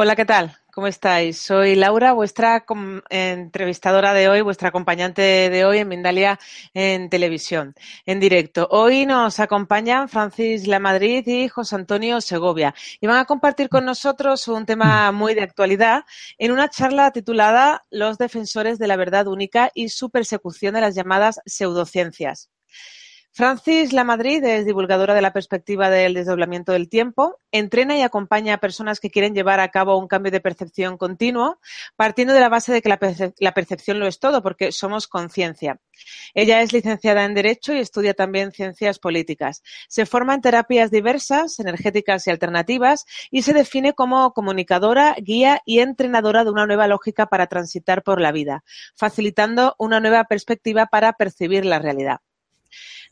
Hola, 0.00 0.14
¿qué 0.14 0.24
tal? 0.24 0.56
¿Cómo 0.72 0.86
estáis? 0.86 1.40
Soy 1.40 1.74
Laura, 1.74 2.12
vuestra 2.12 2.64
entrevistadora 3.10 4.14
de 4.14 4.28
hoy, 4.28 4.42
vuestra 4.42 4.68
acompañante 4.68 5.22
de 5.50 5.64
hoy 5.64 5.78
en 5.78 5.88
Mindalia 5.88 6.38
en 6.72 7.10
televisión, 7.10 7.74
en 8.06 8.20
directo. 8.20 8.68
Hoy 8.70 9.06
nos 9.06 9.40
acompañan 9.40 10.08
Francis 10.08 10.68
Lamadrid 10.68 11.26
y 11.26 11.48
José 11.48 11.74
Antonio 11.74 12.20
Segovia 12.20 12.76
y 13.00 13.08
van 13.08 13.18
a 13.18 13.24
compartir 13.24 13.68
con 13.68 13.86
nosotros 13.86 14.46
un 14.46 14.66
tema 14.66 15.10
muy 15.10 15.34
de 15.34 15.42
actualidad 15.42 16.04
en 16.38 16.52
una 16.52 16.68
charla 16.70 17.10
titulada 17.10 17.84
Los 17.90 18.18
defensores 18.18 18.78
de 18.78 18.86
la 18.86 18.94
verdad 18.94 19.26
única 19.26 19.72
y 19.74 19.88
su 19.88 20.10
persecución 20.10 20.74
de 20.74 20.82
las 20.82 20.94
llamadas 20.94 21.40
pseudociencias. 21.44 22.50
Francis 23.32 23.92
Lamadrid 23.92 24.42
es 24.42 24.66
divulgadora 24.66 25.14
de 25.14 25.22
la 25.22 25.32
perspectiva 25.32 25.90
del 25.90 26.14
desdoblamiento 26.14 26.72
del 26.72 26.88
tiempo, 26.88 27.38
entrena 27.52 27.96
y 27.96 28.02
acompaña 28.02 28.54
a 28.54 28.58
personas 28.58 28.98
que 28.98 29.10
quieren 29.10 29.32
llevar 29.32 29.60
a 29.60 29.68
cabo 29.68 29.96
un 29.96 30.08
cambio 30.08 30.32
de 30.32 30.40
percepción 30.40 30.98
continuo, 30.98 31.60
partiendo 31.94 32.34
de 32.34 32.40
la 32.40 32.48
base 32.48 32.72
de 32.72 32.82
que 32.82 32.88
la, 32.88 33.54
percepción 33.54 34.00
lo 34.00 34.08
es 34.08 34.18
todo, 34.18 34.42
porque 34.42 34.72
somos 34.72 35.06
conciencia. 35.06 35.80
Ella 36.34 36.62
es 36.62 36.72
licenciada 36.72 37.24
en 37.24 37.34
Derecho 37.34 37.72
y 37.72 37.78
estudia 37.78 38.14
también 38.14 38.50
ciencias 38.50 38.98
políticas. 38.98 39.62
Se 39.88 40.04
forma 40.04 40.34
en 40.34 40.40
terapias 40.40 40.90
diversas, 40.90 41.60
energéticas 41.60 42.26
y 42.26 42.30
alternativas, 42.30 43.04
y 43.30 43.42
se 43.42 43.52
define 43.52 43.92
como 43.92 44.32
comunicadora, 44.32 45.14
guía 45.16 45.62
y 45.64 45.78
entrenadora 45.78 46.42
de 46.42 46.50
una 46.50 46.66
nueva 46.66 46.88
lógica 46.88 47.26
para 47.26 47.46
transitar 47.46 48.02
por 48.02 48.20
la 48.20 48.32
vida, 48.32 48.64
facilitando 48.96 49.76
una 49.78 50.00
nueva 50.00 50.24
perspectiva 50.24 50.86
para 50.86 51.12
percibir 51.12 51.64
la 51.64 51.78
realidad. 51.78 52.18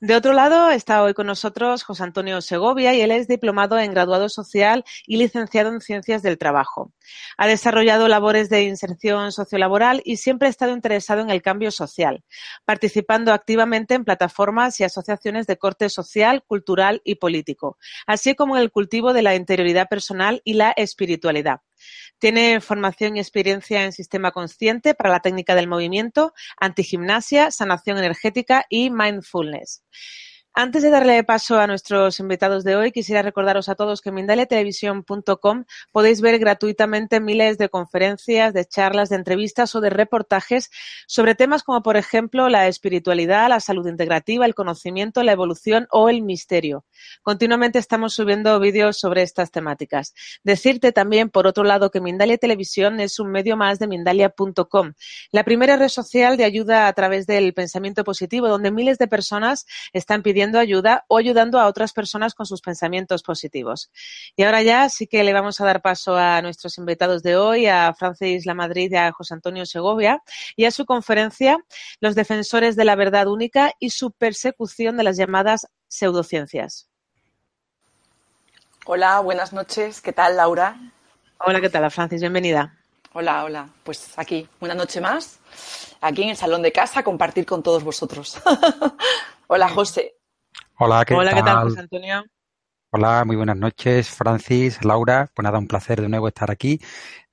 De 0.00 0.14
otro 0.14 0.32
lado, 0.32 0.70
está 0.70 1.02
hoy 1.02 1.14
con 1.14 1.26
nosotros 1.26 1.82
José 1.82 2.02
Antonio 2.02 2.40
Segovia 2.42 2.92
y 2.94 3.00
él 3.00 3.10
es 3.10 3.28
diplomado 3.28 3.78
en 3.78 3.92
graduado 3.92 4.28
social 4.28 4.84
y 5.06 5.16
licenciado 5.16 5.70
en 5.70 5.80
ciencias 5.80 6.22
del 6.22 6.36
trabajo. 6.36 6.92
Ha 7.38 7.46
desarrollado 7.46 8.08
labores 8.08 8.50
de 8.50 8.64
inserción 8.64 9.32
sociolaboral 9.32 10.02
y 10.04 10.18
siempre 10.18 10.48
ha 10.48 10.50
estado 10.50 10.72
interesado 10.72 11.22
en 11.22 11.30
el 11.30 11.40
cambio 11.40 11.70
social, 11.70 12.24
participando 12.64 13.32
activamente 13.32 13.94
en 13.94 14.04
plataformas 14.04 14.78
y 14.80 14.84
asociaciones 14.84 15.46
de 15.46 15.56
corte 15.56 15.88
social, 15.88 16.44
cultural 16.46 17.00
y 17.04 17.14
político, 17.14 17.78
así 18.06 18.34
como 18.34 18.56
en 18.56 18.62
el 18.62 18.70
cultivo 18.70 19.12
de 19.12 19.22
la 19.22 19.34
interioridad 19.34 19.88
personal 19.88 20.42
y 20.44 20.54
la 20.54 20.72
espiritualidad. 20.76 21.60
Tiene 22.18 22.60
formación 22.60 23.16
y 23.16 23.20
experiencia 23.20 23.84
en 23.84 23.92
sistema 23.92 24.30
consciente 24.30 24.94
para 24.94 25.10
la 25.10 25.20
técnica 25.20 25.54
del 25.54 25.68
movimiento, 25.68 26.32
antigimnasia, 26.58 27.50
sanación 27.50 27.98
energética 27.98 28.64
y 28.68 28.90
mindfulness. 28.90 29.82
Antes 30.58 30.82
de 30.82 30.88
darle 30.88 31.22
paso 31.22 31.60
a 31.60 31.66
nuestros 31.66 32.18
invitados 32.18 32.64
de 32.64 32.76
hoy, 32.76 32.90
quisiera 32.90 33.20
recordaros 33.20 33.68
a 33.68 33.74
todos 33.74 34.00
que 34.00 34.08
en 34.08 34.14
mindaliatelevisión.com 34.14 35.64
podéis 35.92 36.22
ver 36.22 36.38
gratuitamente 36.38 37.20
miles 37.20 37.58
de 37.58 37.68
conferencias, 37.68 38.54
de 38.54 38.64
charlas, 38.64 39.10
de 39.10 39.16
entrevistas 39.16 39.74
o 39.74 39.82
de 39.82 39.90
reportajes 39.90 40.70
sobre 41.06 41.34
temas 41.34 41.62
como, 41.62 41.82
por 41.82 41.98
ejemplo, 41.98 42.48
la 42.48 42.68
espiritualidad, 42.68 43.50
la 43.50 43.60
salud 43.60 43.86
integrativa, 43.86 44.46
el 44.46 44.54
conocimiento, 44.54 45.22
la 45.22 45.32
evolución 45.32 45.88
o 45.90 46.08
el 46.08 46.22
misterio. 46.22 46.86
Continuamente 47.20 47.78
estamos 47.78 48.14
subiendo 48.14 48.58
vídeos 48.58 48.98
sobre 48.98 49.20
estas 49.20 49.50
temáticas. 49.50 50.14
Decirte 50.42 50.90
también, 50.90 51.28
por 51.28 51.46
otro 51.46 51.64
lado, 51.64 51.90
que 51.90 52.00
Mindalia 52.00 52.38
Televisión 52.38 52.98
es 53.00 53.20
un 53.20 53.30
medio 53.30 53.58
más 53.58 53.78
de 53.78 53.88
Mindalia.com, 53.88 54.94
la 55.32 55.44
primera 55.44 55.76
red 55.76 55.90
social 55.90 56.38
de 56.38 56.44
ayuda 56.44 56.88
a 56.88 56.92
través 56.94 57.26
del 57.26 57.52
pensamiento 57.52 58.04
positivo, 58.04 58.48
donde 58.48 58.70
miles 58.70 58.96
de 58.96 59.06
personas 59.06 59.66
están 59.92 60.22
pidiendo 60.22 60.45
ayuda 60.54 61.04
o 61.08 61.18
ayudando 61.18 61.58
a 61.58 61.66
otras 61.66 61.92
personas 61.92 62.34
con 62.34 62.46
sus 62.46 62.60
pensamientos 62.60 63.22
positivos. 63.22 63.90
Y 64.36 64.44
ahora 64.44 64.62
ya 64.62 64.88
sí 64.88 65.06
que 65.06 65.24
le 65.24 65.32
vamos 65.32 65.60
a 65.60 65.64
dar 65.64 65.82
paso 65.82 66.16
a 66.16 66.40
nuestros 66.42 66.78
invitados 66.78 67.22
de 67.22 67.36
hoy, 67.36 67.66
a 67.66 67.92
Francis 67.94 68.46
Lamadrid 68.46 68.92
y 68.92 68.96
a 68.96 69.12
José 69.12 69.34
Antonio 69.34 69.66
Segovia, 69.66 70.22
y 70.56 70.64
a 70.64 70.70
su 70.70 70.84
conferencia 70.84 71.58
Los 72.00 72.14
defensores 72.14 72.76
de 72.76 72.84
la 72.84 72.94
verdad 72.94 73.26
única 73.26 73.72
y 73.78 73.90
su 73.90 74.12
persecución 74.12 74.96
de 74.96 75.04
las 75.04 75.16
llamadas 75.16 75.66
pseudociencias. 75.88 76.88
Hola, 78.84 79.20
buenas 79.20 79.52
noches. 79.52 80.00
¿Qué 80.00 80.12
tal, 80.12 80.36
Laura? 80.36 80.76
Hola, 81.38 81.60
¿qué 81.60 81.68
tal, 81.68 81.90
Francis? 81.90 82.20
Bienvenida. 82.20 82.76
Hola, 83.12 83.44
hola. 83.44 83.68
Pues 83.82 84.12
aquí, 84.18 84.46
una 84.60 84.74
noche 84.74 85.00
más, 85.00 85.38
aquí 86.00 86.22
en 86.22 86.28
el 86.28 86.36
salón 86.36 86.62
de 86.62 86.70
casa, 86.70 87.02
compartir 87.02 87.46
con 87.46 87.62
todos 87.62 87.82
vosotros. 87.82 88.38
hola, 89.48 89.68
José. 89.70 90.15
Hola, 90.78 91.04
¿qué 91.04 91.14
Hola, 91.14 91.30
tal? 91.30 91.34
¿qué 91.38 91.42
tal, 91.42 91.64
José 91.64 91.80
Antonio? 91.80 92.24
Hola, 92.90 93.24
muy 93.24 93.36
buenas 93.36 93.56
noches, 93.56 94.08
Francis, 94.10 94.82
Laura. 94.84 95.30
Pues 95.34 95.44
nada, 95.44 95.58
un 95.58 95.66
placer 95.68 96.00
de 96.00 96.08
nuevo 96.08 96.28
estar 96.28 96.50
aquí, 96.50 96.78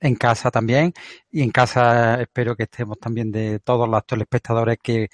en 0.00 0.14
casa 0.16 0.50
también. 0.50 0.92
Y 1.30 1.42
en 1.42 1.50
casa 1.50 2.20
espero 2.20 2.56
que 2.56 2.64
estemos 2.64 2.98
también 2.98 3.30
de 3.32 3.60
todos 3.60 3.88
los 3.88 4.04
telespectadores 4.06 4.78
que 4.82 5.08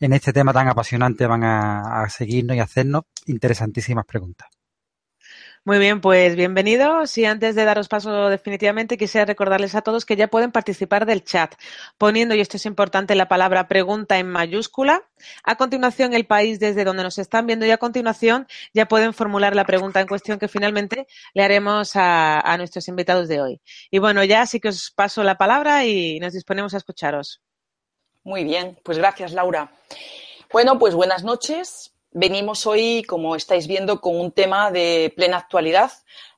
en 0.00 0.12
este 0.12 0.32
tema 0.32 0.52
tan 0.52 0.68
apasionante 0.68 1.26
van 1.26 1.44
a, 1.44 2.02
a 2.04 2.08
seguirnos 2.10 2.56
y 2.56 2.60
hacernos 2.60 3.04
interesantísimas 3.26 4.04
preguntas. 4.06 4.48
Muy 5.66 5.80
bien, 5.80 6.00
pues 6.00 6.36
bienvenidos 6.36 7.18
y 7.18 7.24
antes 7.24 7.56
de 7.56 7.64
daros 7.64 7.88
paso 7.88 8.28
definitivamente 8.28 8.96
quisiera 8.96 9.24
recordarles 9.24 9.74
a 9.74 9.82
todos 9.82 10.04
que 10.04 10.14
ya 10.14 10.28
pueden 10.28 10.52
participar 10.52 11.06
del 11.06 11.24
chat 11.24 11.56
poniendo, 11.98 12.36
y 12.36 12.40
esto 12.40 12.56
es 12.56 12.66
importante, 12.66 13.16
la 13.16 13.26
palabra 13.26 13.66
pregunta 13.66 14.16
en 14.16 14.28
mayúscula. 14.28 15.02
A 15.42 15.56
continuación 15.56 16.14
el 16.14 16.24
país 16.24 16.60
desde 16.60 16.84
donde 16.84 17.02
nos 17.02 17.18
están 17.18 17.48
viendo 17.48 17.66
y 17.66 17.72
a 17.72 17.78
continuación 17.78 18.46
ya 18.74 18.86
pueden 18.86 19.12
formular 19.12 19.56
la 19.56 19.64
pregunta 19.64 20.00
en 20.00 20.06
cuestión 20.06 20.38
que 20.38 20.46
finalmente 20.46 21.08
le 21.34 21.42
haremos 21.42 21.96
a, 21.96 22.38
a 22.38 22.56
nuestros 22.58 22.86
invitados 22.86 23.26
de 23.26 23.40
hoy. 23.40 23.60
Y 23.90 23.98
bueno, 23.98 24.22
ya 24.22 24.46
sí 24.46 24.60
que 24.60 24.68
os 24.68 24.92
paso 24.92 25.24
la 25.24 25.36
palabra 25.36 25.84
y 25.84 26.20
nos 26.20 26.32
disponemos 26.32 26.74
a 26.74 26.76
escucharos. 26.76 27.42
Muy 28.22 28.44
bien, 28.44 28.78
pues 28.84 28.98
gracias, 28.98 29.32
Laura. 29.32 29.72
Bueno, 30.52 30.78
pues 30.78 30.94
buenas 30.94 31.24
noches. 31.24 31.92
Venimos 32.18 32.66
hoy, 32.66 33.02
como 33.02 33.36
estáis 33.36 33.66
viendo, 33.66 34.00
con 34.00 34.18
un 34.18 34.32
tema 34.32 34.70
de 34.70 35.12
plena 35.14 35.36
actualidad, 35.36 35.92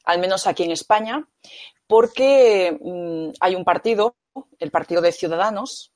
al 0.05 0.19
menos 0.19 0.49
aquí 0.49 0.65
en 0.65 0.73
España, 0.73 1.29
porque 1.87 2.77
mmm, 2.81 3.29
hay 3.39 3.55
un 3.55 3.65
partido, 3.65 4.17
el 4.59 4.73
Partido 4.73 5.01
de 5.01 5.13
Ciudadanos, 5.13 5.93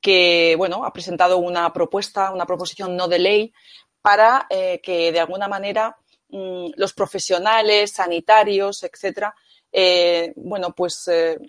que 0.00 0.54
bueno, 0.56 0.84
ha 0.84 0.92
presentado 0.92 1.38
una 1.38 1.72
propuesta, 1.72 2.30
una 2.30 2.46
proposición 2.46 2.94
no 2.94 3.08
de 3.08 3.18
ley 3.18 3.52
para 4.00 4.46
eh, 4.50 4.80
que 4.80 5.10
de 5.10 5.18
alguna 5.18 5.48
manera 5.48 5.96
mmm, 6.28 6.68
los 6.76 6.92
profesionales, 6.92 7.90
sanitarios, 7.90 8.84
etcétera, 8.84 9.34
eh, 9.72 10.32
bueno, 10.36 10.72
pues 10.76 11.08
eh, 11.08 11.40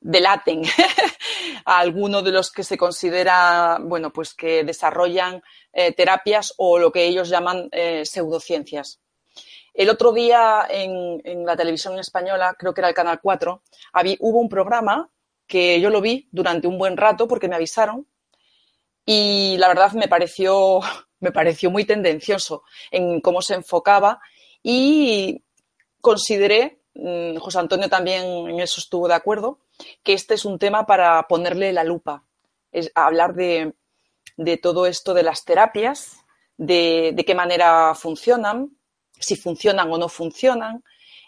delaten 0.00 0.62
a 1.64 1.78
alguno 1.78 2.22
de 2.22 2.32
los 2.32 2.50
que 2.50 2.64
se 2.64 2.78
considera, 2.78 3.78
bueno, 3.80 4.12
pues 4.12 4.34
que 4.34 4.64
desarrollan 4.64 5.42
eh, 5.72 5.92
terapias 5.92 6.54
o 6.56 6.78
lo 6.78 6.90
que 6.90 7.04
ellos 7.04 7.28
llaman 7.28 7.68
eh, 7.72 8.04
pseudociencias. 8.04 9.00
El 9.74 9.88
otro 9.88 10.12
día 10.12 10.66
en, 10.68 11.44
la 11.46 11.56
televisión 11.56 11.98
española, 11.98 12.54
creo 12.58 12.74
que 12.74 12.80
era 12.80 12.88
el 12.88 12.94
Canal 12.94 13.20
4, 13.22 13.62
había, 13.92 14.16
hubo 14.20 14.40
un 14.40 14.48
programa 14.48 15.08
que 15.46 15.80
yo 15.80 15.90
lo 15.90 16.00
vi 16.00 16.28
durante 16.32 16.66
un 16.66 16.78
buen 16.78 16.96
rato 16.96 17.28
porque 17.28 17.48
me 17.48 17.56
avisaron 17.56 18.06
y 19.06 19.56
la 19.58 19.68
verdad 19.68 19.92
me 19.92 20.08
pareció 20.08 20.80
me 21.20 21.32
pareció 21.32 21.70
muy 21.70 21.84
tendencioso 21.84 22.62
en 22.90 23.20
cómo 23.20 23.42
se 23.42 23.54
enfocaba 23.54 24.20
y 24.62 25.42
consideré, 26.00 26.80
mm, 26.94 27.36
José 27.36 27.58
Antonio 27.58 27.88
también 27.88 28.24
en 28.48 28.60
eso 28.60 28.80
estuvo 28.80 29.06
de 29.06 29.14
acuerdo, 29.14 29.60
que 30.02 30.12
este 30.12 30.34
es 30.34 30.44
un 30.44 30.58
tema 30.58 30.86
para 30.86 31.26
ponerle 31.28 31.72
la 31.72 31.84
lupa, 31.84 32.24
es 32.72 32.90
hablar 32.94 33.34
de, 33.34 33.74
todo 34.62 34.86
esto 34.86 35.14
de 35.14 35.22
las 35.22 35.44
terapias, 35.44 36.24
de, 36.56 37.22
qué 37.26 37.34
manera 37.34 37.94
funcionan, 37.94 38.76
si 39.18 39.36
funcionan 39.36 39.90
o 39.92 39.98
no 39.98 40.08
funcionan, 40.08 40.82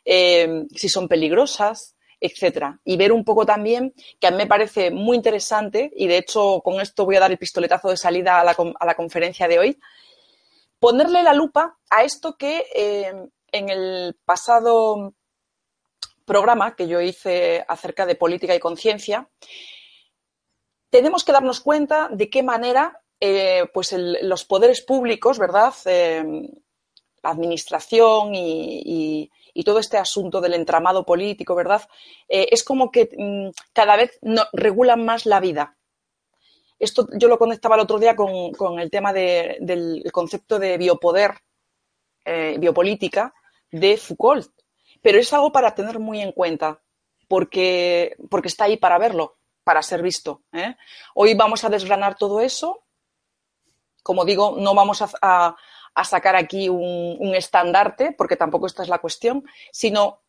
eh, 0.04 0.64
si 0.74 0.88
son 0.88 1.08
peligrosas, 1.08 1.96
etcétera. 2.22 2.80
Y 2.84 2.96
ver 2.96 3.12
un 3.12 3.24
poco 3.24 3.44
también, 3.44 3.92
que 4.20 4.28
a 4.28 4.30
mí 4.30 4.36
me 4.36 4.46
parece 4.46 4.90
muy 4.90 5.16
interesante, 5.16 5.92
y 5.96 6.06
de 6.06 6.18
hecho 6.18 6.60
con 6.64 6.80
esto 6.80 7.04
voy 7.04 7.16
a 7.16 7.20
dar 7.20 7.30
el 7.32 7.38
pistoletazo 7.38 7.90
de 7.90 7.96
salida 7.96 8.40
a 8.40 8.44
la, 8.44 8.94
conferencia 8.94 9.48
de 9.48 9.58
hoy, 9.58 9.80
ponerle 10.78 11.22
la 11.22 11.34
lupa 11.34 11.78
a 11.90 12.04
esto 12.04 12.36
que 12.36 12.64
eh, 12.74 13.12
en 13.50 13.68
el 13.68 14.16
pasado 14.24 15.14
programa 16.24 16.74
que 16.76 16.88
yo 16.88 17.00
hice 17.00 17.64
acerca 17.68 18.06
de 18.06 18.14
política 18.14 18.54
y 18.54 18.60
conciencia, 18.60 19.28
tenemos 20.90 21.24
que 21.24 21.32
darnos 21.32 21.60
cuenta 21.60 22.08
de 22.12 22.28
qué 22.28 22.42
manera 22.42 23.02
eh, 23.24 23.66
pues 23.72 23.94
los 23.96 24.44
poderes 24.44 24.82
públicos, 24.82 25.38
¿verdad? 25.38 25.72
Eh, 25.84 26.50
la 27.22 27.30
administración 27.30 28.34
y, 28.34 29.30
todo 29.64 29.78
este 29.78 29.96
asunto 29.96 30.40
del 30.40 30.54
entramado 30.54 31.06
político, 31.06 31.54
¿verdad? 31.54 31.82
Eh, 32.28 32.48
es 32.50 32.64
como 32.64 32.90
que 32.90 33.08
mm, 33.16 33.50
cada 33.72 33.96
vez 33.96 34.18
no, 34.22 34.42
regulan 34.52 35.04
más 35.04 35.24
la 35.24 35.38
vida. 35.38 35.76
Esto 36.80 37.06
yo 37.16 37.28
lo 37.28 37.38
conectaba 37.38 37.76
el 37.76 37.82
otro 37.82 38.00
día 38.00 38.16
con, 38.16 38.80
el 38.80 38.90
tema 38.90 39.12
del 39.12 40.02
concepto 40.12 40.58
de 40.58 40.76
biopoder, 40.76 41.34
biopolítica, 42.58 43.32
de 43.70 43.96
Foucault. 43.96 44.50
Pero 45.02 45.18
es 45.18 45.32
algo 45.32 45.52
para 45.52 45.74
tener 45.74 45.98
muy 45.98 46.20
en 46.20 46.32
cuenta, 46.32 46.80
porque, 47.28 48.16
porque 48.30 48.48
está 48.48 48.64
ahí 48.64 48.76
para 48.76 48.98
verlo, 48.98 49.36
para 49.64 49.82
ser 49.82 50.00
visto. 50.00 50.42
¿eh? 50.52 50.76
Hoy 51.14 51.34
vamos 51.34 51.64
a 51.64 51.68
desgranar 51.68 52.16
todo 52.16 52.40
eso. 52.40 52.84
Como 54.02 54.24
digo, 54.24 54.56
no 54.58 54.74
vamos 54.74 55.02
a, 55.02 55.56
sacar 56.04 56.36
aquí 56.36 56.68
un, 56.68 57.34
estandarte, 57.34 58.12
porque 58.12 58.36
tampoco 58.36 58.66
esta 58.66 58.82
es 58.82 58.88
la 58.88 58.98
cuestión, 58.98 59.44
sino 59.70 60.22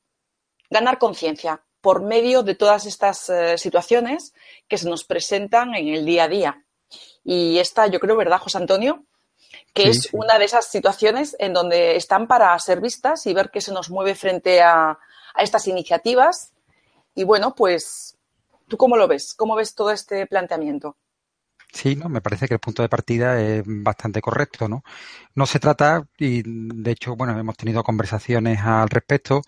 ganar 0.70 0.98
conciencia 0.98 1.64
por 1.82 2.02
medio 2.02 2.44
de 2.44 2.56
todas 2.56 2.86
estas 2.86 3.30
eh, 3.30 3.58
situaciones 3.58 4.34
que 4.68 4.78
se 4.78 4.90
nos 4.90 5.04
presentan 5.04 5.76
en 5.76 5.90
el 5.90 6.06
día 6.06 6.24
a 6.24 6.28
día. 6.28 6.66
Y 7.24 7.60
esta, 7.60 7.88
yo 7.88 8.00
creo, 8.00 8.16
¿verdad, 8.16 8.40
José 8.40 8.58
Antonio? 8.58 9.06
Que 9.74 9.90
es 9.90 10.10
una 10.12 10.38
de 10.38 10.46
esas 10.46 10.70
situaciones 10.70 11.36
en 11.40 11.54
donde 11.54 11.96
están 11.96 12.28
para 12.28 12.58
ser 12.60 12.82
vistas 12.82 13.26
y 13.26 13.34
ver 13.34 13.50
qué 13.52 13.62
se 13.62 13.74
nos 13.74 13.90
mueve 13.90 14.16
frente 14.16 14.62
a, 14.62 14.98
estas 15.38 15.68
iniciativas. 15.68 16.52
Y 17.16 17.24
bueno, 17.24 17.56
pues, 17.56 18.18
¿tú 18.68 18.78
cómo 18.78 18.98
lo 18.98 19.08
ves? 19.08 19.34
¿Cómo 19.34 19.56
ves 19.56 19.74
todo 19.74 19.92
este 19.92 20.28
planteamiento? 20.28 20.96
Sí, 21.72 21.96
no, 21.96 22.08
me 22.08 22.22
parece 22.22 22.48
que 22.48 22.54
el 22.54 22.60
punto 22.60 22.84
de 22.84 22.90
partida 22.90 23.42
es 23.42 23.64
bastante 23.66 24.22
correcto, 24.22 24.70
¿no? 24.70 24.84
No 25.34 25.48
se 25.48 25.60
trata, 25.60 26.08
y 26.20 26.44
de 26.46 26.92
hecho, 26.92 27.16
bueno, 27.16 27.38
hemos 27.40 27.58
tenido 27.58 27.84
conversaciones 27.84 28.60
al 28.62 28.90
respecto, 28.90 29.42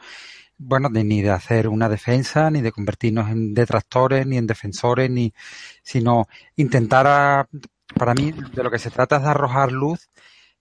bueno, 0.57 0.89
de, 0.89 1.03
ni 1.03 1.21
de 1.21 1.29
hacer 1.29 1.67
una 1.67 1.87
defensa, 1.87 2.49
ni 2.49 2.61
de 2.61 2.71
convertirnos 2.71 3.29
en 3.29 3.53
detractores, 3.53 4.25
ni 4.25 4.37
en 4.37 4.47
defensores, 4.47 5.09
ni, 5.09 5.33
sino 5.83 6.27
intentar 6.55 7.47
para 7.93 8.13
mí 8.13 8.31
de 8.31 8.63
lo 8.63 8.71
que 8.71 8.79
se 8.79 8.91
trata 8.91 9.17
es 9.17 9.23
de 9.23 9.29
arrojar 9.29 9.71
luz 9.71 10.09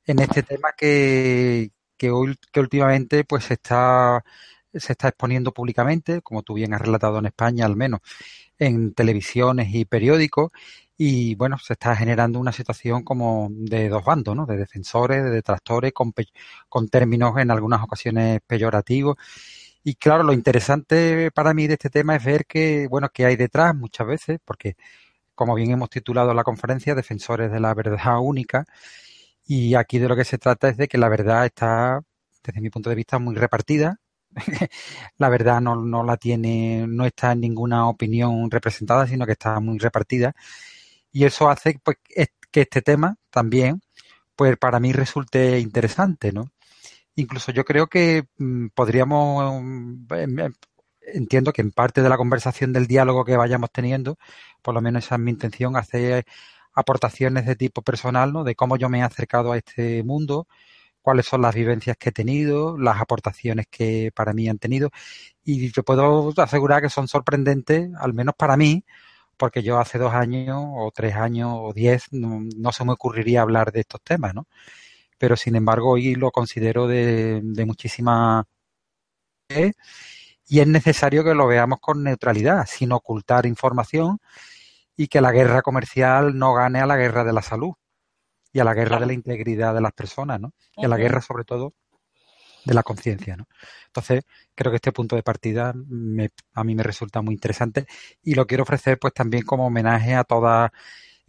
en 0.07 0.19
este 0.19 0.43
tema 0.43 0.73
que, 0.77 1.71
que, 1.97 2.11
últimamente 2.11 3.25
pues 3.25 3.45
se 3.45 3.55
está, 3.55 4.25
se 4.73 4.93
está 4.93 5.09
exponiendo 5.09 5.53
públicamente, 5.53 6.23
como 6.23 6.43
tú 6.43 6.55
bien 6.55 6.75
has 6.75 6.81
relatado 6.83 7.19
en 7.19 7.27
España 7.27 7.65
al 7.67 7.77
menos, 7.77 8.01
en 8.59 8.95
televisiones 8.95 9.75
y 9.75 9.85
periódicos, 9.85 10.51
y 10.97 11.35
bueno, 11.35 11.59
se 11.59 11.73
está 11.73 11.97
generando 11.97 12.39
una 12.39 12.53
situación 12.53 13.03
como 13.03 13.49
de 13.51 13.89
dos 13.89 14.05
bandos, 14.05 14.37
¿no? 14.37 14.47
De 14.47 14.57
defensores, 14.57 15.25
de 15.25 15.31
detractores, 15.31 15.93
con, 15.93 16.13
con 16.69 16.89
términos 16.89 17.37
en 17.39 17.51
algunas 17.51 17.83
ocasiones 17.83 18.41
peyorativos. 18.47 19.17
Y 19.83 19.97
claro, 19.97 20.23
lo 20.23 20.33
interesante 20.33 21.31
para 21.33 21.53
mí 21.55 21.67
de 21.67 21.75
este 21.75 21.91
tema 21.91 22.17
es 22.17 22.25
ver 22.25 22.47
que, 22.47 22.87
bueno, 22.89 23.09
que 23.11 23.27
hay 23.27 23.37
detrás 23.37 23.75
muchas 23.75 24.07
veces, 24.07 24.39
porque 24.45 24.77
como 25.35 25.55
bien 25.55 25.71
hemos 25.71 25.91
titulado 25.91 26.35
la 26.35 26.45
conferencia, 26.45 26.95
Defensores 26.95 27.51
de 27.51 27.61
la 27.61 27.75
Verdad 27.75 28.19
Única. 28.21 28.65
Y 29.47 29.75
aquí 29.75 29.99
de 29.99 30.09
lo 30.09 30.17
que 30.17 30.25
se 30.25 30.39
trata 30.39 30.69
es 30.69 30.77
de 30.77 30.89
que 30.89 30.99
la 30.99 31.09
verdad 31.09 31.45
está, 31.47 32.01
desde 32.43 32.61
mi 32.61 32.71
punto 32.71 32.91
de 32.91 32.97
vista, 32.97 33.19
muy 33.19 33.35
repartida. 33.35 33.99
la 35.19 35.29
verdad 35.29 35.61
no, 35.61 35.77
no 35.77 36.03
la 36.03 36.17
tiene, 36.17 36.87
no 36.89 37.07
está 37.07 37.33
en 37.33 37.41
ninguna 37.41 37.89
opinión 37.89 38.51
representada, 38.51 39.07
sino 39.07 39.27
que 39.27 39.33
está 39.33 39.61
muy 39.61 39.79
repartida. 39.79 40.35
Y 41.13 41.25
eso 41.25 41.49
hace 41.49 41.79
pues, 41.83 41.99
que 42.05 42.61
este 42.61 42.83
tema 42.83 43.17
también, 43.31 43.81
pues 44.37 44.57
para 44.59 44.81
mí 44.81 44.93
resulte 44.93 45.59
interesante, 45.61 46.33
¿no? 46.33 46.51
Incluso 47.17 47.53
yo 47.53 47.65
creo 47.65 47.87
que 47.87 48.27
mm, 48.39 48.69
podríamos 48.75 49.63
em, 50.11 50.53
entiendo 51.13 51.53
que 51.53 51.63
en 51.63 51.73
parte 51.73 52.03
de 52.03 52.09
la 52.09 52.17
conversación 52.17 52.73
del 52.73 52.87
diálogo 52.87 53.25
que 53.25 53.37
vayamos 53.37 53.71
teniendo, 53.73 54.19
por 54.63 54.75
lo 54.75 54.81
menos 54.81 55.05
esa 55.05 55.17
es 55.17 55.21
mi 55.21 55.31
intención, 55.31 55.77
hacer 55.77 56.25
aportaciones 56.75 57.47
de 57.47 57.57
tipo 57.57 57.83
personal, 57.83 58.33
¿no? 58.33 58.45
De 58.45 58.55
cómo 58.55 58.77
yo 58.77 58.89
me 58.89 58.99
he 59.01 59.03
acercado 59.03 59.53
a 59.53 59.59
este 59.59 60.03
mundo, 60.03 60.47
cuáles 61.03 61.27
son 61.27 61.43
las 61.43 61.55
vivencias 61.55 61.97
que 61.99 62.11
he 62.11 62.13
tenido, 62.13 62.79
las 62.79 63.01
aportaciones 63.01 63.67
que 63.71 64.11
para 64.15 64.33
mí 64.33 64.49
han 64.49 64.59
tenido. 64.59 64.91
Y 65.45 65.71
te 65.73 65.83
puedo 65.83 66.33
asegurar 66.39 66.83
que 66.83 66.91
son 66.91 67.09
sorprendentes, 67.09 67.91
al 67.99 68.15
menos 68.15 68.35
para 68.37 68.57
mí, 68.57 68.85
porque 69.37 69.63
yo 69.63 69.79
hace 69.79 69.99
dos 69.99 70.15
años 70.15 70.59
o 70.59 70.91
tres 70.95 71.15
años 71.17 71.51
o 71.55 71.73
diez 71.75 72.07
no, 72.13 72.73
se 72.73 72.85
me 72.85 72.93
ocurriría 72.93 73.43
hablar 73.43 73.73
de 73.73 73.81
estos 73.81 74.01
temas, 74.03 74.35
¿no? 74.35 74.47
Pero 75.19 75.37
sin 75.37 75.57
embargo 75.57 75.93
hoy 75.93 76.15
lo 76.17 76.31
considero 76.33 76.87
de, 76.89 77.41
de 77.43 77.67
muchísima 77.67 78.47
y 80.47 80.61
es 80.61 80.67
necesario 80.67 81.25
que 81.25 81.35
lo 81.35 81.47
veamos 81.47 81.79
con 81.81 82.03
neutralidad, 82.03 82.67
sin 82.67 82.93
ocultar 82.93 83.47
información 83.47 84.19
y 84.97 85.09
que 85.09 85.21
la 85.21 85.33
guerra 85.33 85.63
comercial 85.63 86.39
no 86.39 86.55
gane 86.55 86.81
a 86.81 86.87
la 86.87 86.97
guerra 86.97 87.25
de 87.25 87.33
la 87.33 87.43
salud 87.43 87.73
y 88.53 88.61
a 88.61 88.65
la 88.65 88.75
guerra 88.75 89.01
de 89.01 89.07
la 89.07 89.13
integridad 89.13 89.75
de 89.75 89.81
las 89.81 89.93
personas, 89.93 90.41
¿no? 90.41 90.53
Y 90.77 90.85
a 90.85 90.89
la 90.89 90.97
guerra, 90.97 91.21
sobre 91.21 91.45
todo, 91.45 91.75
de 92.65 92.75
la 92.75 92.83
conciencia, 92.83 93.37
¿no? 93.37 93.49
Entonces, 93.87 94.25
creo 94.55 94.71
que 94.71 94.77
este 94.77 94.93
punto 94.93 95.17
de 95.17 95.23
partida 95.23 95.75
a 96.55 96.65
mí 96.65 96.75
me 96.75 96.83
resulta 96.83 97.21
muy 97.21 97.35
interesante 97.35 97.87
y 98.23 98.35
lo 98.35 98.47
quiero 98.47 98.63
ofrecer 98.63 98.99
pues 98.99 99.13
también 99.13 99.45
como 99.45 99.67
homenaje 99.67 100.15
a 100.15 100.25
todas, 100.25 100.71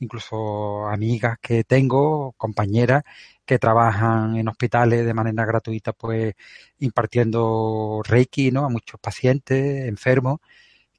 incluso 0.05 0.87
amigas 0.87 1.37
que 1.41 1.63
tengo, 1.63 2.33
compañeras 2.37 3.03
que 3.45 3.59
trabajan 3.59 4.37
en 4.37 4.47
hospitales 4.47 5.05
de 5.05 5.13
manera 5.13 5.45
gratuita, 5.45 5.93
pues 5.93 6.33
impartiendo 6.79 8.01
Reiki, 8.03 8.51
¿no? 8.51 8.65
A 8.65 8.69
muchos 8.69 8.99
pacientes 8.99 9.85
enfermos, 9.87 10.39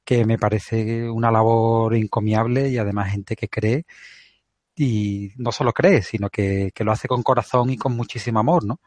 que 0.05 0.25
me 0.25 0.37
parece 0.37 1.09
una 1.09 1.31
labor 1.31 1.95
encomiable 1.95 2.69
y 2.69 2.77
además 2.77 3.11
gente 3.11 3.35
que 3.35 3.49
cree 3.49 3.85
y 4.77 5.31
no 5.37 5.51
solo 5.51 5.73
cree, 5.73 6.01
sino 6.03 6.29
que, 6.29 6.71
lo 6.79 6.91
hace 6.91 7.07
con 7.07 7.23
corazón 7.23 7.71
y 7.71 7.77
con 7.77 7.95
muchísimo 7.95 8.39
amor, 8.39 8.63
¿no? 8.63 8.79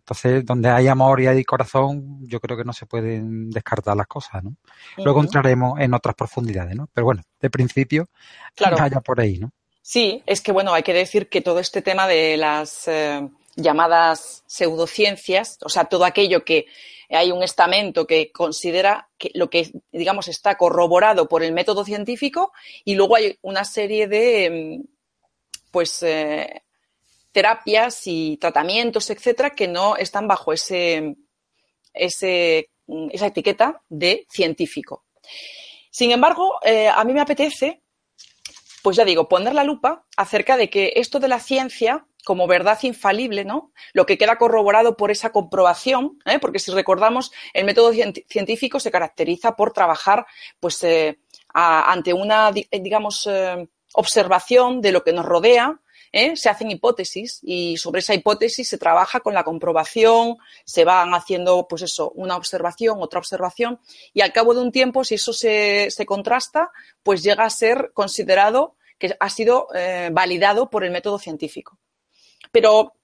Entonces, 0.00 0.44
donde 0.44 0.68
hay 0.68 0.88
amor 0.88 1.20
y 1.20 1.28
hay 1.28 1.44
corazón, 1.44 2.18
yo 2.28 2.40
creo 2.40 2.56
que 2.56 2.64
no 2.64 2.72
se 2.72 2.86
pueden 2.86 3.50
descartar 3.50 3.96
las 3.96 4.06
cosas, 4.06 4.44
¿no? 4.44 4.56
Luego 4.98 5.20
entraremos 5.20 5.80
en 5.80 5.94
otras 5.94 6.14
profundidades, 6.14 6.76
¿no? 6.76 6.88
Pero 6.92 7.06
bueno, 7.06 7.22
de 7.40 7.50
principio, 7.50 8.08
claro. 8.54 8.76
vaya 8.80 9.00
por 9.00 9.20
ahí, 9.20 9.38
¿no? 9.38 9.52
Sí, 9.88 10.20
es 10.26 10.40
que 10.40 10.50
bueno, 10.50 10.74
hay 10.74 10.82
que 10.82 10.92
decir 10.92 11.28
que 11.28 11.40
todo 11.42 11.60
este 11.60 11.80
tema 11.80 12.08
de 12.08 12.36
las 12.36 12.88
eh, 12.88 13.20
llamadas 13.54 14.42
pseudociencias, 14.44 15.58
o 15.62 15.68
sea, 15.68 15.84
todo 15.84 16.04
aquello 16.04 16.44
que 16.44 16.66
hay 17.08 17.30
un 17.30 17.44
estamento 17.44 18.04
que 18.04 18.32
considera 18.32 19.08
que 19.16 19.30
lo 19.34 19.48
que, 19.48 19.70
digamos, 19.92 20.26
está 20.26 20.56
corroborado 20.56 21.28
por 21.28 21.44
el 21.44 21.52
método 21.52 21.84
científico 21.84 22.52
y 22.84 22.96
luego 22.96 23.14
hay 23.14 23.38
una 23.42 23.64
serie 23.64 24.08
de, 24.08 24.50
mm, 24.50 24.88
pues, 25.70 26.02
eh, 26.02 26.64
terapias 27.30 28.08
y 28.08 28.38
tratamientos, 28.38 29.08
etcétera, 29.10 29.50
que 29.50 29.68
no 29.68 29.96
están 29.96 30.26
bajo 30.26 30.52
ese, 30.52 31.14
ese, 31.94 32.70
mm, 32.88 33.10
esa 33.12 33.26
etiqueta 33.28 33.80
de 33.88 34.26
científico. 34.28 35.04
Sin 35.92 36.10
embargo, 36.10 36.58
eh, 36.64 36.88
a 36.88 37.04
mí 37.04 37.12
me 37.12 37.20
apetece 37.20 37.82
pues 38.86 38.96
ya 38.96 39.04
digo, 39.04 39.28
poner 39.28 39.52
la 39.52 39.64
lupa 39.64 40.04
acerca 40.16 40.56
de 40.56 40.70
que 40.70 40.92
esto 40.94 41.18
de 41.18 41.26
la 41.26 41.40
ciencia 41.40 42.06
como 42.24 42.46
verdad 42.46 42.78
infalible, 42.82 43.44
¿no? 43.44 43.72
Lo 43.92 44.06
que 44.06 44.16
queda 44.16 44.38
corroborado 44.38 44.96
por 44.96 45.10
esa 45.10 45.32
comprobación, 45.32 46.20
¿eh? 46.24 46.38
porque 46.38 46.60
si 46.60 46.70
recordamos, 46.70 47.32
el 47.52 47.64
método 47.64 47.92
científico 48.28 48.78
se 48.78 48.92
caracteriza 48.92 49.56
por 49.56 49.72
trabajar, 49.72 50.24
pues, 50.60 50.84
eh, 50.84 51.18
ante 51.52 52.12
una, 52.12 52.52
digamos, 52.52 53.26
eh, 53.28 53.66
observación 53.94 54.80
de 54.80 54.92
lo 54.92 55.02
que 55.02 55.12
nos 55.12 55.26
rodea, 55.26 55.80
¿eh? 56.16 56.34
se 56.34 56.48
hacen 56.48 56.70
hipótesis 56.70 57.40
y 57.42 57.76
sobre 57.76 58.00
esa 58.00 58.14
hipótesis 58.14 58.66
se 58.66 58.78
trabaja 58.78 59.20
con 59.20 59.34
la 59.34 59.44
comprobación, 59.44 60.38
se 60.64 60.84
van 60.84 61.12
haciendo, 61.14 61.68
pues 61.68 61.82
eso, 61.82 62.10
una 62.12 62.36
observación, 62.36 62.96
otra 63.00 63.18
observación, 63.18 63.78
y 64.14 64.22
al 64.22 64.32
cabo 64.32 64.54
de 64.54 64.62
un 64.62 64.72
tiempo, 64.72 65.04
si 65.04 65.16
eso 65.16 65.34
se, 65.34 65.90
contrasta, 66.06 66.70
pues 67.02 67.22
llega 67.22 67.44
a 67.44 67.50
ser 67.50 67.90
considerado 67.92 68.76
que 68.98 69.14
ha 69.20 69.28
sido 69.28 69.68
eh, 69.74 70.08
validado 70.10 70.70
por 70.70 70.84
el 70.84 70.90
método 70.90 71.18
científico. 71.18 71.78
Pero 72.50 72.94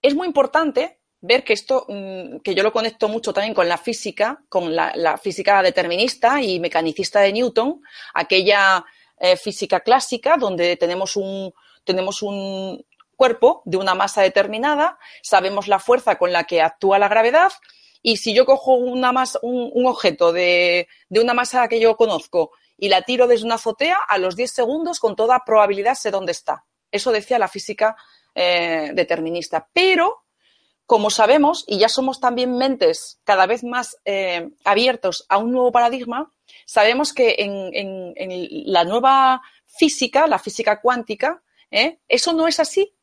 es 0.00 0.14
muy 0.14 0.28
importante 0.28 1.00
ver 1.20 1.42
que 1.42 1.52
esto, 1.52 1.84
mm, 1.88 2.38
que 2.38 2.54
yo 2.54 2.62
lo 2.62 2.72
conecto 2.72 3.08
mucho 3.08 3.32
también 3.32 3.54
con 3.54 3.68
la 3.68 3.76
física, 3.76 4.44
con 4.48 4.74
la, 4.76 5.18
física 5.18 5.62
determinista 5.62 6.40
y 6.40 6.60
mecanicista 6.60 7.20
de 7.20 7.32
Newton, 7.32 7.82
aquella 8.14 8.84
eh, 9.20 9.36
física 9.36 9.80
clásica 9.80 10.36
donde 10.36 10.76
tenemos 10.76 11.16
un, 11.16 11.52
tenemos 11.84 12.22
un 12.22 12.84
cuerpo 13.16 13.62
de 13.66 13.76
una 13.76 13.94
masa 13.94 14.22
determinada, 14.22 14.98
sabemos 15.22 15.68
la 15.68 15.78
fuerza 15.78 16.16
con 16.16 16.32
la 16.32 16.44
que 16.44 16.62
actúa 16.62 16.98
la 16.98 17.08
gravedad 17.08 17.52
y 18.02 18.16
si 18.16 18.34
yo 18.34 18.46
cojo 18.46 18.74
una 18.74 19.12
masa, 19.12 19.38
un, 19.42 19.86
objeto 19.86 20.32
de, 20.32 20.88
de, 21.08 21.20
una 21.20 21.34
masa 21.34 21.68
que 21.68 21.80
yo 21.80 21.96
conozco 21.96 22.50
y 22.78 22.88
la 22.88 23.02
tiro 23.02 23.26
desde 23.26 23.44
una 23.44 23.56
azotea, 23.56 23.98
a 24.08 24.16
los 24.16 24.36
10 24.36 24.50
segundos 24.50 24.98
con 25.00 25.14
toda 25.14 25.44
probabilidad 25.44 25.94
sé 25.94 26.10
dónde 26.10 26.32
está. 26.32 26.64
Eso 26.90 27.12
decía 27.12 27.38
la 27.38 27.48
física 27.48 27.94
eh, 28.34 28.92
determinista. 28.94 29.68
Pero 29.72 30.24
como 30.86 31.10
sabemos, 31.10 31.64
y 31.68 31.78
ya 31.78 31.88
somos 31.88 32.18
también 32.18 32.56
mentes 32.56 33.20
cada 33.22 33.46
vez 33.46 33.62
más 33.62 33.98
eh, 34.04 34.50
abiertos 34.64 35.24
a 35.28 35.38
un 35.38 35.52
nuevo 35.52 35.70
paradigma, 35.70 36.32
sabemos 36.66 37.12
que 37.12 37.36
en, 37.38 38.14
la 38.66 38.84
nueva 38.84 39.42
física, 39.66 40.26
la 40.26 40.38
física 40.38 40.80
cuántica, 40.80 41.42
¿eh? 41.70 41.98
eso 42.08 42.32
no 42.32 42.48
es 42.48 42.60
así. 42.60 42.94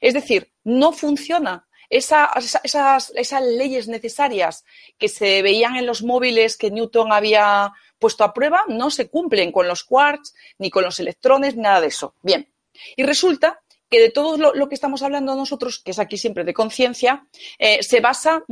Es 0.00 0.14
decir, 0.14 0.52
no 0.64 0.92
funciona. 0.92 1.66
esas, 1.88 3.12
leyes 3.42 3.88
necesarias 3.88 4.64
que 4.98 5.08
se 5.08 5.42
veían 5.42 5.76
en 5.76 5.86
los 5.86 6.02
móviles 6.02 6.56
que 6.56 6.70
Newton 6.70 7.12
había 7.12 7.72
puesto 7.98 8.24
a 8.24 8.32
prueba 8.32 8.64
no 8.68 8.90
se 8.90 9.08
cumplen 9.08 9.52
con 9.52 9.68
los 9.68 9.84
quarks, 9.84 10.34
ni 10.58 10.70
con 10.70 10.84
los 10.84 10.98
electrones, 11.00 11.56
ni 11.56 11.62
nada 11.62 11.80
de 11.80 11.88
eso. 11.88 12.14
Bien. 12.22 12.48
Y 12.96 13.02
resulta 13.04 13.60
que 13.90 14.00
de 14.00 14.10
todo 14.10 14.54
lo, 14.54 14.68
que 14.68 14.74
estamos 14.76 15.02
hablando 15.02 15.34
nosotros, 15.34 15.80
que 15.80 15.90
es 15.90 15.98
aquí 15.98 16.16
siempre 16.16 16.44
de 16.44 16.54
conciencia, 16.54 17.26
eh, 17.58 17.82
se, 17.82 18.00
basa 18.00 18.44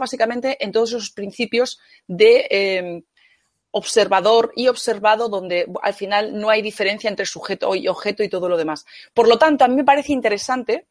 básicamente 0.00 0.64
en 0.64 0.72
todos 0.72 0.90
esos 0.90 1.10
principios 1.10 1.78
de 2.06 2.46
em, 2.50 3.02
observador 3.76 4.52
y 4.54 4.68
observado, 4.68 5.28
donde 5.28 5.66
al 5.82 5.94
final 5.94 6.38
no 6.38 6.48
hay 6.48 6.62
diferencia 6.62 7.10
entre 7.10 7.26
sujeto 7.26 7.74
y 7.74 7.88
objeto 7.88 8.22
y 8.22 8.28
todo 8.28 8.48
lo 8.48 8.56
demás. 8.56 8.86
Por 9.12 9.26
lo 9.26 9.36
tanto, 9.36 9.64
a 9.64 9.68
mí 9.68 9.74
me 9.74 9.84
parece 9.84 10.12
interesante, 10.12 10.86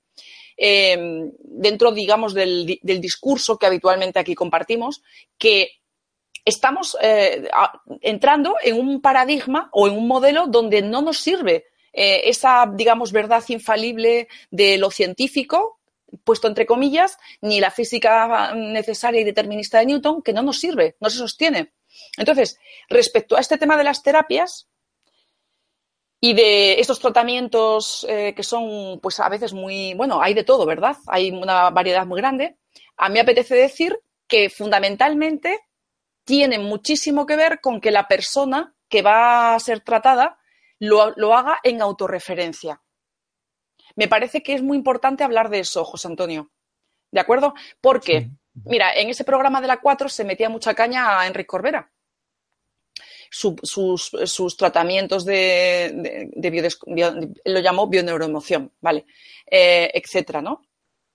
em, 0.57 1.31
dentro, 1.39 1.93
digamos, 1.93 2.33
del, 2.33 2.79
discurso 2.83 3.57
que 3.57 3.67
habitualmente 3.67 4.19
aquí 4.19 4.35
compartimos, 4.35 5.01
que 5.37 5.69
estamos 6.43 6.97
eh, 7.01 7.49
entrando 8.01 8.55
en 8.61 8.77
un 8.77 9.01
paradigma 9.01 9.69
o 9.71 9.87
en 9.87 9.97
un 9.97 10.05
modelo 10.05 10.47
donde 10.47 10.81
no 10.81 11.01
nos 11.01 11.19
sirve 11.19 11.67
eh, 11.93 12.23
esa, 12.25 12.69
digamos, 12.73 13.13
verdad 13.13 13.43
infalible 13.47 14.27
de 14.51 14.77
lo 14.77 14.91
científico, 14.91 15.79
puesto 16.25 16.49
entre 16.49 16.65
comillas, 16.65 17.17
ni 17.39 17.61
la 17.61 17.71
física 17.71 18.53
necesaria 18.53 19.21
y 19.21 19.23
determinista 19.23 19.79
de 19.79 19.85
Newton, 19.85 20.21
que 20.21 20.33
no 20.33 20.43
nos 20.43 20.59
sirve, 20.59 20.97
no 20.99 21.09
se 21.09 21.19
sostiene. 21.19 21.71
Entonces, 22.17 22.59
respecto 22.89 23.35
a 23.35 23.39
este 23.39 23.57
tema 23.57 23.77
de 23.77 23.83
las 23.83 24.03
terapias 24.03 24.69
y 26.19 26.33
de 26.33 26.79
estos 26.79 26.99
tratamientos 26.99 28.05
eh, 28.09 28.33
que 28.35 28.43
son, 28.43 28.99
pues 29.01 29.19
a 29.19 29.29
veces 29.29 29.53
muy, 29.53 29.93
bueno, 29.93 30.21
hay 30.21 30.33
de 30.33 30.43
todo, 30.43 30.65
¿verdad? 30.65 30.95
Hay 31.07 31.31
una 31.31 31.69
variedad 31.69 32.05
muy 32.05 32.21
grande. 32.21 32.57
A 32.97 33.09
mí 33.09 33.13
me 33.13 33.21
apetece 33.21 33.55
decir 33.55 33.99
que 34.27 34.49
fundamentalmente 34.49 35.59
tiene 36.23 36.59
muchísimo 36.59 37.25
que 37.25 37.35
ver 37.35 37.59
con 37.61 37.81
que 37.81 37.91
la 37.91 38.07
persona 38.07 38.75
que 38.87 39.01
va 39.01 39.53
a 39.53 39.59
ser 39.59 39.81
tratada 39.81 40.37
lo, 40.79 41.35
haga 41.35 41.59
en 41.63 41.81
autorreferencia. 41.81 42.81
Me 43.95 44.07
parece 44.07 44.41
que 44.43 44.53
es 44.53 44.61
muy 44.61 44.77
importante 44.77 45.23
hablar 45.23 45.49
de 45.49 45.59
eso, 45.59 45.83
José 45.85 46.07
Antonio. 46.07 46.51
¿De 47.11 47.19
acuerdo? 47.19 47.53
Porque, 47.79 48.29
mira, 48.65 48.93
en 48.93 49.09
ese 49.09 49.23
programa 49.23 49.61
de 49.61 49.67
la 49.67 49.79
4 49.79 50.09
se 50.09 50.23
metía 50.23 50.49
mucha 50.49 50.73
caña 50.73 51.19
a 51.19 51.27
Enrique 51.27 51.47
Corbera. 51.47 51.91
sus, 53.31 54.57
tratamienos 54.57 55.25
de, 55.25 56.29
lo 57.45 57.59
llamó 57.59 57.87
bioneuroemoción, 57.87 58.71
¿vale? 58.79 59.05
Eh, 59.49 59.89
etcétera, 59.93 60.41
¿no? 60.41 60.61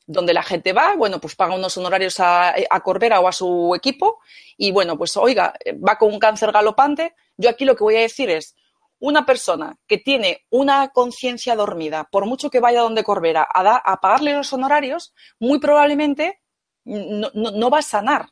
Donde 0.06 0.32
la 0.32 0.42
gente 0.42 0.72
va, 0.72 0.96
bueno, 0.96 1.20
pues 1.20 1.36
paga 1.36 1.54
unos 1.54 1.76
honorarios 1.76 2.18
a, 2.18 2.54
a 2.70 2.80
Corbera 2.80 3.20
o 3.20 3.28
a 3.28 3.32
su 3.32 3.74
equipo 3.76 4.20
y, 4.56 4.72
bueno, 4.72 4.96
pues 4.96 5.16
oiga, 5.16 5.54
va 5.86 5.98
con 5.98 6.12
un 6.12 6.18
cáncer 6.18 6.50
galopante. 6.50 7.14
Yo 7.36 7.50
aquí 7.50 7.64
lo 7.64 7.76
que 7.76 7.84
voy 7.84 7.96
a 7.96 8.00
decir 8.00 8.30
es, 8.30 8.56
una 9.00 9.24
persona 9.24 9.76
que 9.86 9.98
tiene 9.98 10.44
una 10.50 10.88
conciencia 10.88 11.54
dormida, 11.54 12.08
por 12.10 12.26
mucho 12.26 12.50
que 12.50 12.60
vaya 12.60 12.80
donde 12.80 13.04
Corbera 13.04 13.46
a, 13.52 14.00
pagarle 14.00 14.34
los 14.34 14.52
honorarios, 14.52 15.14
muy 15.38 15.60
probablemente 15.60 16.40
no, 16.88 17.70
va 17.70 17.78
a 17.78 17.82
sanar. 17.82 18.30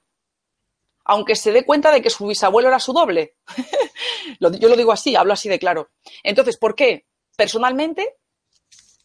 Aunque 1.05 1.37
se 1.37 1.53
dé 1.53 1.65
cuenta 1.65 1.93
de 1.93 2.03
que 2.03 2.11
su 2.11 2.27
bisabuelo 2.27 2.69
era 2.69 2.81
su 2.81 2.93
doble. 2.93 3.37
Yo 4.41 4.69
lo 4.69 4.77
digo 4.77 4.93
así, 4.93 5.15
hablo 5.15 5.33
así 5.33 5.49
de 5.49 5.59
claro. 5.59 5.91
Entonces, 6.23 6.57
¿por 6.57 6.75
qué? 6.75 7.07
Personalmente, 7.37 8.17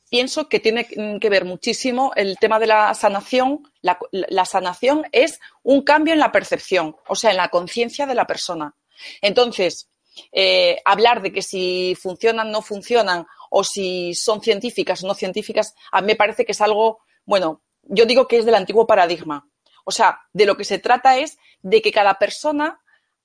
pienso 0.09 0.49
que 0.49 0.59
tiene 0.59 0.87
que 0.87 1.29
ver 1.29 1.45
muchísimo 1.45 2.11
el 2.15 2.37
tema 2.39 2.59
de 2.59 2.67
la 2.67 2.93
sanación. 2.95 3.63
la 3.81 4.45
sanación 4.45 5.05
es 5.11 5.39
un 5.63 5.83
cambio 5.83 6.13
en 6.13 6.19
la 6.19 6.31
percepción, 6.31 6.95
o 7.07 7.15
sea, 7.15 7.31
en 7.31 7.37
la 7.37 7.49
conciencia 7.49 8.07
de 8.07 8.15
la 8.15 8.25
persona. 8.25 8.75
Entonces, 9.21 9.91
eh, 10.31 10.81
hablar 10.85 11.21
de 11.21 11.31
que 11.31 11.41
si 11.41 11.95
funcionan, 11.99 12.51
no 12.51 12.61
funcionan, 12.61 13.27
o 13.49 13.63
si 13.63 14.13
son 14.13 14.41
científicas 14.41 15.03
o 15.03 15.07
no 15.07 15.13
científicas, 15.13 15.73
a 15.91 16.01
mí 16.01 16.07
me 16.07 16.15
parece 16.15 16.45
que 16.45 16.51
es 16.51 16.61
algo, 16.61 16.99
bueno, 17.25 17.61
yo 17.83 18.05
digo 18.05 18.27
que 18.27 18.37
es 18.37 18.45
del 18.45 18.55
antiguo 18.55 18.87
paradigma. 18.87 19.47
O 19.83 19.91
sea, 19.91 20.21
de 20.33 20.45
lo 20.45 20.55
que 20.57 20.63
se 20.63 20.79
trata 20.79 21.17
es 21.17 21.37
de 21.61 21.81
que 21.81 21.91
cada 21.91 22.15
persona 22.15 22.81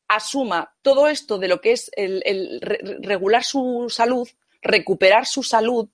asuma 0.09 0.75
todo 0.83 1.09
esto 1.09 1.39
de 1.39 1.49
lo 1.49 1.61
que 1.61 1.73
es 1.73 1.91
el, 1.97 2.61
regular 3.03 3.45
su 3.45 3.87
salud, 3.91 4.29
recuperar 4.63 5.27
su 5.27 5.43
salud, 5.43 5.89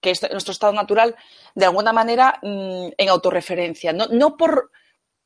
que 0.00 0.10
es 0.10 0.30
nuestro 0.30 0.52
estado 0.52 0.72
natural, 0.72 1.16
de 1.54 1.66
alguna 1.66 1.92
manera 1.92 2.38
mm, 2.42 2.88
en 2.96 3.08
autorreferencia. 3.08 3.92
No, 3.92 4.06
no 4.06 4.36
por 4.36 4.70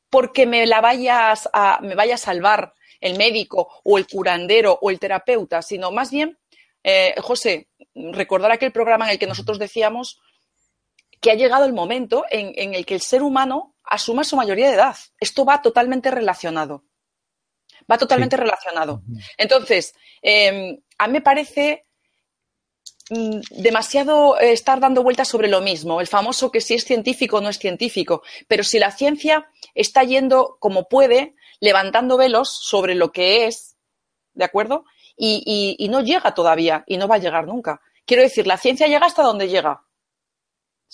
porque 0.09 0.45
me 0.45 0.65
la 0.65 0.81
vayas 0.81 1.49
me 1.81 1.95
vaya 1.95 2.15
a 2.15 2.17
salvar 2.17 2.73
el 3.01 3.17
médico 3.17 3.81
o 3.83 3.97
el 3.97 4.07
curandero 4.07 4.77
o 4.81 4.89
el 4.89 4.99
terapeuta, 4.99 5.61
sino 5.61 5.91
más 5.91 6.11
bien, 6.11 6.37
eh, 6.83 7.15
José, 7.21 7.67
recordar 7.93 8.51
aquel 8.51 8.71
programa 8.71 9.05
en 9.05 9.11
el 9.11 9.19
que 9.19 9.27
nosotros 9.27 9.59
decíamos 9.59 10.21
que 11.25 11.31
ha 11.31 11.35
llegado 11.35 11.65
el 11.65 11.73
momento 11.73 12.23
en, 12.29 12.75
el 12.75 12.85
que 12.85 12.93
el 12.93 13.01
ser 13.01 13.23
humano 13.23 13.73
asuma 13.83 14.23
su 14.23 14.35
mayoría 14.35 14.67
de 14.67 14.75
edad. 14.75 14.95
Esto 15.19 15.43
va 15.43 15.59
totalmente 15.59 16.11
relacionado. 16.11 16.83
Va 17.91 17.97
totalmente 17.97 18.37
relacionado. 18.37 19.01
Entonces, 19.35 19.95
em, 20.21 20.79
a 20.99 21.07
mí 21.07 21.13
me 21.13 21.21
parece 21.21 21.87
mm, 23.09 23.39
demasiado 23.63 24.39
eh, 24.39 24.51
estar 24.51 24.79
dando 24.79 25.01
vueltas 25.01 25.27
sobre 25.27 25.47
lo 25.47 25.61
mismo, 25.61 25.99
el 25.99 26.05
famoso 26.05 26.51
que 26.51 26.61
si 26.61 26.75
es 26.75 26.85
científico 26.85 27.37
o 27.37 27.41
no 27.41 27.49
es 27.49 27.57
científico, 27.57 28.21
pero 28.47 28.63
si 28.63 28.77
la 28.77 28.91
ciencia 28.91 29.49
está 29.73 30.03
yendo 30.03 30.57
como 30.59 30.87
puede, 30.87 31.33
levantando 31.59 32.17
velos 32.17 32.55
sobre 32.55 32.93
lo 32.93 33.11
que 33.11 33.47
es, 33.47 33.77
¿de 34.35 34.45
acuerdo? 34.45 34.85
Y, 35.17 35.87
no 35.89 36.01
llega 36.01 36.35
todavía 36.35 36.83
y 36.85 36.97
no 36.97 37.07
va 37.07 37.15
a 37.15 37.23
llegar 37.25 37.47
nunca. 37.47 37.81
Quiero 38.05 38.21
decir, 38.21 38.45
la 38.45 38.57
ciencia 38.57 38.85
llega 38.85 39.07
hasta 39.07 39.23
donde 39.23 39.47
llega, 39.47 39.85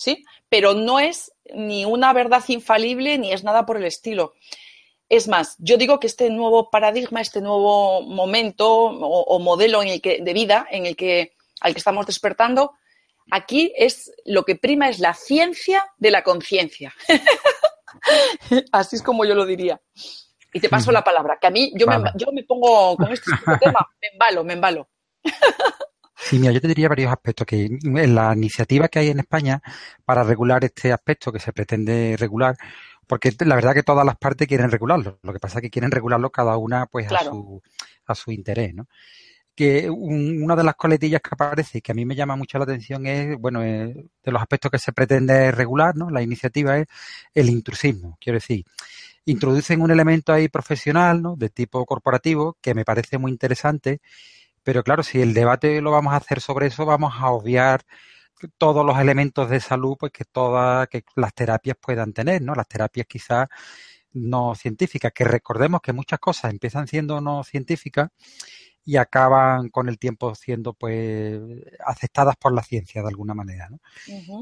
¿sí? 0.02 0.24
Pero 0.48 0.74
no 0.74 1.00
es 1.00 1.32
ni 1.54 1.84
una 1.84 2.12
verdad 2.12 2.42
infalible 2.48 3.18
ni 3.18 3.32
es 3.32 3.44
nada 3.44 3.64
por 3.64 3.76
el 3.76 3.84
estilo. 3.84 4.34
Es 5.08 5.28
más, 5.28 5.56
yo 5.58 5.76
digo 5.76 6.00
que 6.00 6.06
este 6.06 6.30
nuevo 6.30 6.70
paradigma, 6.70 7.20
este 7.20 7.40
nuevo 7.40 8.02
momento 8.02 8.68
o, 8.68 9.38
modelo 9.38 9.82
en 9.82 9.88
el 9.88 10.00
que, 10.00 10.20
de 10.22 10.32
vida 10.32 10.66
en 10.70 10.86
el 10.86 10.96
que, 10.96 11.34
al 11.60 11.74
que 11.74 11.78
estamos 11.78 12.06
despertando, 12.06 12.72
aquí 13.30 13.72
es 13.76 14.10
lo 14.24 14.44
que 14.44 14.56
prima 14.56 14.88
es 14.88 15.00
la 15.00 15.14
ciencia 15.14 15.84
de 15.98 16.10
la 16.10 16.22
conciencia. 16.22 16.94
Así 18.72 18.96
es 18.96 19.02
como 19.02 19.24
yo 19.24 19.34
lo 19.34 19.44
diría. 19.44 19.80
Y 20.54 20.60
te 20.60 20.68
paso 20.68 20.92
la 20.92 21.04
palabra, 21.04 21.38
que 21.40 21.46
a 21.46 21.50
mí 21.50 21.72
yo, 21.74 21.86
me, 21.86 21.96
yo 22.14 22.32
me 22.32 22.44
pongo 22.44 22.96
con 22.96 23.12
este 23.12 23.30
tema, 23.60 23.88
me 24.00 24.08
embalo, 24.08 24.44
me 24.44 24.52
embalo. 24.54 24.88
Sí, 26.24 26.38
mira, 26.38 26.52
yo 26.52 26.60
te 26.60 26.68
diría 26.68 26.88
varios 26.88 27.12
aspectos 27.12 27.46
que 27.46 27.64
en 27.66 28.14
la 28.14 28.32
iniciativa 28.34 28.88
que 28.88 29.00
hay 29.00 29.08
en 29.08 29.20
España 29.20 29.60
para 30.04 30.22
regular 30.22 30.64
este 30.64 30.92
aspecto 30.92 31.32
que 31.32 31.38
se 31.38 31.52
pretende 31.52 32.16
regular, 32.18 32.56
porque 33.06 33.34
la 33.40 33.54
verdad 33.54 33.74
que 33.74 33.82
todas 33.82 34.06
las 34.06 34.16
partes 34.16 34.48
quieren 34.48 34.70
regularlo, 34.70 35.18
lo 35.22 35.32
que 35.32 35.40
pasa 35.40 35.58
es 35.58 35.62
que 35.62 35.70
quieren 35.70 35.90
regularlo 35.90 36.30
cada 36.30 36.56
una 36.56 36.86
pues 36.86 37.10
a 37.10 37.24
su 37.24 37.60
a 38.06 38.14
su 38.14 38.32
interés, 38.32 38.74
¿no? 38.74 38.86
que 39.54 39.90
una 39.90 40.56
de 40.56 40.64
las 40.64 40.76
coletillas 40.76 41.20
que 41.20 41.30
aparece 41.32 41.78
y 41.78 41.80
que 41.82 41.92
a 41.92 41.94
mí 41.94 42.04
me 42.04 42.14
llama 42.14 42.36
mucho 42.36 42.58
la 42.58 42.64
atención 42.64 43.06
es, 43.06 43.38
bueno, 43.38 43.62
eh, 43.62 43.94
de 44.22 44.32
los 44.32 44.40
aspectos 44.40 44.70
que 44.70 44.78
se 44.78 44.92
pretende 44.92 45.52
regular, 45.52 45.94
¿no? 45.94 46.10
La 46.10 46.22
iniciativa 46.22 46.78
es 46.78 46.86
el 47.34 47.50
intrusismo, 47.50 48.16
quiero 48.20 48.38
decir, 48.38 48.64
introducen 49.26 49.82
un 49.82 49.90
elemento 49.90 50.32
ahí 50.32 50.48
profesional, 50.48 51.22
¿no? 51.22 51.36
De 51.36 51.50
tipo 51.50 51.84
corporativo 51.84 52.56
que 52.60 52.74
me 52.74 52.84
parece 52.84 53.18
muy 53.18 53.30
interesante, 53.30 54.00
pero 54.62 54.82
claro, 54.82 55.02
si 55.02 55.20
el 55.20 55.34
debate 55.34 55.80
lo 55.80 55.90
vamos 55.90 56.12
a 56.12 56.16
hacer 56.16 56.40
sobre 56.40 56.66
eso, 56.68 56.86
vamos 56.86 57.14
a 57.18 57.30
obviar 57.30 57.82
todos 58.58 58.84
los 58.84 58.98
elementos 58.98 59.48
de 59.50 59.60
salud 59.60 59.96
pues 59.98 60.12
que 60.12 60.24
todas 60.24 60.88
que 60.88 61.04
las 61.16 61.34
terapias 61.34 61.76
puedan 61.80 62.12
tener, 62.12 62.42
¿no? 62.42 62.54
Las 62.54 62.68
terapias 62.68 63.06
quizás 63.06 63.48
no 64.12 64.54
científicas, 64.54 65.12
que 65.14 65.24
recordemos 65.24 65.80
que 65.80 65.92
muchas 65.92 66.18
cosas 66.18 66.50
empiezan 66.52 66.86
siendo 66.86 67.20
no 67.20 67.44
científicas 67.44 68.10
y 68.84 68.96
acaban 68.96 69.68
con 69.70 69.88
el 69.88 69.98
tiempo 69.98 70.34
siendo 70.34 70.74
pues 70.74 71.40
aceptadas 71.86 72.36
por 72.36 72.52
la 72.52 72.62
ciencia 72.62 73.02
de 73.02 73.08
alguna 73.08 73.34
manera, 73.34 73.68
¿no? 73.70 73.80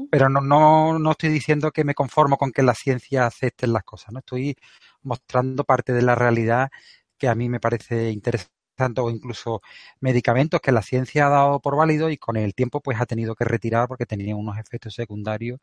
Pero 0.09 0.29
no, 0.29 0.41
no, 0.41 0.99
no 0.99 1.11
estoy 1.11 1.29
diciendo 1.29 1.71
que 1.71 1.83
me 1.83 1.93
conformo 1.93 2.37
con 2.37 2.51
que 2.51 2.63
la 2.63 2.75
ciencia 2.75 3.27
acepte 3.27 3.67
las 3.67 3.83
cosas, 3.83 4.13
¿no? 4.13 4.19
Estoy 4.19 4.55
mostrando 5.03 5.63
parte 5.63 5.93
de 5.93 6.01
la 6.01 6.15
realidad 6.15 6.69
que 7.17 7.27
a 7.27 7.35
mí 7.35 7.49
me 7.49 7.59
parece 7.59 8.11
interesante 8.11 8.60
o 8.81 9.09
incluso 9.09 9.61
medicamentos 9.99 10.61
que 10.61 10.71
la 10.71 10.81
ciencia 10.81 11.27
ha 11.27 11.29
dado 11.29 11.59
por 11.59 11.75
válido 11.75 12.09
y 12.09 12.17
con 12.17 12.37
el 12.37 12.55
tiempo 12.55 12.81
pues 12.81 12.99
ha 12.99 13.05
tenido 13.05 13.35
que 13.35 13.45
retirar 13.45 13.87
porque 13.87 14.05
tenían 14.05 14.37
unos 14.37 14.57
efectos 14.57 14.93
secundarios 14.93 15.59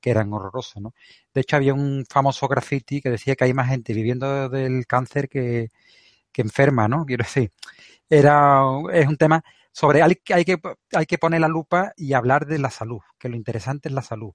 que 0.00 0.10
eran 0.10 0.32
horrorosos, 0.32 0.82
¿no? 0.82 0.94
De 1.34 1.42
hecho 1.42 1.56
había 1.56 1.74
un 1.74 2.04
famoso 2.08 2.48
graffiti 2.48 3.00
que 3.00 3.10
decía 3.10 3.36
que 3.36 3.44
hay 3.44 3.54
más 3.54 3.68
gente 3.68 3.92
viviendo 3.94 4.48
del 4.48 4.86
cáncer 4.86 5.28
que, 5.28 5.68
que 6.32 6.42
enferma, 6.42 6.88
¿no? 6.88 7.04
Quiero 7.06 7.24
decir, 7.24 7.50
era 8.08 8.62
es 8.92 9.06
un 9.08 9.16
tema 9.16 9.44
sobre 9.72 10.02
hay, 10.02 10.20
hay 10.34 10.44
que 10.44 10.58
hay 10.92 11.06
que 11.06 11.18
poner 11.18 11.40
la 11.40 11.48
lupa 11.48 11.92
y 11.96 12.12
hablar 12.14 12.46
de 12.46 12.58
la 12.58 12.70
salud, 12.70 13.00
que 13.18 13.28
lo 13.28 13.36
interesante 13.36 13.88
es 13.88 13.94
la 13.94 14.02
salud. 14.02 14.32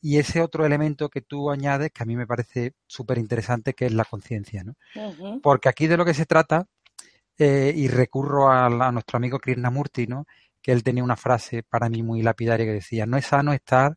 Y 0.00 0.18
ese 0.18 0.40
otro 0.42 0.64
elemento 0.64 1.08
que 1.08 1.22
tú 1.22 1.50
añades, 1.50 1.90
que 1.92 2.02
a 2.04 2.06
mí 2.06 2.14
me 2.14 2.26
parece 2.26 2.74
súper 2.86 3.18
interesante, 3.18 3.74
que 3.74 3.86
es 3.86 3.92
la 3.92 4.04
conciencia, 4.04 4.62
¿no? 4.62 4.76
Porque 5.42 5.68
aquí 5.68 5.88
de 5.88 5.96
lo 5.96 6.04
que 6.04 6.14
se 6.14 6.24
trata 6.24 6.68
eh, 7.38 7.72
y 7.74 7.86
recurro 7.88 8.50
a, 8.50 8.90
nuestro 8.90 9.16
amigo 9.16 9.38
Krishnamurti, 9.38 10.06
¿no? 10.06 10.26
que 10.60 10.72
él 10.72 10.82
tenía 10.82 11.04
una 11.04 11.16
frase 11.16 11.62
para 11.62 11.88
mí 11.88 12.02
muy 12.02 12.20
lapidaria 12.22 12.66
que 12.66 12.72
decía, 12.72 13.06
no 13.06 13.16
es 13.16 13.26
sano 13.26 13.52
estar 13.52 13.96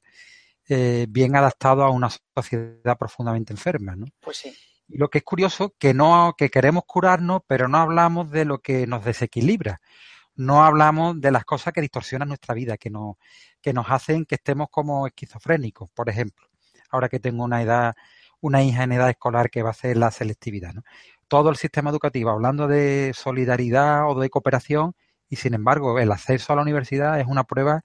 eh, 0.70 1.08
bien 1.10 1.36
adaptado 1.36 1.84
a 1.84 1.90
una 1.90 2.10
sociedad 2.10 2.98
profundamente 2.98 3.52
enferma. 3.52 3.96
¿no? 3.96 4.06
Pues 4.20 4.38
sí. 4.38 4.54
Y 4.88 4.98
lo 4.98 5.10
que 5.10 5.20
es 5.20 5.24
curioso, 5.24 5.74
que 5.80 5.94
no, 5.94 6.36
que 6.38 6.50
queremos 6.50 6.84
curarnos, 6.86 7.42
pero 7.48 7.68
no 7.68 7.80
hablamos 7.80 8.30
de 8.30 8.46
lo 8.46 8.60
que 8.60 8.86
nos 8.86 9.04
desequilibra. 9.06 9.82
No 10.36 10.64
hablamos 10.64 11.20
de 11.20 11.32
las 11.32 11.46
cosas 11.46 11.74
que 11.74 11.82
distorsionan 11.82 12.28
nuestra 12.28 12.54
vida, 12.54 12.78
que 12.78 12.90
nos, 12.90 13.16
que 13.62 13.74
nos 13.74 13.90
hacen 13.90 14.26
que 14.26 14.36
estemos 14.36 14.68
como 14.70 15.08
esquizofrénicos, 15.08 15.90
por 15.92 16.10
ejemplo. 16.10 16.48
Ahora 16.90 17.10
que 17.10 17.20
tengo 17.20 17.44
una 17.44 17.62
edad, 17.62 17.96
una 18.42 18.64
hija 18.64 18.84
en 18.84 18.92
edad 18.92 19.10
escolar 19.10 19.50
que 19.50 19.64
va 19.64 19.70
a 19.70 19.72
hacer 19.72 19.98
la 19.98 20.12
selectividad, 20.12 20.74
¿no? 20.74 20.84
Todo 21.32 21.50
el 21.50 21.56
sistema 21.56 21.92
educativo 21.92 22.30
hablando 22.30 22.68
de 22.68 23.14
solidaridad 23.16 24.06
o 24.10 24.20
de 24.20 24.30
cooperación 24.30 24.96
y 25.30 25.38
sin 25.38 25.54
embargo 25.54 25.98
el 25.98 26.12
acceso 26.12 26.52
a 26.52 26.58
la 26.58 26.62
universidad 26.62 27.22
es 27.22 27.26
una 27.26 27.46
prueba 27.46 27.84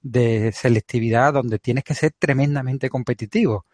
de 0.00 0.52
selectividad 0.52 1.32
donde 1.32 1.58
tienes 1.58 1.82
que 1.82 1.94
ser 1.94 2.12
tremendamente 2.16 2.88
competitivo. 2.88 3.66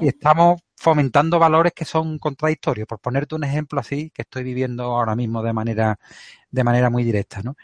Y 0.00 0.06
estamos 0.06 0.60
fomentando 0.76 1.40
valores 1.40 1.72
que 1.74 1.84
son 1.84 2.20
contradictorios. 2.20 2.86
Por 2.86 3.00
ponerte 3.00 3.34
un 3.34 3.42
ejemplo 3.42 3.80
así 3.80 4.10
que 4.10 4.22
estoy 4.22 4.44
viviendo 4.44 4.84
ahora 4.84 5.16
mismo 5.16 5.42
de 5.42 5.52
manera, 5.52 5.98
de 6.48 6.62
manera 6.62 6.90
muy 6.90 7.02
directa, 7.02 7.42
¿no? 7.42 7.56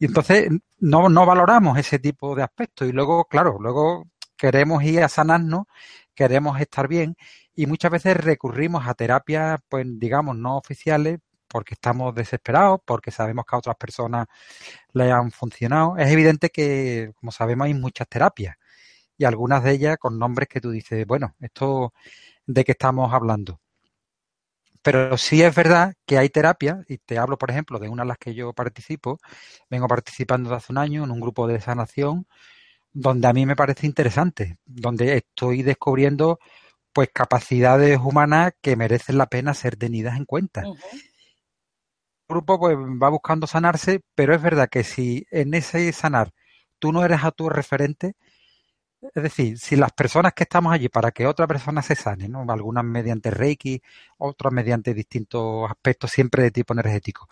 Y 0.00 0.06
entonces 0.06 0.48
no, 0.80 1.08
no 1.08 1.26
valoramos 1.26 1.78
ese 1.78 2.00
tipo 2.00 2.34
de 2.34 2.42
aspectos. 2.42 2.88
Y 2.88 2.92
luego, 2.92 3.26
claro, 3.26 3.58
luego 3.60 4.08
queremos 4.36 4.82
ir 4.82 5.04
a 5.04 5.08
sanarnos, 5.08 5.66
queremos 6.12 6.60
estar 6.60 6.88
bien 6.88 7.16
y 7.58 7.66
muchas 7.66 7.90
veces 7.90 8.16
recurrimos 8.16 8.86
a 8.86 8.94
terapias, 8.94 9.58
pues 9.68 9.84
digamos, 9.98 10.36
no 10.36 10.56
oficiales 10.58 11.18
porque 11.48 11.74
estamos 11.74 12.14
desesperados, 12.14 12.80
porque 12.84 13.10
sabemos 13.10 13.44
que 13.46 13.56
a 13.56 13.58
otras 13.58 13.74
personas 13.74 14.28
le 14.92 15.10
han 15.10 15.32
funcionado. 15.32 15.96
Es 15.96 16.08
evidente 16.12 16.50
que, 16.50 17.12
como 17.16 17.32
sabemos, 17.32 17.66
hay 17.66 17.74
muchas 17.74 18.08
terapias 18.08 18.56
y 19.16 19.24
algunas 19.24 19.64
de 19.64 19.72
ellas 19.72 19.96
con 19.98 20.20
nombres 20.20 20.48
que 20.48 20.60
tú 20.60 20.70
dices, 20.70 21.04
bueno, 21.04 21.34
esto 21.40 21.92
de 22.46 22.64
qué 22.64 22.72
estamos 22.72 23.12
hablando. 23.12 23.60
Pero 24.82 25.18
sí 25.18 25.42
es 25.42 25.52
verdad 25.52 25.94
que 26.06 26.16
hay 26.18 26.28
terapias, 26.30 26.78
y 26.88 26.98
te 26.98 27.18
hablo, 27.18 27.38
por 27.38 27.50
ejemplo, 27.50 27.80
de 27.80 27.88
una 27.88 28.04
de 28.04 28.08
las 28.08 28.18
que 28.18 28.34
yo 28.34 28.52
participo, 28.52 29.18
vengo 29.68 29.88
participando 29.88 30.50
de 30.50 30.56
hace 30.56 30.72
un 30.72 30.78
año 30.78 31.02
en 31.02 31.10
un 31.10 31.20
grupo 31.20 31.48
de 31.48 31.60
sanación, 31.60 32.28
donde 32.92 33.28
a 33.28 33.32
mí 33.32 33.46
me 33.46 33.56
parece 33.56 33.86
interesante, 33.86 34.58
donde 34.64 35.16
estoy 35.16 35.62
descubriendo 35.64 36.38
pues 36.98 37.10
capacidades 37.14 37.96
humanas 38.02 38.54
que 38.60 38.74
merecen 38.74 39.18
la 39.18 39.26
pena 39.26 39.54
ser 39.54 39.76
tenidas 39.76 40.16
en 40.16 40.24
cuenta. 40.24 40.62
El 40.62 40.74
grupo 42.28 42.58
pues 42.58 42.76
va 42.76 43.08
buscando 43.08 43.46
sanarse, 43.46 44.00
pero 44.16 44.34
es 44.34 44.42
verdad 44.42 44.68
que 44.68 44.82
si 44.82 45.24
en 45.30 45.54
ese 45.54 45.92
sanar 45.92 46.32
tú 46.80 46.90
no 46.90 47.04
eres 47.04 47.22
a 47.22 47.30
tu 47.30 47.48
referente, 47.48 48.16
es 49.14 49.22
decir, 49.22 49.60
si 49.60 49.76
las 49.76 49.92
personas 49.92 50.32
que 50.32 50.42
estamos 50.42 50.72
allí 50.72 50.88
para 50.88 51.12
que 51.12 51.28
otra 51.28 51.46
persona 51.46 51.82
se 51.82 51.94
sane, 51.94 52.28
¿no? 52.28 52.44
algunas 52.50 52.82
mediante 52.82 53.30
Reiki, 53.30 53.80
otras 54.16 54.52
mediante 54.52 54.92
distintos 54.92 55.70
aspectos 55.70 56.10
siempre 56.10 56.42
de 56.42 56.50
tipo 56.50 56.72
energético, 56.72 57.28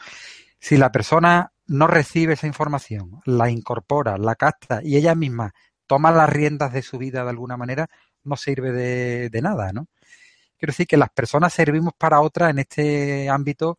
si 0.61 0.76
la 0.76 0.92
persona 0.92 1.50
no 1.66 1.88
recibe 1.88 2.35
esa 2.35 2.46
información, 2.46 3.20
la 3.24 3.50
incorpora, 3.50 4.16
la 4.16 4.37
capta 4.37 4.81
y 4.85 4.96
ella 4.96 5.16
misma 5.16 5.55
toma 5.88 6.12
las 6.12 6.31
riendas 6.31 6.72
de 6.72 6.83
su 6.83 6.98
vida 6.98 7.24
de 7.24 7.31
alguna 7.31 7.57
manera, 7.57 7.88
no 8.27 8.37
sirve 8.37 8.73
de, 8.73 9.43
nada, 9.43 9.73
¿no? 9.73 9.87
Quiero 10.59 10.73
decir 10.73 10.87
que 10.87 10.97
las 10.97 11.11
personas 11.11 11.53
servimos 11.55 11.95
para 11.99 12.21
otras 12.21 12.51
en 12.51 12.61
este 12.61 13.29
ámbito 13.29 13.79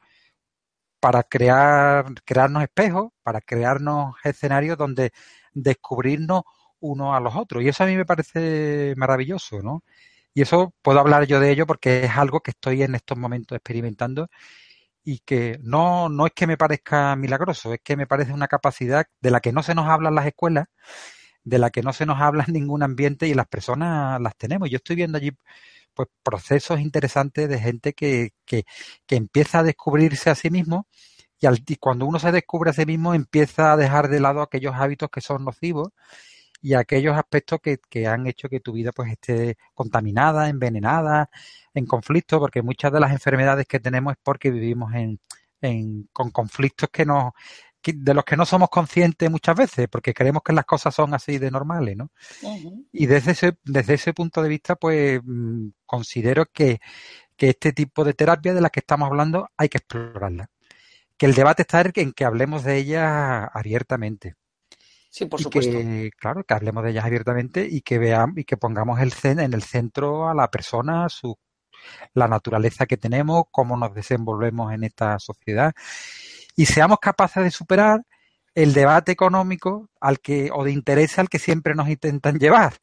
para 1.00 1.24
crear, 1.24 2.06
crearnos 2.26 2.64
espejos, 2.64 3.12
para 3.24 3.42
crearnos 3.42 4.16
escenarios 4.24 4.78
donde 4.78 5.12
descubrirnos 5.54 6.44
unos 6.80 7.16
a 7.16 7.20
los 7.20 7.36
otros. 7.36 7.64
Y 7.64 7.70
eso 7.70 7.84
a 7.84 7.88
mí 7.88 7.96
me 7.96 8.06
parece 8.06 8.94
maravilloso, 8.98 9.62
¿no? 9.62 9.84
Y 10.34 10.42
eso 10.44 10.74
puedo 10.82 11.00
hablar 11.00 11.26
yo 11.26 11.40
de 11.40 11.52
ello 11.52 11.66
porque 11.66 12.06
es 12.06 12.12
algo 12.18 12.42
que 12.42 12.52
estoy 12.52 12.84
en 12.84 12.96
estos 12.96 13.18
momentos 13.18 13.56
experimentando 13.56 14.30
y 15.04 15.20
que 15.20 15.58
no, 15.64 16.10
no 16.10 16.28
es 16.28 16.34
que 16.34 16.48
me 16.48 16.58
parezca 16.58 17.16
milagroso, 17.16 17.74
es 17.74 17.80
que 17.84 17.96
me 17.98 18.08
parece 18.08 18.34
una 18.34 18.48
capacidad 18.48 19.08
de 19.22 19.32
la 19.32 19.40
que 19.40 19.54
no 19.54 19.64
se 19.64 19.74
nos 19.76 19.88
habla 19.88 20.10
en 20.10 20.16
las 20.16 20.28
escuelas 20.28 20.68
de 21.48 21.60
la 21.60 21.70
que 21.70 21.82
no 21.82 21.94
se 21.94 22.06
nos 22.06 22.20
habla 22.20 22.44
en 22.48 22.54
ningún 22.54 22.84
ambiente 22.84 23.28
y 23.28 23.34
las 23.34 23.48
personas 23.48 24.20
las 24.22 24.36
tenemos. 24.36 24.70
Yo 24.70 24.78
estoy 24.78 24.98
viendo 24.98 25.18
allí 25.18 25.32
pues 25.94 26.10
procesos 26.24 26.80
interesantes 26.80 27.50
de 27.50 27.60
gente 27.60 27.94
que, 27.94 28.32
que, 28.46 28.66
que 29.08 29.16
empieza 29.16 29.60
a 29.60 29.64
descubrirse 29.64 30.30
a 30.30 30.36
sí 30.36 30.50
mismo 30.50 30.88
y, 31.40 31.48
al, 31.48 31.60
cuando 31.80 32.06
uno 32.06 32.20
se 32.20 32.32
descubre 32.32 32.72
a 32.72 32.74
sí 32.74 32.86
mismo 32.86 33.14
empieza 33.14 33.72
a 33.74 33.78
dejar 33.78 34.10
de 34.10 34.20
lado 34.20 34.42
aquellos 34.42 34.76
hábitos 34.76 35.10
que 35.10 35.22
son 35.22 35.46
nocivos 35.46 35.90
y 36.62 36.74
aquellos 36.74 37.18
aspectos 37.18 37.60
que, 37.62 37.78
que, 37.90 38.08
han 38.08 38.28
hecho 38.28 38.50
que 38.50 38.60
tu 38.60 38.74
vida 38.74 38.92
pues 38.92 39.12
esté 39.12 39.58
contaminada, 39.74 40.50
envenenada, 40.50 41.30
en 41.74 41.86
conflicto, 41.86 42.40
porque 42.40 42.62
muchas 42.62 42.92
de 42.92 43.00
las 43.00 43.12
enfermedades 43.12 43.68
que 43.68 43.80
tenemos 43.80 44.14
es 44.14 44.20
porque 44.24 44.52
vivimos 44.52 44.94
en, 44.96 45.20
en, 45.62 46.10
con 46.14 46.32
conflictos 46.32 46.90
que 46.92 47.06
nos 47.06 47.34
de 47.84 48.14
los 48.14 48.26
que 48.26 48.38
no 48.38 48.46
somos 48.46 48.70
conscientes 48.70 49.30
muchas 49.30 49.56
veces, 49.56 49.88
porque 49.90 50.14
creemos 50.14 50.44
que 50.44 50.54
las 50.54 50.66
cosas 50.66 50.94
son 50.94 51.14
así 51.14 51.38
de 51.38 51.52
normales, 51.52 51.96
¿no? 51.96 52.12
Y 52.92 53.06
desde 53.06 53.32
ese, 53.32 53.58
desde 53.64 53.94
ese 53.96 54.14
punto 54.14 54.42
de 54.42 54.50
vista, 54.50 54.76
pues 54.76 55.22
mm, 55.24 55.70
considero 55.86 56.46
que, 56.48 56.80
que 57.36 57.50
este 57.50 57.72
tipo 57.74 58.04
de 58.04 58.14
terapia 58.14 58.54
de 58.54 58.62
la 58.62 58.70
que 58.70 58.82
estamos 58.82 59.08
hablando 59.08 59.50
hay 59.58 59.70
que 59.70 59.78
explorarla. 59.78 60.50
Que 61.18 61.26
el 61.26 61.34
debate 61.34 61.64
está 61.64 61.82
en 61.96 62.12
que 62.14 62.26
hablemos 62.26 62.64
de 62.64 62.78
ella 62.78 63.46
abiertamente. 63.46 64.36
Sí, 65.10 65.26
por 65.26 65.42
supuesto. 65.42 65.72
Que, 65.72 66.12
claro, 66.18 66.44
que 66.44 66.54
hablemos 66.54 66.84
de 66.84 66.92
ellas 66.92 67.06
abiertamente 67.06 67.68
y 67.70 67.82
que 67.82 67.98
veamos 67.98 68.38
y 68.38 68.44
que 68.44 68.58
pongamos 68.58 69.00
el 69.00 69.14
en 69.24 69.54
el 69.54 69.64
centro 69.64 70.30
a 70.30 70.36
la 70.36 70.50
persona, 70.52 71.10
su 71.10 71.36
la 72.14 72.28
naturaleza 72.28 72.86
que 72.86 72.98
tenemos, 72.98 73.46
cómo 73.52 73.78
nos 73.78 73.94
desenvolvemos 73.94 74.74
en 74.74 74.84
esta 74.84 75.20
sociedad 75.20 75.74
y 76.58 76.66
seamos 76.66 76.98
capaces 77.00 77.44
de 77.44 77.52
superar 77.52 78.02
el 78.56 78.74
debate 78.74 79.12
económico 79.12 79.90
al 80.02 80.20
que 80.20 80.50
o 80.52 80.64
de 80.64 80.72
interés 80.72 81.20
al 81.20 81.30
que 81.30 81.40
siempre 81.40 81.76
nos 81.76 81.88
intentan 81.88 82.40
llevar. 82.40 82.74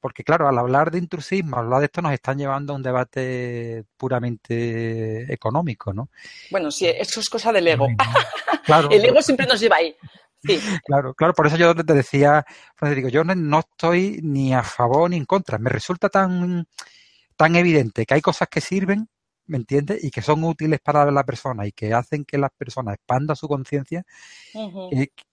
Porque 0.00 0.22
claro, 0.22 0.48
al 0.48 0.56
hablar 0.56 0.92
de 0.92 0.98
intrusismo, 0.98 1.56
al 1.56 1.64
hablar 1.64 1.80
de 1.80 1.86
esto, 1.86 2.00
nos 2.00 2.12
están 2.12 2.38
llevando 2.38 2.72
a 2.72 2.76
un 2.76 2.82
debate 2.82 3.84
puramente 3.96 5.32
económico, 5.32 5.92
¿no? 5.92 6.10
Bueno, 6.50 6.70
sí, 6.70 6.86
eso 6.86 7.18
es 7.18 7.28
cosa 7.28 7.50
del 7.50 7.66
ego. 7.66 7.88
Claro, 8.64 8.88
el 8.92 9.04
ego 9.04 9.20
siempre 9.20 9.46
nos 9.46 9.58
lleva 9.58 9.76
ahí. 9.76 9.96
Sí. 10.44 10.60
Claro, 10.84 11.12
claro, 11.14 11.34
por 11.34 11.48
eso 11.48 11.56
yo 11.56 11.74
te 11.74 11.94
decía, 11.94 12.44
Federico, 12.76 13.08
yo 13.08 13.24
no 13.24 13.58
estoy 13.58 14.20
ni 14.22 14.54
a 14.54 14.62
favor 14.62 15.10
ni 15.10 15.16
en 15.16 15.24
contra. 15.24 15.58
Me 15.58 15.70
resulta 15.70 16.08
tan, 16.08 16.68
tan 17.36 17.56
evidente 17.56 18.06
que 18.06 18.14
hay 18.14 18.20
cosas 18.20 18.46
que 18.48 18.60
sirven 18.60 19.08
¿me 19.46 19.58
entiendes? 19.58 20.02
Y 20.02 20.10
que 20.10 20.22
son 20.22 20.44
útiles 20.44 20.80
para 20.80 21.10
la 21.10 21.24
persona 21.24 21.66
y 21.66 21.72
que 21.72 21.92
hacen 21.92 22.24
que 22.24 22.38
las 22.38 22.50
personas 22.56 22.94
expandan 22.94 23.36
su 23.36 23.48
conciencia, 23.48 24.04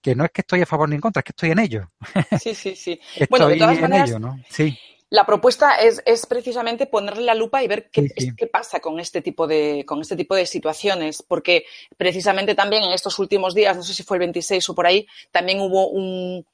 que, 0.00 0.14
no 0.14 0.24
es 0.24 0.30
que 0.30 0.40
estoy 0.40 0.62
a 0.62 0.66
favor 0.66 0.88
ni 0.88 0.96
en 0.96 1.00
contra, 1.00 1.20
es 1.20 1.24
que 1.24 1.32
estoy 1.32 1.50
en 1.50 1.58
ello. 1.58 1.90
Sí, 2.40 2.54
sí, 2.54 2.76
sí. 2.76 3.00
estoy 3.14 3.26
bueno, 3.30 3.48
de 3.48 3.56
todas 3.56 3.78
en 3.78 3.92
ello, 3.92 4.18
¿no? 4.18 4.38
Sí. 4.48 4.78
La 5.10 5.24
propuesta 5.24 5.76
es, 5.76 6.02
es, 6.04 6.26
precisamente 6.26 6.86
ponerle 6.86 7.22
la 7.22 7.34
lupa 7.34 7.62
y 7.62 7.68
ver 7.68 7.88
qué, 7.90 8.08
qué, 8.36 8.46
pasa 8.46 8.80
con 8.80 8.98
este, 8.98 9.22
tipo 9.22 9.46
de, 9.46 9.84
con 9.86 10.00
este 10.00 10.16
tipo 10.16 10.34
de 10.34 10.44
situaciones, 10.44 11.22
porque 11.22 11.64
precisamente 11.96 12.54
también 12.54 12.82
en 12.82 12.92
estos 12.92 13.18
últimos 13.18 13.54
días, 13.54 13.76
no 13.76 13.82
sé 13.82 13.94
si 13.94 14.02
fue 14.02 14.16
el 14.16 14.20
26 14.20 14.68
o 14.68 14.74
por 14.74 14.86
ahí, 14.86 15.06
también 15.30 15.60
hubo 15.60 15.88
un, 15.88 16.44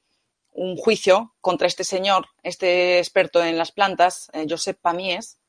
un 0.53 0.77
juicio 0.77 1.33
contra 1.41 1.67
este 1.67 1.83
señor, 1.83 2.27
este 2.43 2.99
experto 2.99 3.43
en 3.43 3.57
las 3.57 3.71
plantas, 3.71 4.29
eh, 4.33 4.45
Josep 4.47 4.79
Pamies, 4.79 5.40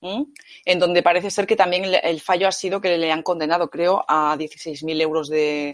en 0.00 0.78
donde 0.78 1.02
parece 1.02 1.30
ser 1.30 1.46
que 1.46 1.56
también 1.56 1.84
el, 1.84 2.20
fallo 2.20 2.48
ha 2.48 2.52
sido 2.52 2.80
que 2.80 2.96
le 2.96 3.10
han 3.10 3.22
condenado, 3.22 3.68
creo, 3.68 4.04
a 4.06 4.36
16.000 4.36 5.00
euros 5.00 5.28
de, 5.28 5.72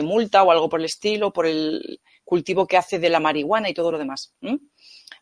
multa 0.00 0.44
o 0.44 0.52
algo 0.52 0.68
por 0.68 0.78
el 0.78 0.86
estilo, 0.86 1.32
por 1.32 1.44
el 1.44 2.00
cultivo 2.24 2.68
que 2.68 2.76
hace 2.76 3.00
de 3.00 3.08
la 3.08 3.18
marihuana 3.18 3.68
y 3.68 3.74
todo 3.74 3.90
lo 3.90 3.98
demás. 3.98 4.32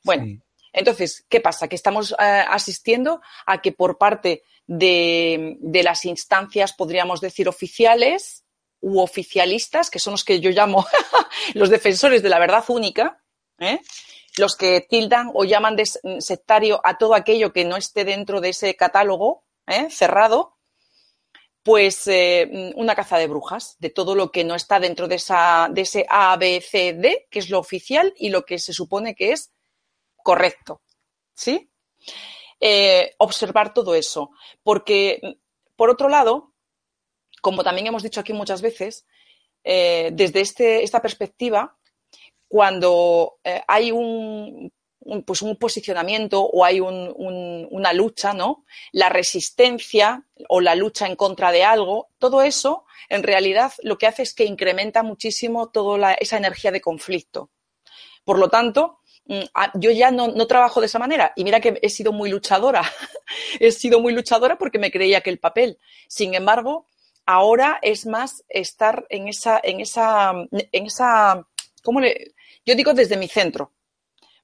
Bueno, 0.05 0.43
entonces, 0.73 1.25
¿qué 1.31 1.41
pasa? 1.41 1.67
Que 1.67 1.77
estamos 1.77 2.13
eh, 2.13 2.17
asistiendo 2.19 3.23
a 3.47 3.63
que 3.63 3.73
por 3.73 3.97
parte 3.97 4.43
de, 4.67 5.57
de, 5.61 5.83
las 5.83 6.05
instancias, 6.05 6.75
podríamos 6.75 7.23
decir, 7.23 7.49
oficiales 7.49 8.45
u 8.81 9.01
oficialistas, 9.01 9.89
que 9.89 9.99
son 9.99 10.13
los 10.13 10.25
que 10.25 10.41
yo 10.41 10.51
llamo 10.51 10.85
los 11.55 11.71
defensores 11.71 12.23
de 12.23 12.29
la 12.29 12.39
verdad 12.39 12.65
única, 12.69 13.23
¿eh? 13.59 13.81
Los 14.37 14.57
que 14.57 14.83
tildan 14.83 15.31
o 15.35 15.45
llaman 15.45 15.77
de 15.77 15.87
sectario 16.21 16.81
a 16.85 16.99
todo 16.99 17.15
aquello 17.15 17.53
que 17.53 17.65
no 17.65 17.77
esté 17.77 18.05
dentro 18.05 18.41
de 18.41 18.51
ese 18.51 18.77
catálogo 18.77 19.45
¿eh? 19.67 19.89
cerrado, 19.91 20.57
pues 21.63 22.07
eh, 22.07 22.73
una 22.77 22.95
caza 22.95 23.19
de 23.19 23.27
brujas, 23.27 23.77
de 23.79 23.91
todo 23.91 24.15
lo 24.15 24.31
que 24.31 24.45
no 24.45 24.55
está 24.55 24.79
dentro 24.79 25.09
de, 25.09 25.17
esa, 25.17 25.69
de 25.71 25.81
ese 25.81 26.07
A, 26.09 26.37
B, 26.37 26.61
C, 26.61 26.93
D, 26.93 27.27
que 27.31 27.39
es 27.39 27.51
lo 27.51 27.59
oficial 27.59 28.13
y 28.17 28.29
lo 28.29 28.45
que 28.45 28.59
se 28.59 28.73
supone 28.73 29.15
que 29.15 29.33
es 29.33 29.53
correcto. 30.23 30.83
¿Sí? 31.35 31.71
Eh, 32.61 33.15
observar 33.19 33.75
todo 33.75 33.95
eso. 33.95 34.31
Porque, 34.63 35.21
por 35.75 35.91
otro 35.91 36.09
lado, 36.09 36.53
como 37.41 37.65
también 37.65 37.87
hemos 37.87 38.03
dicho 38.03 38.21
aquí 38.21 38.33
muchas 38.33 38.63
veces, 38.63 39.07
desde 39.65 40.41
este, 40.41 40.85
esta 40.85 41.03
perspectiva, 41.03 41.76
cuando 42.49 43.39
eh, 43.45 43.63
hay 43.67 43.93
un, 43.93 44.73
pues 45.25 45.43
un 45.43 45.57
posicionamiento 45.57 46.43
o 46.43 46.65
hay 46.65 46.81
una 46.81 47.93
lucha, 47.93 48.33
¿no? 48.33 48.65
La 48.93 49.09
resistencia 49.09 50.25
o 50.49 50.61
la 50.61 50.75
lucha 50.75 51.07
en 51.07 51.17
contra 51.17 51.53
de 51.53 51.65
algo, 51.65 52.09
todo 52.19 52.43
eso 52.43 52.85
en 53.09 53.23
realidad 53.23 53.73
lo 53.83 53.99
que 53.99 54.07
hace 54.07 54.23
es 54.23 54.35
que 54.35 54.45
incrementa 54.45 55.03
muchísimo 55.03 55.69
toda 55.69 56.15
esa 56.15 56.37
energía 56.37 56.71
de 56.73 56.81
conflicto. 56.81 57.51
Por 58.25 58.39
lo 58.39 58.49
tanto, 58.49 59.01
mm, 59.27 59.43
yo 59.75 59.91
ya 59.93 60.11
no, 60.11 60.29
no, 60.29 60.47
trabajo 60.47 60.81
de 60.81 60.87
esa 60.87 60.99
manera. 60.99 61.33
Y 61.37 61.45
mira 61.45 61.61
que 61.61 61.79
he 61.83 61.89
sido 61.89 62.13
muy 62.13 62.31
luchadora. 62.31 62.83
he 63.61 63.71
sido 63.71 64.01
muy 64.01 64.13
luchadora 64.13 64.59
porque 64.59 64.79
me 64.79 64.91
creía 64.91 65.21
que 65.21 65.31
el 65.31 65.39
papel. 65.39 65.79
Sin 66.09 66.35
embargo, 66.35 66.87
ahora 67.25 67.79
es 67.83 68.07
más 68.07 68.45
estar 68.49 69.07
en 69.09 69.29
esa, 69.29 69.61
en 69.63 69.81
esa, 69.81 70.33
en 70.51 70.87
esa, 70.87 71.47
¿cómo 71.83 72.01
le, 72.01 72.35
yo 72.67 72.75
digo 72.75 72.93
desde 72.93 73.17
mi 73.17 73.29
centro, 73.29 73.73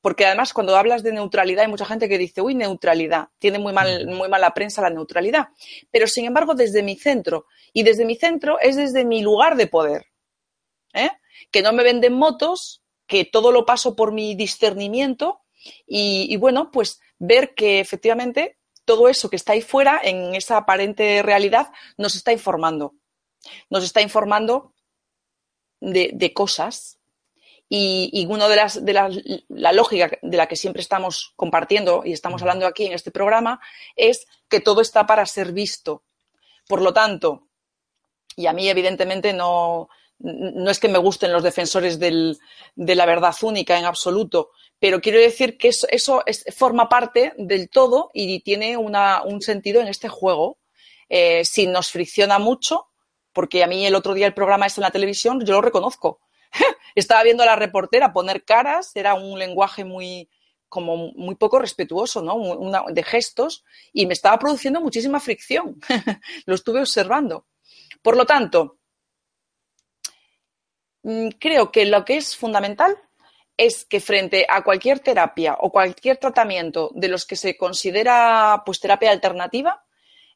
porque 0.01 0.27
además 0.27 0.53
cuando 0.53 0.77
hablas 0.77 1.03
de 1.03 1.13
neutralidad 1.13 1.65
hay 1.65 1.71
mucha 1.71 1.85
gente 1.85 2.09
que 2.09 2.19
dice, 2.19 2.41
uy, 2.41 2.55
neutralidad, 2.55 3.29
tiene 3.39 3.59
muy, 3.59 3.73
mal, 3.73 4.07
muy 4.07 4.29
mala 4.29 4.55
prensa 4.55 4.83
la 4.83 4.91
neutralidad. 4.91 5.49
Pero 5.91 6.07
sin 6.07 6.25
embargo, 6.25 6.55
desde 6.55 6.83
mi 6.83 6.97
centro, 6.97 7.47
y 7.73 7.83
desde 7.83 8.05
mi 8.05 8.17
centro 8.17 8.59
es 8.61 8.77
desde 8.77 9.05
mi 9.05 9.23
lugar 9.23 9.57
de 9.57 9.67
poder, 9.67 10.07
¿eh? 10.95 11.11
que 11.51 11.63
no 11.63 11.73
me 11.73 11.83
venden 11.83 12.15
motos, 12.15 12.83
que 13.07 13.25
todo 13.25 13.53
lo 13.53 13.67
paso 13.67 13.95
por 13.95 14.13
mi 14.13 14.35
discernimiento 14.35 15.41
y, 15.87 16.37
bueno, 16.37 16.71
pues 16.73 17.01
ver 17.19 17.55
que 17.55 17.79
efectivamente 17.79 18.59
todo 18.85 19.09
eso 19.09 19.31
que 19.31 19.37
está 19.37 19.53
ahí 19.53 19.63
fuera, 19.63 20.01
en 20.03 20.35
esa 20.35 20.57
aparente 20.57 21.23
realidad, 21.23 21.71
nos 21.97 22.17
está 22.17 22.33
informando. 22.33 22.95
Nos 23.71 23.85
está 23.85 24.01
informando 24.01 24.75
de, 25.81 26.11
de 26.15 26.33
cosas 26.33 26.99
y, 27.75 28.27
una 28.29 28.49
de 28.49 28.57
las, 28.57 28.85
de 28.85 28.93
la 29.49 29.73
lógica 29.73 30.11
de 30.21 30.37
la 30.37 30.47
que 30.47 30.57
siempre 30.57 30.83
estamos 30.83 31.33
compartiendo 31.37 32.03
y 32.05 32.13
estamos 32.13 32.43
hablando 32.43 32.67
aquí 32.67 32.85
en 32.85 32.93
este 32.93 33.11
programa 33.11 33.61
es 33.97 34.27
que 34.51 34.61
todo 34.61 34.83
está 34.83 35.07
para 35.07 35.25
ser 35.25 35.53
visto. 35.53 36.03
Por 36.69 36.83
lo 36.83 36.93
tanto, 36.93 37.49
y 38.37 38.45
a 38.45 38.53
mí 38.53 38.69
evidentemente 38.69 39.33
no, 39.33 39.89
no 40.19 40.71
es 40.71 40.79
que 40.79 40.89
me 40.89 40.99
gusten 40.99 41.33
los 41.33 41.43
defensores 41.43 41.99
del, 41.99 42.39
de 42.75 42.95
la 42.95 43.07
verdad 43.07 43.35
única 43.41 43.79
en 43.79 43.87
absoluto, 43.87 44.51
pero 44.79 45.01
quiero 45.01 45.19
decir 45.19 45.57
que 45.57 45.69
eso, 45.69 45.87
eso 45.91 46.23
forma 46.55 46.91
parte 46.91 47.33
del 47.39 47.71
todo 47.71 48.11
y 48.13 48.41
tiene 48.41 48.77
una, 48.77 49.23
un 49.23 49.41
sentido 49.41 49.81
en 49.81 49.89
este 49.89 50.11
juego. 50.11 50.59
Eh, 51.09 51.43
si 51.47 51.67
nos 51.67 51.91
fricciona 51.91 52.39
mucho, 52.39 52.89
porque 53.33 53.65
a 53.65 53.67
mí 53.67 53.87
el 53.87 53.95
otro 53.95 54.13
día 54.13 54.27
el 54.27 54.35
programa 54.35 54.67
está 54.67 54.83
en 54.83 54.85
la 54.85 54.91
televisión, 54.91 55.43
yo 55.43 55.55
lo 55.55 55.63
reconozco 55.63 56.21
estaba 56.95 57.23
viendo 57.23 57.43
a 57.43 57.47
la 57.47 57.57
reportera 57.57 58.13
poner 58.13 58.45
caras, 58.45 58.95
era 58.95 59.15
un 59.15 59.39
lenguaje 59.39 59.85
muy 59.85 60.29
como 60.73 61.13
muy 61.13 61.35
poco 61.35 61.59
respetuoso, 61.59 62.23
¿no? 62.23 62.87
de 62.91 63.03
gestos, 63.03 63.63
y 63.93 64.07
me 64.07 64.15
estaba 64.15 64.39
produciendo 64.39 64.81
muchísima 64.81 65.21
fricción. 65.21 65.79
Lo 66.47 66.55
estuve 66.55 66.81
observando. 66.81 67.47
Por 68.01 68.17
lo 68.17 68.25
tanto, 68.25 68.79
mm, 71.03 71.29
creo 71.39 71.71
que 71.71 71.85
lo 71.85 72.07
que 72.07 72.17
es 72.17 72.35
fundamental 72.35 72.97
es 73.59 73.85
que 73.85 74.01
frente 74.01 74.47
a 74.49 74.65
cualquier 74.65 75.01
terapia 75.01 75.59
o 75.61 75.71
cualquier 75.71 76.17
tratamiento 76.17 76.91
de 76.95 77.09
los 77.09 77.27
que 77.27 77.37
se 77.37 77.55
considera 77.57 78.63
pues 78.65 78.81
terapia 78.81 79.11
alternativa, 79.11 79.85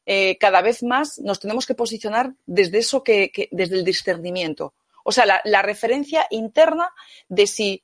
eh, 0.05 0.37
cada 0.37 0.61
vez 0.61 0.83
más 0.83 1.17
nos 1.17 1.39
tenemos 1.39 1.65
que 1.65 1.73
posicionar 1.73 2.33
desde 2.45 2.77
eso 2.77 3.03
que 3.03 3.49
desde 3.51 3.75
el 3.75 3.83
discernimiento. 3.83 4.75
O 5.07 5.13
sea, 5.13 5.41
la, 5.45 5.61
referencia 5.61 6.27
interna 6.31 6.93
de 7.29 7.47
si 7.47 7.81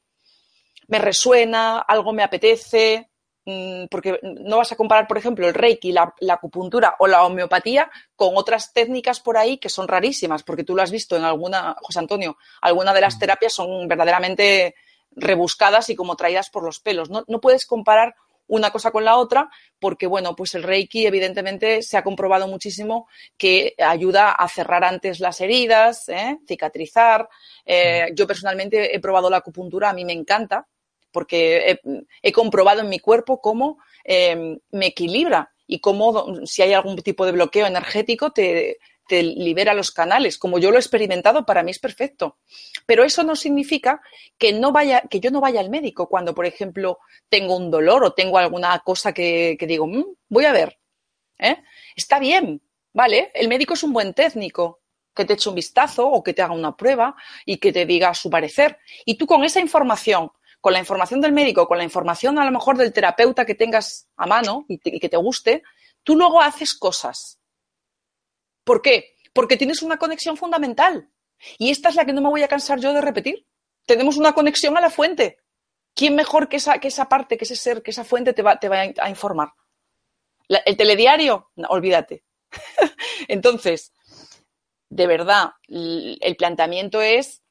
me 0.90 1.00
resuena, 1.00 1.80
algo 1.80 2.12
me 2.12 2.22
apetece, 2.22 3.10
mm, 3.46 3.86
porque 3.90 4.20
no 4.22 4.58
vas 4.58 4.74
a 4.74 4.76
comparar, 4.76 5.08
por 5.08 5.18
ejemplo, 5.18 5.48
el 5.48 5.54
reiki, 5.54 5.94
la, 5.94 6.14
acupuntura 6.30 6.98
o 7.00 7.08
la 7.08 7.24
homeopatía 7.24 7.90
con 8.18 8.36
otras 8.36 8.74
técnicas 8.74 9.22
por 9.22 9.38
ahí 9.38 9.58
que 9.58 9.70
son 9.70 9.88
rarísimas, 9.88 10.44
porque 10.44 10.66
tú 10.66 10.76
lo 10.76 10.82
has 10.82 10.92
visto 10.92 11.16
en 11.16 11.24
alguna, 11.24 11.78
José 11.82 12.00
Antonio, 12.00 12.36
alguna 12.62 12.94
de 12.94 13.00
las 13.00 13.18
terapias 13.18 13.54
son 13.54 13.88
verdaderamente 13.88 14.76
rebuscadas 15.12 15.90
y 15.90 15.96
como 15.96 16.18
traídas 16.18 16.50
por 16.50 16.66
los 16.66 16.82
pelos. 16.82 17.10
No, 17.10 17.24
no 17.30 17.40
puedes 17.40 17.66
comparar 17.66 18.16
una 18.48 18.72
cosa 18.72 18.92
con 18.92 19.06
la 19.06 19.18
otra, 19.18 19.50
porque 19.80 20.08
bueno, 20.08 20.36
pues 20.36 20.56
el 20.56 20.64
Reiki 20.64 21.06
evidentemente 21.06 21.82
se 21.82 21.98
ha 21.98 22.04
comprobado 22.04 22.48
muchísimo 22.48 23.08
que 23.38 23.76
ayuda 23.78 24.32
a 24.32 24.48
cerrar 24.48 24.84
antes 24.84 25.20
las 25.20 25.42
heridas, 25.42 26.10
¿eh? 26.10 26.40
cicatrizar. 26.48 27.28
Eh, 27.66 28.10
yo 28.14 28.28
personalmente 28.28 28.96
he 28.96 29.00
probado 29.00 29.30
la 29.30 29.38
acupuntura, 29.38 29.90
a 29.90 29.94
mí 29.94 30.06
me 30.06 30.14
encanta, 30.14 30.68
porque 31.12 31.80
he, 32.22 32.32
comprobado 32.32 32.82
en 32.82 32.90
mi 32.90 33.00
cuerpo 33.00 33.40
cómo 33.40 33.78
em, 34.04 34.58
me 34.72 34.88
equilibra 34.88 35.54
y 35.68 35.80
cómo 35.80 36.46
si 36.46 36.64
hay 36.64 36.74
algún 36.74 36.98
tipo 36.98 37.26
de 37.26 37.32
bloqueo 37.32 37.68
energético 37.68 38.32
te, 38.32 38.80
te 39.08 39.24
libera 39.24 39.74
los 39.74 39.92
canales. 39.92 40.38
Como 40.38 40.60
yo 40.60 40.72
lo 40.72 40.78
he 40.78 40.80
experimentado, 40.80 41.46
para 41.46 41.64
mí 41.64 41.72
es 41.72 41.80
perfecto. 41.80 42.38
Pero 42.86 43.04
eso 43.04 43.24
no 43.24 43.36
significa 43.36 44.02
que, 44.38 44.54
no 44.54 44.72
vaya, 44.72 45.02
que 45.02 45.20
yo 45.20 45.32
no 45.32 45.42
vaya 45.42 45.60
al 45.60 45.70
médico 45.70 46.08
cuando, 46.08 46.34
por 46.34 46.46
ejemplo, 46.46 47.00
tengo 47.30 47.56
un 47.56 47.70
dolor 47.70 48.04
o 48.04 48.14
tengo 48.14 48.38
alguna 48.38 48.78
cosa 48.80 49.14
que, 49.14 49.58
digo, 49.60 49.88
mm, 49.88 50.06
voy 50.30 50.46
a 50.46 50.54
ver. 50.54 50.80
¿eh? 51.40 51.64
Está 51.96 52.20
bien, 52.20 52.62
¿vale? 52.94 53.32
El 53.34 53.48
médico 53.48 53.74
es 53.74 53.84
un 53.84 53.94
buen 53.94 54.14
técnico 54.14 54.82
que 55.14 55.26
te 55.26 55.34
eche 55.34 55.50
un 55.50 55.56
vistazo 55.56 56.08
o 56.08 56.24
que 56.24 56.34
te 56.34 56.42
haga 56.42 56.54
una 56.54 56.76
prueba 56.76 57.16
y 57.46 57.58
que 57.58 57.72
te 57.72 57.86
diga 57.86 58.14
su 58.14 58.30
parecer. 58.30 58.80
Y 59.06 59.16
tú 59.16 59.28
con 59.28 59.44
esa 59.44 59.60
información, 59.60 60.32
con 60.60 60.74
la 60.74 60.80
información 60.80 61.22
del 61.22 61.34
médico, 61.34 61.68
con 61.68 61.78
la 61.78 61.84
información 61.84 62.40
a 62.40 62.46
lo 62.46 62.52
mejor 62.52 62.78
del 62.78 62.94
terapeuta 62.94 63.46
que 63.46 63.54
tengas 63.54 64.08
a 64.16 64.26
mano 64.26 64.66
y 64.68 64.80
que 64.80 65.10
te 65.10 65.18
guste, 65.18 65.62
tú 66.04 66.16
luego 66.16 66.42
haces 66.42 66.74
cosas 66.74 67.40
¿Por 68.64 68.82
qué? 68.82 69.16
Porque 69.34 69.58
tienes 69.58 69.82
una 69.82 69.98
conexión 69.98 70.38
fundamental. 70.38 71.10
Y 71.58 71.72
esta 71.72 71.90
es 71.90 71.96
la 71.96 72.06
que 72.06 72.14
no 72.14 72.22
me 72.22 72.30
voy 72.30 72.44
a 72.44 72.48
cansar 72.48 72.80
yo 72.80 72.94
de 72.94 73.02
repetir. 73.02 73.46
Tenemos 73.86 74.18
una 74.18 74.34
conexión 74.34 74.78
a 74.78 74.82
la 74.82 74.90
fuente. 74.90 75.38
¿Quién 75.94 76.16
mejor 76.16 76.50
que 76.50 76.58
esa, 76.58 76.80
que 76.80 76.88
esa 76.88 77.10
parte, 77.10 77.38
que 77.38 77.44
ese 77.44 77.56
ser, 77.56 77.84
que 77.84 77.92
esa 77.92 78.04
fuente 78.04 78.34
te 78.34 78.42
va, 78.42 78.60
a 78.62 79.10
informar? 79.10 79.50
¿El 80.48 80.78
telediario? 80.78 81.52
olvídate. 81.68 82.24
Entonces, 83.28 83.94
de 84.90 85.08
verdad, 85.08 85.52
el 85.68 86.36
planteamiento 86.38 87.02
es 87.02 87.44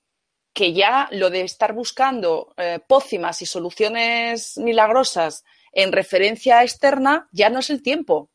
que 0.53 0.73
ya 0.73 1.09
lo 1.13 1.31
de 1.31 1.43
estar 1.43 1.73
buscando 1.73 2.53
eh, 2.57 2.81
pócimas 2.87 3.41
y 3.43 3.47
soluciones 3.47 4.59
milagrosas 4.59 5.45
en 5.73 5.93
referencia 5.93 6.63
externa 6.63 7.29
ya 7.33 7.49
no 7.49 7.61
es 7.61 7.71
el 7.71 7.83
tiempo, 7.83 8.31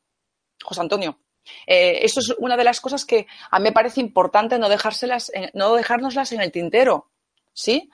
José 0.64 0.82
Antonio. 0.82 1.20
Eh, 1.66 2.00
eso 2.04 2.20
es 2.20 2.34
una 2.38 2.58
de 2.58 2.64
las 2.64 2.82
cosas 2.82 3.06
que 3.06 3.28
a 3.50 3.60
mí 3.60 3.64
me 3.64 3.72
parece 3.72 4.02
importante 4.02 4.60
no, 4.60 4.70
dejárselas, 4.70 5.32
no 5.54 5.76
dejárnoslas 5.76 6.32
en 6.32 6.42
el 6.42 6.52
tintero. 6.52 7.10
¿Sí? 7.54 7.90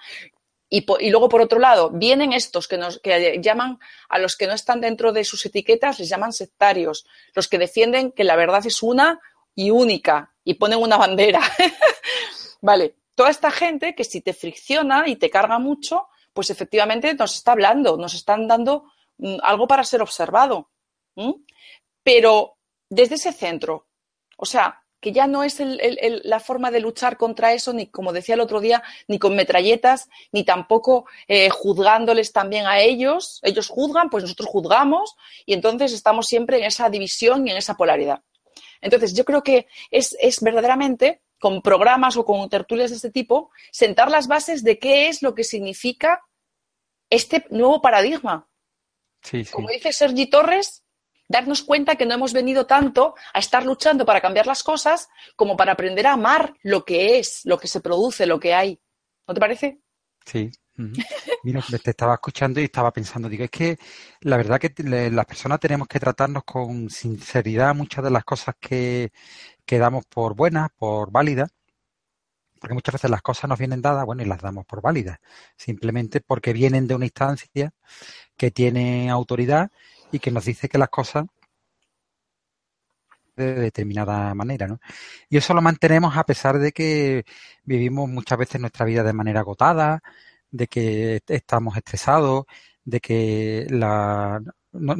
Y, 0.75 1.11
luego, 1.11 1.29
por 1.29 1.39
otro 1.39 1.59
lado, 1.59 1.91
vienen 1.91 2.33
estos 2.33 2.67
que, 2.67 2.79
nos, 2.79 2.97
que 2.97 3.39
llaman 3.39 3.77
a 4.09 4.17
los 4.17 4.35
que 4.35 4.47
no 4.47 4.53
están 4.53 4.81
dentro 4.81 5.13
de 5.13 5.23
sus 5.23 5.45
etiquetas, 5.45 5.99
les 5.99 6.09
llaman 6.09 6.33
sectarios, 6.33 7.05
los 7.35 7.47
que 7.47 7.59
defienden 7.59 8.11
que 8.11 8.23
la 8.23 8.35
verdad 8.35 8.65
es 8.65 8.81
una 8.81 9.19
y 9.53 9.69
única 9.69 10.33
y 10.43 10.55
ponen 10.55 10.79
una 10.79 10.97
bandera. 10.97 11.41
vale, 12.61 12.95
toda 13.13 13.29
esta 13.29 13.51
gente 13.51 13.93
que 13.93 14.03
si 14.03 14.21
te 14.21 14.33
fricciona 14.33 15.07
y 15.07 15.15
te 15.17 15.29
carga 15.29 15.59
mucho, 15.59 16.07
pues 16.33 16.49
efectivamente 16.49 17.13
nos 17.13 17.35
está 17.35 17.51
hablando, 17.51 17.95
nos 17.95 18.15
están 18.15 18.47
dando 18.47 18.85
mm, 19.19 19.37
algo 19.43 19.67
para 19.67 19.83
ser 19.83 20.01
observado. 20.01 20.71
Pero 22.03 22.52
desde 22.93 23.15
ese 23.15 23.33
centro, 23.33 23.87
o 24.37 24.45
sea, 24.45 24.83
que 24.99 25.11
ya 25.11 25.27
no 25.27 25.43
es 25.43 25.57
la 25.59 26.39
forma 26.39 26.71
de 26.71 26.79
luchar 26.79 27.17
contra 27.17 27.51
eso, 27.51 27.73
ni 27.73 27.87
como 27.87 28.13
decía 28.13 28.35
el 28.35 28.41
otro 28.41 28.61
día, 28.61 28.81
ni 29.09 29.19
con 29.19 29.35
metralletas, 29.35 30.07
ni 30.31 30.45
tampoco 30.45 31.05
eh, 31.27 31.49
juzgándoles 31.49 32.31
también 32.31 32.67
a 32.67 32.79
ellos. 32.79 33.41
Ellos 33.43 33.67
juzgan, 33.67 34.09
pues 34.09 34.23
nosotros 34.23 34.47
juzgamos, 34.47 35.17
y 35.45 35.53
entonces 35.53 35.91
estamos 35.91 36.27
siempre 36.27 36.59
en 36.59 36.63
esa 36.63 36.89
división 36.89 37.45
y 37.45 37.51
en 37.51 37.57
esa 37.57 37.75
polaridad. 37.75 38.23
Entonces, 38.79 39.13
yo 39.13 39.25
creo 39.25 39.43
que 39.43 39.67
es, 39.91 40.15
es 40.21 40.39
verdaderamente 40.39 41.21
con 41.37 41.61
programas 41.61 42.15
o 42.15 42.23
con 42.23 42.47
tertulias 42.47 42.89
de 42.91 42.95
este 42.95 43.11
tipo, 43.11 43.51
sentar 43.71 44.09
las 44.09 44.27
bases 44.27 44.63
de 44.63 44.79
qué 44.79 45.09
es 45.09 45.21
lo 45.21 45.35
que 45.35 45.43
significa 45.43 46.21
este 47.09 47.45
nuevo 47.49 47.81
paradigma. 47.81 48.47
Como 49.51 49.67
dice 49.67 49.91
Sergi 49.91 50.27
Torres, 50.27 50.82
darnos 51.27 51.63
cuenta 51.63 51.95
que 51.95 52.05
no 52.05 52.13
hemos 52.13 52.33
venido 52.33 52.65
tanto 52.65 53.15
a 53.33 53.39
estar 53.39 53.65
luchando 53.65 54.05
para 54.05 54.21
cambiar 54.21 54.47
las 54.47 54.63
cosas 54.63 55.09
como 55.35 55.55
para 55.55 55.73
aprender 55.73 56.07
a 56.07 56.13
amar 56.13 56.53
lo 56.61 56.85
que 56.85 57.19
es, 57.19 57.41
lo 57.45 57.57
que 57.57 57.67
se 57.67 57.81
produce, 57.81 58.25
lo 58.25 58.39
que 58.39 58.53
hay. 58.53 58.79
¿No 59.27 59.33
te 59.33 59.39
parece? 59.39 59.79
Sí. 60.25 60.51
Mira, 61.43 61.63
te 61.83 61.91
estaba 61.91 62.15
escuchando 62.15 62.59
y 62.59 62.63
estaba 62.63 62.91
pensando, 62.91 63.29
digo, 63.29 63.43
es 63.43 63.51
que 63.51 63.77
la 64.21 64.37
verdad 64.37 64.59
que 64.59 64.73
las 64.83 65.25
personas 65.25 65.59
tenemos 65.59 65.87
que 65.87 65.99
tratarnos 65.99 66.43
con 66.43 66.89
sinceridad 66.89 67.75
muchas 67.75 68.03
de 68.03 68.09
las 68.09 68.23
cosas 68.23 68.55
que, 68.59 69.11
que 69.65 69.77
damos 69.77 70.05
por 70.05 70.35
buenas, 70.35 70.69
por 70.75 71.11
válidas, 71.11 71.51
porque 72.59 72.73
muchas 72.73 72.93
veces 72.93 73.11
las 73.11 73.21
cosas 73.21 73.49
nos 73.49 73.59
vienen 73.59 73.81
dadas, 73.81 74.05
bueno, 74.05 74.23
y 74.23 74.25
las 74.25 74.41
damos 74.41 74.65
por 74.65 74.81
válidas, 74.81 75.19
simplemente 75.57 76.21
porque 76.21 76.53
vienen 76.53 76.87
de 76.87 76.95
una 76.95 77.05
instancia 77.05 77.71
que 78.35 78.49
tiene 78.49 79.11
autoridad 79.11 79.69
y 80.13 80.19
que 80.19 80.31
nos 80.31 80.45
dice 80.45 80.69
que 80.69 80.77
las 80.77 80.89
cosas 80.89 81.25
de 83.35 83.55
determinada 83.55 84.33
manera, 84.35 84.67
¿no? 84.67 84.79
Y 85.29 85.37
eso 85.37 85.53
lo 85.53 85.61
mantenemos 85.61 86.15
a 86.17 86.23
pesar 86.23 86.59
de 86.59 86.71
que 86.71 87.25
vivimos 87.63 88.09
muchas 88.09 88.37
veces 88.37 88.61
nuestra 88.61 88.85
vida 88.85 89.03
de 89.03 89.13
manera 89.13 89.41
agotada, 89.41 90.01
de 90.51 90.67
que 90.67 91.21
estamos 91.27 91.75
estresados, 91.77 92.45
de 92.85 92.99
que 92.99 93.65
la, 93.69 94.39
no, 94.73 94.95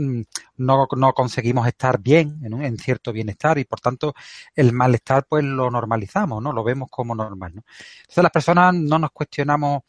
no, 0.57 1.13
conseguimos 1.13 1.67
estar 1.67 1.99
bien, 1.99 2.39
en, 2.43 2.77
cierto 2.77 3.13
bienestar, 3.13 3.57
y 3.59 3.65
por 3.65 3.79
tanto 3.81 4.13
el 4.55 4.73
malestar 4.73 5.25
pues 5.29 5.43
lo 5.43 5.69
normalizamos, 5.69 6.41
¿no? 6.41 6.53
Lo 6.53 6.63
vemos 6.63 6.89
como 6.89 7.15
normal, 7.15 7.55
¿no? 7.55 7.63
Entonces 8.01 8.23
las 8.23 8.31
personas 8.31 8.73
no 8.73 8.99
nos 8.99 9.11
cuestionamos 9.11 9.83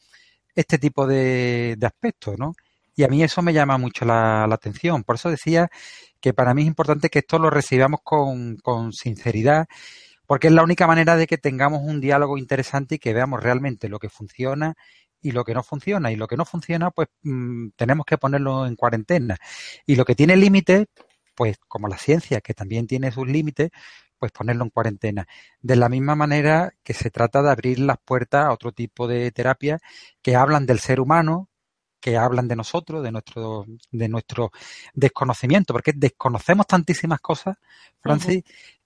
este 0.55 0.79
tipo 0.79 1.07
de, 1.07 1.77
aspectos, 1.83 2.39
¿no? 2.39 2.55
Y 2.97 3.05
a 3.05 3.09
mí 3.09 3.23
eso 3.23 3.43
me 3.43 3.53
llama 3.53 3.79
mucho 3.79 4.05
la, 4.05 4.45
atención. 4.45 5.05
Por 5.05 5.17
eso 5.17 5.31
decía 5.31 5.69
que 6.21 6.33
para 6.33 6.55
mí 6.55 6.63
es 6.63 6.69
importante 6.69 7.11
que 7.11 7.21
esto 7.21 7.39
lo 7.39 7.51
recibamos 7.51 8.01
con, 8.03 8.57
con 8.59 8.93
sinceridad, 8.93 9.67
porque 10.27 10.49
es 10.49 10.53
la 10.53 10.63
única 10.63 10.87
manera 10.87 11.17
de 11.17 11.27
que 11.27 11.39
tengamos 11.39 11.83
un 11.83 12.01
diálogo 12.01 12.39
interesante 12.39 12.97
y 12.97 12.99
que 12.99 13.13
veamos 13.13 13.43
realmente 13.43 13.89
lo 13.89 13.99
que 13.99 14.09
funciona 14.09 14.75
y 15.21 15.33
lo 15.33 15.45
que 15.45 15.55
no 15.55 15.63
funciona. 15.63 16.13
Y 16.13 16.17
lo 16.17 16.29
que 16.29 16.37
no 16.37 16.45
funciona, 16.45 16.91
pues 16.91 17.09
mm, 17.23 17.71
tenemos 17.77 18.07
que 18.07 18.19
ponerlo 18.19 18.67
en 18.67 18.77
cuarentena. 18.77 19.37
Y 19.87 19.97
lo 19.97 20.05
que 20.05 20.15
tiene 20.15 20.37
límites, 20.37 20.87
pues 21.35 21.59
como 21.69 21.89
la 21.89 21.99
ciencia, 21.99 22.41
que 22.41 22.55
también 22.55 22.87
tiene 22.87 23.11
sus 23.11 23.27
límites, 23.27 23.71
pues 24.19 24.33
ponerlo 24.33 24.65
en 24.65 24.71
cuarentena. 24.71 25.27
De 25.61 25.77
la 25.77 25.89
misma 25.89 26.15
manera 26.15 26.73
que 26.83 26.95
se 26.95 27.11
trata 27.11 27.43
de 27.43 27.51
abrir 27.51 27.79
las 27.81 27.99
puertas 28.05 28.47
a 28.47 28.53
otro 28.53 28.73
tipo 28.73 29.09
de 29.09 29.31
terapias 29.33 29.81
que 30.23 30.37
hablan 30.37 30.67
del 30.67 30.79
ser 30.81 31.01
humano, 31.01 31.49
que 32.05 32.19
hablan 32.19 32.49
de 32.49 32.55
nosotros, 32.55 33.03
de 33.03 33.11
nuestro, 33.11 33.65
de 33.91 34.09
nuestro 34.11 34.53
desconocimiento, 34.93 35.73
porque 35.73 35.95
desconocemos 35.97 36.67
tantísimas 36.67 37.19
cosas, 37.19 37.57
Francis, 38.03 38.45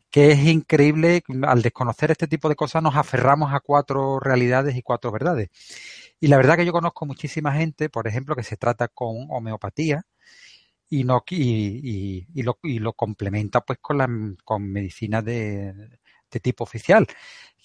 que 0.09 0.31
es 0.31 0.39
increíble, 0.47 1.25
al 1.43 1.61
desconocer 1.61 2.13
este 2.13 2.29
tipo 2.29 2.49
de 2.49 2.55
cosas 2.55 2.81
nos 2.81 2.95
aferramos 2.95 3.53
a 3.53 3.59
cuatro 3.59 4.21
realidades 4.21 4.77
y 4.77 4.83
cuatro 4.83 5.11
verdades. 5.11 5.49
Y 6.21 6.29
la 6.29 6.37
verdad 6.37 6.57
que 6.57 6.65
yo 6.65 6.71
conozco 6.71 7.07
muchísima 7.07 7.53
gente, 7.55 7.89
por 7.89 8.07
ejemplo, 8.07 8.37
que 8.37 8.45
se 8.45 8.57
trata 8.57 8.87
con 8.87 9.27
homeopatía 9.31 10.07
y 10.89 11.03
no 11.03 11.25
y, 11.29 12.25
y, 12.33 12.43
lo, 12.45 12.61
y 12.63 12.79
lo 12.79 12.93
complementa 12.93 13.63
pues 13.63 13.81
con 13.81 13.99
la 13.99 14.09
con 14.45 14.63
medicina 14.71 15.23
de, 15.23 15.75
de, 16.31 16.41
tipo 16.41 16.65
oficial 16.65 17.07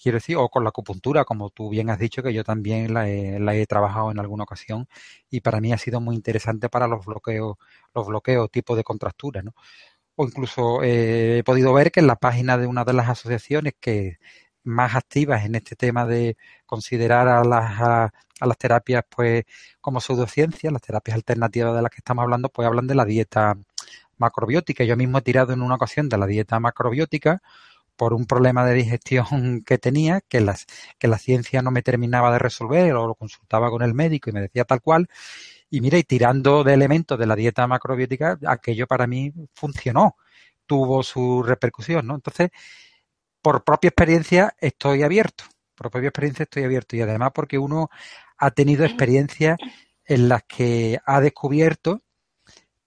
quiero 0.00 0.16
decir 0.16 0.36
o 0.36 0.48
con 0.48 0.64
la 0.64 0.70
acupuntura 0.70 1.24
como 1.24 1.50
tú 1.50 1.70
bien 1.70 1.90
has 1.90 1.98
dicho 1.98 2.22
que 2.22 2.32
yo 2.32 2.44
también 2.44 2.92
la 2.94 3.08
he, 3.08 3.38
la 3.38 3.54
he 3.54 3.66
trabajado 3.66 4.10
en 4.10 4.18
alguna 4.18 4.44
ocasión 4.44 4.88
y 5.30 5.40
para 5.40 5.60
mí 5.60 5.72
ha 5.72 5.78
sido 5.78 6.00
muy 6.00 6.16
interesante 6.16 6.68
para 6.68 6.88
los 6.88 7.04
bloqueos 7.04 7.56
los 7.94 8.06
bloqueos 8.06 8.50
tipo 8.50 8.76
de 8.76 8.84
contractura 8.84 9.42
no 9.42 9.54
o 10.16 10.24
incluso 10.26 10.82
eh, 10.82 11.38
he 11.38 11.44
podido 11.44 11.72
ver 11.72 11.90
que 11.90 12.00
en 12.00 12.06
la 12.06 12.16
página 12.16 12.58
de 12.58 12.66
una 12.66 12.84
de 12.84 12.92
las 12.92 13.08
asociaciones 13.08 13.74
que 13.80 14.18
más 14.64 14.94
activas 14.96 15.44
en 15.44 15.54
este 15.54 15.76
tema 15.76 16.06
de 16.06 16.36
considerar 16.66 17.28
a 17.28 17.44
las, 17.44 17.80
a, 17.80 18.12
las 18.40 18.58
terapias 18.58 19.04
pues 19.08 19.44
como 19.80 20.00
pseudociencias, 20.00 20.72
las 20.72 20.82
terapias 20.82 21.16
alternativas 21.16 21.74
de 21.76 21.82
las 21.82 21.90
que 21.90 21.98
estamos 21.98 22.22
hablando, 22.22 22.48
pues 22.48 22.66
hablan 22.66 22.86
de 22.86 22.94
la 22.94 23.04
dieta 23.04 23.56
macrobiótica. 24.18 24.84
Yo 24.84 24.96
mismo 24.96 25.18
he 25.18 25.22
tirado 25.22 25.52
en 25.52 25.62
una 25.62 25.76
ocasión 25.76 26.08
de 26.08 26.18
la 26.18 26.26
dieta 26.26 26.58
macrobiótica 26.60 27.42
por 27.96 28.14
un 28.14 28.26
problema 28.26 28.64
de 28.66 28.74
digestión 28.74 29.62
que 29.66 29.78
tenía, 29.78 30.20
que, 30.22 30.40
las, 30.40 30.66
que 30.98 31.08
la 31.08 31.18
ciencia 31.18 31.62
no 31.62 31.70
me 31.70 31.82
terminaba 31.82 32.32
de 32.32 32.38
resolver, 32.38 32.94
o 32.94 33.06
lo 33.06 33.14
consultaba 33.14 33.70
con 33.70 33.82
el 33.82 33.94
médico 33.94 34.30
y 34.30 34.32
me 34.32 34.40
decía 34.42 34.64
tal 34.64 34.80
cual. 34.80 35.08
Y 35.70 35.80
mira, 35.80 35.98
y 35.98 36.04
tirando 36.04 36.64
de 36.64 36.74
elementos 36.74 37.18
de 37.18 37.26
la 37.26 37.36
dieta 37.36 37.66
macrobiótica, 37.66 38.38
aquello 38.46 38.86
para 38.86 39.06
mí 39.06 39.32
funcionó, 39.54 40.16
tuvo 40.66 41.02
su 41.02 41.42
repercusión, 41.42 42.06
¿no? 42.06 42.14
Entonces, 42.14 42.50
por 43.42 43.64
propia 43.64 43.88
experiencia 43.88 44.54
estoy 44.58 45.02
abierto, 45.02 45.44
por 45.74 45.90
propia 45.90 46.08
experiencia 46.08 46.44
estoy 46.44 46.64
abierto 46.64 46.96
y 46.96 47.02
además 47.02 47.32
porque 47.34 47.58
uno 47.58 47.90
ha 48.38 48.50
tenido 48.52 48.84
experiencias 48.84 49.58
en 50.06 50.28
las 50.28 50.44
que 50.44 50.98
ha 51.04 51.20
descubierto 51.20 52.02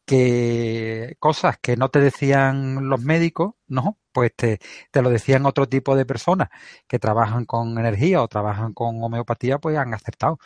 que 0.07 1.15
cosas 1.19 1.57
que 1.61 1.77
no 1.77 1.89
te 1.89 1.99
decían 2.01 2.89
los 2.89 3.01
médicos, 3.01 3.55
no, 3.67 3.99
pues 4.11 4.31
te, 4.35 4.59
te, 4.91 5.01
lo 5.03 5.09
decían 5.11 5.45
otro 5.45 5.69
tipo 5.69 5.95
de 5.95 6.05
personas 6.05 6.49
que 6.87 6.99
trabajan 6.99 7.45
con 7.45 7.77
energía 7.77 8.21
o 8.23 8.27
trabajan 8.27 8.73
con 8.73 9.03
homeopatía, 9.03 9.59
pues 9.59 9.77
han 9.77 9.93
aceptado. 9.93 10.39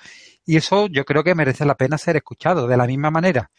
Y 0.45 0.57
eso 0.57 0.87
yo 0.87 1.05
creo 1.05 1.23
que 1.23 1.35
merece 1.35 1.65
la 1.65 1.75
pena 1.75 1.97
ser 1.97 2.17
escuchado. 2.17 2.67
De 2.67 2.77
la 2.77 2.87
misma 2.87 3.11
manera, 3.11 3.51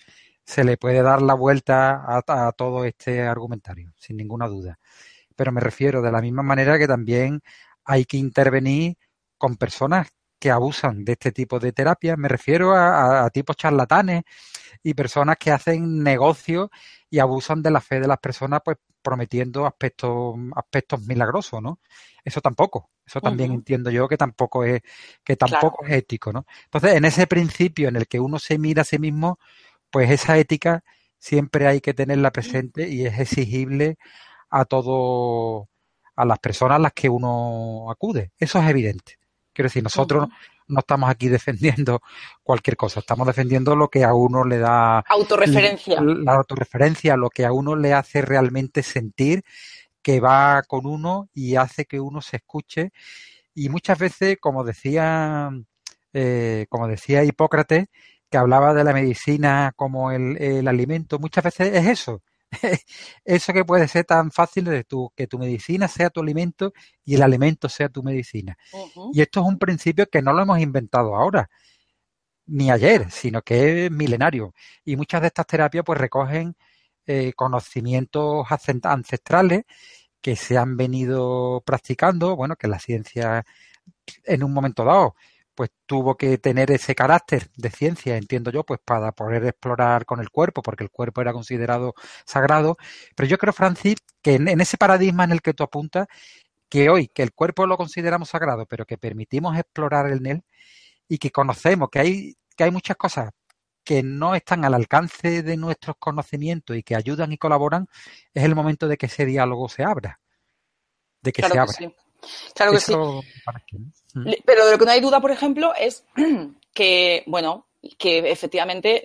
se 0.44 0.64
le 0.64 0.76
puede 0.76 1.02
dar 1.02 1.22
la 1.22 1.34
vuelta 1.34 2.04
a 2.06 2.52
todo 2.52 2.84
este 2.84 3.22
argumentario, 3.22 3.92
sin 3.98 4.16
ninguna 4.16 4.48
duda 4.48 4.78
pero 5.34 5.52
me 5.52 5.60
refiero 5.60 6.02
de 6.02 6.12
la 6.12 6.20
misma 6.20 6.42
manera 6.42 6.78
que 6.78 6.86
también 6.86 7.42
hay 7.84 8.04
que 8.04 8.16
intervenir 8.16 8.96
con 9.38 9.56
personas 9.56 10.08
que 10.38 10.50
abusan 10.50 11.04
de 11.04 11.12
este 11.12 11.32
tipo 11.32 11.58
de 11.58 11.72
terapias. 11.72 12.18
Me 12.18 12.28
refiero 12.28 12.74
a, 12.76 13.28
tipos 13.30 13.56
charlatanes 13.56 14.22
y 14.82 14.94
personas 14.94 15.36
que 15.38 15.50
hacen 15.50 16.02
negocios 16.02 16.68
y 17.10 17.18
abusan 17.18 17.62
de 17.62 17.70
la 17.70 17.80
fe 17.80 18.00
de 18.00 18.08
las 18.08 18.18
personas, 18.18 18.60
pues 18.64 18.78
prometiendo 19.02 19.66
aspectos, 19.66 20.36
aspectos 20.54 21.02
milagrosos, 21.02 21.60
¿no? 21.62 21.80
Eso 22.24 22.40
tampoco. 22.40 22.90
Eso 23.04 23.20
también 23.20 23.52
entiendo 23.52 23.90
yo 23.90 24.08
que 24.08 24.16
tampoco 24.16 24.64
es, 24.64 24.80
que 25.24 25.36
tampoco 25.36 25.84
es 25.84 25.92
ético, 25.92 26.32
¿no? 26.32 26.46
Entonces, 26.64 26.94
en 26.94 27.04
ese 27.04 27.26
principio 27.26 27.88
en 27.88 27.96
el 27.96 28.06
que 28.06 28.20
uno 28.20 28.38
se 28.38 28.58
mira 28.58 28.82
a 28.82 28.84
sí 28.84 28.98
mismo, 28.98 29.38
pues 29.90 30.10
esa 30.10 30.38
ética 30.38 30.84
siempre 31.18 31.66
hay 31.66 31.80
que 31.80 31.94
tenerla 31.94 32.30
presente 32.30 32.88
y 32.88 33.06
es 33.06 33.18
exigible 33.18 33.96
a 34.50 34.64
todo, 34.64 35.68
a 36.16 36.24
las 36.24 36.38
personas 36.38 36.76
a 36.76 36.80
las 36.80 36.92
que 36.92 37.08
uno 37.08 37.90
acude. 37.90 38.32
Eso 38.38 38.60
es 38.60 38.68
evidente. 38.70 39.18
Quiero 39.52 39.66
decir, 39.66 39.82
nosotros 39.82 40.28
no 40.68 40.80
estamos 40.80 41.10
aquí 41.10 41.28
defendiendo 41.28 42.00
cualquier 42.42 42.76
cosa, 42.76 43.00
estamos 43.00 43.26
defendiendo 43.26 43.76
lo 43.76 43.88
que 43.88 44.04
a 44.04 44.14
uno 44.14 44.44
le 44.44 44.58
da 44.58 45.00
autorreferencia. 45.00 46.00
La 46.00 46.34
autorreferencia, 46.34 47.16
lo 47.16 47.30
que 47.30 47.44
a 47.44 47.52
uno 47.52 47.76
le 47.76 47.94
hace 47.94 48.22
realmente 48.22 48.82
sentir 48.82 49.44
que 50.02 50.20
va 50.20 50.62
con 50.62 50.86
uno 50.86 51.28
y 51.32 51.56
hace 51.56 51.84
que 51.84 52.00
uno 52.00 52.20
se 52.20 52.36
escuche. 52.36 52.92
Y 53.54 53.68
muchas 53.68 53.98
veces, 53.98 54.36
como 54.40 54.64
decía, 54.64 55.50
eh, 56.12 56.66
como 56.68 56.88
decía 56.88 57.24
Hipócrates, 57.24 57.86
que 58.30 58.38
hablaba 58.38 58.74
de 58.74 58.84
la 58.84 58.92
medicina 58.92 59.72
como 59.76 60.10
el, 60.10 60.36
el 60.40 60.66
alimento, 60.66 61.18
muchas 61.18 61.44
veces 61.44 61.74
es 61.74 61.86
eso, 61.86 62.22
eso 63.24 63.52
que 63.52 63.64
puede 63.64 63.88
ser 63.88 64.04
tan 64.04 64.30
fácil 64.30 64.64
de 64.64 64.84
tu, 64.84 65.10
que 65.16 65.26
tu 65.26 65.38
medicina 65.38 65.88
sea 65.88 66.10
tu 66.10 66.20
alimento 66.20 66.72
y 67.04 67.14
el 67.14 67.22
alimento 67.22 67.68
sea 67.68 67.88
tu 67.88 68.02
medicina. 68.02 68.56
Y 69.12 69.20
esto 69.22 69.40
es 69.40 69.46
un 69.46 69.58
principio 69.58 70.06
que 70.08 70.22
no 70.22 70.32
lo 70.32 70.42
hemos 70.42 70.60
inventado 70.60 71.16
ahora, 71.16 71.50
ni 72.46 72.70
ayer, 72.70 73.10
sino 73.10 73.42
que 73.42 73.86
es 73.86 73.90
milenario. 73.90 74.54
Y 74.84 74.96
muchas 74.96 75.22
de 75.22 75.28
estas 75.28 75.46
terapias 75.46 75.84
pues 75.84 75.98
recogen 75.98 76.56
eh, 77.06 77.32
conocimientos 77.34 78.46
ancestrales 78.84 79.64
que 80.20 80.36
se 80.36 80.56
han 80.56 80.76
venido 80.76 81.62
practicando, 81.66 82.36
bueno, 82.36 82.56
que 82.56 82.68
la 82.68 82.78
ciencia 82.78 83.44
en 84.24 84.44
un 84.44 84.52
momento 84.52 84.84
dado 84.84 85.16
pues 85.54 85.70
tuvo 85.86 86.16
que 86.16 86.38
tener 86.38 86.70
ese 86.70 86.94
carácter 86.94 87.50
de 87.56 87.70
ciencia, 87.70 88.16
entiendo 88.16 88.50
yo, 88.50 88.64
pues 88.64 88.80
para 88.84 89.12
poder 89.12 89.44
explorar 89.44 90.06
con 90.06 90.20
el 90.20 90.30
cuerpo, 90.30 90.62
porque 90.62 90.84
el 90.84 90.90
cuerpo 90.90 91.20
era 91.20 91.32
considerado 91.32 91.94
sagrado. 92.24 92.76
Pero 93.16 93.28
yo 93.28 93.38
creo, 93.38 93.52
Francis, 93.52 93.96
que 94.22 94.34
en, 94.36 94.60
ese 94.60 94.78
paradigma 94.78 95.24
en 95.24 95.32
el 95.32 95.42
que 95.42 95.54
tú 95.54 95.64
apuntas, 95.64 96.06
que 96.68 96.88
hoy, 96.90 97.08
que 97.08 97.22
el 97.22 97.32
cuerpo 97.32 97.66
lo 97.66 97.76
consideramos 97.76 98.30
sagrado, 98.30 98.66
pero 98.66 98.86
que 98.86 98.98
permitimos 98.98 99.56
explorar 99.58 100.10
en 100.10 100.26
él 100.26 100.44
y 101.08 101.18
que 101.18 101.30
conocemos 101.30 101.90
que 101.90 101.98
hay, 102.00 102.36
que 102.56 102.64
hay 102.64 102.70
muchas 102.70 102.96
cosas 102.96 103.30
que 103.84 104.02
no 104.02 104.34
están 104.34 104.64
al 104.64 104.74
alcance 104.74 105.42
de 105.42 105.56
nuestros 105.56 105.96
conocimientos 105.98 106.76
y 106.76 106.82
que 106.82 106.94
ayudan 106.96 107.32
y 107.32 107.38
colaboran, 107.38 107.88
es 108.32 108.44
el 108.44 108.54
momento 108.54 108.88
de 108.88 108.96
que 108.96 109.06
ese 109.06 109.26
diálogo 109.26 109.68
se 109.68 109.82
abra. 109.84 110.20
De 111.20 111.32
que 111.32 111.42
se 111.42 111.58
abra. 111.58 111.74
Claro 112.54 112.72
que 112.72 112.80
sí. 112.80 112.94
Mm. 114.14 114.30
Pero 114.44 114.66
de 114.66 114.72
lo 114.72 114.78
que 114.78 114.84
no 114.84 114.90
hay 114.90 115.00
duda, 115.00 115.20
por 115.20 115.30
ejemplo, 115.30 115.72
es 115.74 116.04
que, 116.74 117.22
bueno, 117.26 117.66
que 117.98 118.30
efectivamente 118.30 119.02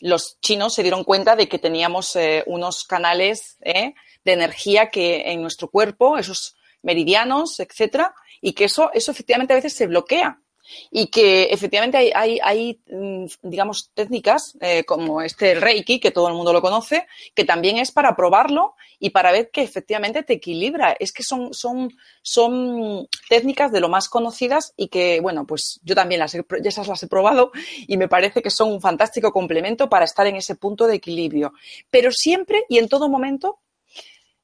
los 0.00 0.40
chinos 0.40 0.74
se 0.74 0.82
dieron 0.82 1.04
cuenta 1.04 1.36
de 1.36 1.48
que 1.48 1.58
teníamos 1.58 2.16
eh, 2.16 2.42
unos 2.46 2.84
canales 2.84 3.56
eh, 3.60 3.94
de 4.24 4.32
energía 4.32 4.90
que 4.90 5.30
en 5.32 5.42
nuestro 5.42 5.68
cuerpo, 5.68 6.18
esos 6.18 6.56
meridianos, 6.82 7.60
etcétera, 7.60 8.14
y 8.40 8.54
que 8.54 8.64
eso, 8.64 8.90
eso 8.92 9.12
efectivamente 9.12 9.52
a 9.52 9.56
veces 9.56 9.74
se 9.74 9.86
bloquea 9.86 10.41
y 10.90 11.06
que 11.06 11.44
efectivamente 11.44 12.12
hay, 12.14 12.38
hay, 12.42 12.80
mm, 12.90 13.26
digamos, 13.42 13.90
técnicas 13.94 14.56
eh, 14.60 14.84
como 14.84 15.22
este 15.22 15.54
Reiki, 15.54 16.00
que 16.00 16.10
todo 16.10 16.28
el 16.28 16.34
mundo 16.34 16.52
lo 16.52 16.60
conoce, 16.60 17.06
que 17.34 17.44
también 17.44 17.78
es 17.78 17.92
para 17.92 18.16
probarlo 18.16 18.74
y 18.98 19.10
para 19.10 19.32
ver 19.32 19.50
que 19.50 19.62
efectivamente 19.62 20.22
te 20.22 20.34
equilibra. 20.34 20.94
Es 20.98 21.12
que 21.12 21.22
son, 21.22 21.52
son, 21.52 21.90
son 22.22 23.08
técnicas 23.28 23.72
de 23.72 23.80
lo 23.80 23.88
más 23.88 24.08
conocidas 24.08 24.74
y 24.76 24.88
que, 24.88 25.20
bueno, 25.20 25.46
pues 25.46 25.80
yo 25.82 25.94
también 25.94 26.20
las 26.20 26.34
he, 26.34 26.44
esas 26.64 26.88
las 26.88 27.02
he 27.02 27.08
probado 27.08 27.52
y 27.86 27.96
me 27.96 28.08
parece 28.08 28.42
que 28.42 28.50
son 28.50 28.70
un 28.70 28.80
fantástico 28.80 29.32
complemento 29.32 29.88
para 29.88 30.04
estar 30.04 30.26
en 30.26 30.36
ese 30.36 30.54
punto 30.56 30.86
de 30.86 30.96
equilibrio. 30.96 31.52
Pero 31.90 32.12
siempre 32.12 32.64
y 32.68 32.78
en 32.78 32.88
todo 32.88 33.08
momento 33.08 33.60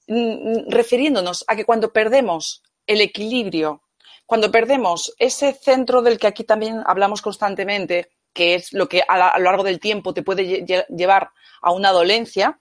mm, 0.07 0.15
mm, 0.15 0.71
refiriéndonos 0.71 1.45
a 1.47 1.57
que 1.57 1.65
cuando 1.65 1.93
perdemos 1.93 2.63
el 2.87 3.01
equilibrio 3.01 3.83
cuando 4.29 4.51
perdemos 4.51 5.15
ese 5.19 5.55
centro 5.55 6.03
del 6.03 6.19
que 6.19 6.27
aquí 6.27 6.45
también 6.45 6.83
hablamos 6.85 7.23
constantemente, 7.23 8.11
que 8.35 8.57
es 8.57 8.75
lo 8.75 8.87
que 8.87 9.03
a, 9.09 9.39
lo 9.39 9.45
largo 9.45 9.65
del 9.65 9.81
tiempo 9.81 10.13
te 10.13 10.23
puede 10.23 10.67
llevar 10.91 11.31
a 11.63 11.73
una 11.73 11.93
dolencia, 11.93 12.61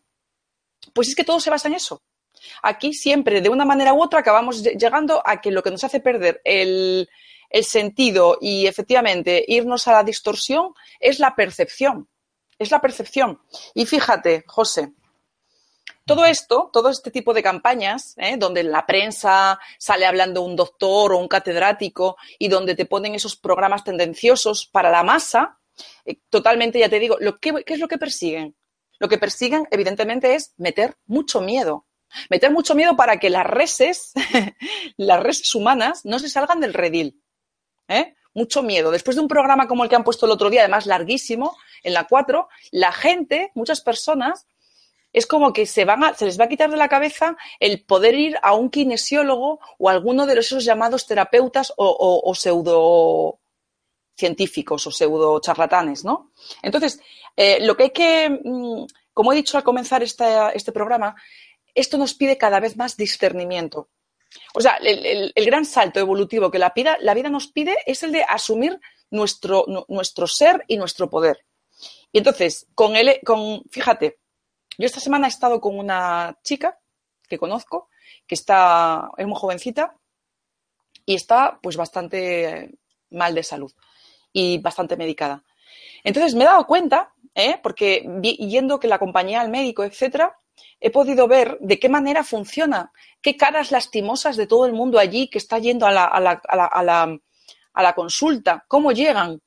pues 0.93 1.10
es 1.10 1.15
que 1.15 1.25
todo 1.25 1.41
se 1.41 1.49
basa 1.49 1.67
en 1.67 1.73
eso. 1.73 2.01
Aquí 2.63 2.93
siempre, 2.93 3.41
de 3.41 3.49
una 3.49 3.65
manera 3.65 3.93
u 3.93 4.01
otra, 4.01 4.21
acabamos 4.21 4.63
llegando 4.63 5.21
a 5.25 5.41
que 5.41 5.51
lo 5.51 5.62
que 5.62 5.71
nos 5.71 5.84
hace 5.84 5.99
perder 5.99 6.39
el, 6.45 7.10
sentido 7.63 8.38
y 8.39 8.65
efectivamente 8.65 9.43
irnos 9.45 9.89
a 9.89 9.91
la 9.91 10.03
distorsión 10.06 10.73
es 11.01 11.19
la 11.19 11.36
percepción. 11.36 12.08
Es 12.58 12.71
la 12.71 12.80
percepción. 12.80 13.41
Y 13.73 13.86
fíjate, 13.86 14.45
José, 14.47 14.93
todo 16.07 16.25
esto, 16.25 16.69
todo 16.73 16.89
este 16.89 17.11
tipo 17.11 17.33
de 17.33 17.43
campañas, 17.43 18.15
¿eh? 18.17 18.37
donde 18.37 18.63
la 18.63 18.85
prensa 18.85 19.59
sale 19.77 20.05
hablando 20.05 20.41
un 20.41 20.55
doctor 20.55 21.13
o 21.13 21.17
un 21.17 21.27
catedrático 21.27 22.17
y 22.39 22.47
donde 22.47 22.75
te 22.75 22.85
ponen 22.85 23.13
esos 23.13 23.35
programas 23.35 23.83
tendenciosos 23.83 24.65
para 24.65 24.89
la 24.89 25.03
masa, 25.03 25.59
eh, 26.05 26.17
totalmente, 26.29 26.79
ya 26.79 26.89
te 26.89 26.99
digo, 26.99 27.17
lo 27.19 27.37
¿qué 27.37 27.63
es 27.65 27.79
lo 27.79 27.87
que 27.87 27.97
persiguen? 27.97 28.55
Lo 28.99 29.09
que 29.09 29.17
persiguen, 29.17 29.67
evidentemente, 29.69 30.33
es 30.33 30.53
meter 30.57 30.97
mucho 31.05 31.41
miedo. 31.41 31.85
Meter 32.29 32.51
mucho 32.51 32.73
miedo 32.73 32.95
para 32.95 33.17
que 33.17 33.29
las 33.29 33.45
reses, 33.45 34.13
las 34.97 35.21
reses 35.21 35.53
humanas, 35.53 36.05
no 36.05 36.19
se 36.19 36.29
salgan 36.29 36.59
del 36.59 36.73
redil. 36.73 37.21
¿eh? 37.87 38.15
Mucho 38.33 38.63
miedo. 38.63 38.91
Después 38.91 39.15
de 39.15 39.21
un 39.21 39.27
programa 39.27 39.67
como 39.67 39.83
el 39.83 39.89
que 39.89 39.95
han 39.95 40.03
puesto 40.03 40.25
el 40.25 40.31
otro 40.31 40.49
día, 40.49 40.61
además 40.61 40.85
larguísimo, 40.85 41.57
en 41.83 41.93
la 41.93 42.05
4, 42.05 42.47
la 42.71 42.91
gente, 42.91 43.51
muchas 43.55 43.81
personas, 43.81 44.47
es 45.17 45.25
como 45.25 45.51
que 45.51 45.65
se, 45.65 45.84
les 45.84 46.39
va 46.39 46.43
a 46.43 46.47
quitar 46.47 46.69
de 46.69 46.77
la 46.77 46.88
cabeza 46.88 47.36
el 47.60 47.84
poder 47.84 48.13
ir 48.13 48.38
a 48.43 48.53
un 48.53 48.69
kinesiólogo 48.69 49.60
o 49.80 49.89
a 49.89 49.91
alguno 49.91 50.27
de 50.27 50.38
esos 50.38 50.63
llamados 50.63 51.08
terapeutas 51.08 51.73
o, 51.75 52.32
pseudo 52.36 53.39
científicos 54.15 54.86
o 54.86 54.91
pseudo 54.91 55.39
charlatanes, 55.39 56.06
¿no? 56.06 56.34
Entonces, 56.62 56.99
eh, 57.36 57.58
lo 57.62 57.75
que 57.75 57.84
hay 57.84 57.89
que, 57.89 58.30
mm, 58.30 58.86
como 59.12 59.34
he 59.34 59.36
dicho 59.38 59.58
al 59.58 59.63
comenzar 59.63 60.03
este 60.03 60.71
programa, 60.71 61.15
esto 61.73 61.97
nos 61.97 62.13
pide 62.13 62.38
cada 62.38 62.60
vez 62.60 62.77
más 62.77 62.95
discernimiento. 62.95 63.89
O 64.53 64.62
sea, 64.62 64.75
el, 64.75 65.34
gran 65.47 65.65
salto 65.65 65.99
evolutivo 65.99 66.51
que 66.51 66.60
la 66.60 66.73
vida, 66.75 67.30
nos 67.32 67.47
pide 67.47 67.75
es 67.88 68.03
el 68.03 68.12
de 68.12 68.21
asumir 68.21 68.80
nuestro, 69.10 69.65
nuestro 69.88 70.27
ser 70.27 70.63
y 70.67 70.77
nuestro 70.77 71.10
poder. 71.10 71.43
Y 72.12 72.19
entonces, 72.19 72.67
con 72.75 72.95
él, 72.95 73.19
con, 73.25 73.63
fíjate, 73.71 74.19
yo 74.77 74.85
esta 74.85 74.99
semana 74.99 75.27
he 75.27 75.29
estado 75.29 75.59
con 75.59 75.77
una 75.77 76.37
chica 76.43 76.79
que 77.27 77.37
conozco, 77.37 77.89
que 78.25 78.35
está, 78.35 79.09
es 79.17 79.25
muy 79.27 79.35
jovencita 79.37 79.95
y 81.05 81.15
está 81.15 81.59
pues 81.61 81.75
bastante 81.75 82.77
mal 83.09 83.33
de 83.35 83.43
salud 83.43 83.71
y 84.31 84.59
bastante 84.59 84.97
medicada. 84.97 85.43
Entonces 86.03 86.35
me 86.35 86.43
he 86.43 86.47
dado 86.47 86.65
cuenta, 86.67 87.13
¿eh? 87.33 87.59
porque 87.61 88.05
yendo 88.21 88.79
que 88.79 88.87
la 88.87 88.99
compañía 88.99 89.41
al 89.41 89.49
médico, 89.49 89.83
etcétera, 89.83 90.37
he 90.79 90.91
podido 90.91 91.27
ver 91.27 91.57
de 91.59 91.79
qué 91.79 91.89
manera 91.89 92.23
funciona, 92.23 92.91
qué 93.21 93.35
caras 93.35 93.71
lastimosas 93.71 94.37
de 94.37 94.47
todo 94.47 94.65
el 94.65 94.73
mundo 94.73 94.99
allí 94.99 95.29
que 95.29 95.37
está 95.37 95.59
yendo 95.59 95.85
a 95.85 95.91
la, 95.91 96.05
a 96.05 96.19
la, 96.19 96.31
a 96.31 96.83
la, 96.83 97.19
a 97.73 97.83
la 97.83 97.93
consulta, 97.93 98.65
cómo 98.67 98.91
llegan, 98.91 99.41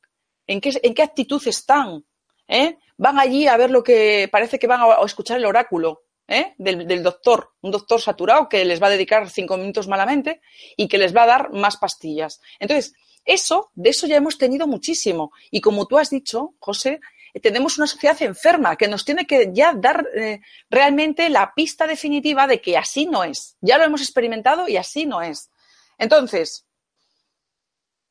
en 0.47 0.61
qué, 0.61 0.73
en 0.83 0.95
qué 0.95 1.03
actitud 1.03 1.43
están, 1.47 2.05
¿eh? 2.49 2.79
Van 3.01 3.19
allí 3.19 3.47
a 3.47 3.57
ver 3.57 3.71
lo 3.71 3.83
que 3.83 4.29
parece 4.31 4.59
que 4.59 4.67
van 4.67 4.83
a 4.83 5.03
escuchar 5.07 5.39
el 5.39 5.47
oráculo 5.47 6.03
¿eh? 6.29 6.55
del, 6.59 7.03
doctor, 7.03 7.55
un 7.63 7.71
doctor 7.71 7.99
saturado 7.99 8.47
que 8.47 8.63
les 8.67 8.81
va 8.81 8.89
a 8.89 8.91
dedicar 8.91 9.31
cinco 9.31 9.57
minutos 9.57 9.89
malamente 9.89 10.43
y 10.77 10.87
que 10.87 10.99
les 10.99 11.17
va 11.17 11.23
a 11.23 11.27
dar 11.27 11.51
más 11.51 11.79
pastillas. 11.79 12.43
Entonces, 12.59 12.93
eso, 13.25 13.71
de 13.75 13.89
eso 13.89 14.07
ya 14.07 14.17
hemos 14.17 14.37
tenido 14.37 14.67
muchísimo. 14.67 15.33
Y 15.51 15.63
como 15.63 15.87
tú 15.87 15.97
has 15.97 16.11
dicho, 16.11 16.57
José, 16.59 17.01
tenemos 17.43 17.79
una 17.79 17.87
sociedad 17.87 18.21
enferma 18.21 18.77
que 18.77 18.87
nos 18.87 19.07
tiene 19.07 19.27
que 19.27 19.49
ya 19.51 19.73
dar 19.73 20.07
eh, 20.15 20.41
realmente 20.69 21.31
la 21.31 21.55
pista 21.55 21.87
definitiva 21.87 22.47
de 22.47 22.61
que 22.61 22.77
así 22.77 23.07
no 23.07 23.25
es. 23.25 23.57
Ya 23.63 23.79
lo 23.79 23.85
hemos 23.85 24.03
experimentado 24.03 24.69
y 24.69 24.77
así 24.77 25.07
no 25.07 25.23
es. 25.23 25.51
Entonces, 25.97 26.67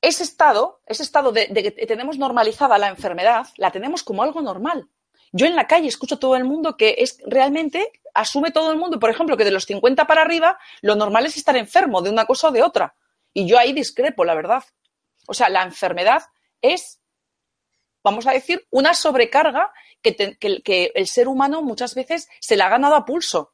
ese 0.01 0.23
estado, 0.23 0.81
ese 0.85 1.03
estado 1.03 1.31
de, 1.31 1.47
que 1.47 1.71
tenemos 1.85 2.17
normalizada 2.17 2.77
la 2.77 2.88
enfermedad, 2.88 3.47
la 3.57 3.71
tenemos 3.71 4.03
como 4.03 4.23
algo 4.23 4.41
normal. 4.41 4.88
Yo 5.31 5.45
en 5.45 5.55
la 5.55 5.67
calle 5.67 5.88
escucho 5.88 6.15
a 6.15 6.19
todo 6.19 6.35
el 6.35 6.45
mundo 6.45 6.77
que 6.77 6.95
es 6.99 7.17
realmente, 7.25 7.91
asume 8.13 8.51
todo 8.51 8.71
el 8.71 8.77
mundo, 8.77 8.99
por 8.99 9.09
ejemplo, 9.09 9.38
que 9.38 9.45
de 9.45 9.51
los 9.51 9.65
50 9.65 10.07
para 10.07 10.21
arriba, 10.21 10.57
lo 10.81 10.95
normal 10.95 11.25
es 11.25 11.38
estar 11.38 11.55
enfermo 11.55 12.01
de 12.01 12.09
una 12.09 12.25
cosa 12.25 12.47
o 12.47 12.51
de 12.51 12.63
otra. 12.63 12.95
Y 13.33 13.47
yo 13.47 13.59
ahí 13.59 13.73
discrepo, 13.73 14.25
la 14.25 14.35
verdad. 14.35 14.63
O 15.27 15.33
sea, 15.33 15.49
la 15.49 15.63
enfermedad 15.63 16.23
es, 16.62 17.01
vamos 18.03 18.25
a 18.25 18.31
decir, 18.31 18.65
una 18.71 18.93
sobrecarga 18.93 19.71
que, 20.01 20.38
que 20.38 20.91
el 20.95 21.07
ser 21.07 21.27
humano 21.27 21.62
muchas 21.62 21.93
veces 21.93 22.27
se 22.39 22.55
la 22.55 22.65
ha 22.65 22.69
ganado 22.69 22.95
a 22.95 23.05
pulso. 23.05 23.53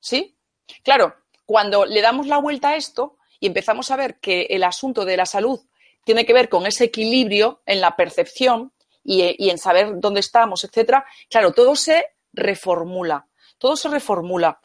¿Sí? 0.00 0.38
Claro, 0.82 1.14
cuando 1.46 1.86
le 1.86 2.02
damos 2.02 2.26
la 2.26 2.38
vuelta 2.38 2.70
a 2.70 2.76
esto, 2.76 3.18
y 3.40 3.46
empezamos 3.46 3.90
a 3.90 3.96
ver 3.96 4.18
que 4.18 4.42
el 4.50 4.64
asunto 4.64 5.04
de 5.04 5.16
la 5.16 5.26
salud 5.26 5.60
tiene 6.04 6.24
que 6.24 6.32
ver 6.32 6.48
con 6.48 6.66
ese 6.66 6.84
equilibrio 6.84 7.62
en 7.66 7.80
la 7.80 7.96
percepción 7.96 8.72
y, 9.04 9.48
en 9.48 9.58
saber 9.58 10.00
dónde 10.00 10.20
estamos, 10.20 10.64
etcétera, 10.64 11.04
claro, 11.30 11.52
todo 11.52 11.74
se 11.76 12.06
reformula, 12.32 13.26
todo 13.56 13.76
se 13.76 13.88
reformula. 13.88 14.60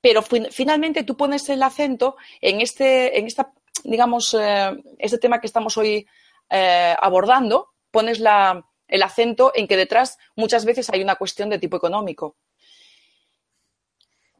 Pero 0.00 0.22
finalmente 0.22 1.04
tú 1.04 1.16
pones 1.16 1.48
el 1.48 1.62
acento 1.62 2.16
en 2.40 2.60
este, 2.60 3.18
en 3.18 3.26
esta, 3.26 3.52
digamos, 3.84 4.34
eh, 4.34 4.72
este 4.98 5.18
tema 5.18 5.40
que 5.40 5.46
estamos 5.46 5.76
hoy 5.76 6.06
eh, 6.50 6.94
abordando, 7.00 7.74
pones 7.92 8.18
el 8.18 9.02
acento 9.02 9.52
en 9.54 9.68
que 9.68 9.76
detrás 9.76 10.18
muchas 10.34 10.64
veces 10.64 10.90
hay 10.90 11.02
una 11.02 11.14
cuestión 11.14 11.48
de 11.48 11.58
tipo 11.58 11.76
económico 11.76 12.36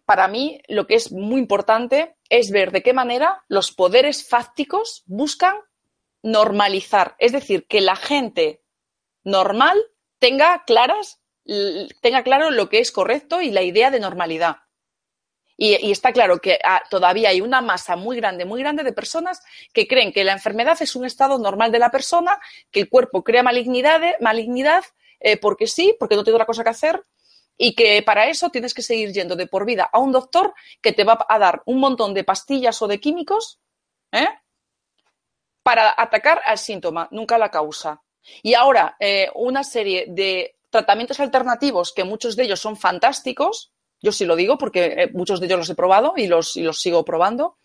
para 0.04 0.28
mí 0.28 0.60
lo 0.68 0.86
que 0.86 0.94
es 0.94 1.12
muy 1.12 1.40
importante 1.40 2.16
es 2.28 2.50
ver 2.50 2.70
de 2.70 2.82
qué 2.82 2.92
manera 2.92 3.44
los 3.48 3.72
poderes 3.72 4.28
fácticos 4.28 5.04
buscan 5.06 5.56
normalizar, 6.22 7.16
es 7.18 7.32
decir, 7.32 7.66
que 7.66 7.80
la 7.80 7.96
gente 7.96 8.62
normal 9.24 9.80
tenga 10.18 10.64
claras 10.64 11.22
tenga 12.00 12.22
claro 12.22 12.50
lo 12.50 12.68
que 12.68 12.78
es 12.78 12.92
correcto 12.92 13.40
y 13.40 13.50
la 13.50 13.62
idea 13.62 13.90
de 13.90 14.00
normalidad. 14.00 14.58
Y, 15.56 15.90
está 15.90 16.12
claro 16.12 16.38
que 16.38 16.58
ah, 16.64 16.82
todavía 16.90 17.28
hay 17.28 17.40
una 17.40 17.60
masa 17.60 17.94
muy 17.94 18.16
grande, 18.16 18.44
muy 18.44 18.60
grande 18.60 18.82
de 18.82 18.92
personas 18.92 19.40
que 19.72 19.86
creen 19.86 20.12
que 20.12 20.24
la 20.24 20.32
enfermedad 20.32 20.80
es 20.80 20.96
un 20.96 21.04
estado 21.04 21.38
normal 21.38 21.70
de 21.70 21.78
la 21.78 21.90
persona, 21.90 22.40
que 22.70 22.80
el 22.80 22.88
cuerpo 22.88 23.22
crea 23.22 23.42
malignidad, 23.42 24.00
malignidad 24.20 24.82
eh, 25.20 25.36
porque 25.36 25.66
sí, 25.66 25.94
porque 25.98 26.16
no 26.16 26.24
tiene 26.24 26.36
otra 26.36 26.46
cosa 26.46 26.64
que 26.64 26.70
hacer, 26.70 27.04
y 27.56 27.74
que 27.74 28.02
para 28.02 28.28
eso 28.28 28.48
tienes 28.50 28.74
que 28.74 28.82
seguir 28.82 29.12
yendo 29.12 29.36
de 29.36 29.46
por 29.46 29.66
vida 29.66 29.88
a 29.92 29.98
un 30.00 30.10
doctor 30.10 30.54
que 30.80 30.92
te 30.92 31.04
va 31.04 31.24
a 31.28 31.38
dar 31.38 31.62
un 31.66 31.78
montón 31.78 32.14
de 32.14 32.24
pastillas 32.24 32.80
o 32.80 32.88
de 32.88 32.98
químicos 32.98 33.60
¿eh? 34.10 34.26
Para 35.62 35.94
atacar 35.96 36.40
al 36.44 36.58
síntoma, 36.58 37.08
nunca 37.10 37.38
la 37.38 37.50
causa. 37.50 38.02
Y 38.42 38.54
ahora, 38.54 38.96
eh, 38.98 39.30
una 39.34 39.64
serie 39.64 40.06
de 40.08 40.56
tratamientos 40.70 41.20
alternativos, 41.20 41.92
que 41.92 42.04
muchos 42.04 42.36
de 42.36 42.44
ellos 42.44 42.60
son 42.60 42.76
fantásticos, 42.76 43.72
yo 44.00 44.10
sí 44.10 44.24
lo 44.24 44.36
digo 44.36 44.58
porque 44.58 44.84
eh, 44.84 45.10
muchos 45.12 45.38
de 45.38 45.46
ellos 45.46 45.58
los 45.58 45.70
he 45.70 45.74
probado 45.74 46.14
y 46.16 46.26
los, 46.26 46.56
los 46.56 46.80
sigo 46.80 47.04
probando, 47.04 47.58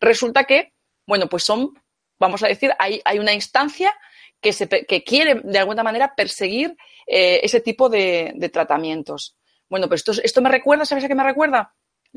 resulta 0.00 0.44
que, 0.44 0.72
bueno, 1.06 1.28
pues 1.28 1.44
son, 1.44 1.78
vamos 2.18 2.42
a 2.42 2.48
decir, 2.48 2.72
hay, 2.78 3.00
hay 3.04 3.18
una 3.18 3.32
instancia 3.32 3.94
que, 4.40 4.52
se, 4.52 4.68
que, 4.68 5.02
quiere 5.04 5.40
de 5.42 5.58
alguna 5.58 5.82
manera 5.82 6.14
perseguir 6.14 6.76
eh, 7.06 7.40
ese 7.42 7.60
tipo 7.60 7.88
de, 7.88 8.34
tratamientos. 8.52 9.36
Bueno, 9.68 9.88
pues 9.88 10.00
esto, 10.00 10.12
esto 10.22 10.42
me 10.42 10.50
recuerda, 10.50 10.84
¿sabes 10.84 11.04
a 11.04 11.08
qué 11.08 11.14
me 11.14 11.24
recuerda? 11.24 11.74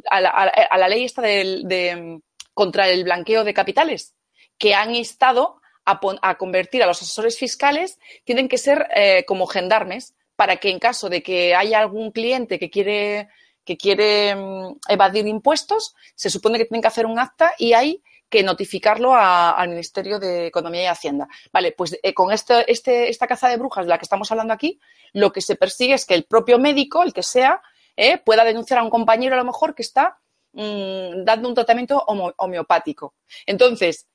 A 0.09 0.21
la, 0.21 0.87
ley 0.87 1.05
esta 1.05 1.21
de, 1.21 2.19
contra 2.53 2.89
el 2.89 3.03
blanqueo 3.03 3.43
de 3.43 3.53
capitales, 3.53 4.13
que 4.57 4.73
han 4.73 4.95
instado 4.95 5.61
a, 5.85 6.37
convertir 6.37 6.83
a 6.83 6.85
los 6.85 7.01
asesores 7.01 7.37
fiscales, 7.37 7.97
tienen 8.25 8.49
que 8.49 8.57
ser 8.57 8.87
eh, 8.93 9.23
como 9.25 9.47
gendarmes, 9.47 10.15
para 10.35 10.57
que 10.57 10.69
en 10.69 10.79
caso 10.79 11.09
de 11.09 11.23
que 11.23 11.55
haya 11.55 11.79
algún 11.79 12.11
cliente 12.11 12.59
que 12.59 12.69
quiere, 12.69 13.29
que 13.63 13.77
quiere 13.77 14.35
mm, 14.35 14.79
evadir 14.89 15.27
impuestos, 15.27 15.95
se 16.15 16.29
supone 16.29 16.57
que 16.57 16.65
tienen 16.65 16.81
que 16.81 16.89
hacer 16.89 17.05
un 17.05 17.19
acta 17.19 17.53
y 17.57 17.73
hay 17.73 18.03
que 18.29 18.43
notificarlo 18.43 19.15
al 19.15 19.69
Ministerio 19.69 20.19
de 20.19 20.47
Economía 20.47 20.83
y 20.83 20.87
Hacienda. 20.87 21.27
Vale, 21.51 21.71
pues 21.71 21.97
eh, 22.03 22.13
con 22.13 22.31
este, 22.33 22.69
este, 22.69 23.09
esta 23.09 23.25
caza 23.25 23.47
de 23.47 23.57
brujas 23.57 23.85
de 23.85 23.89
la 23.89 23.97
que 23.97 24.03
estamos 24.03 24.29
hablando 24.31 24.53
aquí, 24.53 24.79
lo 25.13 25.31
que 25.31 25.41
se 25.41 25.55
persigue 25.55 25.93
es 25.93 26.05
que 26.05 26.13
el 26.13 26.25
propio 26.25 26.59
médico, 26.59 27.03
el 27.03 27.13
que 27.13 27.23
sea, 27.23 27.61
eh, 27.95 28.17
pueda 28.17 28.43
denunciar 28.43 28.79
a 28.79 28.83
un 28.83 28.89
compañero 28.89 29.35
a 29.35 29.37
lo 29.37 29.45
mejor 29.45 29.73
que 29.73 29.81
está 29.81 30.19
mm, 30.51 31.23
dando 31.23 31.47
un 31.47 31.55
tratamiento 31.55 32.03
homeopático. 32.37 33.15
Entonces, 33.45 34.07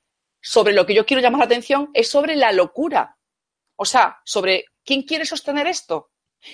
sobre 0.43 0.73
lo 0.73 0.85
que 0.85 0.93
yo 0.93 1.05
quiero 1.05 1.23
llamar 1.23 1.39
la 1.39 1.45
atención 1.45 1.89
es 1.93 2.09
sobre 2.09 2.35
la 2.35 2.51
locura. 2.51 3.17
O 3.77 3.85
sea, 3.85 4.19
sobre 4.25 4.65
quién 4.83 5.03
quiere 5.03 5.25
sostener 5.25 5.65
esto. 5.65 6.11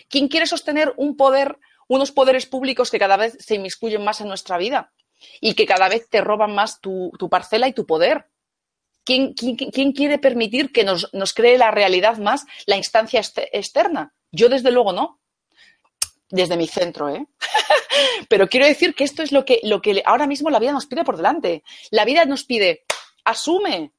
¿Quién 0.08 0.28
quiere 0.28 0.46
sostener 0.46 0.94
un 0.98 1.18
poder, 1.18 1.58
unos 1.88 2.12
poderes 2.12 2.46
públicos 2.46 2.92
que 2.92 3.00
cada 3.00 3.18
vez 3.18 3.36
se 3.40 3.56
inmiscuyen 3.56 4.04
más 4.04 4.22
en 4.22 4.28
nuestra 4.28 4.60
vida 4.60 4.94
y 5.42 5.56
que 5.56 5.66
cada 5.66 5.90
vez 5.90 6.08
te 6.08 6.22
roban 6.22 6.54
más 6.54 6.80
tu, 6.80 7.12
parcela 7.30 7.68
y 7.68 7.74
tu 7.74 7.88
poder? 7.88 8.28
¿Quién, 9.04 9.34
quiere 9.34 10.20
permitir 10.20 10.72
que 10.72 10.84
nos, 10.84 11.10
cree 11.34 11.58
la 11.58 11.72
realidad 11.72 12.18
más 12.18 12.46
la 12.68 12.78
instancia 12.78 13.20
externa? 13.52 14.14
Yo, 14.32 14.50
desde 14.50 14.72
luego, 14.72 14.94
no. 14.94 15.20
Desde 16.30 16.58
mi 16.58 16.68
centro, 16.68 17.10
¿eh? 17.10 17.26
Pero 18.30 18.48
quiero 18.48 18.68
decir 18.68 18.94
que 18.94 19.04
esto 19.04 19.24
es 19.24 19.32
lo 19.32 19.46
que, 19.46 19.60
lo 19.64 19.82
que 19.82 20.04
ahora 20.06 20.28
mismo 20.28 20.52
la 20.52 20.60
vida 20.60 20.74
nos 20.74 20.86
pide 20.86 21.04
por 21.04 21.18
delante. 21.18 21.64
La 21.90 22.06
vida 22.06 22.26
nos 22.26 22.44
pide, 22.44 22.84
asume, 23.26 23.94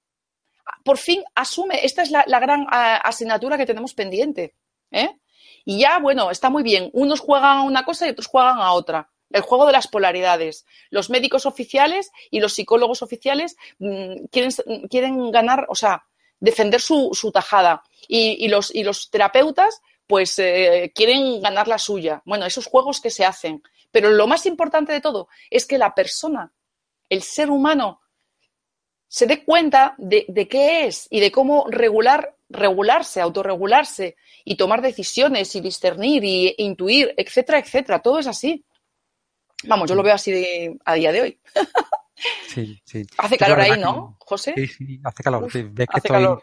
por 0.84 0.98
fin 0.98 1.22
asume. 1.34 1.84
Esta 1.84 2.02
es 2.02 2.10
la, 2.10 2.24
gran 2.40 2.66
asignatura 2.70 3.56
que 3.56 3.66
tenemos 3.66 3.94
pendiente. 3.94 4.54
¿eh? 4.90 5.16
Y 5.64 5.80
ya, 5.80 5.98
bueno, 5.98 6.30
está 6.30 6.50
muy 6.50 6.62
bien. 6.62 6.90
Unos 6.92 7.20
juegan 7.20 7.58
a 7.58 7.62
una 7.62 7.84
cosa 7.84 8.06
y 8.06 8.10
otros 8.10 8.26
juegan 8.26 8.58
a 8.58 8.72
otra. 8.72 9.10
El 9.30 9.42
juego 9.42 9.66
de 9.66 9.72
las 9.72 9.86
polaridades. 9.86 10.66
Los 10.90 11.10
médicos 11.10 11.46
oficiales 11.46 12.10
y 12.30 12.40
los 12.40 12.52
psicólogos 12.52 13.02
oficiales 13.02 13.56
mm, 13.78 14.24
quieren, 14.30 14.50
quieren, 14.88 15.30
ganar, 15.30 15.66
o 15.68 15.74
sea, 15.74 16.04
defender 16.40 16.80
su, 16.80 17.10
su 17.12 17.30
tajada. 17.30 17.82
Y, 18.08 18.44
y, 18.44 18.48
los, 18.48 18.74
y, 18.74 18.82
los, 18.82 19.10
terapeutas, 19.10 19.80
pues, 20.06 20.38
eh, 20.38 20.90
quieren 20.94 21.40
ganar 21.40 21.68
la 21.68 21.78
suya. 21.78 22.22
Bueno, 22.24 22.46
esos 22.46 22.66
juegos 22.66 23.00
que 23.00 23.10
se 23.10 23.24
hacen. 23.24 23.62
Pero 23.92 24.10
lo 24.10 24.26
más 24.26 24.46
importante 24.46 24.92
de 24.92 25.00
todo 25.00 25.28
es 25.50 25.66
que 25.66 25.78
la 25.78 25.94
persona, 25.94 26.52
el 27.08 27.22
ser 27.22 27.50
humano, 27.50 27.99
se 29.10 29.26
dé 29.26 29.44
cuenta 29.44 29.96
de, 29.98 30.24
de 30.28 30.46
qué 30.46 30.86
es 30.86 31.08
y 31.10 31.18
de 31.18 31.32
cómo 31.32 31.66
regular 31.68 32.36
regularse, 32.48 33.20
autorregularse 33.20 34.16
y 34.44 34.56
tomar 34.56 34.82
decisiones 34.82 35.54
y 35.56 35.60
discernir 35.60 36.24
y 36.24 36.54
intuir, 36.58 37.12
etcétera, 37.16 37.58
etcétera. 37.58 38.00
Todo 38.00 38.20
es 38.20 38.26
así. 38.28 38.64
Vamos, 39.64 39.88
yo 39.88 39.96
lo 39.96 40.02
veo 40.02 40.14
así 40.14 40.78
a 40.84 40.94
día 40.94 41.12
de 41.12 41.22
hoy. 41.22 41.40
Sí, 42.48 42.80
sí. 42.84 43.06
Hace 43.16 43.38
calor 43.38 43.60
ahí, 43.60 43.80
¿no, 43.80 44.16
José? 44.20 44.52
Sí, 44.54 44.66
sí, 44.66 45.00
hace 45.02 45.22
calor. 45.22 45.50
Ves 45.50 45.88
que 45.88 45.98
estoy, 45.98 46.38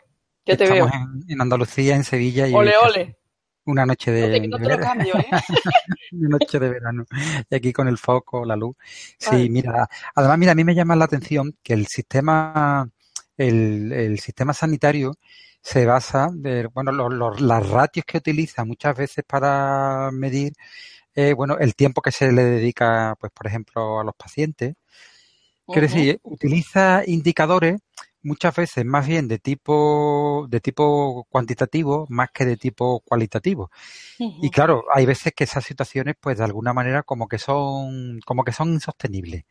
Ya 0.45 0.57
te 0.57 0.68
veo. 0.68 0.89
En, 1.28 1.39
Andalucía, 1.39 1.95
en 1.95 2.03
Sevilla. 2.03 2.47
Y 2.47 2.53
ole, 2.53 2.74
ole. 2.78 3.18
Una 3.68 3.86
noche 3.86 4.11
de, 4.11 4.47
no 4.47 4.57
te, 4.57 4.63
lo 4.63 4.80
cambio, 4.80 5.15
¿eh? 5.18 5.28
una 6.13 6.30
noche 6.30 6.57
de 6.57 6.70
verano. 6.70 7.05
Y 7.49 7.55
aquí 7.55 7.74
con 7.74 7.88
el 7.88 7.97
foco, 7.97 8.45
la 8.45 8.55
luz. 8.55 8.76
Sí, 9.20 9.49
mira. 9.49 9.88
Además, 10.15 10.38
mira, 10.38 10.53
a 10.53 10.55
mí 10.55 10.63
me 10.63 10.74
llama 10.74 10.95
la 10.95 11.05
atención 11.05 11.55
que 11.61 11.74
el 11.74 11.86
sistema, 11.88 12.89
el, 13.36 13.91
el 13.91 14.20
sistema 14.20 14.53
sanitario 14.53 15.18
se 15.61 15.86
basa, 15.86 16.30
de, 16.34 16.68
bueno, 16.68 16.93
los, 16.93 17.41
las 17.41 17.70
ratios 17.70 18.05
que 18.05 18.20
utiliza 18.20 18.63
muchas 18.63 18.95
veces 18.95 19.26
para 19.28 20.11
medir, 20.13 20.53
eh, 21.13 21.34
bueno, 21.34 21.57
el 21.59 21.76
tiempo 21.76 22.01
que 22.01 22.13
se 22.13 22.32
le 22.32 22.43
dedica, 22.45 23.15
pues, 23.20 23.34
por 23.34 23.47
ejemplo, 23.47 23.99
a 23.99 24.03
los 24.05 24.15
pacientes. 24.15 24.76
Quiere 25.65 25.89
decir, 25.89 26.20
utiliza 26.24 27.03
indicadores 27.05 27.82
muchas 28.28 28.56
veces 28.56 28.86
más 28.86 29.08
bien 29.08 29.28
de 29.28 29.40
tipo 29.40 30.48
de 30.50 30.60
tipo 30.62 31.26
cuantitativo 31.30 32.06
más 32.10 32.30
que 32.34 32.46
de 32.46 32.58
tipo 32.58 33.02
cualitativo 33.02 33.72
y 34.20 34.50
claro 34.52 34.86
hay 34.94 35.06
veces 35.06 35.34
que 35.36 35.46
esas 35.46 35.64
situaciones 35.66 36.16
pues 36.20 36.38
de 36.38 36.44
alguna 36.46 36.74
manera 36.74 37.04
como 37.04 37.28
que 37.28 37.40
son 37.40 38.20
como 38.26 38.44
que 38.44 38.52
son 38.54 38.70
insostenibles 38.74 39.46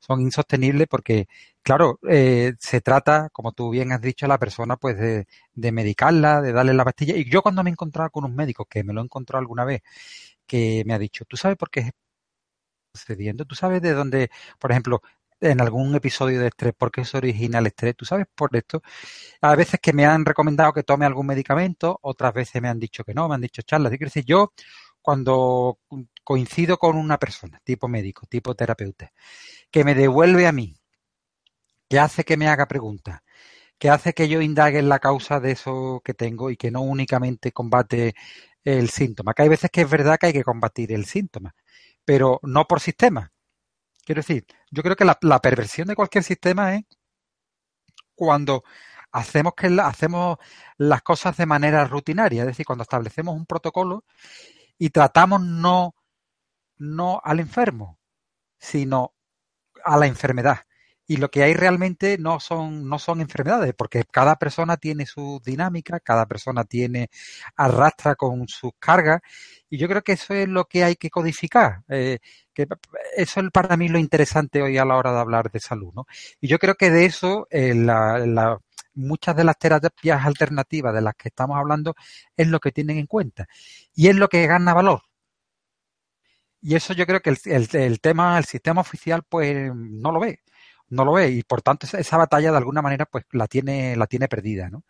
son 0.00 0.20
insostenibles 0.20 0.86
porque, 0.88 1.26
claro, 1.62 1.98
eh, 2.08 2.54
se 2.58 2.80
trata, 2.80 3.28
como 3.32 3.52
tú 3.52 3.70
bien 3.70 3.92
has 3.92 4.00
dicho, 4.00 4.26
a 4.26 4.28
la 4.28 4.38
persona 4.38 4.76
pues 4.76 4.96
de, 4.98 5.26
de 5.54 5.72
medicarla, 5.72 6.40
de 6.40 6.52
darle 6.52 6.74
la 6.74 6.84
pastilla. 6.84 7.16
Y 7.16 7.28
yo 7.30 7.42
cuando 7.42 7.62
me 7.62 7.70
he 7.70 7.72
encontrado 7.72 8.10
con 8.10 8.24
un 8.24 8.34
médico, 8.36 8.64
que 8.66 8.84
me 8.84 8.92
lo 8.92 9.00
he 9.00 9.04
encontrado 9.04 9.40
alguna 9.40 9.64
vez, 9.64 9.82
que 10.46 10.84
me 10.86 10.94
ha 10.94 10.98
dicho, 10.98 11.24
¿tú 11.26 11.36
sabes 11.36 11.56
por 11.58 11.70
qué 11.70 11.80
es 11.80 11.90
sucediendo? 12.94 13.44
¿Tú 13.44 13.54
sabes 13.54 13.82
de 13.82 13.92
dónde, 13.92 14.30
por 14.58 14.70
ejemplo, 14.70 15.02
en 15.40 15.60
algún 15.60 15.94
episodio 15.94 16.40
de 16.40 16.48
estrés, 16.48 16.74
por 16.74 16.90
qué 16.90 17.02
es 17.02 17.14
original 17.14 17.62
el 17.64 17.68
estrés? 17.68 17.96
¿Tú 17.96 18.04
sabes 18.04 18.26
por 18.34 18.54
esto? 18.56 18.82
A 19.40 19.54
veces 19.56 19.80
que 19.80 19.92
me 19.92 20.06
han 20.06 20.24
recomendado 20.24 20.72
que 20.72 20.82
tome 20.82 21.06
algún 21.06 21.26
medicamento, 21.26 21.98
otras 22.02 22.34
veces 22.34 22.62
me 22.62 22.68
han 22.68 22.78
dicho 22.80 23.04
que 23.04 23.14
no, 23.14 23.28
me 23.28 23.34
han 23.36 23.40
dicho 23.42 23.62
charlas. 23.62 23.92
Es 23.92 24.00
decir, 24.00 24.24
yo 24.24 24.52
cuando 25.02 25.78
coincido 26.24 26.78
con 26.78 26.96
una 26.96 27.18
persona, 27.18 27.60
tipo 27.64 27.88
médico, 27.88 28.26
tipo 28.26 28.54
terapeuta, 28.54 29.12
que 29.70 29.84
me 29.84 29.94
devuelve 29.94 30.46
a 30.46 30.52
mí, 30.52 30.76
que 31.88 31.98
hace 31.98 32.24
que 32.24 32.36
me 32.36 32.48
haga 32.48 32.66
preguntas, 32.68 33.20
que 33.78 33.90
hace 33.90 34.12
que 34.14 34.28
yo 34.28 34.40
indague 34.42 34.78
en 34.78 34.88
la 34.88 34.98
causa 35.00 35.40
de 35.40 35.52
eso 35.52 36.02
que 36.04 36.14
tengo 36.14 36.50
y 36.50 36.56
que 36.56 36.70
no 36.70 36.82
únicamente 36.82 37.52
combate 37.52 38.14
el 38.64 38.90
síntoma. 38.90 39.34
Que 39.34 39.42
hay 39.42 39.48
veces 39.48 39.70
que 39.70 39.82
es 39.82 39.90
verdad 39.90 40.18
que 40.20 40.26
hay 40.28 40.32
que 40.32 40.44
combatir 40.44 40.92
el 40.92 41.06
síntoma, 41.06 41.54
pero 42.04 42.40
no 42.42 42.66
por 42.66 42.80
sistema. 42.80 43.32
Quiero 44.08 44.20
decir, 44.20 44.46
yo 44.70 44.82
creo 44.82 44.96
que 44.96 45.04
la, 45.04 45.38
perversión 45.42 45.86
de 45.86 45.94
cualquier 45.94 46.24
sistema 46.24 46.74
es 46.74 46.84
cuando 48.14 48.64
hacemos 49.12 49.52
que 49.54 49.66
hacemos 49.82 50.38
las 50.78 51.02
cosas 51.02 51.36
de 51.36 51.44
manera 51.44 51.84
rutinaria, 51.84 52.40
es 52.40 52.46
decir, 52.46 52.64
cuando 52.64 52.84
establecemos 52.84 53.36
un 53.36 53.44
protocolo 53.44 54.06
y 54.78 54.88
tratamos 54.88 55.42
no 55.42 55.94
no 56.78 57.20
al 57.22 57.38
enfermo, 57.38 57.98
sino 58.58 59.12
a 59.84 59.98
la 59.98 60.06
enfermedad. 60.06 60.60
Y 61.08 61.16
lo 61.16 61.30
que 61.30 61.42
hay 61.42 61.54
realmente 61.54 62.18
no 62.18 62.38
son, 62.38 62.88
no 62.88 62.98
son 62.98 63.20
enfermedades, 63.20 63.74
porque 63.74 64.04
cada 64.04 64.36
persona 64.36 64.76
tiene 64.76 65.06
su 65.06 65.40
dinámica, 65.44 66.00
cada 66.00 66.26
persona 66.26 66.64
tiene, 66.64 67.10
arrastra 67.56 68.14
con 68.14 68.46
sus 68.46 68.72
cargas, 68.78 69.20
y 69.70 69.78
yo 69.78 69.88
creo 69.88 70.02
que 70.02 70.12
eso 70.12 70.34
es 70.34 70.48
lo 70.48 70.66
que 70.66 70.84
hay 70.84 70.96
que 70.96 71.10
codificar. 71.10 71.82
Eh, 71.88 72.18
que 72.54 72.66
eso 73.16 73.40
es 73.40 73.50
para 73.50 73.76
mí 73.76 73.88
lo 73.88 73.98
interesante 73.98 74.62
hoy 74.62 74.78
a 74.78 74.84
la 74.84 74.96
hora 74.96 75.12
de 75.12 75.20
hablar 75.20 75.50
de 75.50 75.60
salud, 75.60 75.92
¿no? 75.94 76.06
Y 76.40 76.48
yo 76.48 76.58
creo 76.58 76.74
que 76.74 76.90
de 76.90 77.06
eso, 77.06 77.46
eh, 77.50 77.74
la, 77.74 78.58
muchas 78.94 79.36
de 79.36 79.44
las 79.44 79.58
terapias 79.58 80.24
alternativas 80.26 80.94
de 80.94 81.02
las 81.02 81.14
que 81.14 81.28
estamos 81.28 81.56
hablando 81.56 81.94
es 82.36 82.48
lo 82.48 82.60
que 82.60 82.72
tienen 82.72 82.98
en 82.98 83.06
cuenta. 83.06 83.46
Y 83.94 84.08
es 84.08 84.16
lo 84.16 84.28
que 84.28 84.46
gana 84.46 84.74
valor. 84.74 85.02
Y 86.60 86.74
eso 86.74 86.92
yo 86.92 87.06
creo 87.06 87.20
que 87.20 87.30
el, 87.30 87.68
el, 87.72 88.00
tema, 88.00 88.36
el 88.38 88.44
sistema 88.44 88.80
oficial, 88.80 89.22
pues 89.28 89.70
no 89.74 90.10
lo 90.12 90.20
ve, 90.20 90.40
no 90.90 91.04
lo 91.04 91.12
ve 91.12 91.30
y 91.30 91.42
por 91.42 91.62
tanto 91.62 91.86
esa, 91.86 92.16
batalla 92.16 92.50
de 92.50 92.56
alguna 92.56 92.82
manera 92.82 93.06
pues 93.06 93.24
la 93.32 93.46
tiene, 93.46 93.96
la 93.96 94.06
tiene 94.06 94.28
perdida, 94.28 94.70
¿no? 94.70 94.84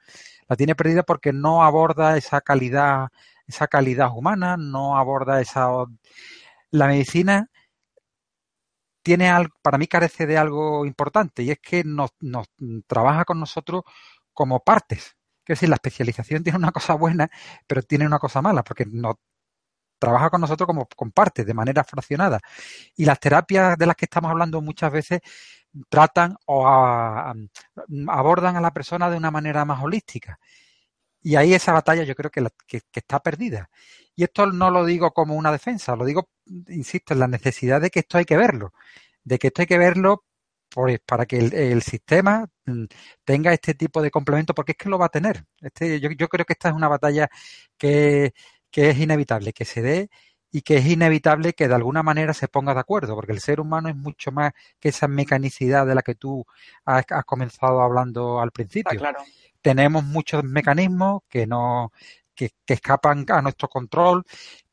La 0.48 0.56
tiene 0.56 0.74
perdida 0.74 1.02
porque 1.02 1.32
no 1.32 1.64
aborda 1.64 2.16
esa 2.16 2.40
calidad 2.40 3.08
esa 3.48 3.66
calidad 3.66 4.10
humana, 4.14 4.56
no 4.56 4.96
aborda 4.96 5.40
esa... 5.40 5.68
La 6.70 6.86
medicina 6.86 7.50
tiene 9.02 9.30
algo, 9.30 9.54
para 9.62 9.78
mí 9.78 9.86
carece 9.86 10.26
de 10.26 10.36
algo 10.38 10.84
importante 10.84 11.42
y 11.42 11.50
es 11.50 11.58
que 11.60 11.82
nos, 11.84 12.10
trabaja 12.86 13.24
con 13.24 13.40
nosotros 13.40 13.82
como 14.34 14.60
partes. 14.60 15.16
Es 15.46 15.60
decir, 15.60 15.68
la 15.70 15.76
especialización 15.76 16.42
tiene 16.44 16.58
una 16.58 16.72
cosa 16.72 16.94
buena, 16.94 17.30
pero 17.66 17.82
tiene 17.82 18.06
una 18.06 18.18
cosa 18.18 18.42
mala, 18.42 18.62
porque 18.62 18.84
nos 18.86 19.16
trabaja 19.98 20.30
con 20.30 20.42
nosotros 20.42 20.66
como 20.66 20.86
con 20.94 21.10
partes, 21.10 21.46
de 21.46 21.54
manera 21.54 21.84
fraccionada. 21.84 22.40
Y 22.96 23.04
las 23.06 23.18
terapias 23.18 23.78
de 23.78 23.86
las 23.86 23.96
que 23.96 24.04
estamos 24.04 24.30
hablando 24.30 24.60
muchas 24.60 24.92
veces 24.92 25.20
tratan 25.88 26.36
o 26.46 26.66
abordan 26.66 28.56
a 28.56 28.60
la 28.60 28.72
persona 28.72 29.10
de 29.10 29.16
una 29.16 29.30
manera 29.30 29.64
más 29.64 29.82
holística. 29.82 30.38
Y 31.22 31.36
ahí 31.36 31.54
esa 31.54 31.72
batalla 31.72 32.04
yo 32.04 32.14
creo 32.14 32.30
que, 32.30 32.46
que, 32.66 32.80
está 32.94 33.20
perdida. 33.20 33.70
Y 34.16 34.24
esto 34.24 34.46
no 34.46 34.70
lo 34.70 34.84
digo 34.84 35.12
como 35.12 35.34
una 35.34 35.52
defensa, 35.52 35.96
lo 35.96 36.04
digo, 36.04 36.30
insisto, 36.68 37.14
en 37.14 37.20
la 37.20 37.28
necesidad 37.28 37.80
de 37.80 37.90
que 37.90 38.00
esto 38.00 38.18
hay 38.18 38.24
que 38.24 38.36
verlo, 38.36 38.72
de 39.24 39.38
que 39.38 39.48
esto 39.48 39.62
hay 39.62 39.66
que 39.66 39.78
verlo 39.78 40.24
para 41.06 41.26
que 41.26 41.38
el, 41.38 41.82
sistema 41.82 42.46
mm, 42.66 42.84
tenga 43.24 43.52
este 43.52 43.74
tipo 43.74 44.02
de 44.02 44.10
complemento, 44.10 44.54
porque 44.54 44.72
es 44.72 44.78
que 44.78 44.88
lo 44.88 44.98
va 44.98 45.06
a 45.06 45.08
tener. 45.10 45.44
Este, 45.60 46.00
yo, 46.00 46.10
yo 46.10 46.28
creo 46.28 46.44
que 46.46 46.52
esta 46.54 46.68
es 46.68 46.74
una 46.74 46.88
batalla 46.88 47.28
que, 47.76 48.32
que 48.70 48.90
es 48.90 48.98
inevitable 48.98 49.52
que 49.52 49.64
se 49.64 49.82
dé 49.82 50.10
y 50.50 50.62
que 50.62 50.78
es 50.78 50.86
inevitable 50.86 51.52
que 51.52 51.68
de 51.68 51.74
alguna 51.74 52.02
manera 52.02 52.32
se 52.34 52.48
ponga 52.48 52.74
de 52.74 52.80
acuerdo, 52.80 53.14
porque 53.14 53.32
el 53.32 53.40
ser 53.40 53.60
humano 53.60 53.88
es 53.88 53.96
mucho 53.96 54.32
más 54.32 54.52
que 54.80 54.88
esa 54.88 55.08
mecanicidad 55.08 55.86
de 55.86 55.94
la 55.94 56.02
que 56.02 56.14
tú 56.14 56.46
has, 56.84 57.04
comenzado 57.26 57.82
hablando 57.82 58.40
al 58.40 58.50
principio. 58.50 58.98
claro. 58.98 59.20
Tenemos 59.60 60.04
muchos 60.04 60.44
mecanismos 60.44 61.22
que 61.28 61.46
no 61.46 61.90
que, 62.38 62.52
escapan 62.66 63.26
a 63.28 63.42
nuestro 63.42 63.68
control. 63.68 64.24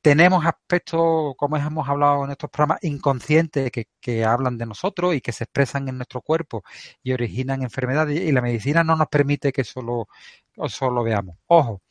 Tenemos 0.01 0.45
aspectos, 0.45 1.33
como 1.35 1.57
hemos 1.57 1.89
hablado 1.89 2.25
en 2.25 2.31
estos 2.31 2.49
programas, 2.51 2.83
inconscientes 2.83 3.71
que, 3.71 3.87
que 3.99 4.23
hablan 4.23 4.57
de 4.57 4.67
nosotros 4.67 5.15
y 5.15 5.21
que 5.21 5.31
se 5.31 5.45
expresan 5.45 5.89
en 5.89 5.97
nuestro 5.97 6.21
cuerpo 6.21 6.63
y 7.01 7.13
originan 7.13 7.63
enfermedades. 7.63 8.19
Y 8.21 8.31
la 8.31 8.41
medicina 8.41 8.83
no 8.83 8.95
nos 8.95 9.07
permite 9.07 9.51
que 9.51 9.61
eso 9.61 9.81
lo, 9.81 10.07
eso 10.63 10.91
lo 10.91 11.03
veamos. 11.03 11.37
Ojo, 11.47 11.81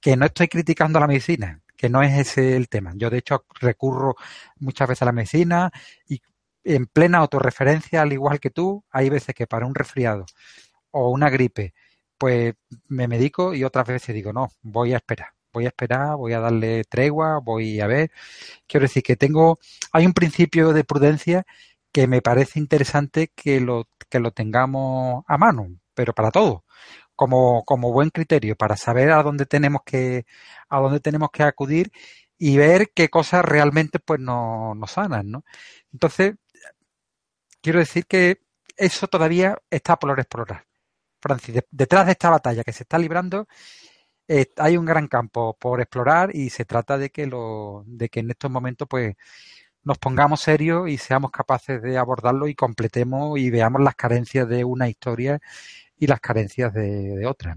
que 0.00 0.16
no 0.16 0.26
estoy 0.26 0.46
criticando 0.48 0.98
a 0.98 1.00
la 1.00 1.08
medicina, 1.08 1.60
que 1.76 1.88
no 1.88 2.02
es 2.02 2.18
ese 2.18 2.56
el 2.56 2.68
tema. 2.68 2.92
Yo, 2.96 3.10
de 3.10 3.18
hecho, 3.18 3.44
recurro 3.60 4.16
muchas 4.58 4.88
veces 4.88 5.02
a 5.02 5.06
la 5.06 5.12
medicina 5.12 5.70
y 6.08 6.20
en 6.64 6.86
plena 6.86 7.18
autorreferencia, 7.18 8.02
al 8.02 8.12
igual 8.12 8.40
que 8.40 8.50
tú, 8.50 8.84
hay 8.90 9.08
veces 9.10 9.34
que 9.34 9.46
para 9.46 9.66
un 9.66 9.74
resfriado 9.74 10.26
o 10.90 11.10
una 11.10 11.30
gripe, 11.30 11.74
pues 12.18 12.54
me 12.88 13.08
medico 13.08 13.54
y 13.54 13.64
otras 13.64 13.86
veces 13.86 14.14
digo, 14.14 14.32
no, 14.32 14.50
voy 14.62 14.94
a 14.94 14.96
esperar, 14.96 15.30
voy 15.52 15.66
a 15.66 15.68
esperar, 15.68 16.16
voy 16.16 16.32
a 16.32 16.40
darle 16.40 16.84
tregua, 16.84 17.40
voy 17.40 17.80
a 17.80 17.86
ver. 17.86 18.10
Quiero 18.66 18.84
decir 18.84 19.02
que 19.02 19.16
tengo, 19.16 19.58
hay 19.92 20.06
un 20.06 20.12
principio 20.14 20.72
de 20.72 20.84
prudencia 20.84 21.46
que 21.92 22.06
me 22.06 22.22
parece 22.22 22.58
interesante 22.58 23.32
que 23.34 23.60
lo, 23.60 23.88
que 24.10 24.20
lo 24.20 24.32
tengamos 24.32 25.24
a 25.28 25.38
mano, 25.38 25.68
pero 25.94 26.14
para 26.14 26.30
todo 26.30 26.64
como, 27.16 27.64
como 27.64 27.92
buen 27.92 28.10
criterio 28.10 28.56
para 28.56 28.76
saber 28.76 29.10
a 29.10 29.22
dónde 29.22 29.46
tenemos 29.46 29.82
que, 29.84 30.26
a 30.68 30.80
dónde 30.80 31.00
tenemos 31.00 31.30
que 31.32 31.42
acudir 31.42 31.90
y 32.38 32.56
ver 32.58 32.90
qué 32.94 33.08
cosas 33.08 33.44
realmente 33.44 33.98
pues 33.98 34.20
nos, 34.20 34.76
nos 34.76 34.90
sanan, 34.92 35.30
¿no? 35.30 35.44
Entonces, 35.92 36.34
quiero 37.62 37.78
decir 37.80 38.06
que 38.06 38.40
eso 38.76 39.08
todavía 39.08 39.58
está 39.70 39.96
por 39.98 40.18
explorar. 40.20 40.66
Francis, 41.20 41.62
detrás 41.70 42.06
de 42.06 42.12
esta 42.12 42.30
batalla 42.30 42.62
que 42.64 42.72
se 42.72 42.84
está 42.84 42.98
librando, 42.98 43.48
eh, 44.28 44.46
hay 44.58 44.76
un 44.76 44.84
gran 44.84 45.08
campo 45.08 45.56
por 45.58 45.80
explorar 45.80 46.34
y 46.34 46.50
se 46.50 46.64
trata 46.64 46.98
de 46.98 47.10
que 47.10 47.26
lo, 47.26 47.84
de 47.86 48.08
que 48.08 48.20
en 48.20 48.30
estos 48.30 48.50
momentos 48.50 48.88
pues 48.88 49.16
nos 49.86 49.98
pongamos 49.98 50.40
serios 50.40 50.88
y 50.90 50.98
seamos 50.98 51.30
capaces 51.30 51.80
de 51.80 51.96
abordarlo 51.96 52.48
y 52.48 52.54
completemos 52.54 53.38
y 53.38 53.48
veamos 53.48 53.80
las 53.80 53.94
carencias 53.94 54.46
de 54.48 54.64
una 54.64 54.88
historia 54.88 55.40
y 55.98 56.06
las 56.06 56.20
carencias 56.20 56.74
de, 56.74 57.16
de 57.16 57.26
otras. 57.26 57.56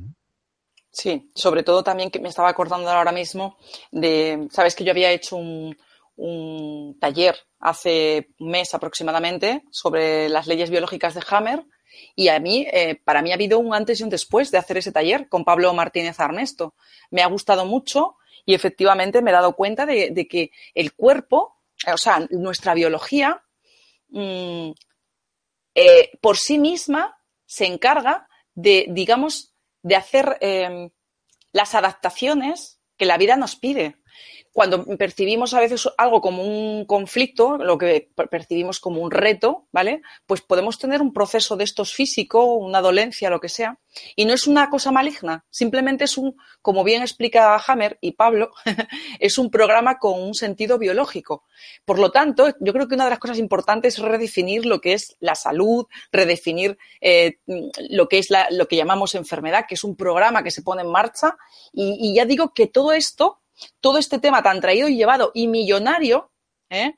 Sí, 0.92 1.30
sobre 1.36 1.64
todo 1.64 1.84
también 1.84 2.10
que 2.10 2.20
me 2.20 2.30
estaba 2.30 2.50
acordando 2.50 2.90
ahora 2.90 3.12
mismo 3.12 3.58
de, 3.92 4.48
sabes 4.52 4.76
que 4.76 4.84
yo 4.84 4.92
había 4.92 5.12
hecho 5.12 5.36
un, 5.36 5.76
un 6.16 6.98
taller 7.00 7.36
hace 7.60 8.30
un 8.40 8.52
mes 8.52 8.74
aproximadamente 8.74 9.64
sobre 9.72 10.30
las 10.30 10.48
leyes 10.48 10.70
biológicas 10.70 11.14
de 11.14 11.24
Hammer 11.30 11.66
y 12.16 12.28
a 12.28 12.40
mí, 12.40 12.68
eh, 12.72 12.96
para 13.04 13.22
mí 13.22 13.32
ha 13.32 13.36
habido 13.36 13.60
un 13.60 13.74
antes 13.74 14.00
y 14.00 14.04
un 14.04 14.10
después 14.10 14.52
de 14.52 14.58
hacer 14.58 14.78
ese 14.78 14.92
taller 14.92 15.28
con 15.30 15.44
Pablo 15.44 15.74
Martínez 15.74 16.20
Arnesto. 16.20 16.74
Me 17.12 17.22
ha 17.22 17.28
gustado 17.28 17.66
mucho 17.66 18.16
y 18.46 18.54
efectivamente 18.54 19.22
me 19.22 19.32
he 19.32 19.34
dado 19.34 19.56
cuenta 19.56 19.86
de, 19.86 20.28
que 20.30 20.52
el 20.74 20.94
cuerpo, 20.94 21.58
o 21.88 21.98
sea, 21.98 22.28
nuestra 22.32 22.74
biología, 22.74 23.44
mm, 24.10 24.72
eh, 25.76 26.12
por 26.22 26.38
sí 26.38 26.60
misma 26.60 27.18
se 27.46 27.66
encarga 27.66 28.28
de, 28.54 28.88
digamos, 28.90 29.56
de 29.82 29.96
hacer 29.96 30.38
em, 30.42 30.90
las 31.52 31.76
adaptaciones 31.76 32.82
que 32.98 33.06
la 33.06 33.18
vida 33.18 33.38
nos 33.38 33.56
pide 33.56 33.96
cuando 34.52 34.86
percibimos 34.98 35.54
a 35.54 35.60
veces 35.60 35.88
algo 35.98 36.22
como 36.22 36.44
un 36.44 36.86
conflicto, 36.86 37.58
lo 37.58 37.78
que 37.78 38.10
percibimos 38.30 38.80
como 38.80 39.02
un 39.02 39.12
reto, 39.12 39.68
¿vale? 39.72 40.02
Pues 40.26 40.42
podemos 40.42 40.78
tener 40.80 41.02
un 41.02 41.14
proceso 41.14 41.56
de 41.56 41.64
estos 41.64 41.94
físico, 41.94 42.56
una 42.56 42.82
dolencia, 42.82 43.30
lo 43.30 43.40
que 43.40 43.50
sea, 43.50 43.80
y 44.16 44.26
no 44.26 44.34
es 44.34 44.48
una 44.48 44.70
cosa 44.70 44.92
maligna, 44.92 45.46
simplemente 45.50 46.06
es 46.06 46.18
un, 46.18 46.36
como 46.62 46.84
bien 46.84 47.02
explica 47.02 47.62
Hammer 47.68 47.98
y 48.02 48.14
Pablo, 48.14 48.52
es 49.20 49.38
un 49.38 49.50
programa 49.50 49.98
con 49.98 50.22
un 50.22 50.34
sentido 50.34 50.78
biológico. 50.78 51.44
Por 51.86 52.00
lo 52.00 52.12
tanto, 52.12 52.54
yo 52.60 52.74
creo 52.74 52.88
que 52.88 52.96
una 52.96 53.06
de 53.06 53.12
las 53.12 53.20
cosas 53.20 53.38
importantes 53.38 53.98
es 53.98 54.04
redefinir 54.04 54.66
lo 54.66 54.82
que 54.82 54.94
es 54.94 55.16
la 55.20 55.36
salud, 55.36 55.86
redefinir 56.12 56.78
eh, 57.02 57.38
lo 57.90 58.08
que 58.08 58.18
es 58.18 58.30
lo 58.52 58.68
que 58.68 58.76
llamamos 58.76 59.16
enfermedad, 59.16 59.66
que 59.68 59.76
es 59.76 59.84
un 59.84 59.96
programa 59.96 60.44
que 60.44 60.52
se 60.52 60.64
pone 60.64 60.82
en 60.82 60.92
marcha, 60.92 61.38
y 61.74 62.14
ya 62.16 62.26
digo 62.26 62.54
que 62.54 62.68
todo 62.68 62.94
esto 62.94 63.40
todo 63.80 63.98
este 63.98 64.20
tema 64.20 64.44
tan 64.44 64.62
traído 64.62 64.88
y 64.88 64.96
llevado 64.96 65.32
y 65.34 65.48
millonario 65.48 66.32
¿eh? 66.70 66.98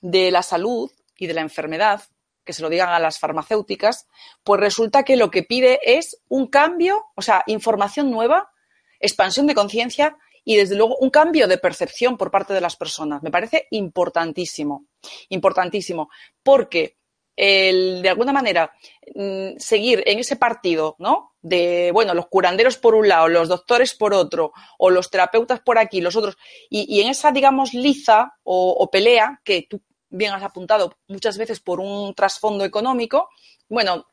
de 0.00 0.30
la 0.30 0.42
salud 0.42 0.90
y 1.16 1.26
de 1.26 1.34
la 1.34 1.40
enfermedad, 1.40 2.02
que 2.44 2.52
se 2.52 2.62
lo 2.62 2.68
digan 2.68 2.88
a 2.88 2.98
las 2.98 3.18
farmacéuticas, 3.18 4.08
pues 4.42 4.60
resulta 4.60 5.04
que 5.04 5.16
lo 5.16 5.30
que 5.30 5.42
pide 5.42 5.78
es 5.84 6.22
un 6.28 6.48
cambio, 6.48 7.04
o 7.14 7.22
sea, 7.22 7.44
información 7.46 8.10
nueva, 8.10 8.50
expansión 8.98 9.46
de 9.46 9.54
conciencia 9.54 10.16
y 10.44 10.56
desde 10.56 10.74
luego 10.74 10.96
un 10.98 11.10
cambio 11.10 11.46
de 11.46 11.58
percepción 11.58 12.16
por 12.16 12.30
parte 12.30 12.52
de 12.52 12.60
las 12.60 12.76
personas. 12.76 13.22
Me 13.22 13.30
parece 13.30 13.68
importantísimo, 13.70 14.86
importantísimo, 15.28 16.10
porque 16.42 16.96
el, 17.36 18.02
de 18.02 18.08
alguna 18.08 18.32
manera, 18.32 18.72
mm, 19.14 19.56
seguir 19.58 20.02
en 20.06 20.18
ese 20.18 20.36
partido, 20.36 20.96
¿no? 20.98 21.34
De, 21.40 21.90
bueno, 21.92 22.14
los 22.14 22.26
curanderos 22.26 22.76
por 22.76 22.94
un 22.94 23.08
lado, 23.08 23.28
los 23.28 23.48
doctores 23.48 23.94
por 23.94 24.14
otro, 24.14 24.52
o 24.78 24.90
los 24.90 25.10
terapeutas 25.10 25.60
por 25.60 25.78
aquí, 25.78 26.00
los 26.00 26.16
otros, 26.16 26.36
y, 26.68 27.00
en 27.00 27.08
esa, 27.08 27.32
digamos, 27.32 27.74
liza 27.74 28.34
o, 28.42 28.88
pelea 28.90 29.40
que 29.44 29.66
tú 29.68 29.82
bien 30.08 30.32
has 30.32 30.42
apuntado 30.42 30.98
muchas 31.08 31.38
veces 31.38 31.60
por 31.60 31.80
un 31.80 32.14
trasfondo 32.14 32.64
económico, 32.64 33.28
bueno, 33.68 34.06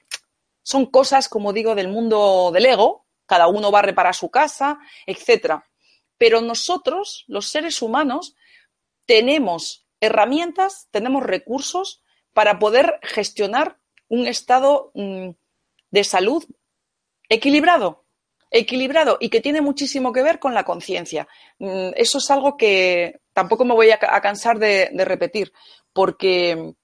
son 0.64 0.86
cosas, 0.86 1.28
como 1.28 1.52
digo, 1.52 1.76
del 1.76 1.90
mundo 1.90 2.52
del 2.54 2.66
ego, 2.66 3.06
cada 3.26 3.48
uno 3.48 3.72
va 3.72 3.80
a 3.80 3.84
reparar 3.84 4.16
su 4.16 4.30
casa, 4.30 4.80
etcétera. 5.06 5.66
Pero 6.18 6.42
nosotros, 6.42 7.26
los 7.28 7.50
seres 7.50 7.82
humanos, 7.82 8.36
tenemos 9.06 9.88
herramientas, 10.00 10.88
tenemos 10.92 11.24
recursos 11.24 12.02
para 12.40 12.58
poder 12.58 13.02
gestionar 13.04 13.78
un 14.08 14.26
estado 14.26 14.94
mm, 14.94 15.32
de 15.92 16.04
salud 16.06 16.42
equilibrado, 17.28 18.06
equilibrado 18.50 19.18
y 19.20 19.28
que 19.28 19.42
tiene 19.42 19.60
muchísimo 19.60 20.14
que 20.14 20.24
ver 20.24 20.40
con 20.40 20.54
la 20.54 20.64
conciencia. 20.64 21.28
Mm, 21.58 21.90
eso 21.98 22.20
es 22.20 22.32
algo 22.32 22.56
que 22.56 23.20
tampoco 23.34 23.66
me 23.66 23.74
voy 23.74 23.92
a, 23.92 23.98
cansar 23.98 24.58
de, 24.58 24.90
repetir, 25.04 25.52
porque 25.92 26.76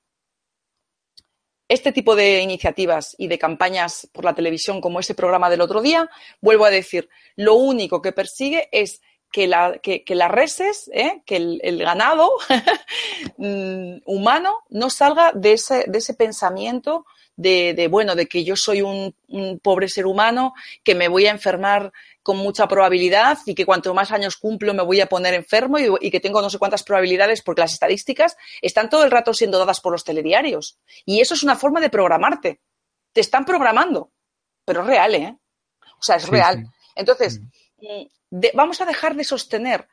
este 1.70 1.94
tipo 1.94 2.18
de 2.18 2.42
iniciativas 2.42 3.16
y 3.18 3.30
de 3.30 3.40
campañas 3.40 4.10
por 4.12 4.26
la 4.26 4.36
televisión 4.36 4.82
como 4.82 5.00
ese 5.00 5.16
programa 5.16 5.50
del 5.50 5.62
otro 5.62 5.82
día, 5.82 6.10
vuelvo 6.42 6.66
a 6.66 6.70
decir, 6.70 7.08
lo 7.38 7.56
único 7.56 8.02
que 8.02 8.12
persigue 8.12 8.68
es 8.74 9.00
que, 9.36 9.48
la, 9.48 9.80
que, 9.80 10.16
las 10.16 10.32
reses, 10.32 10.90
¿eh? 10.94 11.22
que 11.26 11.36
el, 11.36 11.78
ganado 11.80 12.32
mm, 13.38 13.98
humano 14.06 14.64
no 14.70 14.90
salga 14.90 15.34
de 15.34 15.52
ese, 15.52 15.84
de 15.88 15.98
ese 15.98 16.14
pensamiento 16.14 17.06
de, 17.36 17.90
bueno, 17.92 18.16
de 18.16 18.28
que 18.28 18.46
yo 18.46 18.56
soy 18.56 18.82
un, 18.82 19.14
pobre 19.62 19.90
ser 19.90 20.06
humano, 20.06 20.54
que 20.86 20.96
me 20.96 21.10
voy 21.10 21.26
a 21.26 21.32
enfermar 21.32 21.92
con 22.24 22.38
mucha 22.38 22.66
probabilidad 22.70 23.38
y 23.46 23.56
que 23.56 23.66
cuanto 23.66 23.94
más 23.94 24.14
años 24.14 24.38
cumplo 24.38 24.74
me 24.74 24.84
voy 24.84 25.02
a 25.02 25.08
poner 25.08 25.34
enfermo 25.34 25.80
y, 25.80 25.90
y, 26.00 26.12
que 26.12 26.22
tengo 26.22 26.42
no 26.42 26.50
sé 26.50 26.58
cuántas 26.58 26.84
probabilidades 26.84 27.42
porque 27.42 27.60
las 27.60 27.74
estadísticas 27.74 28.38
están 28.62 28.90
todo 28.90 29.04
el 29.04 29.12
rato 29.12 29.34
siendo 29.34 29.60
dadas 29.60 29.82
por 29.82 29.92
los 29.92 30.06
telediarios. 30.06 30.78
Y 31.06 31.20
eso 31.20 31.34
es 31.34 31.44
una 31.44 31.58
forma 31.58 31.82
de 31.82 31.90
programarte. 31.90 32.62
Te 33.12 33.20
están 33.20 33.44
programando, 33.44 34.12
pero 34.64 34.80
es 34.80 34.88
real, 34.88 35.14
¿eh? 35.16 35.38
O 36.00 36.04
sea, 36.04 36.16
es 36.16 36.30
real. 36.30 36.72
Entonces, 36.96 37.42
vamos 38.54 38.82
a 38.82 38.86
dejar 38.86 39.16
de 39.16 39.24
sostener 39.24 39.88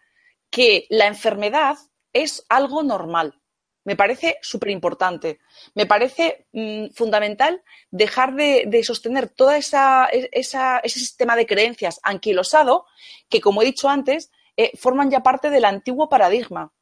que 0.51 0.87
la 0.91 1.07
enfermedad 1.07 1.77
es 2.13 2.45
algo 2.49 2.83
normal. 2.83 3.41
Me 3.85 3.97
parece 3.97 4.39
súper 4.43 4.71
importante. 4.71 5.41
Me 5.75 5.87
parece 5.87 6.47
mm, 6.53 6.91
fundamental 6.95 7.63
dejar 7.91 8.35
de, 8.35 8.83
sostener 8.85 9.29
todo 9.29 9.51
esa, 9.53 10.07
ese 10.07 10.81
sistema 10.89 11.35
de 11.35 11.47
creencias 11.47 11.99
anquilosado 12.03 12.87
que, 13.29 13.41
como 13.41 13.63
he 13.63 13.65
dicho 13.65 13.89
antes, 13.89 14.31
eh, 14.57 14.73
forman 14.77 15.11
ya 15.11 15.23
parte 15.23 15.51
del 15.51 15.65
antiguo 15.65 16.09
paradigma. 16.09 16.73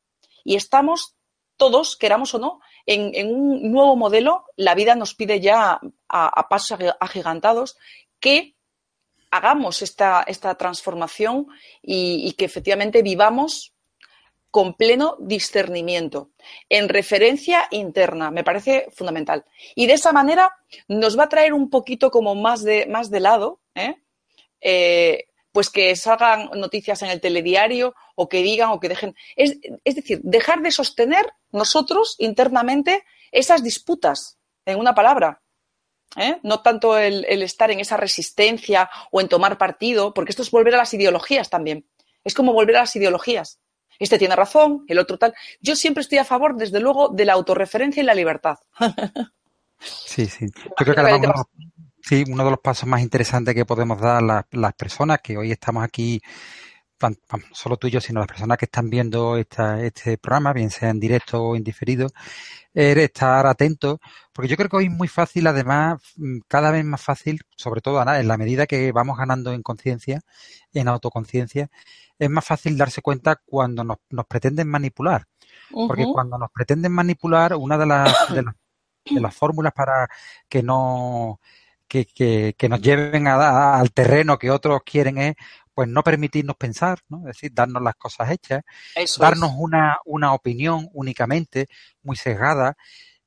Y 0.44 0.56
estamos 0.56 1.16
todos, 1.56 1.96
queramos 1.96 2.34
o 2.34 2.38
no, 2.38 2.60
en, 2.86 3.34
un 3.34 3.70
nuevo 3.70 3.96
modelo. 3.96 4.44
La 4.56 4.74
vida 4.74 4.94
nos 4.94 5.14
pide 5.14 5.40
ya 5.40 5.80
a, 6.08 6.48
pasos 6.48 6.78
agigantados 6.98 7.76
que 8.18 8.56
hagamos 9.30 9.82
esta, 9.82 10.24
transformación 10.58 11.46
y 11.82 12.32
que 12.32 12.44
efectivamente 12.44 13.02
vivamos 13.02 13.74
con 14.50 14.74
pleno 14.74 15.16
discernimiento, 15.20 16.30
en 16.68 16.88
referencia 16.88 17.66
interna, 17.70 18.30
me 18.30 18.42
parece 18.42 18.88
fundamental. 18.92 19.44
Y 19.76 19.86
de 19.86 19.92
esa 19.92 20.12
manera 20.12 20.56
nos 20.88 21.18
va 21.18 21.24
a 21.24 21.28
traer 21.28 21.52
un 21.52 21.70
poquito 21.70 22.10
como 22.10 22.34
más 22.34 22.64
de, 22.64 22.86
más 22.86 23.10
de 23.10 23.20
lado, 23.20 23.60
¿eh? 23.74 23.96
Eh, 24.60 25.26
pues 25.52 25.70
que 25.70 25.96
salgan 25.96 26.50
noticias 26.54 27.02
en 27.02 27.10
el 27.10 27.20
telediario 27.20 27.94
o 28.14 28.28
que 28.28 28.42
digan 28.42 28.70
o 28.70 28.80
que 28.80 28.88
dejen. 28.88 29.16
Es, 29.36 29.58
decir, 29.84 30.20
dejar 30.22 30.60
de 30.62 30.70
sostener 30.70 31.26
nosotros 31.52 32.16
internamente 32.18 33.04
esas 33.32 33.62
disputas, 33.62 34.38
en 34.64 34.78
una 34.78 34.94
palabra. 34.94 35.42
¿Eh? 36.16 36.38
No 36.42 36.60
tanto 36.60 36.98
el 36.98 37.42
estar 37.42 37.70
en 37.70 37.80
esa 37.80 37.96
resistencia 37.96 38.90
o 39.10 39.20
en 39.20 39.28
tomar 39.28 39.58
partido, 39.58 40.14
porque 40.14 40.30
esto 40.30 40.42
es 40.42 40.50
volver 40.50 40.74
a 40.74 40.78
las 40.78 40.94
ideologías 40.94 41.50
también. 41.50 41.86
Es 42.24 42.34
como 42.34 42.52
volver 42.52 42.76
a 42.76 42.80
las 42.80 42.96
ideologías 42.96 43.60
este 44.00 44.18
tiene 44.18 44.34
razón, 44.34 44.84
el 44.88 44.98
otro 44.98 45.18
tal. 45.18 45.34
Yo 45.60 45.76
siempre 45.76 46.00
estoy 46.00 46.18
a 46.18 46.24
favor, 46.24 46.56
desde 46.56 46.80
luego, 46.80 47.10
de 47.10 47.26
la 47.26 47.34
autorreferencia 47.34 48.02
y 48.02 48.06
la 48.06 48.14
libertad. 48.14 48.58
Sí, 49.78 50.26
sí. 50.26 50.46
Yo 50.64 50.74
creo 50.84 50.94
que 50.94 51.00
además 51.00 51.42
sí, 52.02 52.24
uno 52.26 52.44
de 52.44 52.50
los 52.50 52.60
pasos 52.60 52.88
más 52.88 53.02
interesantes 53.02 53.54
que 53.54 53.66
podemos 53.66 54.00
dar 54.00 54.22
las, 54.22 54.46
las 54.52 54.72
personas 54.72 55.20
que 55.22 55.36
hoy 55.36 55.52
estamos 55.52 55.84
aquí, 55.84 56.20
solo 57.52 57.76
tú 57.76 57.86
y 57.86 57.90
yo, 57.90 58.00
sino 58.00 58.20
las 58.20 58.28
personas 58.28 58.58
que 58.58 58.66
están 58.66 58.90
viendo 58.90 59.36
esta, 59.36 59.82
este 59.82 60.18
programa, 60.18 60.52
bien 60.52 60.70
sea 60.70 60.90
en 60.90 61.00
directo 61.00 61.42
o 61.42 61.56
en 61.56 61.64
diferido, 61.64 62.08
es 62.72 62.96
estar 62.96 63.46
atentos, 63.46 63.98
porque 64.32 64.48
yo 64.48 64.56
creo 64.56 64.68
que 64.68 64.76
hoy 64.76 64.84
es 64.86 64.90
muy 64.90 65.08
fácil, 65.08 65.46
además, 65.46 66.00
mm, 66.16 66.38
cada 66.48 66.70
vez 66.70 66.84
más 66.84 67.02
fácil, 67.02 67.40
sobre 67.56 67.80
todo 67.80 68.00
en 68.14 68.28
la 68.28 68.36
medida 68.36 68.66
que 68.66 68.92
vamos 68.92 69.18
ganando 69.18 69.52
en 69.52 69.62
conciencia, 69.62 70.20
en 70.72 70.88
autoconciencia, 70.88 71.70
es 72.18 72.30
más 72.30 72.44
fácil 72.44 72.76
darse 72.76 73.02
cuenta 73.02 73.40
cuando 73.44 73.82
nos, 73.84 74.26
pretenden 74.28 74.68
manipular. 74.68 75.26
Porque 75.70 76.04
cuando 76.12 76.36
nos 76.36 76.50
pretenden 76.50 76.92
manipular, 76.92 77.54
una 77.54 77.78
de 77.78 77.86
las, 77.86 78.12
de 78.34 79.20
las, 79.20 79.34
fórmulas 79.34 79.72
para 79.72 80.08
que 80.48 80.62
no 80.62 81.40
que, 81.86 82.06
que, 82.56 82.68
nos 82.68 82.80
lleven 82.80 83.26
a, 83.26 83.78
al 83.78 83.92
terreno 83.92 84.38
que 84.38 84.50
otros 84.50 84.82
quieren 84.84 85.18
es 85.18 85.36
pues 85.80 85.88
no 85.88 86.02
permitirnos 86.02 86.56
pensar, 86.56 86.98
¿no? 87.08 87.20
Es 87.20 87.36
decir, 87.36 87.52
darnos 87.54 87.82
las 87.82 87.94
cosas 87.94 88.30
hechas, 88.30 88.60
darnos 89.18 89.52
una, 89.56 89.96
una 90.04 90.34
opinión 90.34 90.90
únicamente 90.92 91.68
muy 92.02 92.16
sesgada 92.16 92.76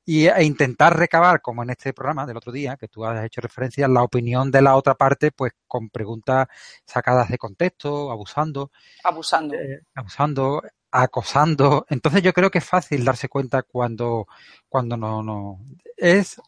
y, 0.04 0.28
e 0.28 0.44
intentar 0.44 0.96
recabar, 0.96 1.42
como 1.42 1.64
en 1.64 1.70
este 1.70 1.92
programa 1.92 2.24
del 2.26 2.36
otro 2.36 2.52
día, 2.52 2.76
que 2.76 2.86
tú 2.86 3.04
has 3.04 3.24
hecho 3.24 3.40
referencia, 3.40 3.88
la 3.88 4.04
opinión 4.04 4.52
de 4.52 4.62
la 4.62 4.76
otra 4.76 4.94
parte, 4.94 5.32
pues 5.32 5.50
con 5.66 5.90
preguntas 5.90 6.46
sacadas 6.86 7.28
de 7.28 7.38
contexto, 7.38 8.12
abusando. 8.12 8.70
Abusando. 9.02 9.56
Eh, 9.56 9.82
abusando, 9.96 10.62
acosando. 10.92 11.86
Entonces 11.88 12.22
yo 12.22 12.32
creo 12.32 12.52
que 12.52 12.58
es 12.58 12.64
fácil 12.64 13.04
darse 13.04 13.28
cuenta 13.28 13.64
cuando, 13.64 14.28
cuando 14.68 14.96
no, 14.96 15.24
no. 15.24 15.58
Es 15.96 16.40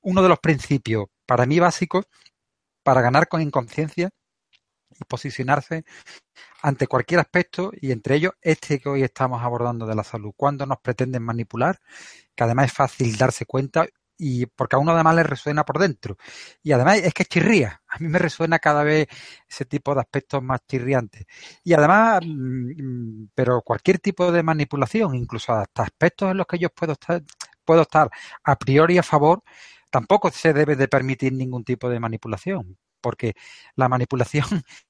uno 0.00 0.22
de 0.22 0.28
los 0.30 0.38
principios, 0.38 1.04
para 1.26 1.44
mí 1.44 1.60
básicos, 1.60 2.06
para 2.82 3.02
ganar 3.02 3.28
con 3.28 3.42
inconsciencia 3.42 4.08
y 4.98 5.04
posicionarse 5.04 5.84
ante 6.62 6.86
cualquier 6.86 7.20
aspecto 7.20 7.70
y 7.80 7.92
entre 7.92 8.16
ellos 8.16 8.32
este 8.42 8.80
que 8.80 8.88
hoy 8.88 9.02
estamos 9.02 9.42
abordando 9.42 9.86
de 9.86 9.94
la 9.94 10.04
salud, 10.04 10.32
cuando 10.36 10.66
nos 10.66 10.78
pretenden 10.80 11.22
manipular, 11.22 11.80
que 12.34 12.44
además 12.44 12.66
es 12.66 12.72
fácil 12.72 13.16
darse 13.16 13.46
cuenta 13.46 13.86
y 14.20 14.44
porque 14.46 14.76
a 14.76 14.78
uno 14.78 14.92
además 14.92 15.16
le 15.16 15.22
resuena 15.22 15.64
por 15.64 15.78
dentro. 15.78 16.16
Y 16.62 16.72
además 16.72 16.98
es 16.98 17.14
que 17.14 17.24
chirría. 17.24 17.82
A 17.88 17.98
mí 17.98 18.08
me 18.08 18.18
resuena 18.18 18.58
cada 18.58 18.84
vez 18.84 19.08
ese 19.48 19.64
tipo 19.64 19.94
de 19.94 20.00
aspectos 20.02 20.42
más 20.42 20.60
chirriantes. 20.68 21.24
Y 21.64 21.72
además, 21.72 22.20
mm, 22.26 23.28
pero 23.34 23.62
cualquier 23.62 23.98
tipo 23.98 24.30
de 24.30 24.42
manipulación, 24.42 25.14
incluso 25.14 25.52
hasta 25.54 25.84
aspectos 25.84 26.30
en 26.30 26.36
los 26.36 26.46
que 26.46 26.58
yo 26.58 26.68
puedo 26.70 26.92
estar, 26.92 27.22
puedo 27.64 27.82
estar 27.82 28.10
a 28.44 28.56
priori 28.56 28.98
a 28.98 29.02
favor, 29.02 29.42
tampoco 29.90 30.30
se 30.30 30.52
debe 30.52 30.76
de 30.76 30.88
permitir 30.88 31.32
ningún 31.32 31.64
tipo 31.64 31.88
de 31.88 32.00
manipulación. 32.00 32.76
Porque 33.00 33.34
la 33.76 33.88
manipulación 33.88 34.44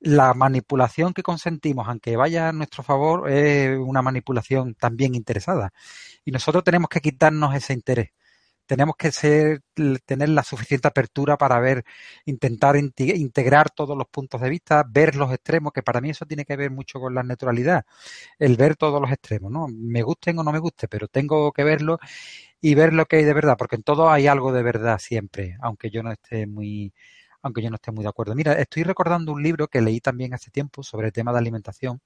la 0.00 0.34
manipulación 0.34 1.12
que 1.12 1.22
consentimos, 1.22 1.88
aunque 1.88 2.16
vaya 2.16 2.48
a 2.48 2.52
nuestro 2.52 2.82
favor, 2.82 3.30
es 3.30 3.78
una 3.78 4.02
manipulación 4.02 4.74
también 4.74 5.14
interesada. 5.14 5.72
Y 6.24 6.30
nosotros 6.30 6.64
tenemos 6.64 6.88
que 6.88 7.00
quitarnos 7.00 7.54
ese 7.54 7.72
interés. 7.74 8.10
Tenemos 8.66 8.96
que 8.96 9.12
ser, 9.12 9.62
tener 10.04 10.28
la 10.30 10.42
suficiente 10.44 10.88
apertura 10.88 11.38
para 11.38 11.58
ver, 11.58 11.84
intentar 12.26 12.76
integrar 12.76 13.70
todos 13.70 13.96
los 13.96 14.06
puntos 14.08 14.42
de 14.42 14.50
vista, 14.50 14.84
ver 14.86 15.16
los 15.16 15.32
extremos, 15.32 15.72
que 15.72 15.82
para 15.82 16.02
mí 16.02 16.10
eso 16.10 16.26
tiene 16.26 16.44
que 16.44 16.56
ver 16.56 16.70
mucho 16.70 17.00
con 17.00 17.14
la 17.14 17.22
neutralidad, 17.22 17.84
el 18.38 18.56
ver 18.56 18.76
todos 18.76 19.00
los 19.00 19.10
extremos, 19.10 19.50
¿no? 19.50 19.68
Me 19.68 20.02
gusten 20.02 20.38
o 20.38 20.42
no 20.44 20.52
me 20.52 20.58
guste, 20.58 20.86
pero 20.88 21.08
tengo 21.08 21.50
que 21.52 21.64
verlo 21.64 21.98
y 22.60 22.74
ver 22.74 22.92
lo 22.92 23.06
que 23.06 23.16
hay 23.16 23.24
de 23.24 23.34
verdad, 23.34 23.56
porque 23.58 23.76
en 23.76 23.82
todo 23.84 24.10
hay 24.10 24.26
algo 24.26 24.52
de 24.52 24.62
verdad 24.62 24.98
siempre, 24.98 25.56
aunque 25.62 25.90
yo 25.90 26.02
no 26.02 26.12
esté 26.12 26.46
muy, 26.46 26.92
aunque 27.42 27.62
yo 27.62 27.70
no 27.70 27.76
esté 27.76 27.92
muy 27.92 28.02
de 28.02 28.08
acuerdo. 28.08 28.34
Mira, 28.34 28.52
estoy 28.54 28.82
recordando 28.82 29.32
un 29.32 29.42
libro 29.42 29.68
que 29.68 29.80
leí 29.80 30.00
también 30.00 30.34
hace 30.34 30.50
tiempo 30.50 30.82
sobre 30.82 31.08
el 31.08 31.12
tema 31.12 31.32
de 31.32 31.38
alimentación. 31.38 32.00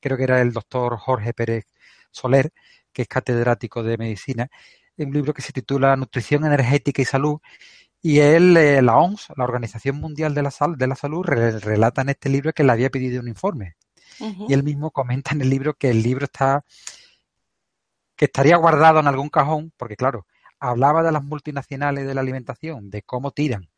Creo 0.00 0.16
que 0.16 0.24
era 0.24 0.40
el 0.40 0.52
doctor 0.52 0.96
Jorge 0.98 1.32
Pérez 1.32 1.66
Soler, 2.10 2.52
que 2.92 3.02
es 3.02 3.08
catedrático 3.08 3.82
de 3.82 3.98
medicina. 3.98 4.48
Un 4.96 5.12
libro 5.12 5.34
que 5.34 5.42
se 5.42 5.52
titula 5.52 5.96
Nutrición 5.96 6.44
Energética 6.44 7.02
y 7.02 7.04
Salud. 7.04 7.40
Y 8.02 8.20
él, 8.20 8.56
eh, 8.56 8.82
la 8.82 8.98
OMS, 8.98 9.28
la 9.36 9.44
Organización 9.44 9.96
Mundial 9.96 10.34
de 10.34 10.42
la, 10.42 10.52
de 10.76 10.86
la 10.86 10.94
Salud, 10.94 11.24
relata 11.24 12.02
en 12.02 12.10
este 12.10 12.28
libro 12.28 12.52
que 12.52 12.64
le 12.64 12.72
había 12.72 12.90
pedido 12.90 13.20
un 13.20 13.28
informe. 13.28 13.76
Y 14.48 14.52
él 14.52 14.62
mismo 14.62 14.92
comenta 14.92 15.32
en 15.34 15.40
el 15.40 15.50
libro 15.50 15.74
que 15.74 15.90
el 15.90 16.02
libro 16.02 16.26
está 16.26 16.64
que 18.16 18.26
estaría 18.26 18.56
guardado 18.56 19.00
en 19.00 19.08
algún 19.08 19.28
cajón, 19.28 19.72
porque 19.76 19.96
claro, 19.96 20.26
hablaba 20.60 21.02
de 21.02 21.10
las 21.10 21.24
multinacionales 21.24 22.06
de 22.06 22.14
la 22.14 22.20
alimentación, 22.20 22.88
de 22.88 23.02
cómo 23.02 23.32
tiran 23.32 23.68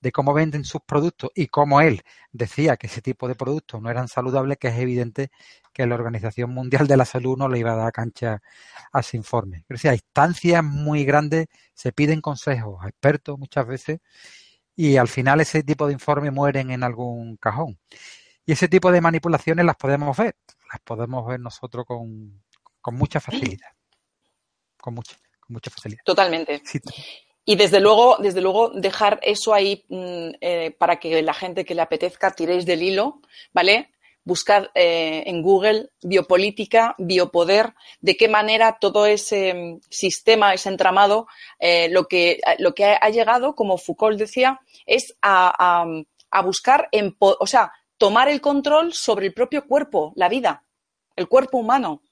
de 0.00 0.12
cómo 0.12 0.32
venden 0.32 0.64
sus 0.64 0.80
productos 0.82 1.30
y 1.34 1.48
cómo 1.48 1.80
él 1.80 2.02
decía 2.32 2.76
que 2.76 2.86
ese 2.86 3.02
tipo 3.02 3.28
de 3.28 3.34
productos 3.34 3.80
no 3.82 3.90
eran 3.90 4.08
saludables, 4.08 4.58
que 4.58 4.68
es 4.68 4.78
evidente 4.78 5.30
que 5.72 5.86
la 5.86 5.94
Organización 5.94 6.50
Mundial 6.50 6.86
de 6.86 6.96
la 6.96 7.04
Salud 7.04 7.36
no 7.36 7.48
le 7.48 7.58
iba 7.58 7.72
a 7.72 7.76
dar 7.76 7.92
cancha 7.92 8.42
a 8.92 9.00
ese 9.00 9.16
informe. 9.16 9.58
Es 9.58 9.68
decir, 9.68 9.90
a 9.90 9.94
instancias 9.94 10.62
muy 10.62 11.04
grandes 11.04 11.46
se 11.74 11.92
piden 11.92 12.20
consejos 12.20 12.84
a 12.84 12.88
expertos 12.88 13.38
muchas 13.38 13.66
veces 13.66 14.00
y 14.76 14.96
al 14.96 15.08
final 15.08 15.40
ese 15.40 15.62
tipo 15.62 15.86
de 15.86 15.92
informes 15.92 16.32
mueren 16.32 16.70
en 16.70 16.84
algún 16.84 17.36
cajón. 17.36 17.78
Y 18.46 18.52
ese 18.52 18.68
tipo 18.68 18.90
de 18.92 19.00
manipulaciones 19.00 19.64
las 19.64 19.76
podemos 19.76 20.16
ver, 20.16 20.36
las 20.72 20.80
podemos 20.82 21.26
ver 21.26 21.40
nosotros 21.40 21.84
con, 21.84 22.42
mucha 22.92 23.20
facilidad. 23.20 23.68
Con 24.80 24.94
mucha, 24.94 25.16
con 25.40 25.54
mucha 25.54 25.70
facilidad. 25.70 26.00
Totalmente. 26.04 26.62
Y 27.50 27.56
desde 27.56 27.80
luego, 27.80 28.18
desde 28.18 28.42
luego, 28.42 28.68
dejar 28.74 29.20
eso 29.22 29.54
ahí 29.54 29.82
mm, 29.88 30.32
eh, 30.42 30.70
para 30.78 30.96
que 31.00 31.22
la 31.22 31.32
gente 31.32 31.64
que 31.64 31.74
le 31.74 31.80
apetezca 31.80 32.30
tiréis 32.30 32.66
del 32.66 32.82
hilo, 32.82 33.22
¿vale? 33.54 33.90
Buscar 34.22 34.70
eh, 34.74 35.22
en 35.24 35.40
Google 35.40 35.88
biopolítica, 36.02 36.94
biopoder, 36.98 37.72
de 38.02 38.18
qué 38.18 38.28
manera 38.28 38.76
todo 38.78 39.06
ese 39.06 39.54
mm, 39.54 39.80
sistema, 39.88 40.52
ese 40.52 40.68
entramado, 40.68 41.26
eh, 41.58 41.88
lo, 41.88 42.06
que, 42.06 42.38
lo 42.58 42.74
que 42.74 42.84
ha 42.84 43.08
llegado, 43.08 43.54
como 43.54 43.78
Foucault 43.78 44.18
decía, 44.18 44.60
es 44.84 45.16
a, 45.22 45.86
buscar, 46.44 46.90
o 47.18 47.46
sea, 47.46 47.72
tomar 47.96 48.28
el 48.28 48.42
control 48.42 48.92
sobre 48.92 49.24
el 49.24 49.32
propio 49.32 49.66
cuerpo, 49.66 50.12
la 50.16 50.28
vida, 50.28 50.64
el 51.16 51.28
cuerpo 51.28 51.56
humano. 51.56 52.02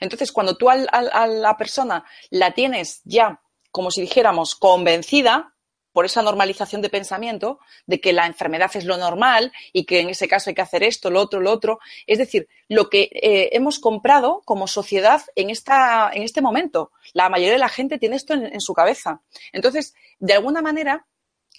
Entonces, 0.00 0.32
cuando 0.32 0.56
tú 0.56 0.68
a 0.68 1.26
la 1.28 1.56
persona 1.56 2.04
la 2.30 2.50
tienes 2.54 3.02
ya 3.04 3.40
como 3.70 3.90
si 3.90 4.00
dijéramos, 4.00 4.54
convencida 4.54 5.54
por 5.92 6.04
esa 6.04 6.22
normalización 6.22 6.82
de 6.82 6.88
pensamiento 6.88 7.58
de 7.86 8.00
que 8.00 8.12
la 8.12 8.26
enfermedad 8.26 8.70
es 8.74 8.84
lo 8.84 8.96
normal 8.96 9.52
y 9.72 9.84
que 9.84 10.00
en 10.00 10.10
ese 10.10 10.28
caso 10.28 10.50
hay 10.50 10.54
que 10.54 10.62
hacer 10.62 10.82
esto, 10.82 11.10
lo 11.10 11.20
otro, 11.20 11.40
lo 11.40 11.50
otro. 11.50 11.80
Es 12.06 12.18
decir, 12.18 12.48
lo 12.68 12.88
que 12.88 13.10
eh, 13.12 13.50
hemos 13.52 13.78
comprado 13.78 14.42
como 14.44 14.66
sociedad 14.66 15.22
en, 15.34 15.50
esta, 15.50 16.10
en 16.12 16.22
este 16.22 16.42
momento. 16.42 16.92
La 17.12 17.28
mayoría 17.28 17.54
de 17.54 17.58
la 17.58 17.68
gente 17.68 17.98
tiene 17.98 18.16
esto 18.16 18.34
en, 18.34 18.60
su 18.60 18.74
cabeza. 18.74 19.22
Entonces, 19.52 19.94
de 20.18 20.34
alguna 20.34 20.62
manera, 20.62 21.06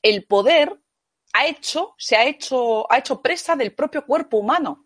el 0.02 0.26
poder 0.26 0.80
ha 1.34 1.48
hecho, 1.48 1.96
se 1.98 2.16
ha 2.16 2.26
hecho, 2.26 2.92
ha 2.92 2.98
hecho 2.98 3.22
presa 3.22 3.56
del 3.56 3.74
propio 3.74 4.06
cuerpo 4.06 4.38
humano. 4.38 4.86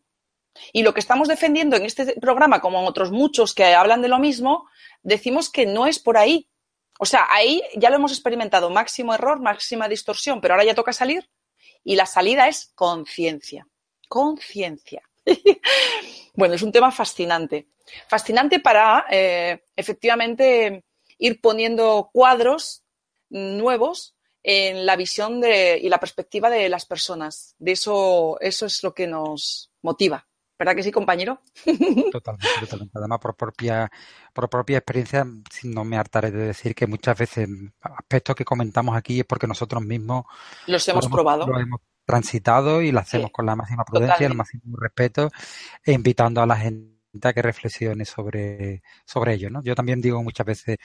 Y 0.71 0.84
lo 0.84 0.93
que 0.93 1.01
estamos 1.01 1.28
defendiendo 1.28 1.76
en 1.76 1.84
este 1.84 2.15
programa, 2.19 2.61
como 2.61 2.80
en 2.80 2.88
otros 2.88 3.11
muchos 3.11 3.53
que 3.53 3.76
hablan 3.76 4.01
de 4.01 4.07
lo 4.07 4.19
mismo, 4.19 4.67
decimos 5.03 5.49
que 5.49 5.65
no 5.65 5.86
es 5.86 5.99
por 5.99 6.17
ahí. 6.17 6.49
O 7.00 7.06
sea, 7.06 7.28
ahí 7.30 7.62
ya 7.76 7.89
lo 7.89 7.98
hemos 7.98 8.12
experimentado, 8.12 8.70
máximo 8.70 9.14
error, 9.14 9.41
máxima 9.41 9.88
distorsión, 9.88 10.39
pero 10.39 10.54
ahora 10.54 10.66
ya 10.66 10.76
toca 10.76 10.93
salir 10.93 11.30
y 11.84 11.96
la 11.96 12.06
salida 12.06 12.48
es 12.48 12.72
conciencia. 12.76 13.68
Conciencia. 14.08 15.04
bueno, 16.36 16.56
es 16.56 16.62
un 16.62 16.72
tema 16.72 16.91
fascinante. 16.91 17.68
Fascinante 18.08 18.60
para, 18.60 19.06
eh, 19.12 19.64
efectivamente, 19.76 20.84
ir 21.18 21.41
poniendo 21.41 22.10
cuadros 22.12 22.84
nuevos 23.30 24.16
en 24.41 24.86
la 24.86 24.96
visión 24.96 25.41
de, 25.41 25.80
y 25.82 25.89
la 25.89 26.00
perspectiva 26.00 26.50
de 26.50 26.70
las 26.70 26.86
personas. 26.86 27.56
De 27.58 27.74
eso, 27.74 28.38
eso 28.39 28.66
es 28.66 28.84
lo 28.84 28.93
que 28.93 29.08
nos 29.08 29.72
motiva. 29.82 30.28
¿Verdad 30.58 30.76
que 30.76 30.84
sí, 30.84 30.91
compañero? 30.91 31.41
Totalmente, 32.12 32.47
totalmente. 32.62 32.97
Además, 32.97 33.20
por 33.20 33.36
propia, 33.36 33.91
por 34.34 34.49
propia 34.49 34.78
experiencia, 34.78 35.26
no 35.64 35.84
me 35.84 35.97
hartaré 35.97 36.32
de 36.32 36.47
decir 36.47 36.74
que 36.74 36.88
muchas 36.88 37.18
veces 37.18 37.49
aspectos 37.82 38.36
que 38.36 38.45
comentamos 38.45 38.95
aquí 38.95 39.20
es 39.20 39.26
porque 39.26 39.47
nosotros 39.47 39.84
mismos 39.84 40.26
los 40.68 40.88
hemos 40.88 41.08
probado. 41.08 41.45
Lo 41.45 41.60
hemos 41.60 41.82
transitado 42.06 42.82
y 42.82 42.91
lo 42.91 42.99
hacemos 42.99 43.32
con 43.32 43.45
la 43.45 43.56
máxima 43.56 43.84
prudencia, 43.84 44.28
el 44.28 44.36
máximo 44.36 44.78
respeto 44.78 45.30
e 45.84 45.91
invitando 45.91 46.41
a 46.41 46.45
la 46.45 46.56
gente 46.56 46.95
a 47.24 47.34
que 47.34 47.41
reflexione 47.41 48.06
sobre, 48.06 48.82
sobre 49.06 49.34
ello. 49.34 49.49
¿no? 49.49 49.62
Yo 49.64 49.76
también 49.76 50.01
digo 50.01 50.22
muchas 50.24 50.45
veces 50.45 50.78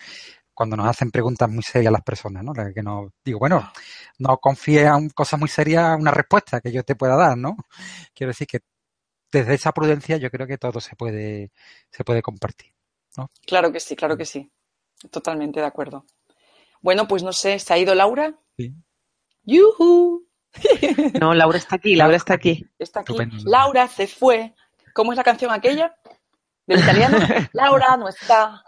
cuando 0.61 0.77
nos 0.77 0.89
hacen 0.89 1.11
preguntas 1.11 1.49
muy 1.49 1.63
serias 1.63 1.93
las 1.93 2.03
personas, 2.03 2.45
¿no? 2.45 2.53
Que 2.53 2.83
nos 2.83 3.11
digo, 3.25 3.39
bueno, 3.39 3.73
no 4.19 4.37
confíes 4.37 4.85
en 4.87 5.09
cosas 5.09 5.41
muy 5.41 5.49
serias 5.49 5.99
una 5.99 6.11
respuesta 6.11 6.61
que 6.61 6.71
yo 6.71 6.83
te 6.83 6.97
pueda 6.97 7.17
dar, 7.17 7.39
¿no? 7.39 7.57
Quiero 8.15 8.31
decir 8.31 8.47
que 8.47 8.61
desde 9.33 9.55
esa 9.55 9.73
prudencia 9.73 10.17
yo 10.17 10.31
creo 10.31 10.47
que 10.47 10.59
todo 10.59 10.81
se 10.81 10.97
puede, 10.97 11.53
se 11.91 12.05
puede 12.05 12.23
compartir. 12.23 12.73
¿no? 13.17 13.31
Claro 13.47 13.73
que 13.73 13.81
sí, 13.81 13.97
claro 13.97 14.17
que 14.17 14.25
sí. 14.25 14.51
Totalmente 15.11 15.61
de 15.61 15.67
acuerdo. 15.67 16.05
Bueno, 16.83 17.09
pues 17.09 17.23
no 17.23 17.33
sé, 17.33 17.59
¿se 17.59 17.73
ha 17.73 17.79
ido 17.79 17.95
Laura? 17.95 18.35
Sí. 18.57 18.75
¡Yuhu! 19.45 20.27
No, 21.21 21.35
Laura 21.35 21.59
está 21.59 21.77
aquí, 21.77 21.95
Laura 21.95 22.17
está 22.17 22.35
aquí. 22.35 22.67
Está 22.79 23.01
aquí. 23.01 23.15
Laura 23.45 23.87
se 23.89 24.07
fue. 24.07 24.55
¿Cómo 24.95 25.13
es 25.13 25.17
la 25.17 25.25
canción 25.25 25.53
aquella? 25.53 25.97
¿Del 26.67 26.81
italiano? 26.81 27.19
Laura 27.53 27.97
no 27.97 28.09
está. 28.09 28.63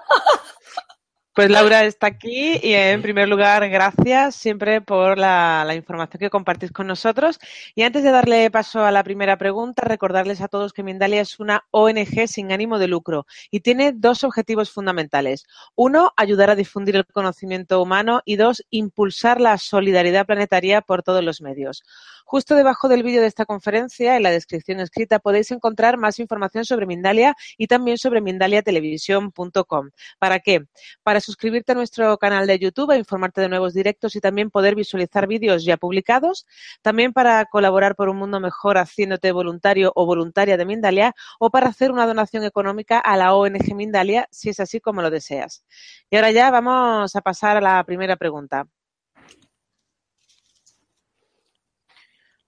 Pues 1.35 1.49
Laura 1.49 1.85
está 1.85 2.09
aquí 2.09 2.61
y 2.62 2.74
en 2.74 3.01
primer 3.01 3.26
lugar, 3.26 3.66
gracias 3.70 4.37
siempre 4.37 4.83
por 4.83 5.16
la, 5.16 5.66
información 5.74 6.18
que 6.18 6.28
compartís 6.28 6.72
con 6.72 6.87
nosotros. 6.87 7.39
Y 7.74 7.85
antes 7.85 8.03
de 8.03 8.11
darle 8.11 8.51
paso 8.51 8.85
a 8.85 8.91
la 8.91 9.03
primera 9.03 9.39
pregunta, 9.39 9.83
recordarles 9.83 10.43
a 10.43 10.49
todos 10.49 10.74
que 10.74 10.83
Mindalia 10.83 11.22
es 11.22 11.41
una 11.41 11.64
ONG 11.70 12.28
sin 12.28 12.53
ánimo 12.53 12.78
de 12.78 12.89
lucro 12.89 13.24
y 13.51 13.61
tiene 13.61 13.93
dos 13.93 14.24
objetivos 14.24 14.70
fundamentales. 14.70 15.47
Uno, 15.74 16.12
ayudar 16.18 16.51
a 16.51 16.55
difundir 16.55 16.97
el 16.97 17.07
conocimiento 17.07 17.80
humano 17.80 18.20
y 18.26 18.37
dos, 18.37 18.62
impulsar 18.68 19.41
la 19.41 19.57
solidaridad 19.57 20.26
planetaria 20.26 20.83
por 20.83 21.03
todos 21.03 21.24
los 21.24 21.41
medios. 21.41 21.83
Justo 22.26 22.55
debajo 22.55 22.89
del 22.89 23.03
vídeo 23.03 23.20
de 23.20 23.26
esta 23.26 23.47
conferencia, 23.47 24.16
en 24.16 24.22
la 24.22 24.30
descripción 24.30 24.80
escrita, 24.80 25.18
podéis 25.18 25.51
encontrar 25.51 25.99
más 25.99 26.18
información 26.18 26.64
sobre 26.64 26.87
Mindalia 26.87 27.35
y 27.59 27.66
también 27.66 27.99
sobre 27.99 28.20
mindaliatelevisión.com. 28.20 29.91
¿Para 30.18 30.41
qué? 30.41 30.66
Para 31.03 31.21
suscribirte 31.22 31.72
a 31.72 31.74
nuestro 31.74 32.18
canal 32.18 32.46
de 32.46 32.58
YouTube 32.58 32.90
e 32.92 32.98
informarte 32.98 33.40
de 33.40 33.48
nuevos 33.48 33.72
directos 33.74 34.16
y 34.16 34.20
también 34.20 34.50
poder 34.50 34.74
visualizar 34.74 35.26
vídeos 35.26 35.64
ya 35.64 35.76
publicados. 35.76 36.46
También 36.82 37.12
para 37.12 37.44
colaborar 37.46 37.96
por 37.96 38.08
un 38.08 38.18
mundo 38.18 38.40
mejor 38.40 38.78
haciéndote 38.78 39.32
voluntario 39.32 39.92
o 39.94 40.06
voluntaria 40.06 40.56
de 40.56 40.66
Mindalia 40.66 41.14
o 41.38 41.50
para 41.50 41.68
hacer 41.68 41.92
una 41.92 42.06
donación 42.06 42.44
económica 42.44 42.98
a 42.98 43.16
la 43.16 43.34
ONG 43.34 43.74
Mindalia 43.74 44.28
si 44.30 44.50
es 44.50 44.60
así 44.60 44.80
como 44.80 45.02
lo 45.02 45.10
deseas. 45.10 45.64
Y 46.10 46.16
ahora 46.16 46.30
ya 46.30 46.50
vamos 46.50 47.16
a 47.16 47.20
pasar 47.22 47.56
a 47.56 47.60
la 47.60 47.84
primera 47.84 48.16
pregunta. 48.16 48.66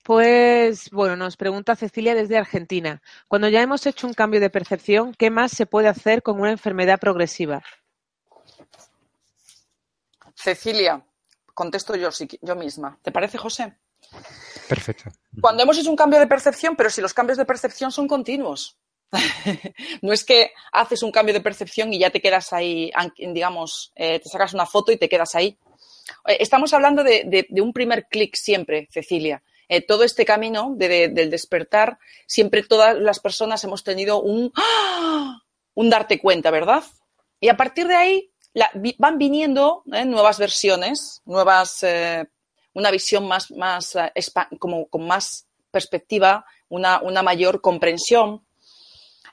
Pues 0.04 0.90
bueno, 0.90 1.16
nos 1.16 1.38
pregunta 1.38 1.76
Cecilia 1.76 2.14
desde 2.14 2.36
Argentina. 2.36 3.00
Cuando 3.26 3.48
ya 3.48 3.62
hemos 3.62 3.86
hecho 3.86 4.06
un 4.06 4.12
cambio 4.12 4.38
de 4.38 4.50
percepción, 4.50 5.14
¿qué 5.14 5.30
más 5.30 5.52
se 5.52 5.64
puede 5.64 5.88
hacer 5.88 6.22
con 6.22 6.38
una 6.38 6.50
enfermedad 6.50 7.00
progresiva? 7.00 7.62
Cecilia, 10.44 11.02
contesto 11.54 11.96
yo, 11.96 12.10
yo 12.42 12.54
misma. 12.54 12.98
¿Te 13.02 13.10
parece, 13.10 13.38
José? 13.38 13.78
Perfecto. 14.68 15.10
Cuando 15.40 15.62
hemos 15.62 15.78
hecho 15.78 15.90
un 15.90 15.96
cambio 15.96 16.20
de 16.20 16.26
percepción, 16.26 16.76
pero 16.76 16.90
si 16.90 17.00
los 17.00 17.14
cambios 17.14 17.38
de 17.38 17.46
percepción 17.46 17.90
son 17.90 18.06
continuos. 18.06 18.78
no 20.02 20.12
es 20.12 20.24
que 20.24 20.52
haces 20.72 21.02
un 21.02 21.12
cambio 21.12 21.32
de 21.32 21.40
percepción 21.40 21.92
y 21.92 21.98
ya 21.98 22.10
te 22.10 22.20
quedas 22.20 22.52
ahí, 22.52 22.90
digamos, 23.16 23.92
eh, 23.94 24.20
te 24.20 24.28
sacas 24.28 24.52
una 24.52 24.66
foto 24.66 24.92
y 24.92 24.98
te 24.98 25.08
quedas 25.08 25.34
ahí. 25.34 25.58
Eh, 26.26 26.36
estamos 26.40 26.74
hablando 26.74 27.02
de 27.02 27.46
un 27.62 27.72
primer 27.72 28.06
clic 28.08 28.36
siempre, 28.36 28.88
Cecilia. 28.90 29.42
Eh, 29.68 29.80
todo 29.80 30.04
este 30.04 30.24
camino 30.24 30.74
del 30.76 31.30
despertar, 31.30 31.98
siempre 32.26 32.62
todas 32.62 32.98
las 32.98 33.18
personas 33.20 33.64
hemos 33.64 33.82
tenido 33.82 34.20
un, 34.20 34.52
¡ah! 34.56 35.40
un 35.74 35.90
darte 35.90 36.20
cuenta, 36.20 36.50
¿verdad? 36.50 36.84
Y 37.40 37.48
a 37.48 37.56
partir 37.56 37.86
de 37.86 37.94
ahí 37.94 38.33
van 38.98 39.18
viniendo 39.18 39.82
¿eh? 39.92 40.04
nuevas 40.04 40.38
versiones, 40.38 41.22
nuevas, 41.24 41.82
eh, 41.82 42.26
una 42.74 42.90
visión 42.90 43.26
más, 43.26 43.50
más 43.50 43.96
como, 44.58 44.86
con 44.88 45.06
más 45.06 45.46
perspectiva, 45.70 46.44
una, 46.68 47.00
una 47.00 47.22
mayor 47.22 47.60
comprensión, 47.60 48.46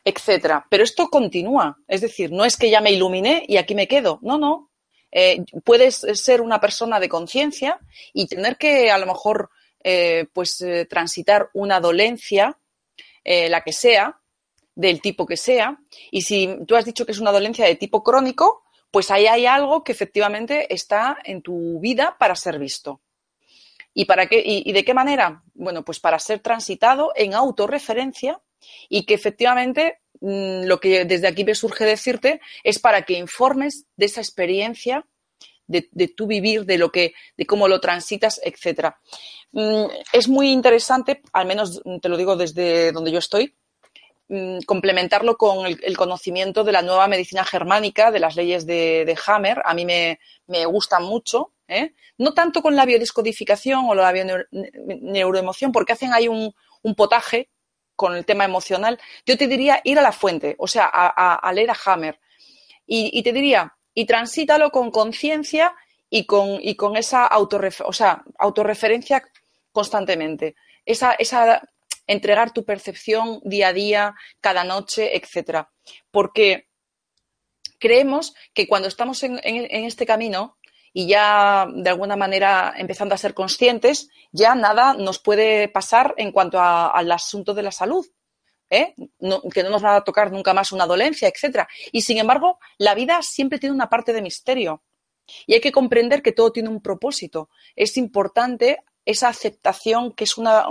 etcétera. 0.04 0.66
Pero 0.70 0.84
esto 0.84 1.10
continúa, 1.10 1.78
es 1.88 2.02
decir, 2.02 2.32
no 2.32 2.46
es 2.46 2.58
que 2.58 2.70
ya 2.70 2.82
me 2.82 2.92
iluminé 2.92 3.46
y 3.48 3.58
aquí 3.58 3.76
me 3.76 3.88
quedo, 3.88 4.20
no, 4.22 4.38
no. 4.38 4.70
puedes 5.64 6.06
ser 6.14 6.42
una 6.42 6.60
persona 6.60 7.00
de 7.00 7.10
conciencia 7.10 7.80
y 8.14 8.28
tener 8.28 8.58
que 8.58 8.90
a 8.90 8.98
lo 8.98 9.06
mejor 9.06 9.52
eh, 9.84 10.28
pues 10.32 10.62
eh, 10.62 10.86
transitar 10.86 11.50
una 11.54 11.80
dolencia, 11.80 12.56
eh, 13.24 13.50
la 13.50 13.62
que 13.62 13.74
sea, 13.74 14.20
del 14.76 15.02
tipo 15.02 15.26
que 15.26 15.38
sea, 15.38 15.80
y 16.12 16.22
si 16.22 16.58
tú 16.68 16.76
has 16.76 16.86
dicho 16.86 17.06
que 17.06 17.12
es 17.12 17.20
una 17.20 17.32
dolencia 17.32 17.66
de 17.66 17.76
tipo 17.76 18.04
crónico, 18.04 18.64
pues 18.92 19.10
ahí 19.10 19.28
hay 19.28 19.46
algo 19.46 19.84
que 19.84 19.94
efectivamente 19.94 20.74
está 20.74 21.18
en 21.24 21.42
tu 21.42 21.80
vida 21.80 22.18
para 22.20 22.36
ser 22.36 22.60
visto. 22.60 23.02
¿Y, 23.94 24.06
para 24.06 24.28
qué, 24.28 24.42
y, 24.46 24.72
de 24.72 24.86
qué 24.86 24.94
manera? 24.94 25.44
Bueno, 25.54 25.84
pues 25.84 26.00
para 26.00 26.20
ser 26.20 26.40
transitado 26.40 27.12
en 27.16 27.34
autorreferencia 27.34 28.40
y 28.88 29.06
que 29.06 29.14
efectivamente 29.14 30.00
mm, 30.22 30.64
lo 30.64 30.80
que 30.80 31.04
desde 31.04 31.28
aquí 31.28 31.44
me 31.44 31.56
surge 31.56 31.84
decirte 31.84 32.40
es 32.64 32.80
para 32.80 33.02
que 33.04 33.14
informes 33.14 33.86
de 33.98 34.06
esa 34.06 34.22
experiencia 34.22 35.06
de, 35.68 36.08
tu 36.10 36.28
vivir, 36.28 36.66
de 36.66 36.78
lo 36.78 36.92
que, 36.92 37.14
de 37.38 37.46
cómo 37.46 37.68
lo 37.68 37.80
transitas, 37.80 38.42
etcétera. 38.44 39.00
Mm, 39.52 39.86
es 40.12 40.28
muy 40.28 40.52
interesante, 40.52 41.22
al 41.34 41.46
menos 41.46 41.82
te 42.02 42.10
lo 42.10 42.18
digo 42.18 42.36
desde 42.36 42.92
donde 42.92 43.12
yo 43.12 43.20
estoy, 43.20 43.56
complementarlo 44.66 45.38
con 45.38 45.66
el, 45.66 45.98
conocimiento 45.98 46.64
de 46.64 46.72
la 46.72 46.82
nueva 46.82 47.08
medicina 47.08 47.44
germánica, 47.44 48.12
de 48.12 48.20
las 48.20 48.36
leyes 48.36 48.66
de, 48.66 49.18
Hammer. 49.26 49.62
A 49.66 49.74
mí 49.74 49.86
me, 49.86 50.20
me 50.48 50.66
gustan 50.66 51.04
mucho. 51.04 51.54
¿eh? 51.68 51.94
No 52.18 52.34
tanto 52.34 52.62
con 52.62 52.76
la 52.76 52.86
biodescodificación 52.86 53.86
o 53.88 53.96
la 53.96 54.14
neuroemoción, 55.02 55.72
porque 55.72 55.94
hacen 55.94 56.14
ahí 56.14 56.28
un, 56.28 56.54
potaje 56.96 57.50
con 57.96 58.16
el 58.16 58.26
tema 58.26 58.46
emocional. 58.46 59.00
Yo 59.26 59.38
te 59.38 59.48
diría 59.48 59.82
ir 59.84 60.00
a 60.00 60.02
la 60.02 60.12
fuente, 60.12 60.56
o 60.58 60.68
sea, 60.68 60.86
a, 60.86 61.54
leer 61.54 61.72
a 61.72 61.78
Hammer. 61.86 62.20
y, 62.86 63.22
te 63.24 63.34
diría, 63.34 63.76
y 63.94 64.06
transítalo 64.06 64.72
con 64.72 64.92
conciencia 64.92 65.74
y 66.10 66.26
con, 66.26 66.60
y 66.62 66.76
con 66.76 66.98
esa 66.98 67.30
o 67.36 67.94
sea, 67.94 68.24
autorreferencia 68.38 69.24
constantemente. 69.72 70.56
Esa, 70.86 71.14
esa, 71.14 71.62
entregar 72.12 72.52
tu 72.52 72.66
percepción 72.66 73.40
día 73.44 73.70
a 73.70 73.74
día, 73.74 74.16
cada 74.42 74.64
noche, 74.64 75.16
etcétera. 75.16 75.72
Porque 76.12 76.68
creemos 77.80 78.34
que 78.54 78.68
cuando 78.68 78.88
estamos 78.88 79.24
en, 79.24 79.40
este 79.44 80.06
camino 80.06 80.58
y 80.94 81.08
ya 81.08 81.68
de 81.74 81.90
alguna 81.90 82.18
manera 82.18 82.74
empezando 82.78 83.16
a 83.16 83.18
ser 83.18 83.34
conscientes, 83.34 84.10
ya 84.32 84.56
nada 84.56 84.94
nos 84.94 85.20
puede 85.20 85.70
pasar 85.70 86.14
en 86.18 86.34
cuanto 86.34 86.60
al 86.60 87.12
asunto 87.12 87.54
de 87.54 87.64
la 87.64 87.72
salud. 87.72 88.06
¿eh? 88.70 88.94
que 89.54 89.64
no 89.64 89.70
nos 89.70 89.84
va 89.84 89.98
a 89.98 90.04
tocar 90.04 90.32
nunca 90.32 90.54
más 90.54 90.72
una 90.72 90.86
dolencia, 90.86 91.28
etcétera. 91.28 91.68
Y 91.92 92.04
sin 92.04 92.18
embargo, 92.18 92.58
la 92.78 92.96
vida 92.96 93.22
siempre 93.22 93.60
tiene 93.60 93.76
una 93.76 93.90
parte 93.90 94.14
de 94.14 94.22
misterio. 94.22 94.82
Y 95.46 95.56
hay 95.56 95.60
que 95.60 95.74
comprender 95.74 96.22
que 96.22 96.32
todo 96.32 96.54
tiene 96.54 96.70
un 96.70 96.82
propósito. 96.82 97.50
Es 97.76 97.98
importante 97.98 98.84
esa 99.06 99.30
aceptación 99.30 100.14
que 100.14 100.26
es 100.26 100.38
una 100.38 100.66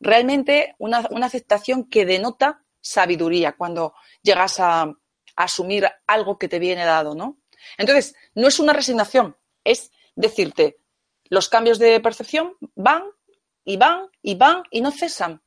realmente 0.00 0.74
una, 0.78 0.98
aceptación 0.98 1.84
que 1.88 2.06
denota 2.06 2.62
sabiduría 2.80 3.52
cuando 3.52 3.94
llegas 4.22 4.60
a, 4.60 4.82
a, 4.82 4.94
asumir 5.36 5.88
algo 6.06 6.38
que 6.38 6.48
te 6.48 6.58
viene 6.58 6.84
dado, 6.84 7.14
¿no? 7.14 7.38
Entonces, 7.78 8.14
no 8.34 8.46
es 8.46 8.58
una 8.58 8.72
resignación, 8.72 9.36
es 9.64 9.90
decirte, 10.14 10.78
los 11.24 11.48
cambios 11.48 11.78
de 11.78 11.98
percepción 12.00 12.56
van 12.74 13.04
y 13.64 13.76
van 13.76 14.08
y 14.22 14.34
van 14.34 14.62
y 14.70 14.80
no 14.80 14.90
cesan. 14.90 15.42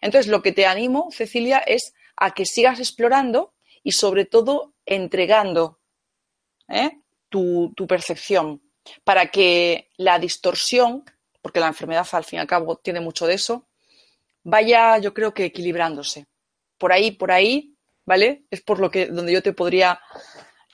Entonces, 0.00 0.30
lo 0.30 0.42
que 0.42 0.52
te 0.52 0.66
animo, 0.66 1.08
Cecilia, 1.10 1.58
es 1.58 1.94
a 2.16 2.32
que 2.32 2.46
sigas 2.46 2.78
explorando 2.78 3.54
y 3.82 3.92
sobre 3.92 4.26
todo 4.26 4.74
entregando 4.84 5.80
¿eh? 6.68 7.00
tu, 7.28 7.74
percepción 7.88 8.62
para 9.04 9.30
que 9.30 9.90
la 9.96 10.18
distorsión, 10.18 11.04
porque 11.42 11.60
la 11.60 11.68
enfermedad 11.68 12.06
al 12.12 12.24
fin 12.24 12.38
y 12.38 12.40
al 12.40 12.46
cabo 12.46 12.76
tiene 12.76 13.00
mucho 13.00 13.26
de 13.26 13.34
eso, 13.34 13.66
vaya 14.42 14.98
yo 14.98 15.14
creo 15.14 15.34
que 15.34 15.44
equilibrándose. 15.44 16.26
Por 16.78 16.92
ahí, 16.92 17.10
por 17.12 17.30
ahí, 17.32 17.74
¿vale? 18.04 18.44
Es 18.50 18.62
por 18.62 18.78
lo 18.78 18.90
que 18.90 19.06
donde 19.06 19.32
yo 19.32 19.42
te 19.42 19.52
podría 19.52 20.00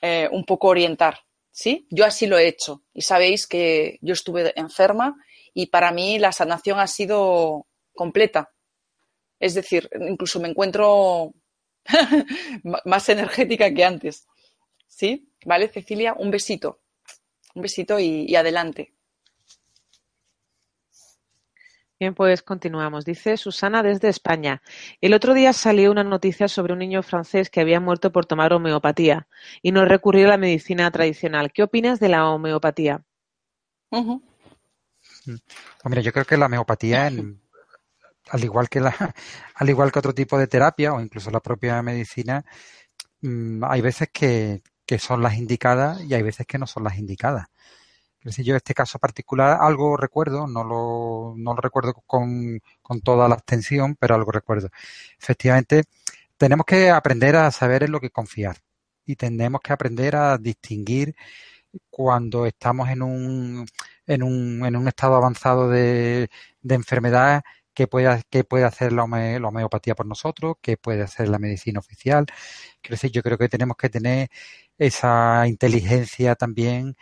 eh, 0.01 0.29
un 0.31 0.45
poco 0.45 0.67
orientar. 0.67 1.19
¿Sí? 1.51 1.87
Yo 1.89 2.05
así 2.05 2.27
lo 2.27 2.37
he 2.37 2.47
hecho. 2.47 2.83
Y 2.93 3.01
sabéis 3.01 3.47
que 3.47 3.97
yo 4.01 4.13
estuve 4.13 4.53
enferma 4.55 5.15
y 5.55 5.65
para 5.67 5.91
mí 5.91 6.19
la 6.19 6.31
sanación 6.31 6.79
ha 6.79 6.85
sido 6.85 7.65
completa. 7.95 8.51
Es 9.39 9.55
decir, 9.55 9.89
incluso 9.99 10.39
me 10.39 10.49
encuentro 10.49 11.33
más 12.85 13.09
energética 13.09 13.73
que 13.73 13.83
antes. 13.83 14.27
¿Sí? 14.87 15.31
¿Vale, 15.45 15.67
Cecilia? 15.69 16.13
Un 16.13 16.31
besito. 16.31 16.81
Un 17.55 17.63
besito 17.63 17.99
y, 17.99 18.35
adelante. 18.35 18.93
Bien, 21.99 22.13
pues 22.13 22.43
continuamos. 22.43 23.05
Dice 23.05 23.37
Susana 23.37 23.81
desde 23.81 24.09
España. 24.09 24.61
El 25.01 25.15
otro 25.15 25.33
día 25.33 25.51
salió 25.51 25.89
una 25.89 26.03
noticia 26.03 26.47
sobre 26.47 26.73
un 26.73 26.79
niño 26.79 27.01
francés 27.01 27.49
que 27.49 27.59
había 27.59 27.79
muerto 27.79 28.11
por 28.11 28.27
tomar 28.27 28.53
homeopatía 28.53 29.27
y 29.63 29.71
no 29.71 29.83
recurrió 29.83 30.27
a 30.27 30.31
la 30.31 30.37
medicina 30.37 30.91
tradicional. 30.91 31.51
¿Qué 31.51 31.63
opinas 31.63 31.99
de 31.99 32.09
la 32.09 32.29
homeopatía? 32.29 33.03
Mira, 35.85 36.01
yo 36.01 36.13
creo 36.13 36.25
que 36.25 36.37
la 36.37 36.45
homeopatía, 36.45 37.07
al 37.07 38.43
igual 38.43 38.69
que 38.69 38.79
la, 38.79 38.93
al 39.55 39.69
igual 39.69 39.91
que 39.91 39.99
otro 39.99 40.13
tipo 40.13 40.37
de 40.37 40.45
terapia 40.45 40.93
o 40.93 41.01
incluso 41.01 41.31
la 41.31 41.39
propia 41.39 41.81
medicina, 41.81 42.45
mm, 43.21 43.63
hay 43.63 43.81
veces 43.81 44.09
que, 44.13 44.61
que 44.85 44.99
son 44.99 45.23
las 45.23 45.35
indicadas 45.35 46.03
y 46.03 46.13
hay 46.13 46.21
veces 46.21 46.45
que 46.45 46.59
no 46.59 46.67
son 46.67 46.83
las 46.83 46.99
indicadas. 46.99 47.47
Es 48.27 48.35
decir, 48.35 48.45
yo 48.45 48.55
este 48.57 48.73
caso 48.73 48.99
particular 48.99 49.57
algo 49.61 49.97
recuerdo, 49.97 50.47
no 50.47 50.63
lo, 50.63 51.33
no 51.37 51.55
recuerdo 51.55 51.93
con, 52.05 52.59
con 52.81 53.01
toda 53.01 53.27
la 53.29 53.35
extensión, 53.35 53.95
pero 53.99 54.15
algo 54.15 54.31
recuerdo. 54.31 54.69
Efectivamente, 55.19 55.85
tenemos 56.37 56.65
que 56.65 56.89
aprender 56.89 57.35
a 57.37 57.51
saber 57.51 57.83
en 57.83 57.91
lo 57.91 57.99
que 58.01 58.09
confiar 58.11 58.57
y 59.05 59.15
tenemos 59.15 59.61
que 59.61 59.73
aprender 59.73 60.15
a 60.15 60.37
distinguir 60.37 61.15
cuando 61.89 62.45
estamos 62.45 62.89
en 62.89 63.01
un, 63.01 63.67
en 64.05 64.23
un, 64.23 64.65
en 64.65 64.75
un 64.75 64.87
estado 64.87 65.15
avanzado 65.15 65.69
de, 65.69 66.29
de 66.61 66.75
enfermedad 66.75 67.43
qué 67.77 67.87
puede, 67.87 68.23
qué 68.31 68.43
puede 68.43 68.65
hacer 68.65 68.91
la, 68.91 69.03
homeopatía 69.03 69.93
por 69.95 70.07
nosotros, 70.07 70.55
qué 70.63 70.77
puede 70.77 71.03
hacer 71.03 71.29
la 71.29 71.37
medicina 71.39 71.79
oficial. 71.79 72.25
Yo 73.11 73.21
creo 73.21 73.37
que 73.37 73.49
tenemos 73.49 73.77
que 73.77 73.89
tener 73.89 74.29
esa 74.79 75.47
inteligencia 75.47 76.35
también 76.35 76.97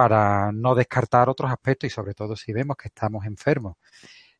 para 0.00 0.50
no 0.50 0.74
descartar 0.74 1.28
otros 1.28 1.50
aspectos 1.52 1.86
y 1.88 1.90
sobre 1.90 2.14
todo 2.14 2.34
si 2.34 2.54
vemos 2.54 2.74
que 2.78 2.88
estamos 2.88 3.26
enfermos, 3.26 3.76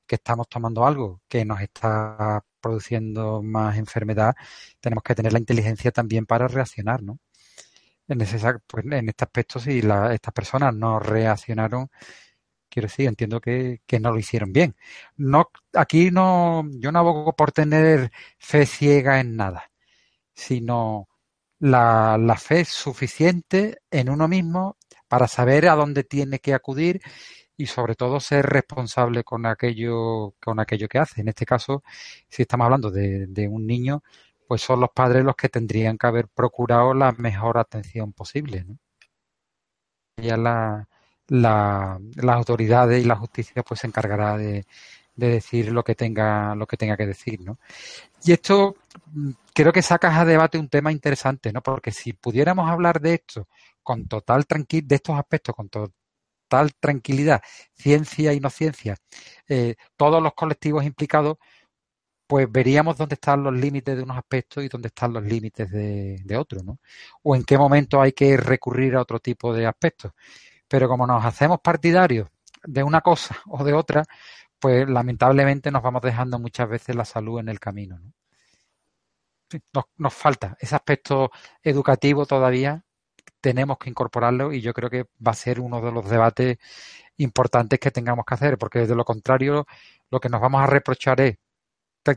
que 0.06 0.14
estamos 0.14 0.48
tomando 0.48 0.86
algo 0.86 1.20
que 1.28 1.44
nos 1.44 1.60
está 1.60 2.42
produciendo 2.62 3.42
más 3.42 3.76
enfermedad, 3.76 4.34
tenemos 4.80 5.04
que 5.04 5.14
tener 5.14 5.34
la 5.34 5.38
inteligencia 5.38 5.90
también 5.92 6.24
para 6.24 6.48
reaccionar, 6.48 7.02
¿no? 7.02 7.18
En, 8.08 8.22
ese, 8.22 8.38
pues, 8.66 8.86
en 8.86 9.10
este 9.10 9.24
aspecto, 9.24 9.60
si 9.60 9.80
estas 9.80 10.32
personas 10.32 10.74
no 10.74 10.98
reaccionaron 10.98 11.90
quiero 12.70 12.88
decir, 12.88 13.06
entiendo 13.08 13.40
que, 13.40 13.80
no 14.00 14.12
lo 14.12 14.18
hicieron 14.18 14.52
bien. 14.52 14.76
No, 15.16 15.50
aquí 15.74 16.10
no, 16.10 16.64
yo 16.80 16.90
no 16.92 16.98
abogo 17.00 17.36
por 17.36 17.52
tener 17.52 18.12
fe 18.38 18.64
ciega 18.64 19.20
en 19.20 19.36
nada, 19.36 19.70
sino 20.34 21.08
la, 21.58 22.16
la 22.18 22.36
fe 22.36 22.64
suficiente 22.64 23.82
en 23.90 24.08
uno 24.10 24.28
mismo 24.28 24.78
para 25.10 25.26
saber 25.26 25.68
a 25.68 25.74
dónde 25.74 26.04
tiene 26.04 26.38
que 26.38 26.54
acudir 26.54 27.02
y 27.56 27.66
sobre 27.66 27.96
todo 27.96 28.20
ser 28.20 28.46
responsable 28.46 29.24
con 29.24 29.44
aquello, 29.44 30.34
con 30.40 30.60
aquello 30.60 30.88
que 30.88 30.98
hace. 31.00 31.20
En 31.20 31.28
este 31.28 31.44
caso, 31.44 31.82
si 32.28 32.42
estamos 32.42 32.66
hablando 32.66 32.92
de, 32.92 33.48
un 33.50 33.66
niño, 33.66 34.04
pues 34.46 34.62
son 34.62 34.78
los 34.78 34.90
padres 34.94 35.24
los 35.24 35.34
que 35.34 35.48
tendrían 35.48 35.98
que 35.98 36.06
haber 36.06 36.28
procurado 36.28 36.94
la 36.94 37.10
mejor 37.10 37.58
atención 37.58 38.12
posible. 38.12 38.64
¿no? 38.64 38.78
Ya 40.16 40.36
la, 40.36 40.88
la, 41.26 41.98
las 42.14 42.36
autoridades 42.36 43.02
y 43.02 43.06
la 43.08 43.16
justicia 43.16 43.64
pues 43.64 43.80
se 43.80 43.88
encargará 43.88 44.38
de, 44.38 44.64
de, 45.16 45.28
decir 45.28 45.72
lo 45.72 45.82
que 45.82 45.96
tenga 45.96 46.54
lo 46.54 46.66
que 46.66 46.76
tenga 46.76 46.96
que 46.96 47.06
decir 47.06 47.40
no 47.40 47.58
y 48.24 48.32
esto 48.32 48.76
mm, 49.12 49.30
creo 49.54 49.72
que 49.72 49.82
sacas 49.82 50.16
a 50.16 50.24
debate 50.24 50.58
un 50.58 50.68
tema 50.68 50.92
interesante 50.92 51.52
no 51.52 51.62
porque 51.62 51.92
si 51.92 52.12
pudiéramos 52.12 52.68
hablar 52.70 53.00
de 53.00 53.14
esto 53.14 53.48
con 53.90 54.06
total 54.06 54.46
tranquil 54.46 54.86
de 54.86 54.96
estos 54.96 55.18
aspectos 55.18 55.54
con 55.54 55.68
total 55.68 56.72
tranquilidad 56.80 57.42
ciencia 57.74 58.32
y 58.32 58.40
no 58.40 58.50
ciencia 58.50 58.96
eh, 59.48 59.74
todos 59.96 60.22
los 60.22 60.34
colectivos 60.34 60.84
implicados 60.84 61.38
pues 62.30 62.46
veríamos 62.48 62.96
dónde 62.96 63.14
están 63.14 63.42
los 63.42 63.52
límites 63.52 63.96
de 63.96 64.04
unos 64.04 64.16
aspectos 64.16 64.62
y 64.62 64.68
dónde 64.68 64.86
están 64.86 65.12
los 65.12 65.24
límites 65.24 65.68
de, 65.72 66.22
de 66.24 66.36
otros, 66.36 66.62
¿no? 66.64 66.78
O 67.24 67.34
en 67.34 67.42
qué 67.42 67.58
momento 67.58 68.00
hay 68.00 68.12
que 68.12 68.36
recurrir 68.36 68.94
a 68.94 69.00
otro 69.02 69.18
tipo 69.18 69.52
de 69.52 69.66
aspectos. 69.66 70.12
Pero 70.68 70.88
como 70.88 71.08
nos 71.08 71.24
hacemos 71.24 71.58
partidarios 71.60 72.28
de 72.62 72.84
una 72.84 73.00
cosa 73.00 73.36
o 73.48 73.64
de 73.64 73.72
otra, 73.72 74.04
pues 74.60 74.88
lamentablemente 74.88 75.72
nos 75.72 75.82
vamos 75.82 76.02
dejando 76.02 76.38
muchas 76.38 76.68
veces 76.68 76.94
la 76.94 77.04
salud 77.04 77.40
en 77.40 77.48
el 77.48 77.58
camino. 77.58 78.00
Nos, 79.74 79.84
nos, 79.96 80.14
falta 80.14 80.56
ese 80.60 80.76
aspecto 80.76 81.32
educativo 81.64 82.26
todavía, 82.26 82.84
tenemos 83.40 83.78
que 83.78 83.90
incorporarlo 83.90 84.52
y 84.52 84.60
yo 84.60 84.72
creo 84.72 84.90
que 84.90 85.04
va 85.26 85.32
a 85.32 85.34
ser 85.34 85.60
uno 85.60 85.80
de 85.80 85.92
los 85.92 86.08
debates 86.08 86.58
importantes 87.16 87.78
que 87.78 87.90
tengamos 87.90 88.24
que 88.24 88.34
hacer, 88.34 88.58
porque 88.58 88.86
de 88.86 88.94
lo 88.94 89.04
contrario 89.04 89.66
lo 90.10 90.20
que 90.20 90.28
nos 90.28 90.40
vamos 90.40 90.62
a 90.62 90.66
reprochar 90.66 91.20
es 91.20 91.38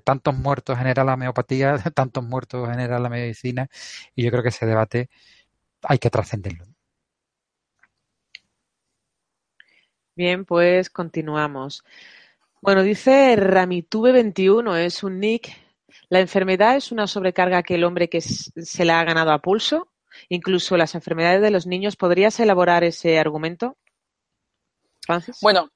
tantos 0.04 0.36
muertos 0.36 0.78
genera 0.78 1.04
la 1.04 1.14
homeopatía, 1.16 1.78
tantos 1.96 2.24
muertos 2.24 2.70
genera 2.70 3.00
la 3.00 3.10
medicina 3.10 3.68
y 4.16 4.24
yo 4.24 4.32
creo 4.32 4.44
que 4.44 4.50
ese 4.50 4.66
debate 4.66 5.10
hay 5.84 6.00
que 6.00 6.10
trascenderlo. 6.10 6.66
Bien, 10.16 10.46
pues 10.46 10.90
continuamos. 10.90 11.84
Bueno, 12.62 12.84
dice 12.84 13.36
Ramitube21, 13.36 14.78
es 14.78 15.04
un 15.04 15.20
nick. 15.20 15.50
La 16.10 16.20
enfermedad 16.20 16.76
es 16.76 16.92
una 16.92 17.08
sobrecarga 17.08 17.64
que 17.64 17.76
el 17.76 17.84
hombre 17.84 18.10
que 18.10 18.22
se 18.22 18.86
la 18.86 19.00
ha 19.00 19.04
ganado 19.04 19.32
a 19.32 19.40
pulso. 19.40 19.93
Incluso 20.30 20.78
las 20.78 20.96
enfermedades 20.96 21.42
de 21.42 21.52
los 21.52 21.68
niños. 21.68 21.96
¿Podrías 21.96 22.40
elaborar 22.40 22.84
ese 22.84 23.20
argumento? 23.20 23.78
Francis. 25.02 25.38
Bueno, 25.42 25.70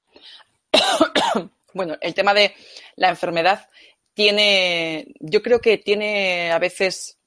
bueno, 1.74 1.98
el 2.02 2.14
tema 2.14 2.34
de 2.34 2.54
la 2.96 3.10
enfermedad 3.10 3.70
tiene, 4.14 5.14
yo 5.20 5.42
creo 5.42 5.60
que 5.60 5.78
tiene 5.78 6.52
a 6.52 6.60
veces 6.60 7.18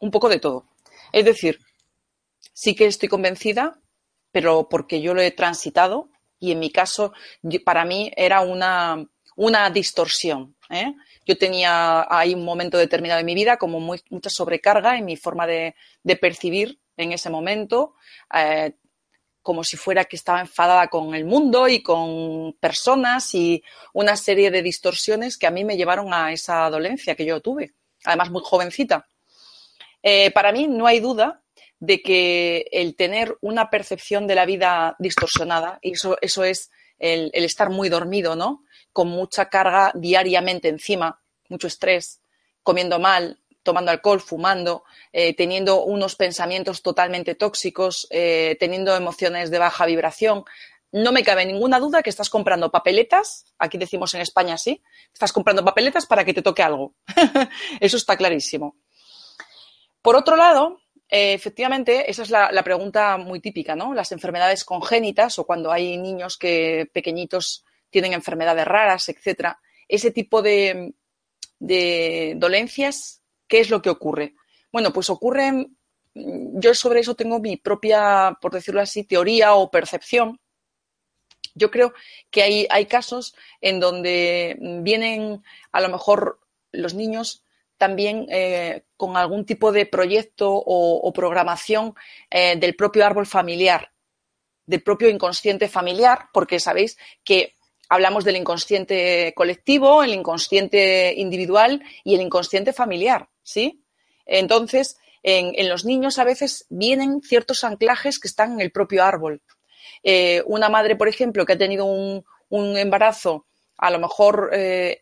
un 0.00 0.10
poco 0.10 0.28
de 0.28 0.38
todo. 0.38 0.68
Es 1.12 1.24
decir, 1.24 1.58
sí 2.52 2.74
que 2.74 2.86
estoy 2.86 3.08
convencida 3.08 3.80
pero 4.34 4.68
porque 4.68 5.00
yo 5.00 5.14
lo 5.14 5.22
he 5.22 5.30
transitado 5.30 6.08
y 6.40 6.50
en 6.50 6.58
mi 6.58 6.72
caso, 6.72 7.12
para 7.64 7.84
mí 7.84 8.10
era 8.16 8.40
una, 8.40 9.06
una 9.36 9.70
distorsión. 9.70 10.56
¿eh? 10.68 10.92
Yo 11.26 11.38
tenía 11.38 12.06
ahí 12.08 12.34
un 12.34 12.44
momento 12.44 12.78
determinado 12.78 13.18
de 13.18 13.24
mi 13.24 13.34
vida 13.34 13.56
como 13.56 13.80
mucha 13.80 14.30
sobrecarga 14.30 14.96
en 14.98 15.04
mi 15.04 15.16
forma 15.16 15.46
de, 15.46 15.74
percibir 16.20 16.78
en 16.96 17.12
ese 17.12 17.30
momento, 17.30 17.94
eh, 18.34 18.74
como 19.42 19.64
si 19.64 19.76
fuera 19.76 20.04
que 20.04 20.16
estaba 20.16 20.40
enfadada 20.40 20.88
con 20.88 21.14
el 21.14 21.24
mundo 21.24 21.68
y 21.68 21.82
con 21.82 22.54
personas 22.54 23.34
y 23.34 23.62
una 23.92 24.16
serie 24.16 24.50
de 24.50 24.62
distorsiones 24.62 25.36
que 25.36 25.46
a 25.46 25.50
mí 25.50 25.64
me 25.64 25.76
llevaron 25.76 26.14
a 26.14 26.32
esa 26.32 26.68
dolencia 26.70 27.14
que 27.14 27.26
yo 27.26 27.40
tuve, 27.40 27.74
además 28.04 28.30
muy 28.30 28.42
jovencita. 28.44 29.06
Eh, 30.02 30.30
para 30.30 30.52
mí 30.52 30.66
no 30.68 30.86
hay 30.86 31.00
duda 31.00 31.42
de 31.80 32.00
que 32.00 32.66
el 32.72 32.96
tener 32.96 33.36
una 33.40 33.70
percepción 33.70 34.26
de 34.26 34.34
la 34.34 34.46
vida 34.46 34.96
distorsionada, 34.98 35.78
y 35.82 35.92
eso, 35.92 36.16
eso 36.20 36.44
es 36.44 36.70
el, 36.98 37.30
estar 37.34 37.70
muy 37.70 37.88
dormido, 37.88 38.36
¿no? 38.36 38.64
Con 38.94 39.08
mucha 39.08 39.50
carga 39.50 39.92
diariamente 39.94 40.68
encima, 40.68 41.20
mucho 41.50 41.66
estrés, 41.66 42.22
comiendo 42.62 42.98
mal, 42.98 43.38
tomando 43.62 43.90
alcohol, 43.90 44.20
fumando, 44.20 44.84
eh, 45.12 45.34
teniendo 45.34 45.84
unos 45.84 46.16
pensamientos 46.16 46.80
totalmente 46.80 47.34
tóxicos, 47.34 48.06
eh, 48.10 48.56
teniendo 48.58 48.96
emociones 48.96 49.50
de 49.50 49.58
baja 49.58 49.84
vibración. 49.84 50.44
No 50.92 51.12
me 51.12 51.24
cabe 51.24 51.44
ninguna 51.44 51.78
duda 51.78 52.02
que 52.02 52.10
estás 52.10 52.30
comprando 52.30 52.70
papeletas, 52.70 53.46
aquí 53.58 53.76
decimos 53.76 54.14
en 54.14 54.22
España 54.22 54.56
sí, 54.56 54.82
estás 55.12 55.32
comprando 55.32 55.62
papeletas 55.62 56.06
para 56.06 56.24
que 56.24 56.32
te 56.32 56.42
toque 56.42 56.62
algo. 56.62 56.94
Eso 57.80 57.98
está 57.98 58.16
clarísimo. 58.16 58.76
Por 60.00 60.16
otro 60.16 60.36
lado, 60.36 60.78
eh, 61.08 61.32
efectivamente, 61.32 62.10
esa 62.10 62.22
es 62.22 62.30
la, 62.30 62.62
pregunta 62.62 63.16
muy 63.16 63.40
típica, 63.40 63.76
¿no? 63.76 63.94
Las 63.94 64.12
enfermedades 64.12 64.64
congénitas 64.64 65.38
o 65.38 65.46
cuando 65.46 65.72
hay 65.72 65.96
niños 65.96 66.36
que 66.36 66.90
pequeñitos 66.92 67.64
tienen 67.94 68.12
enfermedades 68.12 68.66
raras, 68.66 69.08
etcétera. 69.08 69.60
Ese 69.86 70.10
tipo 70.10 70.42
de, 70.42 70.94
dolencias, 71.60 73.22
¿qué 73.46 73.60
es 73.60 73.70
lo 73.70 73.80
que 73.80 73.88
ocurre? 73.88 74.34
Bueno, 74.72 74.92
pues 74.92 75.10
ocurre, 75.10 75.68
yo 76.12 76.74
sobre 76.74 76.98
eso 76.98 77.14
tengo 77.14 77.38
mi 77.38 77.56
propia, 77.56 78.36
por 78.40 78.50
decirlo 78.50 78.80
así, 78.80 79.04
teoría 79.04 79.54
o 79.54 79.70
percepción. 79.70 80.40
Yo 81.54 81.70
creo 81.70 81.94
que 82.32 82.66
hay, 82.68 82.86
casos 82.86 83.36
en 83.60 83.78
donde 83.78 84.56
vienen 84.82 85.44
a 85.70 85.80
lo 85.80 85.88
mejor 85.88 86.40
los 86.72 86.94
niños 86.94 87.44
también 87.76 88.26
eh, 88.28 88.82
con 88.96 89.16
algún 89.16 89.46
tipo 89.46 89.70
de 89.70 89.86
proyecto 89.86 90.52
o, 90.52 91.12
programación 91.12 91.94
eh, 92.28 92.56
del 92.56 92.74
propio 92.74 93.06
árbol 93.06 93.26
familiar, 93.26 93.92
del 94.66 94.82
propio 94.82 95.08
inconsciente 95.08 95.68
familiar, 95.68 96.26
porque 96.32 96.58
sabéis 96.58 96.98
que 97.22 97.54
hablamos 97.88 98.24
del 98.24 98.36
inconsciente 98.36 99.32
colectivo, 99.34 100.02
el 100.02 100.14
inconsciente 100.14 101.14
individual 101.16 101.82
y 102.04 102.14
el 102.14 102.20
inconsciente 102.20 102.72
familiar, 102.72 103.28
¿sí? 103.42 103.84
Entonces, 104.26 104.98
en, 105.22 105.68
los 105.68 105.84
niños 105.84 106.18
a 106.18 106.24
veces 106.24 106.66
vienen 106.68 107.20
ciertos 107.22 107.64
anclajes 107.64 108.18
que 108.18 108.28
están 108.28 108.52
en 108.52 108.60
el 108.60 108.72
propio 108.72 109.04
árbol. 109.04 109.42
Eh, 110.02 110.42
una 110.46 110.68
madre, 110.68 110.96
por 110.96 111.08
ejemplo, 111.08 111.44
que 111.44 111.54
ha 111.54 111.58
tenido 111.58 111.84
un, 111.86 112.24
embarazo, 112.50 113.46
a 113.76 113.90
lo 113.90 113.98
mejor 113.98 114.50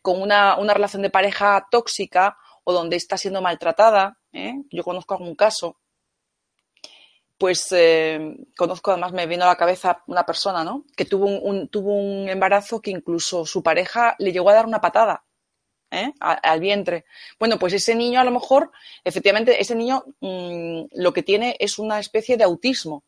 con 0.01 0.23
una, 0.23 0.57
una 0.57 0.75
relación 0.75 1.03
de 1.03 1.11
pareja 1.11 1.67
tóxica 1.71 2.37
o 2.65 2.73
donde 2.73 2.97
está 2.97 3.17
siendo 3.17 3.43
maltratada, 3.43 4.19
¿eh? 4.33 4.55
yo 4.71 4.83
conozco 4.85 5.15
algún 5.15 5.35
caso, 5.35 5.79
pues 7.43 7.73
eh, 7.73 8.37
conozco, 8.57 8.93
además 8.93 9.11
me 9.11 9.27
vino 9.27 9.43
a 9.43 9.49
la 9.49 9.57
cabeza 9.57 10.05
una 10.07 10.25
persona, 10.25 10.63
¿no? 10.63 10.85
Que 10.97 11.05
tuvo 11.05 11.27
un, 11.27 11.67
tuvo 11.67 11.93
un 11.93 12.29
embarazo 12.29 12.81
que 12.81 12.93
incluso 12.93 13.45
su 13.45 13.65
pareja 13.65 14.15
le 14.21 14.31
llegó 14.31 14.51
a 14.51 14.55
dar 14.55 14.65
una 14.65 14.81
patada. 14.81 15.25
¿eh? 15.91 16.13
al 16.21 16.61
vientre. 16.61 17.05
Bueno, 17.41 17.59
pues 17.59 17.73
ese 17.73 17.97
niño 17.97 18.21
a 18.21 18.25
lo 18.25 18.31
mejor, 18.31 18.71
efectivamente, 19.03 19.61
ese 19.61 19.75
niño 19.75 20.05
mm, 20.21 20.83
lo 20.93 21.13
que 21.13 21.25
tiene 21.25 21.57
es 21.59 21.81
una 21.81 21.99
especie 21.99 22.37
de 22.37 22.45
autismo. 22.45 23.03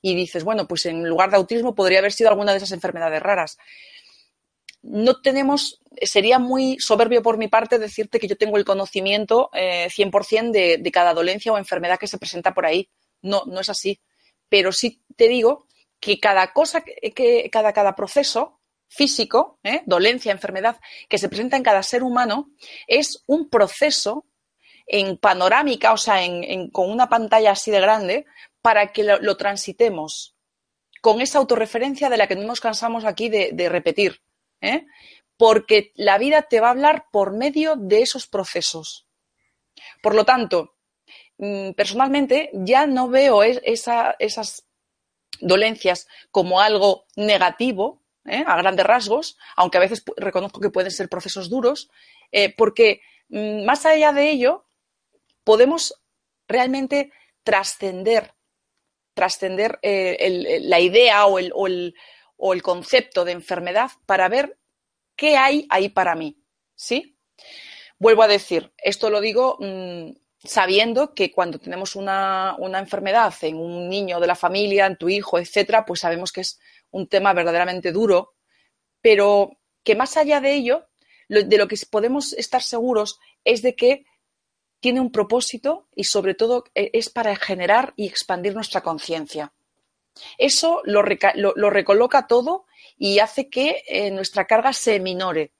Y 0.00 0.14
dices, 0.14 0.44
bueno, 0.44 0.66
pues 0.66 0.86
en 0.86 1.06
lugar 1.06 1.30
de 1.30 1.36
autismo 1.36 1.74
podría 1.74 1.98
haber 1.98 2.12
sido 2.12 2.30
alguna 2.30 2.52
de 2.52 2.56
esas 2.56 2.72
enfermedades 2.72 3.22
raras 3.22 3.58
no 4.82 5.20
tenemos, 5.20 5.80
sería 6.00 6.40
muy 6.40 6.76
soberbio 6.80 7.22
por 7.22 7.38
mi 7.38 7.46
parte 7.46 7.78
decirte 7.78 8.18
que 8.18 8.26
yo 8.26 8.36
tengo 8.36 8.56
el 8.56 8.64
conocimiento 8.64 9.48
eh, 9.52 9.86
100% 9.88 10.50
de, 10.50 10.78
de, 10.78 10.90
cada 10.90 11.14
dolencia 11.14 11.52
o 11.52 11.58
enfermedad 11.58 12.00
que 12.00 12.08
se 12.08 12.18
presenta 12.18 12.52
por 12.52 12.66
ahí. 12.66 12.88
No, 13.22 13.44
no 13.46 13.60
es 13.60 13.68
así. 13.68 14.00
Pero 14.48 14.72
sí 14.72 15.02
te 15.16 15.28
digo 15.28 15.66
que 16.00 16.18
cada 16.20 16.52
cosa, 16.52 16.82
que, 16.82 17.48
cada, 17.50 17.72
cada 17.72 17.94
proceso 17.94 18.60
físico, 18.88 19.58
¿eh? 19.62 19.82
dolencia, 19.86 20.32
enfermedad, 20.32 20.80
que 21.08 21.18
se 21.18 21.28
presenta 21.28 21.56
en 21.56 21.62
cada 21.62 21.82
ser 21.82 22.02
humano, 22.02 22.50
es 22.86 23.22
un 23.26 23.48
proceso 23.48 24.26
en 24.86 25.16
panorámica, 25.16 25.92
o 25.92 25.96
sea, 25.96 26.20
con 26.72 26.90
una 26.90 27.08
pantalla 27.08 27.52
así 27.52 27.70
de 27.70 27.80
grande, 27.80 28.26
para 28.60 28.92
que 28.92 29.04
lo, 29.04 29.36
transitemos 29.36 30.36
con 31.00 31.20
esa 31.20 31.38
autorreferencia 31.38 32.10
de 32.10 32.16
la 32.16 32.26
que 32.26 32.36
no 32.36 32.42
nos 32.42 32.60
cansamos 32.60 33.04
aquí 33.04 33.28
de 33.28 33.68
repetir. 33.68 34.20
¿eh? 34.60 34.86
porque 35.36 35.90
la 35.96 36.18
vida 36.18 36.42
te 36.42 36.60
va 36.60 36.68
a 36.68 36.70
hablar 36.70 37.06
por 37.10 37.32
medio 37.32 37.74
de 37.74 38.02
esos 38.02 38.28
procesos. 38.28 39.08
Por 40.00 40.14
lo 40.14 40.24
tanto, 40.24 40.76
personalmente 41.76 42.50
ya 42.52 42.86
no 42.86 43.08
veo 43.08 43.42
esas 43.42 44.64
dolencias 45.40 46.06
como 46.30 46.60
algo 46.60 47.06
negativo, 47.16 48.02
¿eh? 48.24 48.44
a 48.46 48.56
grandes 48.56 48.86
rasgos, 48.86 49.38
aunque 49.56 49.78
a 49.78 49.80
veces 49.80 50.04
reconozco 50.16 50.60
que 50.60 50.70
pueden 50.70 50.92
ser 50.92 51.08
procesos 51.08 51.50
duros, 51.50 51.90
eh, 52.30 52.54
porque 52.54 53.00
mm, 53.28 53.64
más 53.64 53.84
allá 53.86 54.12
de 54.12 54.30
ello, 54.30 54.66
podemos 55.42 56.00
realmente 56.46 57.12
trascender, 57.42 58.34
trascender 59.14 59.80
la 59.82 60.78
idea 60.78 61.26
o 61.26 61.40
el, 61.40 61.52
o 62.36 62.52
el 62.52 62.62
concepto 62.62 63.24
de 63.24 63.32
enfermedad 63.32 63.90
para 64.06 64.28
ver 64.28 64.58
qué 65.16 65.36
hay 65.36 65.66
ahí 65.70 65.88
para 65.88 66.14
mí. 66.14 66.38
¿Sí? 66.76 67.18
Vuelvo 67.98 68.22
a 68.22 68.28
decir, 68.28 68.72
esto 68.78 69.10
lo 69.10 69.20
digo 69.20 69.56
mm, 69.60 70.10
sabiendo 70.44 71.14
que 71.14 71.30
cuando 71.30 71.58
tenemos 71.58 71.96
una, 71.96 72.56
enfermedad 72.78 73.34
en 73.42 73.56
un 73.56 73.88
niño 73.88 74.20
de 74.20 74.26
la 74.26 74.34
familia, 74.34 74.86
en 74.86 74.96
tu 74.96 75.08
hijo, 75.08 75.38
etcétera, 75.38 75.84
pues 75.84 76.00
sabemos 76.00 76.32
que 76.32 76.42
es 76.42 76.58
un 76.90 77.06
tema 77.06 77.32
verdaderamente 77.32 77.92
duro, 77.92 78.34
pero 79.00 79.58
que 79.84 79.94
más 79.94 80.16
allá 80.16 80.40
de 80.40 80.54
ello, 80.54 80.88
de 81.28 81.56
lo 81.56 81.68
que 81.68 81.76
podemos 81.90 82.32
estar 82.34 82.62
seguros 82.62 83.18
es 83.44 83.62
de 83.62 83.74
que 83.74 84.04
tiene 84.80 85.00
un 85.00 85.12
propósito 85.12 85.88
y 85.94 86.04
sobre 86.04 86.34
todo 86.34 86.64
e, 86.74 86.90
es 86.92 87.08
para 87.08 87.34
generar 87.36 87.94
y 87.96 88.06
expandir 88.06 88.54
nuestra 88.54 88.80
conciencia. 88.80 89.52
Eso 90.38 90.82
lo, 90.84 91.02
recoloca 91.02 92.26
todo 92.26 92.66
y 92.98 93.20
hace 93.20 93.48
que 93.48 93.82
eh, 93.88 94.10
nuestra 94.10 94.46
carga 94.46 94.72
se 94.72 95.00
minore. 95.00 95.52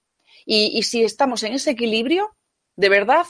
Y, 0.45 0.83
si 0.83 1.05
estamos 1.05 1.45
en 1.45 1.55
ese 1.55 1.71
equilibrio, 1.71 2.37
de 2.75 2.89
verdad 2.89 3.27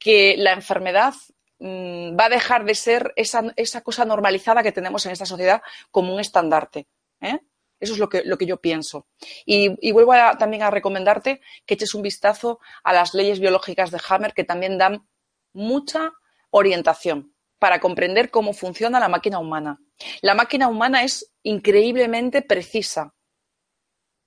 que 0.00 0.34
la 0.36 0.52
enfermedad 0.52 1.14
mm, 1.60 2.18
va 2.18 2.24
a 2.24 2.30
dejar 2.30 2.64
de 2.64 2.74
ser 2.74 3.12
esa, 3.14 3.80
cosa 3.82 4.04
normalizada 4.04 4.64
que 4.64 4.72
tenemos 4.72 5.06
en 5.06 5.12
esta 5.12 5.26
sociedad 5.26 5.62
como 5.92 6.12
un 6.12 6.20
estandarte. 6.20 6.88
¿eh? 7.20 7.38
Eso 7.78 7.92
es 7.92 7.98
lo 7.98 8.08
que, 8.08 8.46
yo 8.46 8.60
pienso. 8.60 9.06
Y, 9.46 9.92
vuelvo 9.92 10.12
también 10.38 10.62
a 10.62 10.70
recomendarte 10.70 11.40
que 11.64 11.74
eches 11.74 11.94
un 11.94 12.02
vistazo 12.02 12.58
a 12.82 12.92
las 12.92 13.14
leyes 13.14 13.38
biológicas 13.38 13.90
de 13.90 14.00
Hammer, 14.08 14.34
que 14.34 14.44
también 14.44 14.76
dan 14.76 15.06
mucha 15.52 16.12
orientación 16.50 17.34
para 17.58 17.78
comprender 17.78 18.30
cómo 18.30 18.52
funciona 18.52 18.98
la 18.98 19.08
máquina 19.08 19.38
humana. 19.38 19.80
La 20.22 20.34
máquina 20.34 20.68
humana 20.68 21.04
es 21.04 21.32
increíblemente 21.42 22.42
precisa, 22.42 23.14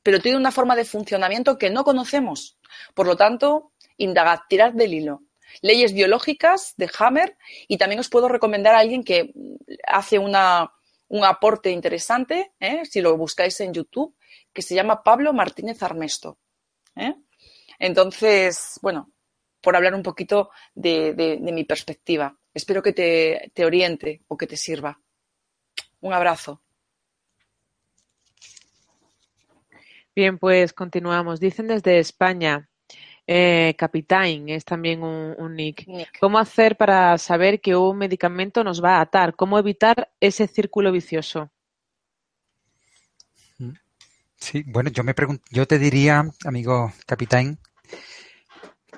pero 0.03 0.19
tiene 0.19 0.37
una 0.37 0.51
forma 0.51 0.75
de 0.75 0.85
funcionamiento 0.85 1.57
que 1.57 1.69
no 1.69 1.83
conocemos. 1.83 2.57
Por 2.93 3.07
lo 3.07 3.15
tanto, 3.17 3.71
indagad, 3.97 4.41
tirad 4.49 4.73
del 4.73 4.93
hilo. 4.93 5.23
Leyes 5.61 5.93
biológicas 5.93 6.73
de 6.77 6.89
Hammer 6.97 7.37
y 7.67 7.77
también 7.77 7.99
os 7.99 8.09
puedo 8.09 8.27
recomendar 8.27 8.75
a 8.75 8.79
alguien 8.79 9.03
que 9.03 9.33
hace 9.87 10.19
un 10.19 10.35
aporte 11.25 11.71
interesante, 11.71 12.53
¿eh? 12.59 12.83
si 12.85 13.01
lo 13.01 13.17
buscáis 13.17 13.59
en 13.59 13.73
YouTube, 13.73 14.15
que 14.51 14.61
se 14.61 14.75
llama 14.75 15.03
Pablo 15.03 15.33
Martínez 15.33 15.81
Armesto. 15.83 16.37
¿eh? 16.95 17.15
Entonces, 17.79 18.79
bueno, 18.81 19.11
por 19.61 19.75
hablar 19.75 19.95
un 19.95 20.03
poquito 20.03 20.49
de 20.73 21.39
mi 21.41 21.63
perspectiva. 21.63 22.37
Espero 22.53 22.83
que 22.83 22.93
te, 22.93 23.65
oriente 23.65 24.21
o 24.27 24.37
que 24.37 24.47
te 24.47 24.57
sirva. 24.57 24.99
Un 26.01 26.13
abrazo. 26.13 26.61
Bien, 30.15 30.37
pues 30.37 30.73
continuamos. 30.73 31.39
Dicen 31.39 31.67
desde 31.67 31.97
España, 31.97 32.69
eh, 33.25 33.73
Capitán 33.77 34.49
es 34.49 34.65
también 34.65 35.03
un, 35.03 35.55
nick. 35.55 35.85
¿Cómo 36.19 36.39
hacer 36.39 36.75
para 36.75 37.17
saber 37.17 37.61
que 37.61 37.75
un 37.75 37.97
medicamento 37.97 38.63
nos 38.63 38.83
va 38.83 38.97
a 38.97 39.01
atar? 39.01 39.35
¿Cómo 39.35 39.57
evitar 39.57 40.11
ese 40.19 40.47
círculo 40.47 40.91
vicioso? 40.91 41.49
Sí, 44.35 44.63
bueno, 44.67 44.89
yo 44.89 45.05
me 45.05 45.15
yo 45.51 45.65
te 45.65 45.79
diría, 45.79 46.25
amigo 46.43 46.91
Capitán, 47.05 47.59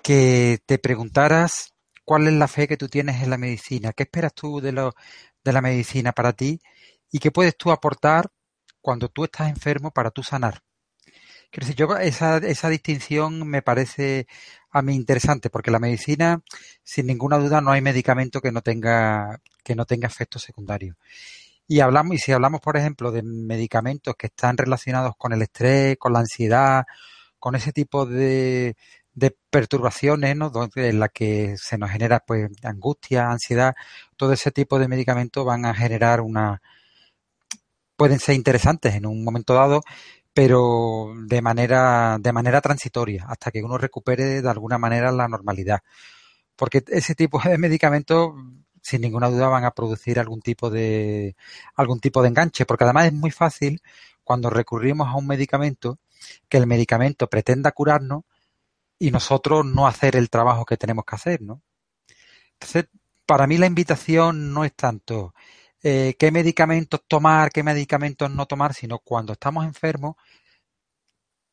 que 0.02 0.58
te 0.66 0.80
preguntaras 0.80 1.76
cuál 2.04 2.28
es 2.28 2.34
la 2.34 2.48
fe 2.48 2.68
que 2.68 2.78
tú 2.78 2.88
tienes 2.88 3.22
en 3.22 3.30
la 3.30 3.38
medicina, 3.38 3.94
qué 3.94 4.04
esperas 4.04 4.34
tú 4.34 4.60
de, 4.60 4.72
lo, 4.72 4.96
de 5.44 5.54
la 5.54 5.62
medicina 5.62 6.14
para 6.14 6.34
ti 6.34 6.60
y 7.12 7.20
qué 7.20 7.30
puedes 7.30 7.56
tú 7.56 7.72
aportar 7.72 8.32
cuando 8.82 9.08
tú 9.08 9.24
estás 9.24 9.50
enfermo 9.50 9.92
para 9.92 10.10
tú 10.10 10.24
sanar. 10.24 10.62
Quiero 11.52 11.68
decir, 11.68 11.76
yo 11.76 11.98
esa, 11.98 12.38
esa 12.38 12.70
distinción 12.70 13.48
me 13.48 13.62
parece 13.62 14.28
a 14.72 14.82
mí 14.82 14.96
interesante 14.96 15.50
porque 15.50 15.72
la 15.72 15.80
medicina, 15.80 16.42
sin 16.84 17.08
ninguna 17.08 17.38
duda, 17.38 17.62
no 17.62 17.72
hay 17.72 17.82
medicamento 17.82 18.42
que 18.42 18.52
no 18.52 18.62
tenga, 18.62 19.40
que 19.64 19.76
no 19.76 19.86
tenga 19.86 20.08
efectos 20.08 20.44
secundarios. 20.44 20.98
Y 21.68 21.80
hablamos, 21.80 22.16
y 22.16 22.20
si 22.20 22.32
hablamos, 22.32 22.62
por 22.62 22.78
ejemplo, 22.78 23.12
de 23.12 23.24
medicamentos 23.24 24.16
que 24.18 24.28
están 24.28 24.58
relacionados 24.58 25.16
con 25.18 25.34
el 25.34 25.42
estrés, 25.42 25.98
con 25.98 26.14
la 26.14 26.20
ansiedad, 26.20 26.86
con 27.40 27.56
ese 27.56 27.72
tipo 27.72 28.06
de, 28.06 28.76
de 29.16 29.36
perturbaciones, 29.50 30.36
¿no? 30.36 30.52
en 30.76 31.00
la 31.00 31.10
que 31.10 31.56
se 31.58 31.78
nos 31.78 31.90
genera 31.90 32.20
pues 32.20 32.52
angustia, 32.64 33.32
ansiedad, 33.32 33.76
todo 34.18 34.34
ese 34.34 34.52
tipo 34.52 34.78
de 34.78 34.88
medicamentos 34.88 35.46
van 35.46 35.66
a 35.66 35.74
generar 35.74 36.22
una 36.22 36.62
pueden 37.96 38.20
ser 38.20 38.36
interesantes 38.36 38.96
en 38.96 39.06
un 39.06 39.24
momento 39.24 39.54
dado, 39.54 39.82
pero 40.36 41.14
de 41.28 41.42
manera 41.42 42.18
de 42.20 42.34
manera 42.34 42.60
transitoria 42.60 43.26
hasta 43.30 43.52
que 43.52 43.64
uno 43.64 43.78
recupere 43.78 44.42
de 44.42 44.50
alguna 44.50 44.78
manera 44.78 45.12
la 45.14 45.30
normalidad. 45.30 45.80
Porque 46.58 46.84
ese 46.90 47.16
tipo 47.16 47.40
de 47.42 47.58
medicamentos 47.58 48.34
sin 48.82 49.02
ninguna 49.02 49.30
duda 49.30 49.48
van 49.48 49.64
a 49.64 49.72
producir 49.72 50.20
algún 50.20 50.42
tipo 50.42 50.70
de 50.70 51.38
algún 51.76 52.02
tipo 52.02 52.22
de 52.22 52.30
enganche, 52.30 52.66
porque 52.66 52.84
además 52.84 53.08
es 53.08 53.14
muy 53.14 53.32
fácil 53.32 53.82
cuando 54.26 54.50
recurrimos 54.50 55.08
a 55.08 55.16
un 55.16 55.26
medicamento 55.28 56.00
que 56.50 56.58
el 56.58 56.68
medicamento 56.68 57.28
pretenda 57.30 57.72
curarnos 57.72 58.24
y 59.00 59.12
nosotros 59.12 59.66
no 59.66 59.88
hacer 59.88 60.18
el 60.18 60.30
trabajo 60.30 60.66
que 60.66 60.78
tenemos 60.78 61.06
que 61.06 61.16
hacer, 61.16 61.42
¿no? 61.42 61.62
Entonces, 62.54 62.88
para 63.26 63.48
mí 63.48 63.58
la 63.58 63.68
invitación 63.68 64.54
no 64.54 64.66
es 64.66 64.74
tanto 64.74 65.34
eh, 65.88 66.16
qué 66.18 66.32
medicamentos 66.32 67.02
tomar, 67.08 67.52
qué 67.52 67.62
medicamentos 67.62 68.32
no 68.32 68.48
tomar, 68.48 68.74
sino 68.74 68.98
cuando 68.98 69.34
estamos 69.34 69.66
enfermos 69.66 70.16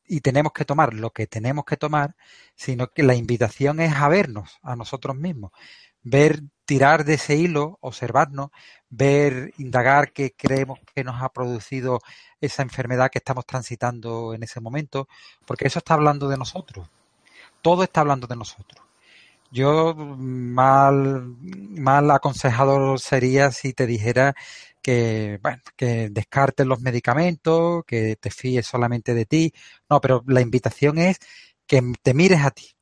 y 0.05 0.21
tenemos 0.21 0.53
que 0.53 0.65
tomar 0.65 0.95
lo 0.95 1.11
que 1.11 1.27
tenemos 1.27 1.65
que 1.65 1.77
tomar, 1.77 2.15
sino 2.55 2.87
que 2.87 3.03
la 3.03 3.13
invitación 3.13 3.79
es 3.79 3.93
a 3.93 4.09
vernos 4.09 4.57
a 4.63 4.75
nosotros 4.75 5.15
mismos, 5.15 5.51
ver, 6.01 6.41
tirar 6.65 7.05
de 7.05 7.15
ese 7.15 7.35
hilo, 7.35 7.77
observarnos, 7.81 8.49
ver, 8.89 9.53
indagar 9.59 10.13
qué 10.13 10.33
creemos 10.35 10.79
que 10.95 11.03
nos 11.03 11.21
ha 11.21 11.29
producido 11.29 11.99
esa 12.41 12.63
enfermedad 12.63 13.11
que 13.11 13.19
estamos 13.19 13.45
transitando 13.45 14.33
en 14.33 14.41
ese 14.41 14.59
momento, 14.59 15.07
porque 15.45 15.67
eso 15.67 15.77
está 15.77 15.93
hablando 15.93 16.27
de 16.27 16.37
nosotros. 16.37 16.89
Todo 17.61 17.83
está 17.83 18.01
hablando 18.01 18.25
de 18.25 18.35
nosotros. 18.35 18.82
Yo 19.53 19.93
mal, 19.95 21.35
mal 21.37 22.09
aconsejado 22.09 22.97
sería 22.97 23.51
si 23.51 23.71
te 23.73 23.85
dijera 23.85 24.33
que, 24.81 25.39
bueno, 25.43 25.61
que 25.77 26.09
descartes 26.09 26.65
los 26.65 26.81
medicamentos, 26.81 27.83
que 27.85 28.15
te 28.15 28.31
fíes 28.31 28.65
solamente 28.65 29.13
de 29.13 29.25
ti. 29.27 29.53
No, 29.91 30.01
pero 30.01 30.23
la 30.27 30.41
invitación 30.41 30.97
es 30.97 31.19
que 31.67 31.83
te 32.01 32.15
mires 32.15 32.41
a 32.43 32.49
ti. 32.49 32.75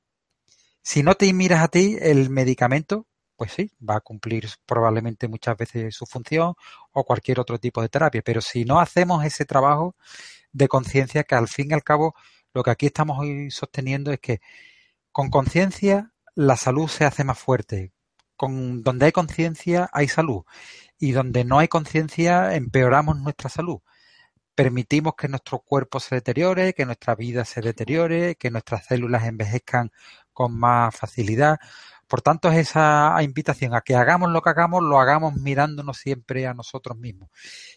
Si 0.81 1.03
no 1.03 1.15
te 1.15 1.33
miras 1.33 1.61
a 1.61 1.67
ti, 1.67 1.97
el 1.99 2.29
medicamento, 2.29 3.05
pues 3.35 3.51
sí, 3.53 3.71
va 3.87 3.97
a 3.97 4.01
cumplir 4.01 4.47
probablemente 4.65 5.27
muchas 5.27 5.57
veces 5.57 5.93
su 5.93 6.05
función 6.05 6.53
o 6.93 7.03
cualquier 7.03 7.41
otro 7.41 7.59
tipo 7.59 7.81
de 7.81 7.89
terapia. 7.89 8.21
Pero 8.23 8.39
si 8.41 8.63
no 8.65 8.79
hacemos 8.79 9.25
ese 9.25 9.43
trabajo 9.45 9.95
de 10.53 10.69
conciencia, 10.69 11.23
que 11.25 11.35
al 11.35 11.49
fin 11.49 11.71
y 11.71 11.73
al 11.73 11.83
cabo 11.83 12.15
lo 12.53 12.63
que 12.63 12.71
aquí 12.71 12.85
estamos 12.87 13.19
hoy 13.19 13.51
sosteniendo 13.51 14.11
es 14.13 14.19
que 14.21 14.39
con 15.11 15.29
conciencia 15.29 16.11
la 16.41 16.57
salud 16.57 16.87
se 16.87 17.05
hace 17.05 17.23
más 17.23 17.39
fuerte. 17.39 17.93
Con, 18.35 18.81
donde 18.83 19.05
hay 19.05 19.11
conciencia 19.11 19.89
hay 19.93 20.07
salud 20.07 20.43
y 20.97 21.11
donde 21.11 21.45
no 21.45 21.59
hay 21.59 21.67
conciencia 21.67 22.55
empeoramos 22.55 23.19
nuestra 23.19 23.49
salud. 23.49 23.79
Permitimos 24.55 25.13
que 25.15 25.27
nuestro 25.27 25.59
cuerpo 25.59 25.99
se 25.99 26.15
deteriore, 26.15 26.73
que 26.73 26.85
nuestra 26.85 27.15
vida 27.15 27.45
se 27.45 27.61
deteriore, 27.61 28.35
que 28.35 28.51
nuestras 28.51 28.85
células 28.85 29.25
envejezcan 29.25 29.91
con 30.33 30.57
más 30.57 30.95
facilidad. 30.95 31.59
Por 32.07 32.21
tanto, 32.21 32.51
es 32.51 32.57
esa 32.69 33.15
invitación 33.21 33.75
a 33.75 33.81
que 33.81 33.95
hagamos 33.95 34.31
lo 34.31 34.41
que 34.41 34.49
hagamos, 34.49 34.83
lo 34.83 34.99
hagamos 34.99 35.35
mirándonos 35.35 35.97
siempre 35.97 36.47
a 36.47 36.53
nosotros 36.53 36.97
mismos. 36.97 37.29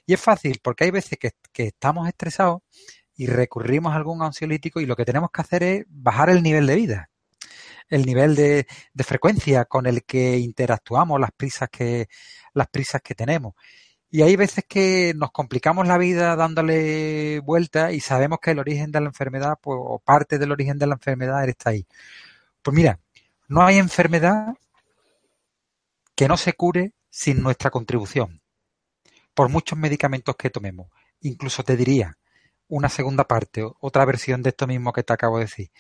Y 0.07 0.15
es 0.15 0.21
fácil, 0.21 0.61
porque 0.63 0.85
hay 0.85 0.91
veces 0.91 1.19
que, 1.19 1.33
que 1.53 1.67
estamos 1.69 2.09
estresados 2.09 2.63
y 3.17 3.27
recurrimos 3.27 3.93
a 3.93 3.97
algún 3.97 4.23
ansiolítico 4.23 4.81
y 4.81 4.87
lo 4.87 4.97
que 4.97 5.05
tenemos 5.05 5.31
que 5.31 5.43
hacer 5.43 5.63
es 5.63 5.85
bajar 5.89 6.31
el 6.31 6.43
nivel 6.43 6.67
de 6.67 6.75
vida 6.77 7.11
el 7.89 8.07
nivel 8.07 8.35
de, 8.35 8.67
frecuencia 9.05 9.65
con 9.67 9.87
el 9.87 10.05
que 10.05 10.39
interactuamos, 10.39 11.21
las 11.21 11.33
prisas 11.33 11.69
que, 11.71 12.09
las 12.53 12.69
prisas 12.69 13.03
que 13.03 13.15
tenemos. 13.15 13.55
Y 14.11 14.23
hay 14.23 14.37
veces 14.37 14.65
que 14.69 15.13
nos 15.17 15.33
complicamos 15.33 15.89
la 15.89 15.99
vida 15.99 16.37
dándole 16.37 17.41
vuelta 17.41 17.93
y 17.93 18.01
sabemos 18.01 18.39
que 18.41 18.53
el 18.53 18.61
origen 18.61 18.93
de 18.93 19.01
la 19.01 19.09
enfermedad, 19.09 19.59
pues, 19.61 19.79
o 19.81 19.99
parte 19.99 20.39
del 20.39 20.53
origen 20.53 20.79
de 20.79 20.87
la 20.87 20.95
enfermedad 20.95 21.49
está 21.49 21.71
ahí. 21.71 21.87
Pues 22.63 22.77
mira, 22.77 23.01
no 23.49 23.63
hay 23.63 23.79
enfermedad 23.79 24.55
que 26.15 26.29
no 26.29 26.37
se 26.37 26.53
cure 26.53 26.93
sin 27.11 27.43
nuestra 27.43 27.71
contribución, 27.71 28.41
por 29.35 29.49
muchos 29.49 29.79
medicamentos 29.79 30.37
que 30.37 30.51
tomemos. 30.51 30.89
Incluso 31.21 31.63
te 31.65 31.77
diría 31.77 32.17
una 32.69 32.89
segunda 32.89 33.25
parte, 33.25 33.65
otra 33.81 34.05
versión 34.05 34.43
de 34.43 34.51
esto 34.51 34.67
mismo 34.67 34.93
que 34.93 35.03
te 35.03 35.13
acabo 35.13 35.39
de 35.39 35.45
decir. 35.45 35.71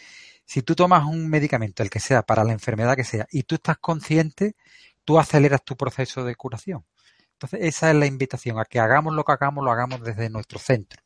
Si 0.44 0.62
tú 0.62 0.74
tomas 0.74 1.04
un 1.04 1.28
medicamento, 1.28 1.82
el 1.82 1.90
que 1.90 2.00
sea, 2.00 2.22
para 2.22 2.44
la 2.44 2.52
enfermedad 2.52 2.96
que 2.96 3.04
sea, 3.04 3.26
y 3.30 3.44
tú 3.44 3.56
estás 3.56 3.78
consciente, 3.78 4.56
tú 5.04 5.18
aceleras 5.18 5.64
tu 5.64 5.76
proceso 5.76 6.24
de 6.24 6.36
curación. 6.36 6.84
Entonces, 7.32 7.60
esa 7.62 7.90
es 7.90 7.96
la 7.96 8.06
invitación, 8.06 8.58
a 8.58 8.64
que 8.64 8.80
hagamos 8.80 9.14
lo 9.14 9.24
que 9.24 9.32
hagamos, 9.32 9.64
lo 9.64 9.70
hagamos 9.70 10.02
desde 10.02 10.30
nuestro 10.30 10.58
centro, 10.58 11.02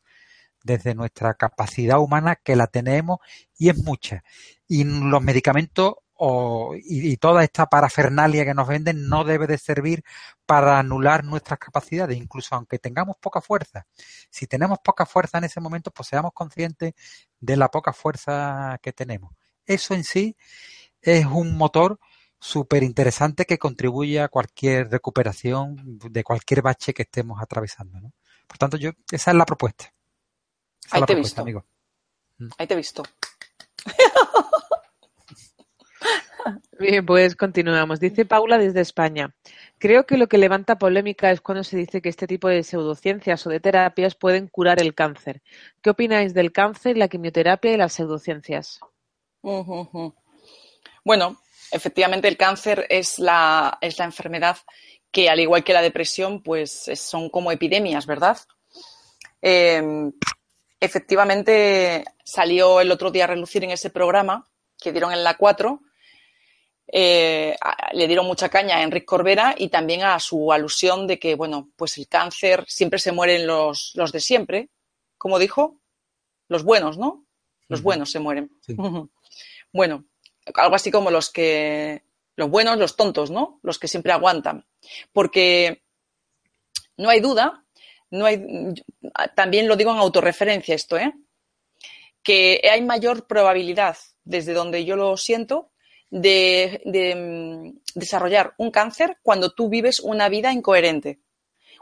desde 0.62 0.94
nuestra 0.94 1.34
capacidad 1.34 1.98
humana, 1.98 2.36
que 2.36 2.56
la 2.56 2.66
tenemos 2.66 3.18
y 3.56 3.70
es 3.70 3.78
mucha. 3.78 4.22
Y 4.66 4.84
los 4.84 5.22
medicamentos 5.22 5.94
o, 6.18 6.74
y, 6.76 7.16
toda 7.16 7.44
esta 7.44 7.66
parafernalia 7.66 8.44
que 8.44 8.54
nos 8.54 8.66
venden 8.66 9.08
no 9.08 9.24
debe 9.24 9.46
de 9.46 9.56
servir 9.56 10.02
para 10.44 10.78
anular 10.78 11.24
nuestras 11.24 11.58
capacidades, 11.58 12.18
incluso 12.18 12.56
aunque 12.56 12.78
tengamos 12.78 13.16
poca 13.18 13.40
fuerza. 13.40 13.86
Si 14.28 14.46
tenemos 14.46 14.78
poca 14.80 15.06
fuerza 15.06 15.38
en 15.38 15.44
ese 15.44 15.60
momento, 15.60 15.90
pues 15.92 16.08
seamos 16.08 16.32
conscientes 16.32 16.94
de 17.38 17.56
la 17.56 17.70
poca 17.70 17.92
fuerza 17.92 18.78
que 18.82 18.92
tenemos. 18.92 19.32
Eso 19.64 19.94
en 19.94 20.02
sí 20.02 20.36
es 21.00 21.24
un 21.26 21.56
motor 21.56 22.00
súper 22.40 22.82
interesante 22.82 23.44
que 23.44 23.58
contribuye 23.58 24.20
a 24.20 24.28
cualquier 24.28 24.90
recuperación 24.90 25.98
de 25.98 26.24
cualquier 26.24 26.62
bache 26.62 26.92
que 26.94 27.02
estemos 27.02 27.40
atravesando. 27.40 28.00
¿no? 28.00 28.12
Por 28.46 28.58
tanto, 28.58 28.76
yo, 28.76 28.90
esa 29.10 29.30
es 29.30 29.36
la 29.36 29.46
propuesta. 29.46 29.92
Ahí 30.90 31.02
te 31.02 31.12
he 31.12 31.16
visto. 31.16 31.42
Amigo. 31.42 31.64
Ahí 32.56 32.66
te 32.66 32.74
he 32.74 32.76
visto. 32.76 33.02
Bien, 36.78 37.04
pues 37.04 37.36
continuamos. 37.36 38.00
Dice 38.00 38.24
Paula 38.24 38.58
desde 38.58 38.80
España. 38.80 39.34
Creo 39.78 40.06
que 40.06 40.16
lo 40.16 40.28
que 40.28 40.38
levanta 40.38 40.78
polémica 40.78 41.30
es 41.30 41.40
cuando 41.40 41.64
se 41.64 41.76
dice 41.76 42.00
que 42.00 42.08
este 42.08 42.26
tipo 42.26 42.48
de 42.48 42.62
pseudociencias 42.62 43.46
o 43.46 43.50
de 43.50 43.60
terapias 43.60 44.14
pueden 44.14 44.48
curar 44.48 44.80
el 44.80 44.94
cáncer. 44.94 45.42
¿Qué 45.82 45.90
opináis 45.90 46.34
del 46.34 46.52
cáncer, 46.52 46.96
la 46.96 47.08
quimioterapia 47.08 47.72
y 47.72 47.76
las 47.76 47.92
pseudociencias? 47.94 48.80
Bueno, 51.04 51.40
efectivamente 51.70 52.28
el 52.28 52.36
cáncer 52.36 52.86
es 52.88 53.18
la, 53.18 53.78
es 53.80 53.98
la 53.98 54.04
enfermedad 54.04 54.56
que, 55.10 55.30
al 55.30 55.40
igual 55.40 55.64
que 55.64 55.72
la 55.72 55.82
depresión, 55.82 56.42
pues 56.42 56.90
son 56.94 57.30
como 57.30 57.50
epidemias, 57.50 58.06
¿verdad? 58.06 58.38
Em, 59.40 60.12
efectivamente 60.80 62.04
salió 62.24 62.80
el 62.80 62.90
otro 62.90 63.10
día 63.10 63.24
a 63.24 63.28
relucir 63.28 63.64
en 63.64 63.70
ese 63.70 63.90
programa 63.90 64.46
que 64.80 64.92
dieron 64.92 65.12
en 65.12 65.24
la 65.24 65.36
4 65.36 65.80
eh, 66.90 67.54
le 67.92 68.06
dieron 68.06 68.26
mucha 68.26 68.48
caña 68.48 68.76
a 68.76 68.82
Enrique 68.82 69.04
Corbera 69.04 69.54
y 69.56 69.68
también 69.68 70.02
a 70.02 70.18
su 70.18 70.52
alusión 70.52 71.06
de 71.06 71.18
que, 71.18 71.34
bueno, 71.34 71.70
pues 71.76 71.98
el 71.98 72.08
cáncer 72.08 72.64
siempre 72.66 72.98
se 72.98 73.12
mueren 73.12 73.46
los, 73.46 73.92
los 73.94 74.10
de 74.10 74.20
siempre. 74.20 74.70
Como 75.18 75.38
dijo, 75.38 75.80
los 76.48 76.64
buenos, 76.64 76.96
¿no? 76.96 77.26
Los 77.68 77.82
buenos 77.82 78.10
se 78.10 78.20
mueren. 78.20 78.50
bueno, 79.72 80.06
algo 80.54 80.76
así 80.76 80.90
como 80.90 81.10
los 81.10 81.30
que, 81.30 82.02
los 82.36 82.48
buenos, 82.48 82.78
los 82.78 82.96
tontos, 82.96 83.30
¿no? 83.30 83.60
Los 83.62 83.78
que 83.78 83.88
siempre 83.88 84.12
aguantan. 84.12 84.66
Porque 85.12 85.82
no 86.96 87.10
hay 87.10 87.20
duda, 87.20 87.66
no 88.10 88.24
hay, 88.24 88.74
también 89.34 89.68
lo 89.68 89.76
digo 89.76 89.90
en 89.90 89.98
autorreferencia 89.98 90.74
esto, 90.74 90.96
¿eh? 90.96 91.12
Que 92.22 92.62
hay 92.70 92.82
mayor 92.82 93.26
probabilidad, 93.26 93.96
desde 94.24 94.54
donde 94.54 94.84
yo 94.84 94.96
lo 94.96 95.16
siento, 95.16 95.70
de, 96.10 96.80
mm, 96.84 97.80
desarrollar 97.94 98.54
un 98.58 98.70
cáncer 98.70 99.18
cuando 99.22 99.50
tú 99.50 99.68
vives 99.68 100.00
una 100.00 100.28
vida 100.28 100.52
incoherente. 100.52 101.20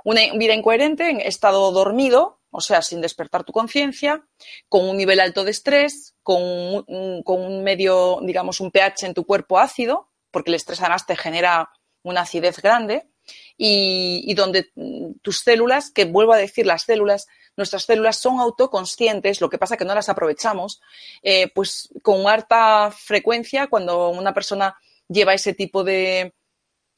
Una 0.04 0.20
vida 0.34 0.54
incoherente 0.54 1.10
en 1.10 1.20
estado 1.20 1.70
dormido, 1.72 2.40
o 2.50 2.60
sea, 2.60 2.82
sin 2.82 3.00
despertar 3.00 3.44
tu 3.44 3.52
conciencia, 3.52 4.24
con 4.68 4.88
un 4.88 4.96
nivel 4.96 5.20
alto 5.20 5.44
de 5.44 5.50
estrés, 5.50 6.14
con 6.22 6.42
un, 6.42 7.22
con 7.22 7.40
un 7.40 7.62
medio, 7.64 8.20
digamos, 8.22 8.60
un 8.60 8.70
pH 8.70 9.06
en 9.06 9.14
tu 9.14 9.24
cuerpo 9.24 9.58
ácido, 9.58 10.10
porque 10.30 10.50
el 10.50 10.56
estrés 10.56 10.80
además 10.80 11.06
te 11.06 11.16
genera 11.16 11.70
una 12.02 12.22
acidez 12.22 12.60
grande, 12.62 13.08
y, 13.56 14.34
donde 14.34 14.70
mm, 14.74 15.18
tus 15.22 15.40
células, 15.40 15.90
que 15.90 16.04
vuelvo 16.04 16.32
a 16.32 16.38
decir, 16.38 16.66
las 16.66 16.84
células 16.84 17.26
nuestras 17.56 17.84
células 17.84 18.16
son 18.18 18.38
autoconscientes, 18.38 19.40
lo 19.40 19.48
que 19.48 19.58
pasa 19.58 19.76
que 19.76 19.84
no 19.84 19.94
las 19.94 20.08
aprovechamos, 20.08 20.80
eh, 21.22 21.48
pues 21.54 21.88
con 22.02 22.26
harta 22.26 22.90
frecuencia 22.90 23.66
cuando 23.68 24.10
una 24.10 24.34
persona 24.34 24.76
lleva 25.08 25.34
ese 25.34 25.54
tipo 25.54 25.82
de, 25.82 26.34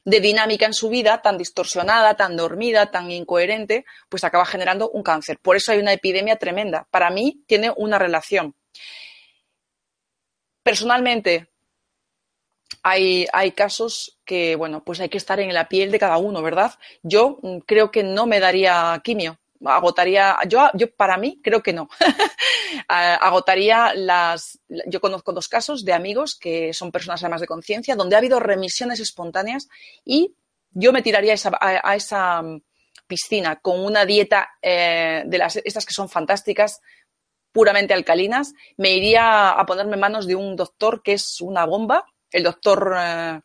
dinámica 0.05 0.67
en 0.67 0.73
su 0.73 0.89
vida 0.89 1.21
tan 1.23 1.37
distorsionada, 1.39 2.17
tan 2.17 2.37
dormida, 2.37 2.91
tan 2.91 3.11
incoherente, 3.11 3.85
pues 4.09 4.25
acaba 4.25 4.47
generando 4.47 4.91
un 4.91 5.03
cáncer. 5.03 5.39
Por 5.39 5.57
eso 5.57 5.73
hay 5.73 5.79
una 5.79 5.93
epidemia 5.93 6.37
tremenda. 6.37 6.89
Para 6.91 7.11
mí 7.11 7.43
tiene 7.47 7.73
una 7.77 7.99
relación. 7.99 8.55
Personalmente, 10.63 11.49
hay, 12.83 13.27
hay, 13.33 13.53
casos 13.53 14.19
que, 14.25 14.57
bueno, 14.57 14.83
pues 14.83 15.01
hay 15.01 15.11
que 15.11 15.19
estar 15.19 15.41
en 15.41 15.53
la 15.53 15.69
piel 15.69 15.91
de 15.91 15.99
cada 15.99 16.17
uno, 16.17 16.43
¿verdad? 16.43 16.75
Yo 17.03 17.39
mm, 17.43 17.59
creo 17.59 17.91
que 17.91 18.03
no 18.03 18.27
me 18.27 18.41
daría 18.41 18.99
quimio 19.05 19.39
agotaría, 19.65 20.37
yo, 20.49 20.71
yo 20.75 20.91
para 20.95 21.17
mí 21.17 21.41
creo 21.43 21.63
que 21.63 21.73
no, 21.73 21.89
agotaría 22.89 23.93
las, 23.95 24.61
yo 24.87 25.01
conozco 25.01 25.33
dos 25.33 25.49
casos 25.49 25.85
de 25.85 25.93
amigos 25.93 26.37
que 26.39 26.73
son 26.73 26.93
personas 26.93 27.23
además 27.23 27.41
de 27.41 27.47
conciencia, 27.47 27.97
donde 27.97 28.17
ha 28.17 28.19
habido 28.19 28.41
remisiones 28.41 29.01
espontáneas 29.01 29.69
y 30.05 30.35
yo 30.71 30.93
me 30.93 31.03
tiraría 31.03 31.33
a 31.33 31.35
esa, 31.35 31.51
esa 31.95 32.43
piscina 33.07 33.61
con 33.61 33.85
una 33.85 34.05
dieta 34.05 34.51
eh, 34.63 35.23
de 35.27 35.39
las, 35.39 35.57
estas 35.57 35.85
que 35.85 35.95
son 35.95 36.09
fantásticas, 36.09 36.81
puramente 37.51 37.95
alcalinas, 37.95 38.53
me 38.77 38.93
iría 38.93 39.51
a 39.51 39.67
ponerme 39.67 39.95
en 39.95 40.01
manos 40.01 40.27
de 40.27 40.37
un 40.37 40.55
doctor 40.55 41.03
que 41.03 41.15
es 41.15 41.41
una 41.41 41.65
bomba, 41.65 42.05
el 42.31 42.43
doctor 42.45 42.95
eh, 42.97 43.41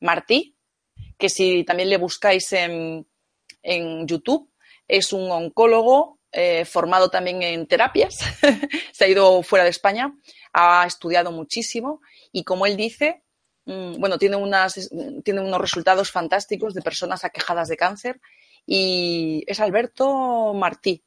Martí, 0.00 0.56
que 1.18 1.28
si 1.28 1.64
también 1.64 1.90
le 1.90 1.98
buscáis 1.98 2.52
en, 2.52 3.06
YouTube, 4.06 4.49
es 4.90 5.12
un 5.12 5.30
oncólogo 5.30 6.18
eh, 6.32 6.64
formado 6.64 7.08
también 7.08 7.42
en 7.42 7.66
terapias, 7.66 8.18
se 8.92 9.04
ha 9.04 9.08
ido 9.08 9.42
fuera 9.42 9.64
de 9.64 9.70
España, 9.70 10.12
ha 10.52 10.84
estudiado 10.86 11.30
muchísimo 11.32 12.00
y 12.32 12.44
como 12.44 12.66
él 12.66 12.76
dice, 12.76 13.22
mm, 13.66 13.98
bueno, 13.98 14.18
tiene, 14.18 14.36
unas, 14.36 14.90
tiene 15.24 15.40
unos 15.40 15.60
resultados 15.60 16.10
fantásticos 16.10 16.74
de 16.74 16.82
personas 16.82 17.24
aquejadas 17.24 17.68
de 17.68 17.76
cáncer 17.76 18.20
y 18.66 19.44
es 19.46 19.60
Alberto 19.60 20.52
Martí, 20.54 21.04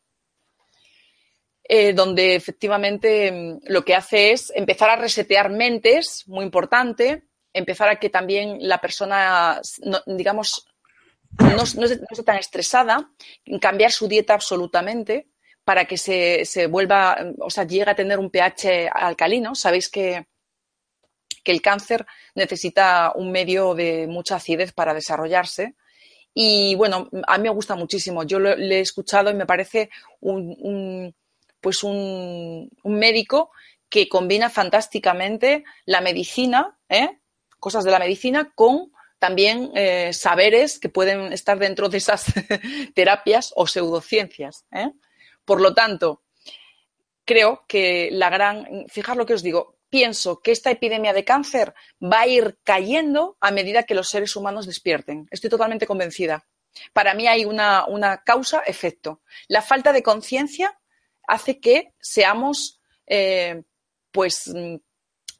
eh, 1.64 1.94
donde 1.94 2.36
efectivamente 2.36 3.32
mm, 3.32 3.60
lo 3.66 3.84
que 3.84 3.96
hace 3.96 4.32
es 4.32 4.52
empezar 4.56 4.90
a 4.90 4.96
resetear 4.96 5.50
mentes, 5.50 6.24
muy 6.28 6.46
importante, 6.46 7.24
empezar 7.54 7.90
a 7.90 8.00
que 8.00 8.10
también 8.10 8.58
la 8.62 8.80
persona, 8.80 9.62
digamos, 10.06 10.68
no, 11.40 11.64
esté, 11.64 12.24
tan 12.24 12.38
estresada, 12.38 13.12
cambiar 13.60 13.92
su 13.92 14.08
dieta 14.08 14.34
absolutamente 14.34 15.30
para 15.64 15.86
que 15.86 15.98
se, 15.98 16.46
se, 16.46 16.68
vuelva, 16.68 17.18
o 17.40 17.50
sea, 17.50 17.66
llegue 17.66 17.90
a 17.90 17.96
tener 17.96 18.20
un 18.20 18.30
pH 18.30 18.90
alcalino. 18.94 19.56
Sabéis 19.56 19.90
que, 19.90 20.28
que 21.44 21.52
el 21.52 21.62
cáncer 21.62 22.06
necesita 22.36 23.14
un 23.16 23.32
medio 23.32 23.74
de 23.76 24.08
mucha 24.08 24.36
acidez 24.36 24.74
para 24.74 24.94
desarrollarse. 24.94 25.76
Y 26.34 26.76
bueno, 26.76 27.10
a 27.28 27.38
mí 27.38 27.44
me 27.44 27.50
gusta 27.50 27.76
muchísimo. 27.76 28.24
Yo 28.24 28.40
le 28.40 28.78
he 28.78 28.82
escuchado 28.82 29.30
y 29.30 29.36
me 29.36 29.46
parece 29.46 29.90
un, 30.20 31.14
pues 31.62 31.84
un, 31.84 32.70
médico 32.84 33.52
que 33.90 34.10
combina 34.10 34.50
fantásticamente 34.50 35.64
la 35.86 36.02
medicina, 36.02 36.78
¿eh? 36.90 37.20
cosas 37.60 37.84
de 37.84 37.92
la 37.92 38.00
medicina, 38.00 38.52
con 38.56 38.92
también 39.24 39.72
eh, 39.74 40.12
saberes 40.12 40.80
que 40.80 40.90
pueden 40.90 41.32
estar 41.32 41.58
dentro 41.58 41.88
de 41.88 41.98
esas 41.98 42.26
terapias 42.94 43.54
o 43.56 43.68
pseudociencias. 43.68 44.66
¿eh? 44.70 44.92
Por 45.46 45.62
lo 45.62 45.74
tanto, 45.74 46.24
creo 47.24 47.64
que 47.66 48.10
la 48.12 48.30
gran, 48.30 48.86
fijar 48.90 49.16
lo 49.16 49.26
que 49.26 49.36
os 49.36 49.42
digo, 49.42 49.78
pienso 49.90 50.42
que 50.42 50.52
esta 50.52 50.72
epidemia 50.72 51.14
de 51.14 51.24
cáncer 51.24 51.74
va 52.04 52.20
a 52.20 52.28
ir 52.28 52.58
cayendo 52.66 53.38
a 53.40 53.52
medida 53.52 53.84
que 53.84 53.96
los 53.96 54.10
seres 54.10 54.36
humanos 54.36 54.66
despierten. 54.66 55.26
Estoy 55.32 55.50
totalmente 55.50 55.88
convencida. 55.88 56.46
Para 56.92 57.14
mí 57.14 57.26
hay 57.26 57.46
una, 57.46 57.86
causa-efecto. 58.26 59.22
La 59.48 59.62
falta 59.62 59.94
de 59.94 60.04
conciencia 60.04 60.78
hace 61.26 61.62
que 61.62 61.94
seamos 62.02 62.82
eh, 63.08 63.64
pues 64.12 64.52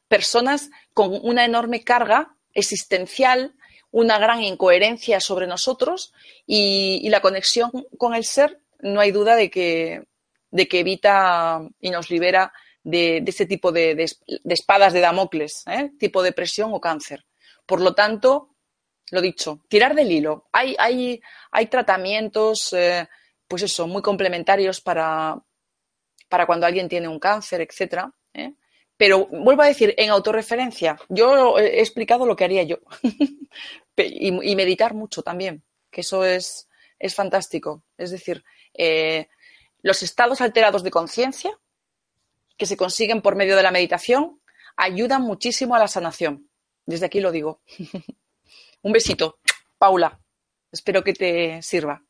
personas 0.08 0.70
con 0.94 1.20
una 1.22 1.44
enorme 1.44 1.84
carga 1.84 2.34
existencial, 2.54 3.54
una 3.94 4.18
gran 4.18 4.42
incoherencia 4.42 5.20
sobre 5.20 5.46
nosotros 5.46 6.12
y, 6.46 7.08
la 7.10 7.20
conexión 7.20 7.70
con 7.96 8.12
el 8.14 8.24
ser 8.24 8.58
no 8.80 8.98
hay 8.98 9.12
duda 9.12 9.36
de 9.36 9.50
que, 9.50 10.02
evita 10.50 11.60
y 11.80 11.90
nos 11.90 12.10
libera 12.10 12.52
de, 12.82 13.22
este 13.24 13.46
tipo 13.46 13.70
de, 13.70 14.04
espadas 14.46 14.92
de 14.92 15.00
Damocles, 15.00 15.62
¿eh? 15.68 15.92
tipo 15.96 16.24
depresión 16.24 16.74
o 16.74 16.80
cáncer. 16.80 17.24
Por 17.66 17.80
lo 17.80 17.94
tanto, 17.94 18.56
lo 19.12 19.20
dicho, 19.20 19.60
tirar 19.68 19.94
del 19.94 20.10
hilo. 20.10 20.48
Hay 20.50 21.20
tratamientos, 21.70 22.72
eh, 22.72 23.08
pues 23.46 23.62
eso, 23.62 23.86
muy 23.86 24.02
complementarios 24.02 24.80
para, 24.80 25.40
para 26.28 26.46
cuando 26.46 26.66
alguien 26.66 26.88
tiene 26.88 27.06
un 27.06 27.20
cáncer, 27.20 27.60
etcétera. 27.60 28.12
¿eh? 28.32 28.54
Pero 28.96 29.26
vuelvo 29.26 29.62
a 29.62 29.66
decir, 29.66 29.94
en 29.96 30.10
autorreferencia, 30.10 30.98
yo 31.08 31.58
he 31.58 31.80
explicado 31.80 32.26
lo 32.26 32.36
que 32.36 32.44
haría 32.44 32.64
yo. 32.64 32.78
y, 33.96 34.56
meditar 34.56 34.94
mucho 34.94 35.22
también, 35.22 35.64
que 35.90 36.02
eso 36.02 36.24
es, 36.24 36.68
es 36.98 37.14
fantástico. 37.14 37.84
Es 37.96 38.10
decir, 38.10 38.44
los 39.82 40.02
estados 40.02 40.40
alterados 40.40 40.82
de 40.82 40.90
conciencia 40.90 41.58
que 42.56 42.66
se 42.66 42.76
consiguen 42.76 43.22
por 43.22 43.36
medio 43.36 43.56
de 43.56 43.62
la 43.62 43.70
meditación 43.70 44.40
ayudan 44.76 45.22
muchísimo 45.22 45.74
a 45.74 45.78
la 45.78 45.88
sanación. 45.88 46.48
Desde 46.86 47.06
aquí 47.06 47.20
lo 47.20 47.32
digo. 47.32 47.62
Un 48.82 48.92
besito, 48.92 49.38
Paula. 49.78 50.20
Espero 50.70 51.04
que 51.04 51.14
te 51.14 51.62
sirva. 51.62 52.02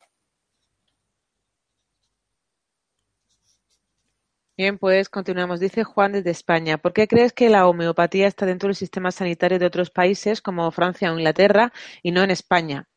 Bien, 4.57 4.79
pues 4.79 5.09
continuamos. 5.09 5.59
Dice 5.59 5.83
Juan 5.83 6.13
desde 6.13 6.31
España. 6.31 6.79
¿Por 6.79 6.93
qué 6.93 7.09
crees 7.09 7.33
que 7.33 7.51
la 7.51 7.67
homeopatía 7.67 8.29
está 8.29 8.47
dentro 8.47 8.69
del 8.69 8.77
sistema 8.77 9.11
sanitario 9.11 9.59
de 9.59 9.67
otros 9.67 9.91
países 9.91 10.41
como 10.41 10.71
Francia 10.71 11.11
o 11.13 11.19
Inglaterra 11.19 11.73
y 12.05 12.13
no 12.13 12.23
en 12.23 12.31
España? 12.31 12.89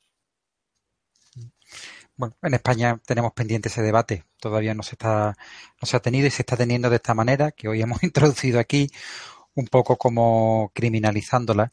Bueno, 2.16 2.36
en 2.44 2.54
España 2.54 3.00
tenemos 3.08 3.34
pendiente 3.34 3.70
ese 3.70 3.82
debate. 3.82 4.24
Todavía 4.40 4.76
no 4.76 4.84
se 4.84 4.92
está, 4.94 5.36
no 5.82 5.86
se 5.88 5.98
ha 5.98 6.00
tenido 6.00 6.28
y 6.28 6.32
se 6.32 6.44
está 6.44 6.56
teniendo 6.58 6.92
de 6.92 6.98
esta 6.98 7.16
manera 7.16 7.52
que 7.52 7.68
hoy 7.68 7.82
hemos 7.82 8.04
introducido 8.04 8.60
aquí, 8.60 8.92
un 9.56 9.66
poco 9.68 9.98
como 9.98 10.72
criminalizándola. 10.76 11.72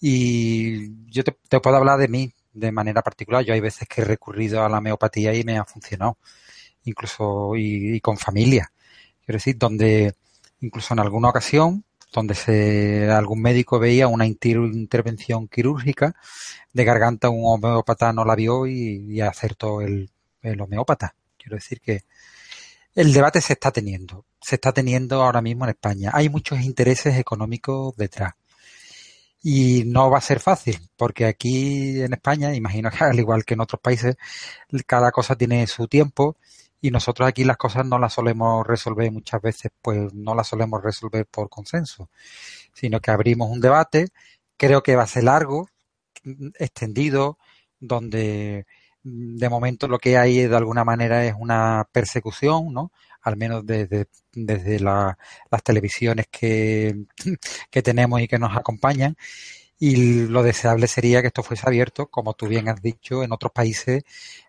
Y 0.00 1.10
yo 1.10 1.24
te, 1.24 1.32
puedo 1.60 1.76
hablar 1.76 1.98
de 1.98 2.08
mí 2.08 2.34
de 2.52 2.72
manera 2.72 3.02
particular. 3.02 3.44
Yo 3.44 3.54
hay 3.54 3.60
veces 3.60 3.88
que 3.88 4.02
he 4.02 4.04
recurrido 4.04 4.62
a 4.62 4.68
la 4.68 4.78
homeopatía 4.78 5.34
y 5.34 5.44
me 5.44 5.58
ha 5.58 5.64
funcionado, 5.64 6.18
incluso 6.84 7.56
y, 7.56 7.96
y 7.96 8.00
con 8.00 8.18
familia. 8.18 8.72
Quiero 9.24 9.36
decir, 9.36 9.56
donde 9.58 10.14
incluso 10.60 10.94
en 10.94 11.00
alguna 11.00 11.28
ocasión 11.28 11.84
donde 12.12 12.34
se, 12.34 13.10
algún 13.10 13.40
médico 13.40 13.78
veía 13.78 14.06
una 14.06 14.26
intervención 14.26 15.48
quirúrgica 15.48 16.14
de 16.72 16.84
garganta, 16.84 17.30
un 17.30 17.42
homeópata 17.44 18.12
no 18.12 18.24
la 18.24 18.36
vio 18.36 18.66
y, 18.66 19.20
acertó 19.20 19.80
el, 19.80 20.10
el 20.42 20.60
homeópata. 20.60 21.14
Quiero 21.38 21.56
decir 21.56 21.80
que 21.80 22.02
el 22.94 23.12
debate 23.12 23.40
se 23.40 23.54
está 23.54 23.70
teniendo, 23.70 24.26
se 24.40 24.56
está 24.56 24.72
teniendo 24.72 25.22
ahora 25.22 25.40
mismo 25.40 25.64
en 25.64 25.70
España. 25.70 26.10
Hay 26.12 26.28
muchos 26.28 26.60
intereses 26.60 27.16
económicos 27.16 27.96
detrás. 27.96 28.34
Y 29.42 29.84
no 29.86 30.08
va 30.08 30.18
a 30.18 30.20
ser 30.20 30.38
fácil, 30.38 30.78
porque 30.96 31.24
aquí 31.24 32.00
en 32.00 32.12
España, 32.12 32.54
imagino 32.54 32.90
que 32.90 33.02
al 33.04 33.18
igual 33.18 33.44
que 33.44 33.54
en 33.54 33.60
otros 33.60 33.80
países, 33.80 34.16
cada 34.86 35.10
cosa 35.10 35.34
tiene 35.34 35.66
su 35.66 35.88
tiempo 35.88 36.36
y 36.82 36.90
nosotros 36.90 37.28
aquí 37.28 37.44
las 37.44 37.56
cosas 37.56 37.86
no 37.86 37.98
las 37.98 38.12
solemos 38.12 38.66
resolver 38.66 39.10
muchas 39.12 39.40
veces, 39.40 39.70
pues 39.80 40.12
no 40.12 40.34
las 40.34 40.48
solemos 40.48 40.82
resolver 40.82 41.26
por 41.26 41.48
consenso, 41.48 42.10
sino 42.74 43.00
que 43.00 43.12
abrimos 43.12 43.48
un 43.50 43.60
debate, 43.60 44.08
creo 44.56 44.82
que 44.82 44.96
va 44.96 45.04
a 45.04 45.06
ser 45.06 45.24
largo, 45.24 45.68
extendido, 46.58 47.38
donde 47.78 48.66
mm, 49.04 49.36
de 49.36 49.48
momento 49.48 49.86
lo 49.88 49.98
que 49.98 50.18
hay 50.18 50.46
de 50.46 50.56
alguna 50.56 50.84
manera 50.84 51.24
es 51.24 51.34
una 51.38 51.88
persecución, 51.92 52.72
¿no? 52.72 52.92
Al 53.22 53.36
menos 53.36 53.64
desde, 53.64 54.08
desde 54.32 54.80
las 54.80 55.16
televisiones 55.64 56.26
que, 56.30 57.06
que 57.70 57.82
tenemos 57.82 58.20
y 58.20 58.28
que 58.28 58.38
nos 58.38 58.56
acompañan. 58.56 59.16
Y 59.84 60.28
lo 60.28 60.44
deseable 60.44 60.86
sería 60.86 61.22
que 61.22 61.26
esto 61.26 61.42
fuese 61.42 61.66
abierto, 61.66 62.06
como 62.06 62.34
tú 62.34 62.46
bien 62.46 62.68
has 62.68 62.80
dicho, 62.80 63.24
en 63.24 63.32
otros 63.32 63.50
países 63.50 64.04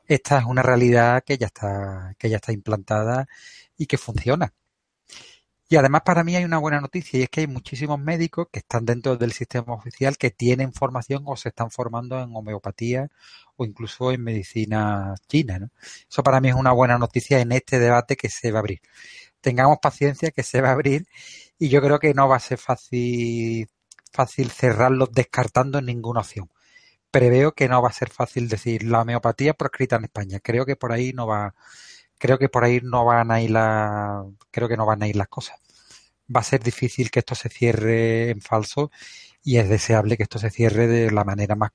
esta 0.07 0.37
es 0.37 0.45
una 0.45 0.61
realidad 0.61 1.23
que 1.25 1.39
ya 1.39 1.47
está, 1.47 2.13
que 2.19 2.29
ya 2.29 2.35
está 2.35 2.51
implantada 2.51 3.27
y 3.75 3.87
que 3.87 3.97
funciona. 3.97 4.53
Y 5.67 5.75
además 5.75 6.03
para 6.05 6.23
mí 6.23 6.35
hay 6.35 6.43
una 6.43 6.59
buena 6.59 6.79
noticia 6.81 7.19
y 7.19 7.23
es 7.23 7.29
que 7.29 7.41
hay 7.41 7.47
muchísimos 7.47 7.99
médicos 7.99 8.47
que 8.51 8.59
están 8.59 8.85
dentro 8.85 9.17
del 9.17 9.31
sistema 9.31 9.73
oficial 9.73 10.17
que 10.17 10.29
tienen 10.29 10.71
formación 10.71 11.23
o 11.25 11.35
se 11.35 11.49
están 11.49 11.71
formando 11.71 12.21
en 12.21 12.29
homeopatía 12.35 13.09
o 13.55 13.65
incluso 13.65 14.11
en 14.11 14.23
medicina 14.23 15.15
china. 15.27 15.71
Eso 16.07 16.21
para 16.21 16.41
mí 16.41 16.49
es 16.49 16.55
una 16.55 16.73
buena 16.73 16.99
noticia 16.99 17.39
en 17.39 17.53
este 17.53 17.79
debate 17.79 18.15
que 18.17 18.29
se 18.29 18.51
va 18.51 18.59
a 18.59 18.61
abrir. 18.61 18.81
Tengamos 19.41 19.79
paciencia 19.81 20.29
que 20.29 20.43
se 20.43 20.61
va 20.61 20.69
a 20.69 20.73
abrir 20.73 21.07
y 21.57 21.69
yo 21.69 21.81
creo 21.81 21.99
que 21.99 22.13
no 22.13 22.27
va 22.27 22.35
a 22.35 22.39
ser 22.39 22.59
fácil 22.59 23.67
fácil 24.13 24.51
cerrarlo 24.51 25.07
descartando 25.07 25.81
ninguna 25.81 26.21
opción. 26.21 26.49
Preveo 27.11 27.53
que 27.53 27.69
no 27.69 27.81
va 27.81 27.89
a 27.89 27.93
ser 27.93 28.09
fácil 28.09 28.49
decir 28.49 28.83
la 28.83 29.01
homeopatía 29.01 29.53
proscrita 29.55 29.97
en 29.97 30.05
España. 30.05 30.39
Creo 30.41 30.65
que 30.65 30.75
por 30.75 30.91
ahí 30.93 31.13
no 31.13 31.27
va, 31.27 31.55
creo 32.17 32.37
que 32.39 32.49
por 32.49 32.63
ahí 32.63 32.81
no 32.83 33.05
van 33.05 33.31
a 33.31 33.41
ir 33.41 33.51
la, 33.51 34.25
creo 34.51 34.69
que 34.69 34.77
no 34.77 34.85
van 34.85 35.03
a 35.03 35.07
ir 35.07 35.15
las 35.17 35.27
cosas. 35.27 35.59
Va 36.35 36.41
a 36.41 36.43
ser 36.43 36.63
difícil 36.63 37.11
que 37.11 37.19
esto 37.19 37.35
se 37.35 37.49
cierre 37.49 38.29
en 38.31 38.41
falso 38.41 38.91
y 39.43 39.57
es 39.57 39.69
deseable 39.69 40.17
que 40.17 40.23
esto 40.23 40.39
se 40.39 40.49
cierre 40.49 40.87
de 40.87 41.11
la 41.11 41.23
manera 41.23 41.55
más 41.55 41.71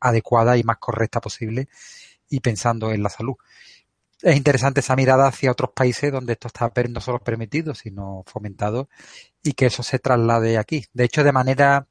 adecuada 0.00 0.56
y 0.56 0.64
más 0.64 0.78
correcta 0.78 1.20
posible 1.20 1.68
y 2.28 2.40
pensando 2.40 2.92
en 2.92 3.02
la 3.02 3.10
salud. 3.10 3.36
Es 4.22 4.36
interesante 4.36 4.80
esa 4.80 4.96
mirada 4.96 5.26
hacia 5.28 5.50
otros 5.52 5.70
países 5.74 6.10
donde 6.10 6.32
esto 6.32 6.48
está 6.48 6.72
no 6.88 7.00
solo 7.00 7.18
permitido, 7.20 7.74
sino 7.74 8.22
fomentado 8.26 8.88
y 9.42 9.52
que 9.52 9.66
eso 9.66 9.82
se 9.82 9.98
traslade 9.98 10.58
aquí. 10.58 10.86
De 10.94 11.04
hecho, 11.04 11.22
de 11.22 11.32
manera 11.32 11.86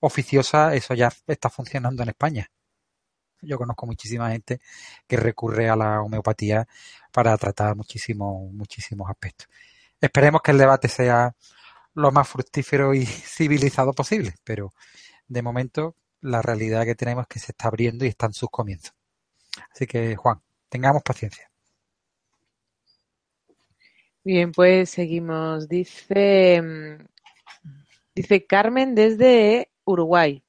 oficiosa, 0.00 0.74
eso 0.74 0.94
ya 0.94 1.10
está 1.26 1.48
funcionando 1.50 2.02
en 2.02 2.10
España. 2.10 2.50
Yo 3.42 3.58
conozco 3.58 3.86
muchísima 3.86 4.30
gente 4.30 4.60
que 5.06 5.16
recurre 5.16 5.70
a 5.70 5.76
la 5.76 6.02
homeopatía 6.02 6.68
para 7.12 7.36
tratar 7.38 7.76
muchísimos, 7.76 8.52
muchísimos 8.52 9.08
aspectos. 9.10 9.48
esperemos 10.00 10.42
que 10.42 10.52
el 10.52 10.58
debate 10.58 10.88
sea 10.88 11.34
lo 11.94 12.12
más 12.12 12.28
fructífero 12.28 12.94
y 12.94 13.06
civilizado 13.06 13.92
posible, 13.92 14.34
pero 14.44 14.72
de 15.28 15.42
momento 15.42 15.96
la 16.20 16.42
realidad 16.42 16.84
que 16.84 16.94
tenemos 16.94 17.22
es 17.22 17.28
que 17.28 17.38
se 17.40 17.52
está 17.52 17.68
abriendo 17.68 18.04
y 18.04 18.08
está 18.08 18.26
en 18.26 18.34
sus 18.34 18.50
comienzos. 18.50 18.94
Así 19.72 19.86
que, 19.86 20.16
Juan, 20.16 20.42
tengamos 20.68 21.02
paciencia. 21.02 21.49
Bien, 24.22 24.52
pues 24.52 24.90
seguimos. 24.90 25.68
Dice, 25.68 26.60
mm, 26.60 27.06
dice 28.14 28.46
Carmen 28.46 28.94
desde 28.94 29.70
Uruguay. 29.84 30.42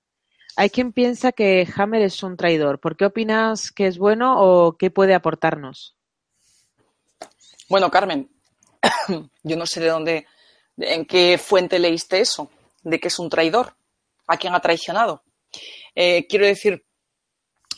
Hay 0.57 0.69
quien 0.69 0.91
piensa 0.91 1.31
que 1.31 1.65
Hammer 1.77 2.01
es 2.01 2.21
un 2.21 2.35
traidor. 2.35 2.79
¿Por 2.79 2.97
qué 2.97 3.05
opinas 3.05 3.71
que 3.71 3.87
es 3.87 3.97
bueno 3.97 4.35
o 4.41 4.77
qué 4.77 4.91
puede 4.91 5.13
aportarnos? 5.13 5.95
Bueno, 7.69 7.89
Carmen, 7.89 8.29
yo 9.43 9.55
no 9.55 9.65
sé 9.65 9.79
de 9.79 9.87
dónde, 9.87 10.27
en 10.77 11.05
qué 11.05 11.37
fuente 11.37 11.79
leíste 11.79 12.19
eso, 12.19 12.51
de 12.83 12.99
que 12.99 13.07
es 13.07 13.17
un 13.19 13.29
traidor, 13.29 13.77
a 14.27 14.35
quién 14.35 14.53
ha 14.53 14.59
traicionado. 14.59 15.23
Eh, 15.95 16.27
quiero 16.27 16.45
decir, 16.45 16.85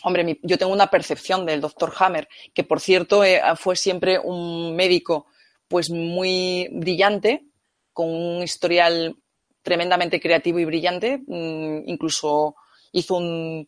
hombre, 0.03 0.39
yo 0.41 0.57
tengo 0.57 0.73
una 0.73 0.87
percepción 0.87 1.45
del 1.45 1.61
doctor 1.61 1.93
Hammer, 1.99 2.27
que 2.51 2.63
por 2.63 2.79
cierto 2.79 3.23
eh, 3.23 3.39
fue 3.55 3.75
siempre 3.75 4.17
un 4.17 4.75
médico 4.75 5.27
pues 5.73 5.89
muy 5.89 6.69
brillante, 6.71 7.47
con 7.93 8.07
un 8.07 8.43
historial 8.43 9.17
tremendamente 9.63 10.21
creativo 10.21 10.59
y 10.59 10.65
brillante, 10.65 11.23
mm, 11.25 11.89
incluso 11.89 12.55
hizo 12.91 13.15
un, 13.15 13.67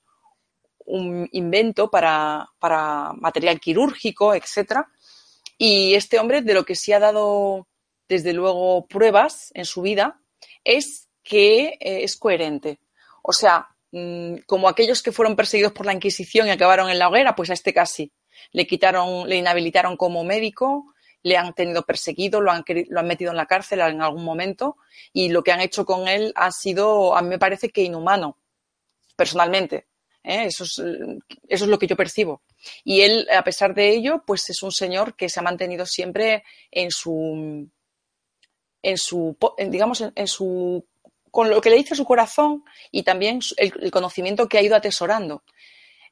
invento 1.32 1.90
para, 1.90 2.48
material 3.16 3.60
quirúrgico, 3.60 4.36
etcétera. 4.36 4.88
Y 5.58 5.96
este 5.96 6.20
hombre, 6.20 6.44
de 6.44 6.54
lo 6.54 6.64
que 6.64 6.76
sí 6.76 6.94
ha 6.94 7.00
dado, 7.00 7.68
desde 8.08 8.34
luego, 8.34 8.86
pruebas 8.86 9.52
en 9.56 9.66
su 9.66 9.82
vida, 9.82 10.22
es 10.64 11.10
que 11.24 11.70
eh, 11.70 12.04
es 12.04 12.18
coherente. 12.18 12.78
O 13.24 13.34
sea, 13.34 13.68
mm, 13.92 14.46
como 14.46 14.70
aquellos 14.70 15.02
que 15.02 15.12
fueron 15.12 15.36
perseguidos 15.36 15.74
por 15.74 15.88
la 15.88 15.94
Inquisición 15.94 16.46
y 16.46 16.52
acabaron 16.52 16.88
en 16.92 17.00
la 17.00 17.10
hoguera, 17.10 17.36
pues 17.36 17.50
a 17.50 17.54
este 17.54 17.74
casi. 17.74 18.12
Le 18.52 18.68
quitaron, 18.68 19.28
le 19.28 19.38
inhabilitaron 19.38 19.98
como 19.98 20.24
médico, 20.24 20.94
le 21.26 21.38
han 21.38 21.56
tenido 21.56 21.82
perseguido, 21.82 22.40
lo 22.40 22.52
han, 22.52 22.64
lo 22.88 23.00
han 23.00 23.08
metido 23.08 23.32
en 23.32 23.38
la 23.38 23.48
cárcel 23.48 23.80
en 23.80 24.00
algún 24.00 24.24
momento 24.24 24.78
y 25.12 25.30
lo 25.30 25.44
que 25.44 25.52
han 25.52 25.60
hecho 25.60 25.84
con 25.84 26.08
él 26.08 26.32
ha 26.36 26.52
sido, 26.52 27.18
a 27.18 27.22
mí 27.24 27.30
me 27.30 27.40
parece 27.40 27.70
que 27.70 27.82
inhumano 27.82 28.38
personalmente. 29.16 29.88
¿eh? 30.24 30.46
Eso, 30.46 30.66
es, 30.66 30.78
eso 30.78 31.66
es 31.66 31.68
lo 31.68 31.80
que 31.80 31.88
yo 31.88 31.96
percibo. 31.96 32.44
Y 32.84 33.02
él, 33.02 33.28
a 33.36 33.44
pesar 33.44 33.74
de 33.74 33.90
ello, 33.90 34.22
pues 34.24 34.48
es 34.52 34.62
un 34.62 34.72
señor 34.72 35.16
que 35.16 35.28
se 35.28 35.40
ha 35.40 35.44
mantenido 35.44 35.88
siempre 35.88 36.44
en 36.70 36.92
su, 36.92 37.68
en 38.84 38.98
su, 39.00 39.36
digamos, 39.68 40.04
en, 40.14 40.28
su, 40.28 40.86
con 41.32 41.50
lo 41.50 41.60
que 41.60 41.72
le 41.72 41.78
dice 41.78 41.96
su 41.96 42.06
corazón 42.06 42.64
y 42.92 43.02
también 43.02 43.40
el, 43.58 43.90
conocimiento 43.90 44.48
que 44.48 44.60
ha 44.60 44.62
ido 44.62 44.76
atesorando. 44.76 45.44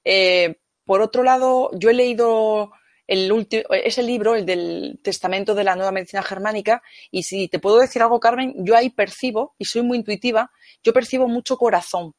Eh, 0.04 0.56
por 0.86 1.02
otro 1.02 1.22
lado, 1.22 1.70
yo 1.76 1.92
he 1.92 1.94
leído 1.94 2.72
el 3.08 3.32
último, 3.32 3.64
ese 3.70 4.04
libro, 4.04 4.36
el 4.36 4.46
del 4.46 5.00
Testamento 5.02 5.54
de 5.56 5.64
la 5.64 5.76
Nueva 5.76 5.92
Medicina 5.92 6.24
Germánica, 6.24 6.82
y 7.12 7.24
si 7.24 7.48
te 7.48 7.60
puedo 7.60 7.80
decir 7.80 8.02
algo, 8.02 8.20
Carmen, 8.20 8.54
yo 8.58 8.76
ahí 8.76 8.90
percibo, 8.90 9.56
y 9.58 9.66
soy 9.66 9.82
muy 9.82 9.98
intuitiva, 9.98 10.52
yo 10.84 10.94
percibo 10.94 11.28
mucho 11.28 11.58
corazón 11.58 12.14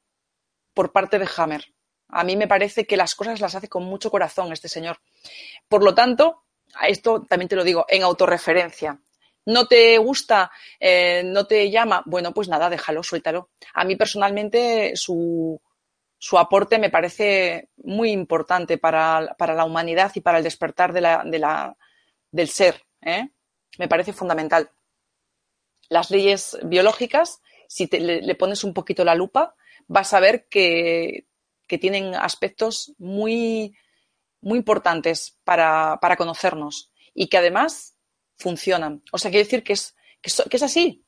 por 0.74 0.92
parte 0.92 1.18
de 1.18 1.28
Hammer. 1.36 1.64
A 2.08 2.24
mí 2.24 2.36
me 2.36 2.48
parece 2.48 2.86
que 2.86 2.96
las 2.96 3.14
cosas 3.14 3.40
las 3.40 3.54
hace 3.54 3.68
con 3.68 3.84
mucho 3.84 4.10
corazón 4.10 4.52
este 4.52 4.68
señor. 4.68 4.98
Por 5.68 5.82
lo 5.82 5.94
tanto, 5.94 6.42
esto 6.86 7.24
también 7.28 7.48
te 7.48 7.56
lo 7.56 7.64
digo, 7.64 7.86
en 7.88 8.02
autorreferencia. 8.02 9.00
¿No 9.46 9.66
te 9.66 9.98
gusta? 9.98 10.50
Eh, 10.80 11.22
¿No 11.24 11.46
te 11.46 11.70
llama? 11.70 12.02
Bueno, 12.06 12.32
pues 12.32 12.48
nada, 12.48 12.70
déjalo, 12.70 13.02
suéltalo. 13.02 13.50
A 13.74 13.84
mí 13.84 13.96
personalmente 13.96 14.96
su, 14.96 15.60
su 16.24 16.38
aporte 16.38 16.78
me 16.78 16.88
parece 16.88 17.68
muy 17.76 18.10
importante 18.10 18.78
para, 18.78 19.36
la 19.38 19.64
humanidad 19.66 20.10
y 20.14 20.22
para 20.22 20.38
el 20.38 20.44
despertar 20.44 20.94
de 20.94 21.02
la, 21.02 21.76
del 22.30 22.48
ser. 22.48 22.82
¿eh? 23.02 23.28
Me 23.76 23.88
parece 23.88 24.14
fundamental. 24.14 24.70
Las 25.90 26.10
leyes 26.10 26.56
biológicas, 26.62 27.42
si 27.68 27.88
le, 27.88 28.34
pones 28.36 28.64
un 28.64 28.72
poquito 28.72 29.04
la 29.04 29.14
lupa, 29.14 29.54
vas 29.86 30.14
a 30.14 30.20
ver 30.20 30.46
que, 30.48 31.26
tienen 31.78 32.14
aspectos 32.14 32.94
muy, 32.96 33.76
muy 34.40 34.56
importantes 34.56 35.38
para, 35.44 35.98
conocernos 36.16 36.90
y 37.12 37.28
que 37.28 37.36
además 37.36 37.98
funcionan. 38.38 39.02
O 39.12 39.18
sea, 39.18 39.30
quiere 39.30 39.44
decir 39.44 39.62
que 39.62 39.74
es, 39.74 39.94
que, 40.22 40.56
es 40.56 40.62
así, 40.62 41.03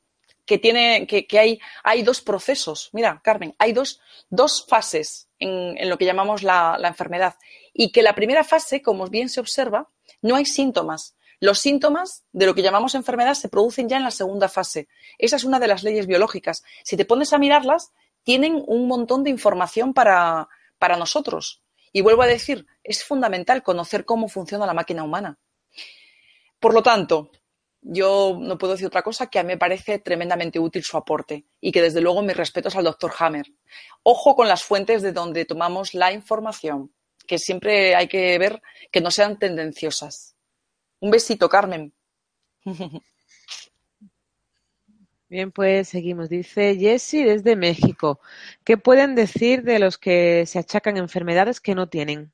que, 0.47 0.59
tiene, 0.59 1.07
que, 1.07 1.39
hay, 1.39 1.61
hay 1.83 2.03
dos 2.03 2.23
procesos. 2.23 2.91
Mira, 2.93 3.21
Carmen, 3.23 3.55
hay 3.59 3.73
dos, 3.73 4.01
dos 4.31 4.65
fases 4.67 5.29
en, 5.39 5.77
en, 5.77 5.91
lo 5.91 5.99
que 5.99 6.05
llamamos 6.05 6.43
la, 6.43 6.77
la 6.79 6.89
enfermedad. 6.89 7.35
Y 7.75 7.93
que 7.93 8.03
la 8.03 8.15
primera 8.15 8.45
fase, 8.45 8.81
como 8.81 9.07
bien 9.09 9.29
se 9.29 9.41
observa, 9.41 9.91
no 10.23 10.37
hay 10.37 10.47
síntomas. 10.47 11.17
Los 11.41 11.59
síntomas 11.59 12.25
de 12.33 12.47
lo 12.47 12.55
que 12.55 12.63
llamamos 12.63 12.95
enfermedad 12.95 13.35
se 13.35 13.49
producen 13.49 13.89
ya 13.89 13.99
en 13.99 14.05
la 14.05 14.11
segunda 14.11 14.49
fase. 14.49 14.89
Esa 15.19 15.37
es 15.37 15.45
una 15.45 15.59
de 15.59 15.69
las 15.69 15.83
leyes 15.83 16.07
biológicas. 16.07 16.63
Si 16.83 16.97
te 16.97 17.05
pones 17.05 17.33
a 17.33 17.39
mirarlas, 17.39 17.93
tienen 18.23 18.63
un 18.67 18.89
montón 18.89 19.23
de 19.23 19.31
información 19.31 19.93
para, 19.93 20.49
para 20.79 20.97
nosotros. 20.97 21.63
Y 21.93 22.01
vuelvo 22.01 22.23
a 22.23 22.27
decir, 22.27 22.67
es 22.83 23.05
fundamental 23.05 23.63
conocer 23.63 24.05
cómo 24.05 24.29
funciona 24.29 24.67
la 24.67 24.75
máquina 24.75 25.03
humana. 25.03 25.39
Por 26.59 26.73
lo 26.73 26.83
tanto, 26.83 27.31
yo 27.89 28.37
no 28.41 28.59
puedo 28.59 28.73
decir 28.73 28.89
otra 28.89 29.03
cosa 29.03 29.29
que 29.29 29.39
a 29.39 29.45
mí 29.45 29.49
me 29.49 29.59
parece 29.59 30.01
tremendamente 30.01 30.59
útil 30.59 30.83
su 30.83 30.97
aporte 30.97 31.45
y 31.61 31.71
que 31.71 31.81
desde 31.81 32.01
luego 32.01 32.21
mis 32.21 32.37
respetos 32.37 32.75
al 32.75 32.85
doctor 32.85 33.13
Hammer. 33.19 33.47
Ojo 34.03 34.35
con 34.35 34.49
las 34.49 34.65
fuentes 34.65 35.03
de 35.03 35.13
donde 35.13 35.45
tomamos 35.45 35.95
la 35.95 36.13
información, 36.13 36.93
que 37.29 37.39
siempre 37.39 37.95
hay 37.95 38.09
que 38.09 38.37
ver 38.39 38.61
que 38.91 39.01
no 39.01 39.13
sean 39.13 39.39
tendenciosas. 39.39 40.35
Un 40.99 41.13
besito, 41.13 41.49
Carmen. 41.49 41.95
Bien, 45.29 45.53
pues 45.53 45.89
seguimos. 45.89 46.29
Dice 46.29 46.77
Jesse 46.77 47.25
desde 47.25 47.57
México. 47.57 48.21
¿Qué 48.65 48.77
pueden 48.77 49.15
decir 49.15 49.63
de 49.63 49.79
los 49.79 49.99
que 49.99 50.45
se 50.47 50.59
achacan 50.59 50.97
enfermedades 50.97 51.61
que 51.61 51.75
no 51.75 51.89
tienen? 51.89 52.33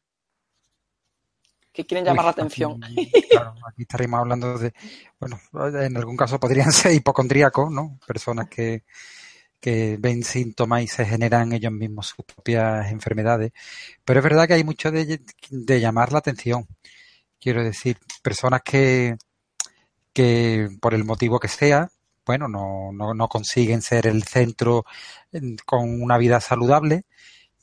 Que 1.72 1.86
quieren 1.86 2.04
llamar 2.04 2.26
la 2.26 2.30
atención. 2.32 2.80
claro, 3.30 3.54
aquí 3.68 3.82
estaríamos 3.82 4.20
hablando 4.20 4.58
de, 4.58 4.72
bueno, 5.18 5.40
en 5.80 5.96
algún 5.96 6.16
caso 6.16 6.38
podrían 6.38 6.72
ser 6.72 6.92
hipocondríacos, 6.92 7.70
¿no? 7.70 7.98
Personas 8.06 8.48
que, 8.48 8.84
que 9.60 9.96
ven 9.98 10.22
síntomas 10.22 10.82
y 10.82 10.86
se 10.86 11.04
generan 11.04 11.52
ellos 11.52 11.72
mismos 11.72 12.08
sus 12.08 12.24
propias 12.24 12.90
enfermedades. 12.90 13.52
Pero 14.04 14.20
es 14.20 14.24
verdad 14.24 14.46
que 14.46 14.54
hay 14.54 14.64
mucho 14.64 14.90
de, 14.90 15.20
de 15.50 15.80
llamar 15.80 16.12
la 16.12 16.18
atención. 16.18 16.66
Quiero 17.40 17.64
decir, 17.64 17.98
personas 18.22 18.62
que, 18.62 19.16
que 20.12 20.68
por 20.80 20.94
el 20.94 21.04
motivo 21.04 21.40
que 21.40 21.48
sea, 21.48 21.88
bueno, 22.24 22.48
no, 22.48 22.92
no, 22.92 23.14
no 23.14 23.28
consiguen 23.28 23.82
ser 23.82 24.06
el 24.06 24.22
centro 24.24 24.84
con 25.66 26.02
una 26.02 26.18
vida 26.18 26.40
saludable 26.40 27.04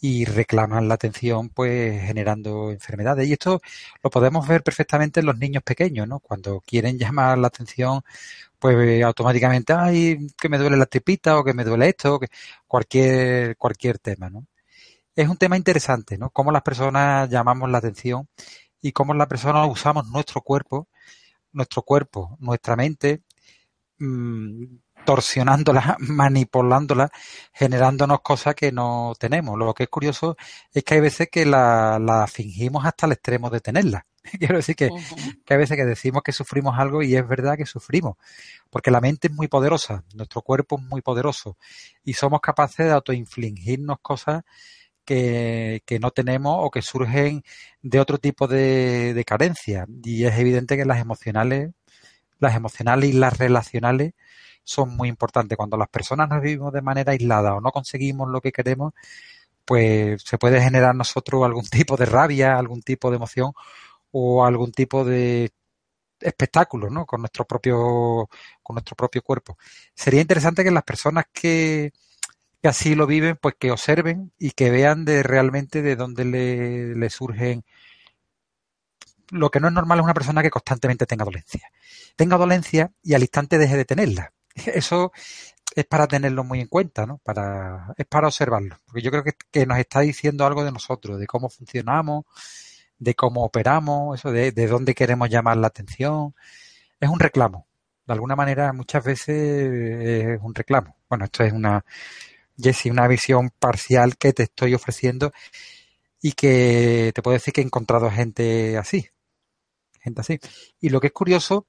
y 0.01 0.25
reclaman 0.25 0.87
la 0.87 0.95
atención 0.95 1.49
pues 1.49 2.01
generando 2.03 2.71
enfermedades. 2.71 3.27
Y 3.27 3.33
esto 3.33 3.61
lo 4.03 4.09
podemos 4.09 4.47
ver 4.47 4.63
perfectamente 4.63 5.19
en 5.19 5.25
los 5.27 5.37
niños 5.37 5.63
pequeños, 5.63 6.07
¿no? 6.07 6.19
Cuando 6.19 6.61
quieren 6.61 6.97
llamar 6.97 7.37
la 7.37 7.47
atención, 7.47 8.01
pues 8.59 9.03
automáticamente, 9.03 9.73
ay, 9.73 10.27
que 10.39 10.49
me 10.49 10.57
duele 10.57 10.77
la 10.77 10.85
tripita 10.85 11.37
o 11.39 11.43
que 11.43 11.53
me 11.53 11.63
duele 11.63 11.89
esto, 11.89 12.19
que 12.19 12.27
cualquier, 12.67 13.57
cualquier 13.57 13.99
tema, 13.99 14.29
¿no? 14.29 14.45
Es 15.15 15.27
un 15.29 15.37
tema 15.37 15.57
interesante, 15.57 16.17
¿no? 16.17 16.29
Cómo 16.31 16.51
las 16.51 16.63
personas 16.63 17.29
llamamos 17.29 17.69
la 17.69 17.79
atención 17.79 18.27
y 18.81 18.91
cómo 18.93 19.13
las 19.13 19.27
personas 19.27 19.67
usamos 19.69 20.07
nuestro 20.09 20.41
cuerpo, 20.41 20.87
nuestro 21.53 21.83
cuerpo, 21.83 22.37
nuestra 22.39 22.75
mente, 22.75 23.23
mmm, 23.99 24.65
torsionándola, 25.09 25.97
manipulándola, 26.01 27.09
generándonos 27.51 28.21
cosas 28.21 28.53
que 28.53 28.71
no 28.71 29.13
tenemos. 29.17 29.57
Lo 29.57 29.73
que 29.73 29.85
es 29.85 29.89
curioso 29.89 30.37
es 30.71 30.83
que 30.83 30.93
hay 30.93 30.99
veces 30.99 31.29
que 31.31 31.47
la, 31.47 31.97
la 31.97 32.27
fingimos 32.27 32.85
hasta 32.85 33.07
el 33.07 33.13
extremo 33.13 33.49
de 33.49 33.59
tenerla. 33.59 34.05
Quiero 34.37 34.57
decir 34.57 34.75
que, 34.75 34.89
que, 35.43 35.53
hay 35.55 35.57
veces 35.57 35.77
que 35.77 35.85
decimos 35.85 36.21
que 36.21 36.31
sufrimos 36.31 36.77
algo 36.77 37.01
y 37.01 37.15
es 37.15 37.27
verdad 37.27 37.57
que 37.57 37.65
sufrimos, 37.65 38.17
porque 38.69 38.91
la 38.91 39.01
mente 39.01 39.29
es 39.29 39.33
muy 39.33 39.47
poderosa, 39.47 40.03
nuestro 40.13 40.43
cuerpo 40.43 40.77
es 40.77 40.85
muy 40.85 41.01
poderoso 41.01 41.57
y 42.03 42.13
somos 42.13 42.39
capaces 42.39 42.85
de 42.85 42.91
autoinfligirnos 42.91 43.97
cosas 44.03 44.43
que, 45.05 45.81
que, 45.87 45.97
no 45.97 46.11
tenemos 46.11 46.53
o 46.59 46.69
que 46.69 46.83
surgen 46.83 47.41
de 47.81 47.99
otro 47.99 48.19
tipo 48.19 48.47
de, 48.47 49.15
de 49.15 49.25
carencia. 49.25 49.87
Y 50.03 50.25
es 50.25 50.37
evidente 50.37 50.77
que 50.77 50.85
las 50.85 50.99
emocionales 50.99 51.71
las 52.39 52.55
emocionales 52.55 53.09
y 53.09 53.13
las 53.13 53.37
relacionales 53.37 54.13
son 54.63 54.95
muy 54.95 55.09
importantes. 55.09 55.57
Cuando 55.57 55.77
las 55.77 55.89
personas 55.89 56.29
nos 56.29 56.41
vivimos 56.41 56.73
de 56.73 56.81
manera 56.81 57.11
aislada 57.11 57.55
o 57.55 57.61
no 57.61 57.71
conseguimos 57.71 58.29
lo 58.29 58.41
que 58.41 58.51
queremos, 58.51 58.93
pues 59.65 60.23
se 60.23 60.37
puede 60.39 60.61
generar 60.61 60.95
nosotros 60.95 61.43
algún 61.45 61.65
tipo 61.69 61.97
de 61.97 62.05
rabia, 62.05 62.57
algún 62.57 62.81
tipo 62.81 63.09
de 63.11 63.17
emoción 63.17 63.53
o 64.11 64.45
algún 64.45 64.71
tipo 64.71 65.05
de 65.05 65.51
espectáculos, 66.19 66.91
¿no? 66.91 67.05
Con 67.05 67.21
nuestro 67.21 67.45
propio, 67.45 68.29
con 68.63 68.75
nuestro 68.75 68.95
propio 68.95 69.21
cuerpo. 69.21 69.57
Sería 69.93 70.21
interesante 70.21 70.63
que 70.63 70.71
las 70.71 70.83
personas 70.83 71.25
que, 71.31 71.93
que 72.61 72.67
así 72.67 72.95
lo 72.95 73.07
viven, 73.07 73.37
pues 73.41 73.55
que 73.59 73.71
observen 73.71 74.33
y 74.39 74.51
que 74.51 74.71
vean 74.71 75.05
de 75.05 75.23
realmente 75.23 75.81
de 75.81 75.95
dónde 75.95 76.25
le, 76.25 76.95
le 76.95 77.09
surgen. 77.09 77.63
Lo 79.31 79.51
que 79.51 79.59
no 79.59 79.67
es 79.67 79.73
normal 79.73 79.99
es 79.99 80.03
una 80.05 80.13
persona 80.13 80.41
que 80.41 80.49
constantemente 80.49 81.05
tenga 81.05 81.25
dolencia. 81.25 81.71
Tenga 82.15 82.37
dolencia 82.37 82.91
y 83.03 83.13
al 83.13 83.21
instante 83.21 83.57
deje 83.57 83.77
de 83.77 83.85
tenerla. 83.85 84.33
Eso 84.67 85.11
es 85.75 85.85
para 85.85 86.07
tenerlo 86.07 86.43
muy 86.43 86.61
en 86.61 86.67
cuenta, 86.67 87.05
¿no? 87.05 87.19
Para, 87.23 87.93
es 87.97 88.05
para 88.05 88.27
observarlo. 88.27 88.77
Porque 88.85 89.01
yo 89.01 89.11
creo 89.11 89.23
que, 89.23 89.33
que 89.51 89.65
nos 89.65 89.77
está 89.77 90.01
diciendo 90.01 90.45
algo 90.45 90.63
de 90.63 90.71
nosotros, 90.71 91.19
de 91.19 91.27
cómo 91.27 91.49
funcionamos, 91.49 92.25
de 92.97 93.15
cómo 93.15 93.43
operamos, 93.43 94.19
eso 94.19 94.31
de, 94.31 94.51
de 94.51 94.67
dónde 94.67 94.95
queremos 94.95 95.29
llamar 95.29 95.57
la 95.57 95.67
atención. 95.67 96.35
Es 96.99 97.09
un 97.09 97.19
reclamo. 97.19 97.67
De 98.05 98.13
alguna 98.13 98.35
manera, 98.35 98.73
muchas 98.73 99.03
veces 99.03 99.29
es 99.29 100.39
un 100.41 100.55
reclamo. 100.55 100.97
Bueno, 101.07 101.25
esto 101.25 101.43
es 101.43 101.53
una, 101.53 101.85
Jesse, 102.57 102.87
una 102.87 103.07
visión 103.07 103.51
parcial 103.57 104.17
que 104.17 104.33
te 104.33 104.43
estoy 104.43 104.73
ofreciendo 104.73 105.31
y 106.21 106.33
que 106.33 107.11
te 107.13 107.21
puedo 107.21 107.35
decir 107.35 107.53
que 107.53 107.61
he 107.61 107.63
encontrado 107.63 108.09
gente 108.11 108.77
así. 108.77 109.07
Gente 109.99 110.21
así. 110.21 110.39
Y 110.81 110.89
lo 110.89 110.99
que 110.99 111.07
es 111.07 111.13
curioso, 111.13 111.67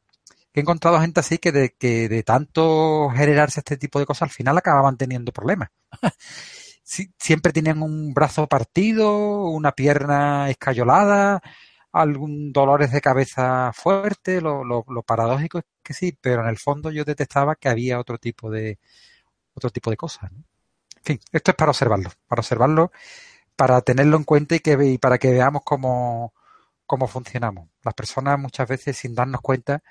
he 0.55 0.61
encontrado 0.61 1.01
gente 1.01 1.21
así 1.21 1.39
que 1.39 1.53
de, 1.53 1.75
que 1.79 2.09
de 2.09 2.23
tanto 2.23 3.11
generarse 3.11 3.61
este 3.61 3.77
tipo 3.77 3.99
de 3.99 4.07
cosas, 4.07 4.23
al 4.23 4.31
final 4.31 4.59
acababan 4.59 4.97
teniendo 4.97 5.33
problemas. 5.33 5.71
siempre 6.83 7.53
tenían 7.53 7.83
un 7.83 8.13
brazo 8.13 8.47
partido, 8.49 9.45
una 9.45 9.73
pierna 9.73 10.51
escayolada, 10.51 11.41
algún 11.93 12.53
dolores 12.53 12.93
de 12.93 13.01
cabeza 13.01 13.73
fuerte, 13.73 14.41
lo, 14.41 14.65
lo, 14.65 15.03
paradójico 15.03 15.59
es 15.59 15.65
que 15.83 15.95
sí, 15.95 16.17
pero 16.21 16.43
en 16.43 16.49
el 16.49 16.59
fondo 16.59 16.91
yo 16.91 17.05
detectaba 17.05 17.57
que 17.57 17.69
había 17.69 17.99
otro 18.01 18.19
tipo 18.19 18.51
de 18.51 18.79
otro 19.55 19.71
tipo 19.71 19.91
de 19.91 19.97
cosas. 19.97 20.31
¿no? 20.33 20.39
En 20.97 21.05
fin, 21.05 21.21
esto 21.33 21.51
es 21.53 21.57
para 21.57 21.71
observarlo, 21.71 22.11
para 22.29 22.41
observarlo, 22.41 22.93
para 23.57 23.81
tenerlo 23.83 24.17
en 24.17 24.25
cuenta 24.25 24.57
y 24.57 24.61
que 24.61 24.77
y 24.85 24.99
para 24.99 25.19
que 25.19 25.31
veamos 25.31 25.63
cómo, 25.65 26.35
cómo 26.87 27.09
funcionamos. 27.09 27.69
Las 27.83 27.95
personas 27.95 28.39
muchas 28.39 28.69
veces 28.69 28.97
sin 28.97 29.15
darnos 29.15 29.41
cuenta 29.41 29.83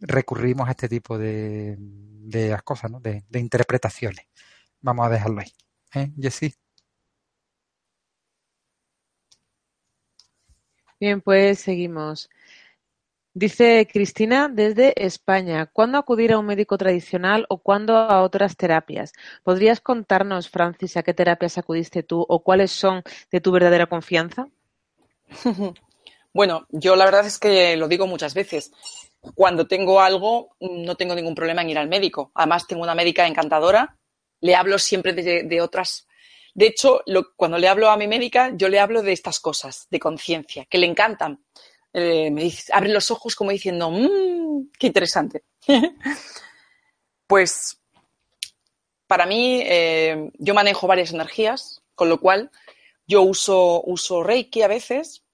recurrimos 0.00 0.68
a 0.68 0.72
este 0.72 0.88
tipo 0.88 1.18
de, 1.18 1.76
de 1.78 2.50
las 2.50 2.62
cosas, 2.62 2.90
¿no? 2.90 3.00
de, 3.00 3.24
de 3.28 3.38
interpretaciones. 3.40 4.26
Vamos 4.80 5.06
a 5.06 5.10
dejarlo 5.10 5.40
ahí. 5.40 5.52
¿Eh, 5.94 6.12
Jessy? 6.20 6.54
Bien, 11.00 11.20
pues 11.20 11.60
seguimos. 11.60 12.28
Dice 13.34 13.86
Cristina 13.92 14.48
desde 14.48 15.04
España, 15.06 15.66
¿cuándo 15.66 15.96
acudir 15.98 16.32
a 16.32 16.38
un 16.38 16.46
médico 16.46 16.76
tradicional 16.76 17.46
o 17.48 17.58
cuándo 17.58 17.96
a 17.96 18.22
otras 18.22 18.56
terapias? 18.56 19.12
¿Podrías 19.44 19.80
contarnos, 19.80 20.50
Francis, 20.50 20.96
a 20.96 21.04
qué 21.04 21.14
terapias 21.14 21.56
acudiste 21.56 22.02
tú 22.02 22.24
o 22.28 22.42
cuáles 22.42 22.72
son 22.72 23.02
de 23.30 23.40
tu 23.40 23.52
verdadera 23.52 23.86
confianza? 23.86 24.48
Bueno, 26.34 26.66
yo 26.70 26.94
la 26.94 27.06
verdad 27.06 27.26
es 27.26 27.38
que 27.38 27.76
lo 27.76 27.88
digo 27.88 28.06
muchas 28.06 28.34
veces. 28.34 28.70
Cuando 29.20 29.66
tengo 29.66 30.00
algo, 30.00 30.56
no 30.60 30.96
tengo 30.96 31.14
ningún 31.14 31.34
problema 31.34 31.62
en 31.62 31.70
ir 31.70 31.78
al 31.78 31.88
médico. 31.88 32.30
Además, 32.34 32.66
tengo 32.66 32.82
una 32.82 32.94
médica 32.94 33.26
encantadora. 33.26 33.96
Le 34.40 34.54
hablo 34.54 34.78
siempre 34.78 35.12
de, 35.12 35.42
de 35.42 35.60
otras. 35.60 36.06
De 36.54 36.66
hecho, 36.66 37.02
cuando 37.36 37.58
le 37.58 37.68
hablo 37.68 37.90
a 37.90 37.96
mi 37.96 38.08
médica, 38.08 38.52
yo 38.54 38.68
le 38.68 38.80
hablo 38.80 39.02
de 39.02 39.12
estas 39.12 39.40
cosas, 39.40 39.86
de 39.90 40.00
conciencia, 40.00 40.64
que 40.66 40.78
le 40.78 40.86
encantan. 40.86 41.44
Eh, 41.92 42.30
me 42.30 42.42
dice, 42.42 42.72
abre 42.72 42.90
los 42.90 43.10
ojos 43.10 43.34
como 43.34 43.50
diciendo, 43.50 43.90
mmm, 43.90 44.70
qué 44.78 44.88
interesante. 44.88 45.44
pues 47.26 47.80
para 49.06 49.24
mí, 49.26 49.62
eh, 49.64 50.30
yo 50.34 50.54
manejo 50.54 50.86
varias 50.86 51.12
energías, 51.12 51.82
con 51.94 52.08
lo 52.08 52.20
cual 52.20 52.50
yo 53.06 53.22
uso, 53.22 53.82
uso 53.84 54.22
Reiki 54.22 54.62
a 54.62 54.68
veces, 54.68 55.24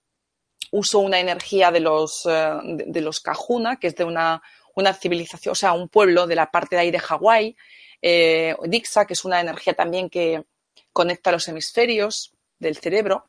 uso 0.74 0.98
una 0.98 1.20
energía 1.20 1.70
de 1.70 1.78
los, 1.78 2.26
uh, 2.26 2.60
de, 2.64 3.00
los 3.00 3.20
Kahuna, 3.20 3.76
que 3.76 3.86
es 3.86 3.94
de 3.94 4.02
una, 4.04 4.42
una, 4.74 4.92
civilización, 4.92 5.52
o 5.52 5.54
sea, 5.54 5.72
un 5.72 5.88
pueblo 5.88 6.26
de 6.26 6.34
la 6.34 6.50
parte 6.50 6.74
de 6.74 6.82
ahí 6.82 6.90
de 6.90 6.98
Hawái, 6.98 7.56
eh, 8.02 8.56
Dixa, 8.64 9.06
que 9.06 9.12
es 9.12 9.24
una 9.24 9.40
energía 9.40 9.74
también 9.74 10.10
que 10.10 10.44
conecta 10.92 11.30
los 11.30 11.46
hemisferios 11.46 12.32
del 12.58 12.76
cerebro. 12.76 13.28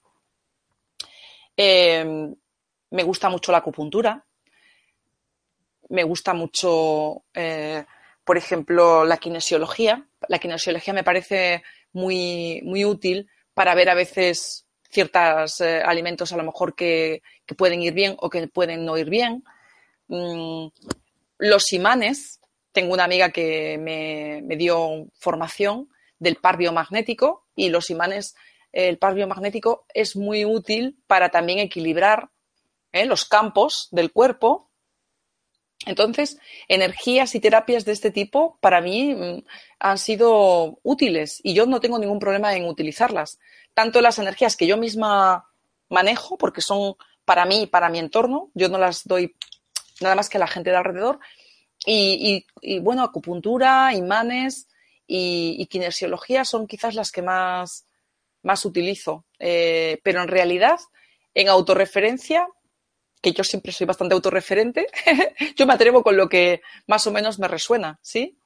Eh, 1.55 2.33
me 2.89 3.03
gusta 3.03 3.29
mucho 3.29 3.51
la 3.51 3.59
acupuntura, 3.59 4.25
me 5.89 6.03
gusta 6.03 6.33
mucho, 6.33 7.25
eh, 7.33 7.85
por 8.23 8.37
ejemplo, 8.37 9.05
la 9.05 9.17
kinesiología. 9.17 10.07
La 10.27 10.39
kinesiología 10.39 10.95
me 10.95 11.03
parece 11.03 11.63
muy, 11.93 12.61
muy 12.63 12.85
útil 12.85 13.29
para 13.53 13.75
ver 13.75 13.89
a 13.89 13.93
veces 13.93 14.64
ciertos 14.95 15.59
eh, 15.61 15.81
alimentos 15.85 16.31
a 16.31 16.37
lo 16.37 16.43
mejor 16.43 16.73
que, 16.73 17.21
pueden 17.57 17.81
ir 17.81 17.93
bien 17.93 18.15
o 18.17 18.29
que 18.29 18.47
pueden 18.47 18.85
no 18.85 18.97
ir 18.97 19.09
bien. 19.09 19.43
Mm, 20.07 20.67
los 21.37 21.73
imanes, 21.73 22.39
tengo 22.71 22.93
una 22.93 23.03
amiga 23.03 23.29
que 23.29 23.77
me, 23.77 24.41
me, 24.41 24.55
dio 24.55 25.07
formación 25.19 25.89
del 26.17 26.37
par 26.37 26.57
biomagnético 26.57 27.45
y 27.55 27.69
los 27.69 27.89
imanes, 27.89 28.35
el 28.71 28.97
par 28.97 29.13
biomagnético 29.13 29.85
es 29.93 30.15
muy 30.15 30.45
útil 30.45 30.97
para 31.07 31.29
también 31.29 31.59
equilibrar 31.59 32.29
¿eh? 32.93 33.05
los 33.05 33.25
campos 33.25 33.89
del 33.91 34.11
cuerpo. 34.11 34.69
Entonces, 35.85 36.39
energías 36.69 37.35
y 37.35 37.41
terapias 37.41 37.83
de 37.83 37.91
este 37.91 38.11
tipo 38.11 38.57
para 38.61 38.79
mí 38.81 39.13
mm, 39.13 39.43
han 39.79 39.97
sido 39.97 40.79
útiles 40.83 41.41
y 41.43 41.53
yo 41.53 41.65
no 41.65 41.81
tengo 41.81 41.99
ningún 41.99 42.19
problema 42.19 42.55
en 42.55 42.65
utilizarlas. 42.65 43.39
Tanto 43.75 44.01
las 44.01 44.17
energías 44.17 44.57
que 44.57 44.65
yo 44.65 44.77
misma 44.77 45.47
manejo, 45.89 46.37
porque 46.37 46.61
son 46.61 46.95
para 47.25 47.45
mí 47.45 47.63
y 47.63 47.67
para 47.67 47.89
mi 47.89 47.99
entorno, 47.99 48.49
yo 48.55 48.69
no 48.69 48.79
las 48.79 49.03
doy 49.05 49.35
nada 50.01 50.15
más 50.15 50.29
que 50.29 50.37
a 50.37 50.39
la 50.39 50.47
gente 50.47 50.71
de 50.71 50.77
alrededor. 50.77 51.19
Y, 51.85 52.45
y, 52.61 52.79
bueno, 52.79 53.03
acupuntura, 53.03 53.93
imanes 53.93 54.67
y, 55.05 55.55
y, 55.59 55.67
kinesiología 55.67 56.43
son 56.43 56.65
quizás 56.65 56.95
las 56.95 57.11
que 57.11 57.21
más, 57.21 57.85
más 58.41 58.65
utilizo. 58.65 59.25
Eh, 59.37 59.99
pero 60.03 60.21
en 60.23 60.27
realidad, 60.27 60.79
en 61.35 61.49
autorreferencia, 61.49 62.47
que 63.21 63.33
yo 63.33 63.43
siempre 63.43 63.71
soy 63.71 63.85
bastante 63.85 64.15
autorreferente, 64.15 64.87
yo 65.55 65.65
me 65.67 65.73
atrevo 65.73 66.01
con 66.01 66.15
lo 66.17 66.29
que 66.29 66.61
más 66.87 67.05
o 67.07 67.11
menos 67.11 67.39
me 67.39 67.47
resuena, 67.47 67.99
¿sí? 68.01 68.37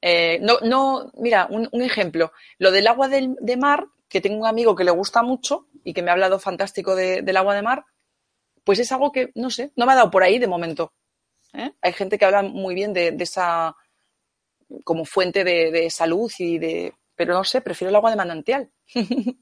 Eh, 0.00 0.38
no, 0.42 0.58
no, 0.62 1.10
mira, 1.16 1.46
un, 1.50 1.68
un, 1.72 1.82
ejemplo, 1.82 2.32
lo 2.58 2.70
del 2.70 2.86
agua 2.86 3.08
del, 3.08 3.36
de 3.40 3.56
mar, 3.56 3.86
que 4.08 4.20
tengo 4.20 4.38
un 4.40 4.46
amigo 4.46 4.74
que 4.74 4.84
le 4.84 4.90
gusta 4.90 5.22
mucho 5.22 5.66
y 5.84 5.92
que 5.92 6.02
me 6.02 6.10
ha 6.10 6.14
hablado 6.14 6.38
fantástico 6.38 6.94
de, 6.94 7.22
del 7.22 7.36
agua 7.36 7.54
de 7.54 7.62
mar, 7.62 7.84
pues 8.64 8.78
es 8.78 8.90
algo 8.92 9.12
que, 9.12 9.30
no 9.34 9.50
sé, 9.50 9.72
no 9.76 9.86
me 9.86 9.92
ha 9.92 9.96
dado 9.96 10.10
por 10.10 10.22
ahí 10.22 10.38
de 10.38 10.46
momento. 10.46 10.92
¿eh? 11.52 11.72
Hay 11.80 11.92
gente 11.92 12.18
que 12.18 12.24
habla 12.24 12.42
muy 12.42 12.74
bien 12.74 12.92
de, 12.92 13.14
esa 13.18 13.76
como 14.84 15.04
fuente 15.04 15.44
de, 15.44 15.70
de, 15.70 15.90
salud 15.90 16.30
y 16.38 16.58
de, 16.58 16.94
pero 17.14 17.34
no 17.34 17.44
sé, 17.44 17.60
prefiero 17.60 17.90
el 17.90 17.96
agua 17.96 18.10
de 18.10 18.16
manantial. 18.16 18.70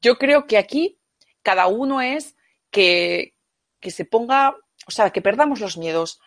yo 0.00 0.16
creo 0.16 0.46
que 0.46 0.58
aquí 0.58 0.98
cada 1.42 1.66
uno 1.66 2.00
es 2.00 2.36
que, 2.70 3.34
que 3.80 3.90
se 3.90 4.04
ponga, 4.04 4.54
o 4.86 4.90
sea, 4.90 5.10
que 5.10 5.22
perdamos 5.22 5.60
los 5.60 5.76
miedos. 5.76 6.20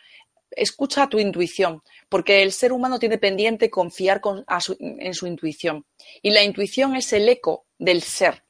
Escucha 0.51 1.07
tu 1.07 1.19
intuición, 1.19 1.81
porque 2.11 2.43
el 2.43 2.51
ser 2.51 2.73
humano 2.73 2.99
tiene 2.99 3.17
pendiente 3.17 3.69
confiar 3.69 4.21
en 4.49 5.13
su 5.13 5.27
intuición. 5.27 5.85
Y 6.21 6.31
la 6.31 6.43
intuición 6.43 6.97
es 6.97 7.13
el 7.13 7.29
eco 7.29 7.67
del 7.79 8.01
ser. 8.01 8.43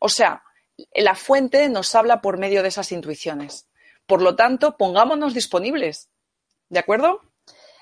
O 0.00 0.08
sea, 0.08 0.42
la 0.94 1.14
fuente 1.14 1.68
nos 1.68 1.94
habla 1.94 2.20
por 2.20 2.38
medio 2.38 2.62
de 2.62 2.68
esas 2.68 2.90
intuiciones. 2.90 3.68
Por 4.04 4.20
lo 4.20 4.34
tanto, 4.34 4.76
pongámonos 4.76 5.32
disponibles. 5.32 6.10
¿De 6.68 6.80
acuerdo? 6.80 7.20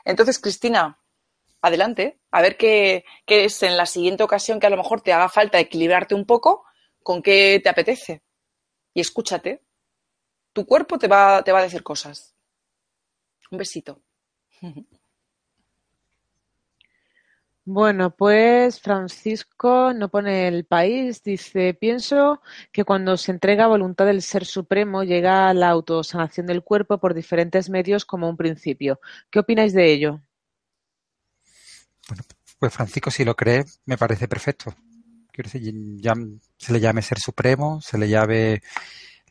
Entonces, 0.05 0.39
Cristina, 0.39 1.01
adelante. 1.63 2.21
A 2.31 2.43
ver 2.43 2.59
qué, 2.59 3.07
qué, 3.25 3.47
es 3.47 3.63
en 3.63 3.79
la 3.79 3.87
siguiente 3.87 4.23
ocasión 4.23 4.61
que 4.61 4.67
a 4.67 4.71
lo 4.71 4.77
mejor 4.77 5.01
te 5.01 5.15
haga 5.15 5.31
falta 5.31 5.59
equilibrarte 5.59 6.15
un 6.15 6.27
poco, 6.27 6.67
con 7.03 7.23
qué 7.23 7.59
te 7.63 7.71
apetece. 7.71 8.23
Y 8.93 9.01
escúchate 9.01 9.63
tu 10.53 10.67
cuerpo 10.67 10.99
te 10.99 11.07
va, 11.07 11.43
te 11.45 11.53
va 11.53 11.61
a 11.61 11.63
decir 11.63 11.85
cosas. 11.85 12.35
Un 13.51 13.59
besito. 13.59 14.03
Bueno, 17.71 18.17
pues 18.17 18.81
Francisco 18.81 19.93
no 19.93 20.09
pone 20.09 20.49
el 20.49 20.65
país, 20.65 21.23
dice, 21.23 21.75
pienso 21.75 22.41
que 22.73 22.85
cuando 22.85 23.19
se 23.19 23.31
entrega 23.31 23.67
voluntad 23.67 24.07
del 24.07 24.23
Ser 24.23 24.47
Supremo 24.47 25.05
llega 25.05 25.51
a 25.51 25.55
la 25.55 25.69
autosanación 25.69 26.47
del 26.47 26.65
cuerpo 26.65 26.97
por 26.97 27.13
diferentes 27.13 27.69
medios 27.69 28.07
como 28.07 28.27
un 28.27 28.39
principio. 28.39 29.01
¿Qué 29.31 29.41
opináis 29.41 29.75
de 29.75 29.93
ello? 29.93 30.23
Bueno, 32.09 32.23
pues 32.59 32.73
Francisco, 32.73 33.11
si 33.11 33.27
lo 33.27 33.37
cree, 33.37 33.67
me 33.85 33.99
parece 33.99 34.29
perfecto. 34.29 34.75
Quiero 35.31 35.51
decir, 35.51 35.75
se 36.57 36.73
le 36.73 36.81
llame 36.81 37.03
Ser 37.03 37.19
Supremo, 37.19 37.83
se 37.83 37.99
le 37.99 38.09
llame 38.09 38.63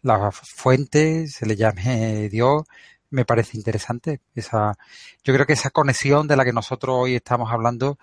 la 0.04 0.32
fuente, 0.32 1.26
se 1.26 1.48
le 1.48 1.56
llame 1.56 2.30
Dios, 2.30 2.66
me 3.10 3.26
parece 3.26 3.58
interesante. 3.58 4.22
Esa, 4.36 4.78
yo 5.24 5.34
creo 5.34 5.46
que 5.46 5.54
esa 5.54 5.70
conexión 5.70 6.28
de 6.28 6.36
la 6.36 6.46
que 6.46 6.54
nosotros 6.54 6.96
hoy 7.00 7.16
estamos 7.16 7.52
hablando, 7.52 7.98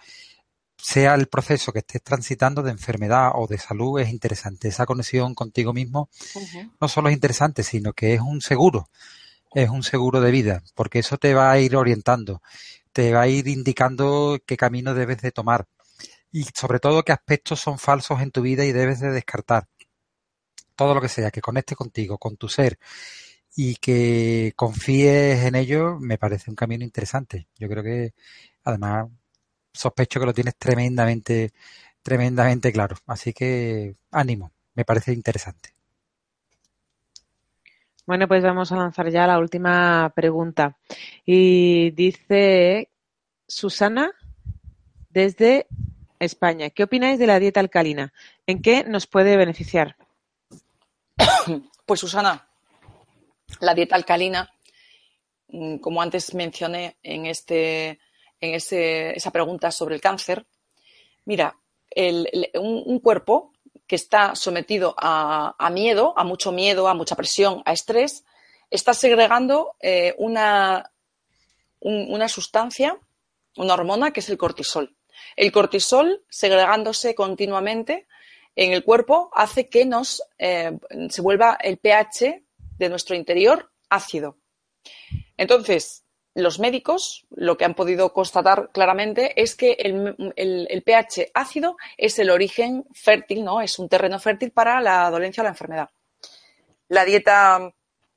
sea 0.76 1.14
el 1.14 1.28
proceso 1.28 1.72
que 1.72 1.78
estés 1.78 2.02
transitando 2.02 2.62
de 2.62 2.70
enfermedad 2.70 3.32
o 3.34 3.46
de 3.46 3.58
salud, 3.58 4.00
es 4.00 4.10
interesante. 4.10 4.68
Esa 4.68 4.86
conexión 4.86 5.34
contigo 5.34 5.72
mismo 5.72 6.08
no 6.80 6.88
solo 6.88 7.08
es 7.08 7.14
interesante, 7.14 7.62
sino 7.62 7.92
que 7.92 8.14
es 8.14 8.20
un 8.20 8.40
seguro, 8.40 8.88
es 9.54 9.70
un 9.70 9.82
seguro 9.82 10.20
de 10.20 10.30
vida, 10.30 10.62
porque 10.74 10.98
eso 10.98 11.16
te 11.16 11.32
va 11.34 11.50
a 11.50 11.58
ir 11.58 11.76
orientando, 11.76 12.42
te 12.92 13.12
va 13.12 13.22
a 13.22 13.28
ir 13.28 13.48
indicando 13.48 14.38
qué 14.46 14.56
camino 14.56 14.94
debes 14.94 15.22
de 15.22 15.32
tomar 15.32 15.66
y 16.30 16.44
sobre 16.54 16.80
todo 16.80 17.04
qué 17.04 17.12
aspectos 17.12 17.60
son 17.60 17.78
falsos 17.78 18.20
en 18.20 18.30
tu 18.30 18.42
vida 18.42 18.64
y 18.64 18.72
debes 18.72 19.00
de 19.00 19.10
descartar. 19.10 19.68
Todo 20.76 20.94
lo 20.94 21.00
que 21.00 21.08
sea 21.08 21.30
que 21.30 21.40
conecte 21.40 21.76
contigo, 21.76 22.18
con 22.18 22.36
tu 22.36 22.48
ser 22.48 22.78
y 23.56 23.76
que 23.76 24.52
confíes 24.56 25.44
en 25.44 25.54
ello, 25.54 25.98
me 26.00 26.18
parece 26.18 26.50
un 26.50 26.56
camino 26.56 26.84
interesante. 26.84 27.46
Yo 27.58 27.68
creo 27.68 27.82
que 27.82 28.14
además 28.64 29.08
sospecho 29.72 30.20
que 30.20 30.26
lo 30.26 30.34
tienes 30.34 30.56
tremendamente, 30.56 31.52
tremendamente 32.02 32.72
claro. 32.72 32.96
Así 33.06 33.32
que 33.32 33.94
ánimo, 34.10 34.52
me 34.74 34.84
parece 34.84 35.12
interesante. 35.12 35.74
Bueno, 38.06 38.28
pues 38.28 38.42
vamos 38.42 38.70
a 38.70 38.76
lanzar 38.76 39.10
ya 39.10 39.26
la 39.26 39.38
última 39.38 40.12
pregunta. 40.14 40.76
Y 41.24 41.90
dice 41.92 42.90
Susana 43.48 44.12
desde 45.10 45.66
España, 46.18 46.70
¿qué 46.70 46.82
opináis 46.82 47.18
de 47.18 47.26
la 47.26 47.38
dieta 47.38 47.60
alcalina? 47.60 48.12
¿En 48.46 48.60
qué 48.60 48.84
nos 48.84 49.06
puede 49.06 49.36
beneficiar? 49.36 49.96
Pues 51.86 52.00
Susana, 52.00 52.48
la 53.60 53.74
dieta 53.74 53.96
alcalina, 53.96 54.52
mm, 55.48 55.76
como 55.76 56.02
antes 56.02 56.34
mencioné 56.34 56.96
en, 57.02 57.26
este, 57.26 58.00
en 58.40 58.54
esa 58.54 59.30
pregunta 59.30 59.70
sobre 59.70 59.94
el 59.94 60.00
cáncer, 60.00 60.46
mira, 61.24 61.56
un, 62.54 62.98
cuerpo 63.00 63.52
que 63.86 63.96
está 63.96 64.34
sometido 64.34 64.94
a, 64.98 65.70
miedo, 65.70 66.14
a 66.16 66.24
mucho 66.24 66.52
miedo, 66.52 66.88
a 66.88 66.94
mucha 66.94 67.16
presión, 67.16 67.62
a 67.64 67.72
estrés, 67.72 68.24
está 68.70 68.94
segregando 68.94 69.76
eh, 69.80 70.14
una, 70.18 70.90
una 71.80 72.28
sustancia, 72.28 72.98
una 73.56 73.74
hormona 73.74 74.12
que 74.12 74.20
es 74.20 74.28
el 74.28 74.38
cortisol. 74.38 74.96
El 75.36 75.52
cortisol, 75.52 76.24
segregándose 76.28 77.14
continuamente 77.14 78.06
en 78.56 78.72
el 78.72 78.84
cuerpo, 78.84 79.30
hace 79.34 79.68
que 79.68 79.84
nos 79.84 80.22
eh, 80.38 80.78
se 81.10 81.22
vuelva 81.22 81.58
el 81.60 81.78
pH 81.78 82.43
de 82.78 82.88
nuestro 82.88 83.14
interior 83.16 83.70
ácido. 83.88 84.38
Entonces, 85.36 86.04
los 86.34 86.58
médicos 86.58 87.26
lo 87.30 87.56
que 87.56 87.64
han 87.64 87.74
podido 87.74 88.12
constatar 88.12 88.70
claramente 88.72 89.40
es 89.40 89.54
que 89.54 89.72
el, 89.78 90.82
pH 90.84 91.30
ácido 91.32 91.76
es 91.96 92.18
el 92.18 92.30
origen 92.30 92.84
fértil, 92.92 93.44
¿no? 93.44 93.60
Es 93.60 93.78
un 93.78 93.88
terreno 93.88 94.18
fértil 94.18 94.50
para 94.50 94.80
la 94.80 95.08
dolencia 95.10 95.42
o 95.42 95.44
la 95.44 95.50
enfermedad. 95.50 95.90
La 96.88 97.04
dieta 97.04 97.72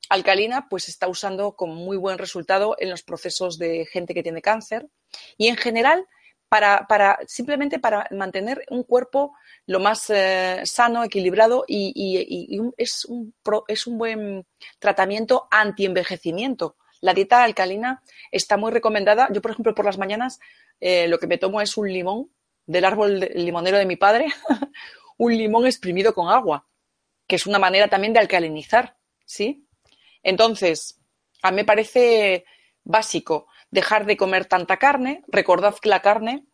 alcalina 0.10 0.68
pues 0.70 0.90
está 0.90 1.08
usando 1.08 1.56
con 1.56 1.70
muy 1.70 1.98
buen 1.98 2.18
resultado 2.18 2.76
en 2.80 2.90
los 2.90 3.04
procesos 3.04 3.58
de 3.58 3.86
gente 3.86 4.14
que 4.14 4.24
tiene 4.24 4.42
cáncer 4.42 4.88
y 5.38 5.48
en 5.48 5.58
general 5.58 6.08
para, 6.50 7.20
simplemente 7.28 7.80
para 7.80 8.08
mantener 8.12 8.64
un 8.70 8.84
cuerpo 8.84 9.34
lo 9.66 9.80
más 9.80 10.10
eh, 10.10 10.62
sano, 10.64 11.04
equilibrado 11.04 11.66
y, 11.68 12.74
es, 12.78 13.06
un, 13.06 13.34
es 13.68 13.88
un 13.88 13.98
buen 13.98 14.46
tratamiento 14.80 15.48
anti-envejecimiento. 15.52 16.78
La 17.02 17.14
dieta 17.14 17.44
alcalina 17.44 18.02
está 18.32 18.58
muy 18.58 18.72
recomendada. 18.72 19.30
Yo, 19.32 19.42
por 19.42 19.52
ejemplo, 19.52 19.76
por 19.76 19.86
las 19.86 19.98
mañanas 19.98 20.40
eh, 20.80 21.08
lo 21.08 21.20
que 21.20 21.28
me 21.28 21.38
tomo 21.38 21.62
es 21.62 21.78
un 21.78 21.92
limón 21.92 22.32
del 22.66 22.86
árbol 22.86 23.20
limonero 23.36 23.78
de 23.78 23.86
mi 23.86 23.96
padre, 23.96 24.28
un 25.18 25.38
limón 25.38 25.66
exprimido 25.66 26.14
con 26.14 26.30
agua, 26.30 26.68
que 27.28 27.36
es 27.36 27.46
una 27.46 27.60
manera 27.60 27.88
también 27.88 28.14
de 28.14 28.20
alcalinizar, 28.20 28.98
¿sí? 29.26 29.66
Entonces, 30.24 31.00
a 31.42 31.52
mí 31.52 31.58
me 31.58 31.66
parece 31.66 32.46
básico 32.84 33.48
dejar 33.72 34.06
de 34.06 34.18
comer 34.18 34.46
tanta 34.46 34.78
carne. 34.78 35.24
Recordad 35.28 35.76
que 35.82 35.90
la 35.90 36.02
carne, 36.02 36.46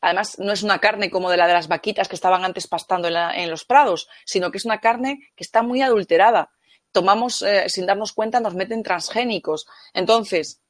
además, 0.00 0.38
no 0.38 0.52
es 0.52 0.62
una 0.62 0.78
carne 0.78 1.10
como 1.10 1.30
de 1.30 1.36
la 1.36 1.46
de 1.46 1.54
las 1.54 1.68
vaquitas 1.68 2.08
que 2.08 2.14
estaban 2.16 2.44
antes 2.44 2.66
pastando 2.66 3.08
en, 3.08 3.50
los 3.50 3.64
prados, 3.64 4.08
sino 4.24 4.50
que 4.50 4.58
es 4.58 4.64
una 4.64 4.80
carne 4.80 5.18
que 5.36 5.44
está 5.44 5.62
muy 5.62 5.82
adulterada. 5.82 6.50
Tomamos, 6.92 7.42
eh, 7.42 7.68
sin 7.68 7.86
darnos 7.86 8.12
cuenta, 8.12 8.40
nos 8.40 8.54
meten 8.54 8.82
transgénicos. 8.82 9.66
Entonces, 9.94 10.60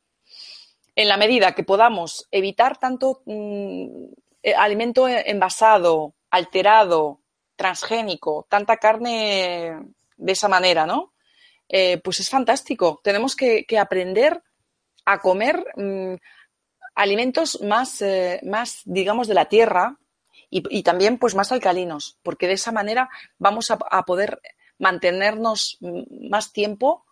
en 0.95 1.09
la 1.09 1.17
medida 1.17 1.55
que 1.55 1.65
podamos 1.65 2.29
evitar 2.31 2.79
tanto 2.79 3.23
mm, 3.27 4.05
eh, 4.43 4.55
alimento 4.55 5.09
envasado, 5.09 6.15
alterado, 6.31 7.21
transgénico, 7.57 8.47
tanta 8.49 8.77
carne 8.77 9.79
de 10.17 10.33
esa 10.33 10.49
manera, 10.49 10.87
¿no? 10.87 11.13
Eh, 11.69 11.99
pues 11.99 12.21
es 12.21 12.29
fantástico. 12.29 13.01
Tenemos 13.03 13.35
que 13.35 13.67
aprender 13.79 14.43
a 15.05 15.19
comer 15.21 15.65
mm, 15.77 16.15
alimentos 16.95 17.61
más, 17.63 18.03
eh, 18.03 18.41
más, 18.45 18.83
digamos, 18.85 19.29
de 19.29 19.35
la 19.35 19.47
tierra 19.47 19.99
y, 20.55 20.83
también 20.83 21.17
pues 21.19 21.35
más 21.35 21.51
alcalinos, 21.51 22.19
porque 22.23 22.47
de 22.47 22.53
esa 22.53 22.73
manera 22.73 23.09
vamos 23.39 23.71
a, 23.71 23.79
poder 24.05 24.43
mantenernos 24.79 25.79
más 25.81 26.53
tiempo 26.53 27.07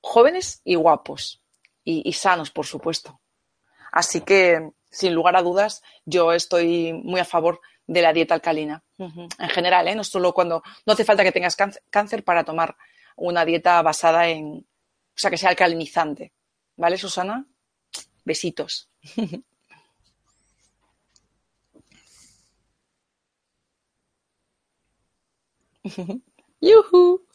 jóvenes 0.00 0.62
y 0.64 0.74
guapos 0.74 1.42
y, 1.84 2.10
sanos, 2.14 2.50
por 2.50 2.64
supuesto. 2.64 3.20
Así 3.92 4.22
que, 4.22 4.70
sin 4.90 5.12
lugar 5.12 5.36
a 5.36 5.42
dudas, 5.42 5.82
yo 6.06 6.32
estoy 6.32 6.94
muy 6.94 7.20
a 7.20 7.26
favor 7.26 7.60
de 7.86 8.00
la 8.00 8.14
dieta 8.14 8.34
alcalina. 8.34 8.82
En 8.96 9.50
general, 9.50 9.86
¿eh? 9.88 9.94
no 9.94 10.04
solo 10.04 10.32
cuando 10.32 10.62
no 10.86 10.92
hace 10.94 11.04
falta 11.04 11.24
que 11.24 11.32
tengas 11.32 11.56
cáncer 11.90 12.24
para 12.24 12.44
tomar 12.44 12.74
una 13.16 13.44
dieta 13.44 13.82
basada 13.82 14.28
en, 14.28 14.66
o 15.18 15.20
sea, 15.20 15.30
que 15.30 15.36
sea 15.36 15.50
alcalinizante. 15.50 16.32
¿Vale, 16.78 16.96
Susana? 16.96 17.44
Besitos. 18.24 18.88
¡Yuhu! 26.60 27.26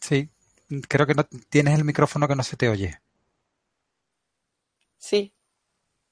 Sí, 0.00 0.28
creo 0.88 1.06
que 1.06 1.14
no 1.14 1.24
tienes 1.48 1.78
el 1.78 1.84
micrófono 1.86 2.28
que 2.28 2.36
no 2.36 2.42
se 2.42 2.58
te 2.58 2.68
oye. 2.68 3.00
Sí. 4.98 5.32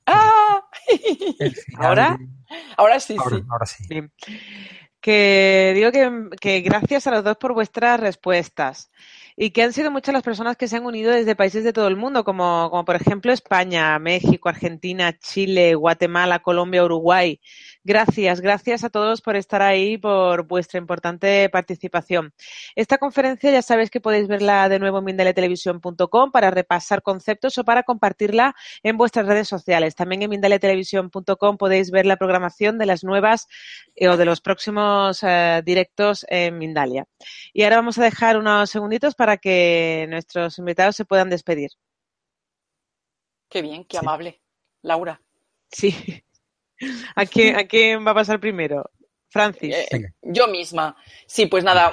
¡Ah! 0.06 0.66
¿Ahora? 1.76 2.18
Ahora 2.78 2.98
sí, 2.98 3.18
sí. 3.28 3.44
Ahora 3.50 3.66
sí. 3.66 3.84
Que 5.04 5.72
digo 5.74 5.90
que, 6.40 6.60
gracias 6.62 7.06
a 7.06 7.10
los 7.10 7.22
dos 7.22 7.36
por 7.36 7.52
vuestras 7.52 8.00
respuestas 8.00 8.90
y 9.36 9.50
que 9.50 9.62
han 9.62 9.74
sido 9.74 9.90
muchas 9.90 10.14
las 10.14 10.22
personas 10.22 10.56
que 10.56 10.66
se 10.66 10.76
han 10.78 10.86
unido 10.86 11.12
desde 11.12 11.36
países 11.36 11.62
de 11.62 11.74
todo 11.74 11.88
el 11.88 11.96
mundo, 11.96 12.24
como, 12.24 12.70
como 12.70 12.86
por 12.86 12.96
ejemplo 12.96 13.30
España, 13.30 13.98
México, 13.98 14.48
Argentina, 14.48 15.12
Chile, 15.18 15.74
Guatemala, 15.74 16.38
Colombia, 16.38 16.84
Uruguay. 16.84 17.38
Gracias, 17.86 18.40
gracias 18.40 18.82
a 18.82 18.88
todos 18.88 19.20
por 19.20 19.36
estar 19.36 19.60
ahí, 19.60 19.98
por 19.98 20.46
vuestra 20.46 20.78
importante 20.78 21.50
participación. 21.50 22.32
Esta 22.74 22.96
conferencia 22.96 23.50
ya 23.50 23.60
sabéis 23.60 23.90
que 23.90 24.00
podéis 24.00 24.26
verla 24.26 24.70
de 24.70 24.78
nuevo 24.78 25.00
en 25.00 25.04
mindaletelevisión.com 25.04 26.30
para 26.32 26.50
repasar 26.50 27.02
conceptos 27.02 27.58
o 27.58 27.64
para 27.64 27.82
compartirla 27.82 28.54
en 28.82 28.96
vuestras 28.96 29.26
redes 29.26 29.48
sociales. 29.48 29.94
También 29.94 30.22
en 30.22 30.30
mindaletelevisión.com 30.30 31.58
podéis 31.58 31.90
ver 31.90 32.06
la 32.06 32.16
programación 32.16 32.78
de 32.78 32.86
las 32.86 33.04
nuevas 33.04 33.48
eh, 33.94 34.08
o 34.08 34.16
de 34.16 34.24
los 34.24 34.40
próximos 34.40 35.22
eh, 35.22 35.60
directos 35.62 36.24
en 36.30 36.56
Mindalia. 36.56 37.06
Y 37.52 37.64
ahora 37.64 37.76
vamos 37.76 37.98
a 37.98 38.04
dejar 38.04 38.38
unos 38.38 38.70
segunditos 38.70 39.14
para 39.14 39.36
que 39.36 40.06
nuestros 40.08 40.58
invitados 40.58 40.96
se 40.96 41.04
puedan 41.04 41.28
despedir. 41.28 41.72
Qué 43.50 43.60
bien, 43.60 43.84
qué 43.84 43.98
amable. 43.98 44.40
Laura. 44.80 45.20
Sí. 45.70 46.24
¿A 47.14 47.26
quién, 47.26 47.56
¿A 47.56 47.64
quién 47.64 48.06
va 48.06 48.12
a 48.12 48.14
pasar 48.14 48.40
primero? 48.40 48.90
Francis. 49.34 49.74
Eh, 49.74 50.12
yo 50.22 50.46
misma. 50.46 50.96
Sí, 51.26 51.46
pues 51.46 51.64
nada, 51.64 51.92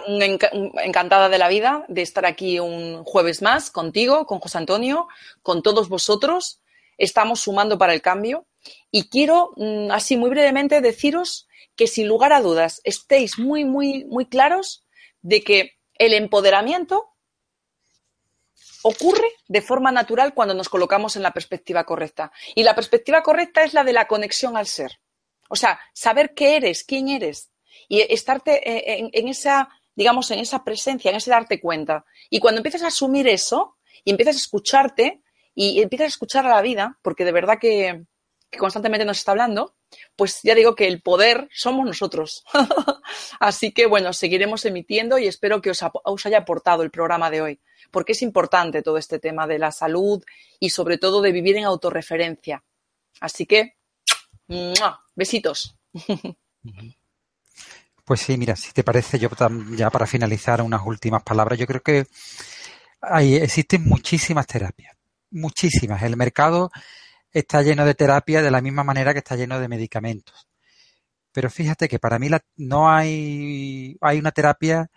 encantada 0.83 1.27
de 1.27 1.39
la 1.39 1.49
vida 1.49 1.85
de 1.87 2.03
estar 2.03 2.25
aquí 2.27 2.59
un 2.59 3.03
jueves 3.03 3.41
más 3.41 3.71
contigo, 3.71 4.27
con 4.27 4.39
José 4.39 4.59
Antonio, 4.59 5.07
con 5.41 5.63
todos 5.63 5.89
vosotros. 5.89 6.61
Estamos 6.99 7.39
sumando 7.39 7.79
para 7.79 7.95
el 7.95 8.01
cambio 8.03 8.45
y 8.91 9.09
quiero, 9.09 9.53
mm, 9.55 9.89
así 9.89 10.17
muy 10.17 10.29
brevemente, 10.29 10.81
deciros 10.81 11.47
que 11.75 11.87
sin 11.87 12.07
lugar 12.07 12.31
a 12.31 12.41
dudas 12.41 12.79
estéis 12.83 13.39
muy, 13.39 13.65
muy, 13.65 14.05
muy 14.05 14.27
claros 14.27 14.85
de 15.23 15.41
que 15.41 15.79
el 15.95 16.13
empoderamiento 16.13 17.10
ocurre 18.83 19.27
de 19.47 19.61
forma 19.61 19.91
natural 19.91 20.33
cuando 20.33 20.53
nos 20.53 20.69
colocamos 20.69 21.15
en 21.15 21.23
la 21.23 21.31
perspectiva 21.31 21.83
correcta. 21.83 22.31
Y 22.55 22.63
la 22.63 22.75
perspectiva 22.75 23.21
correcta 23.23 23.63
es 23.63 23.73
la 23.73 23.83
de 23.83 23.93
la 23.93 24.07
conexión 24.07 24.57
al 24.57 24.67
ser. 24.67 24.99
O 25.49 25.55
sea, 25.55 25.79
saber 25.93 26.33
qué 26.33 26.55
eres, 26.55 26.83
quién 26.83 27.09
eres 27.09 27.51
y 27.87 28.01
estarte 28.01 28.69
eh, 28.69 29.09
en, 29.11 29.27
esa, 29.27 29.69
digamos, 29.95 30.31
en 30.31 30.39
esa 30.39 30.63
presencia, 30.63 31.11
en 31.11 31.17
ese 31.17 31.29
darte 31.29 31.59
cuenta. 31.59 32.05
Y 32.29 32.39
cuando 32.39 32.59
empiezas 32.59 32.83
a 32.83 32.87
asumir 32.87 33.27
eso 33.27 33.77
y 34.05 34.11
empiezas 34.11 34.35
a 34.35 34.39
escucharte 34.39 35.21
y 35.53 35.81
empiezas 35.81 36.05
a 36.05 36.15
escuchar 36.15 36.45
a 36.45 36.55
la 36.55 36.61
vida, 36.61 36.97
porque 37.01 37.25
de 37.25 37.33
verdad 37.33 37.59
que, 37.59 38.05
constantemente 38.57 39.05
nos 39.05 39.17
está 39.17 39.31
hablando, 39.31 39.75
pues 40.15 40.39
ya 40.43 40.55
digo 40.55 40.75
que 40.75 40.87
el 40.87 41.01
poder 41.01 41.49
somos 41.53 41.85
nosotros. 41.85 42.43
Así 43.39 43.71
que 43.71 43.85
bueno, 43.85 44.13
seguiremos 44.13 44.65
emitiendo 44.65 45.17
y 45.17 45.27
espero 45.27 45.61
que 45.61 45.71
os, 45.71 45.83
os, 46.03 46.25
haya 46.25 46.39
aportado 46.39 46.83
el 46.83 46.91
programa 46.91 47.29
de 47.29 47.41
hoy, 47.41 47.59
porque 47.91 48.13
es 48.13 48.21
importante 48.21 48.81
todo 48.81 48.97
este 48.97 49.19
tema 49.19 49.47
de 49.47 49.59
la 49.59 49.71
salud 49.71 50.23
y 50.59 50.69
sobre 50.69 50.97
todo 50.97 51.21
de 51.21 51.31
vivir 51.31 51.57
en 51.57 51.65
autorreferencia. 51.65 52.63
Así 53.19 53.45
que, 53.45 53.75
besitos. 55.15 55.75
Pues 58.03 58.21
sí, 58.21 58.35
mira, 58.35 58.57
si 58.57 58.73
te 58.73 58.83
parece, 58.83 59.19
yo 59.19 59.29
ya 59.77 59.89
para 59.89 60.05
finalizar 60.05 60.61
unas 60.61 60.81
últimas 60.85 61.23
palabras, 61.23 61.57
yo 61.57 61.65
creo 61.65 61.81
que 61.81 62.07
hay, 62.99 63.35
existen 63.35 63.85
muchísimas 63.85 64.47
terapias, 64.47 64.97
muchísimas. 65.29 66.01
El 66.03 66.17
mercado 66.17 66.71
está 67.31 67.61
lleno 67.61 67.85
de 67.85 67.95
terapias 67.95 68.43
de 68.43 68.51
la 68.51 68.61
misma 68.61 68.83
manera 68.83 69.13
que 69.13 69.19
está 69.19 69.35
lleno 69.35 69.59
de 69.59 69.67
medicamentos. 69.67 70.47
Pero 71.31 71.49
fíjate 71.49 71.87
que 71.87 71.99
para 71.99 72.19
mí 72.19 72.29
no 72.57 72.91
hay, 72.91 73.97
hay 74.01 74.19
una 74.19 74.31
terapia 74.31 74.89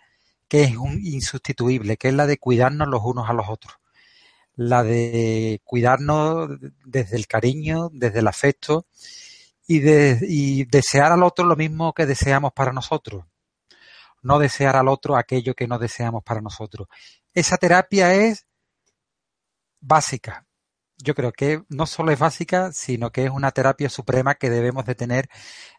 que 0.47 0.63
es 0.63 0.75
un 0.75 0.99
insustituible, 1.03 1.97
que 1.97 2.09
es 2.09 2.13
la 2.13 2.27
de 2.27 2.37
cuidarnos 2.37 2.87
los 2.87 3.01
unos 3.03 3.29
a 3.29 3.33
los 3.33 3.47
otros. 3.49 3.75
La 4.55 4.83
de 4.83 5.61
cuidarnos 5.63 6.49
desde 6.85 7.17
el 7.17 7.27
cariño, 7.27 7.89
desde 7.91 8.19
el 8.19 8.27
afecto 8.27 8.87
y, 9.67 9.79
de, 9.79 10.19
y 10.21 10.65
desear 10.65 11.11
al 11.11 11.23
otro 11.23 11.45
lo 11.45 11.55
mismo 11.55 11.93
que 11.93 12.05
deseamos 12.05 12.53
para 12.53 12.71
nosotros. 12.73 13.25
No 14.21 14.39
desear 14.39 14.75
al 14.75 14.87
otro 14.87 15.17
aquello 15.17 15.55
que 15.55 15.67
no 15.67 15.77
deseamos 15.79 16.23
para 16.23 16.41
nosotros. 16.41 16.87
Esa 17.33 17.57
terapia 17.57 18.13
es 18.13 18.45
básica. 19.81 20.44
Yo 20.97 21.13
creo 21.15 21.31
que 21.31 21.63
no 21.69 21.85
solo 21.85 22.11
es 22.11 22.19
básica, 22.19 22.71
sino 22.71 23.11
que 23.11 23.25
es 23.25 23.31
una 23.31 23.51
terapia 23.51 23.89
suprema 23.89 24.35
que 24.35 24.49
debemos 24.49 24.85
de 24.85 24.95
tener 24.95 25.29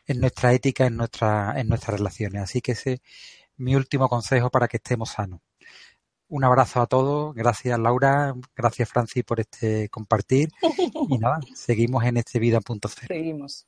en 0.07 0.21
nuestra 0.21 0.53
ética, 0.53 0.87
en, 0.87 0.97
nuestra, 0.97 1.55
en 1.59 1.69
nuestras 1.69 1.99
relaciones. 1.99 2.43
Así 2.43 2.61
que 2.61 2.73
ese 2.73 2.93
es 2.95 3.01
mi 3.57 3.75
último 3.75 4.09
consejo 4.09 4.51
para 4.51 4.69
que 4.69 4.77
estemos 4.77 5.11
sanos. 5.11 5.41
Un 6.29 6.45
abrazo 6.45 6.81
a 6.81 6.87
todos. 6.87 7.35
Gracias 7.35 7.79
Laura, 7.79 8.35
gracias 8.55 8.89
Francis 8.89 9.25
por 9.25 9.41
este 9.41 9.89
compartir. 9.89 10.49
Y 11.09 11.19
nada, 11.19 11.41
seguimos 11.55 12.05
en 12.05 12.17
este 12.19 12.39
vida.cero. 12.39 13.07
Seguimos. 13.09 13.67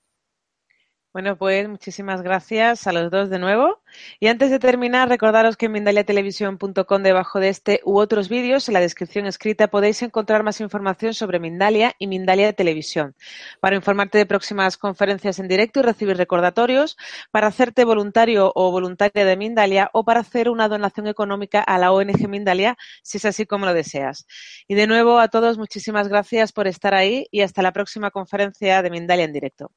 Bueno, 1.15 1.39
pues 1.39 1.67
muchísimas 1.69 2.21
gracias 2.21 2.87
a 2.87 2.93
los 2.93 3.11
dos 3.11 3.31
de 3.31 3.39
nuevo. 3.39 3.81
Y 4.21 4.27
antes 4.29 4.51
de 4.51 4.59
terminar, 4.59 5.09
recordaros 5.09 5.57
que 5.57 5.67
en 5.67 5.73
mindaliatelevisión.com, 5.73 7.03
debajo 7.03 7.41
de 7.41 7.49
este 7.49 7.81
u 7.85 7.99
otros 7.99 8.29
vídeos, 8.29 8.69
en 8.69 8.75
la 8.75 8.81
descripción 8.81 9.25
escrita, 9.27 9.69
podéis 9.69 10.03
encontrar 10.03 10.43
más 10.43 10.61
información 10.61 11.15
sobre 11.15 11.41
Mindalia 11.41 11.95
y 11.99 12.09
Mindalia 12.09 12.53
Televisión. 12.53 13.17
Para 13.59 13.75
informarte 13.77 14.19
de 14.19 14.27
próximas 14.27 14.77
conferencias 14.77 15.39
en 15.39 15.49
directo 15.49 15.81
y 15.81 15.83
recibir 15.85 16.17
recordatorios, 16.19 16.99
para 17.31 17.47
hacerte 17.49 17.85
voluntario 17.85 18.53
o 18.55 18.71
voluntaria 18.71 19.25
de 19.25 19.37
Mindalia 19.37 19.91
o 19.95 20.05
para 20.05 20.21
hacer 20.21 20.51
una 20.51 20.69
donación 20.69 21.07
económica 21.07 21.63
a 21.63 21.79
la 21.79 21.91
ONG 21.91 22.29
Mindalia, 22.29 22.77
si 23.03 23.17
es 23.17 23.25
así 23.25 23.47
como 23.47 23.65
lo 23.65 23.73
deseas. 23.73 24.27
Y 24.69 24.75
de 24.75 24.87
nuevo 24.87 25.19
a 25.21 25.29
todos, 25.29 25.57
muchísimas 25.57 26.09
gracias 26.09 26.53
por 26.53 26.67
estar 26.69 26.95
ahí 26.95 27.27
y 27.31 27.41
hasta 27.41 27.63
la 27.63 27.73
próxima 27.73 28.11
conferencia 28.11 28.83
de 28.83 28.91
Mindalia 28.91 29.25
en 29.25 29.33
directo. 29.33 29.73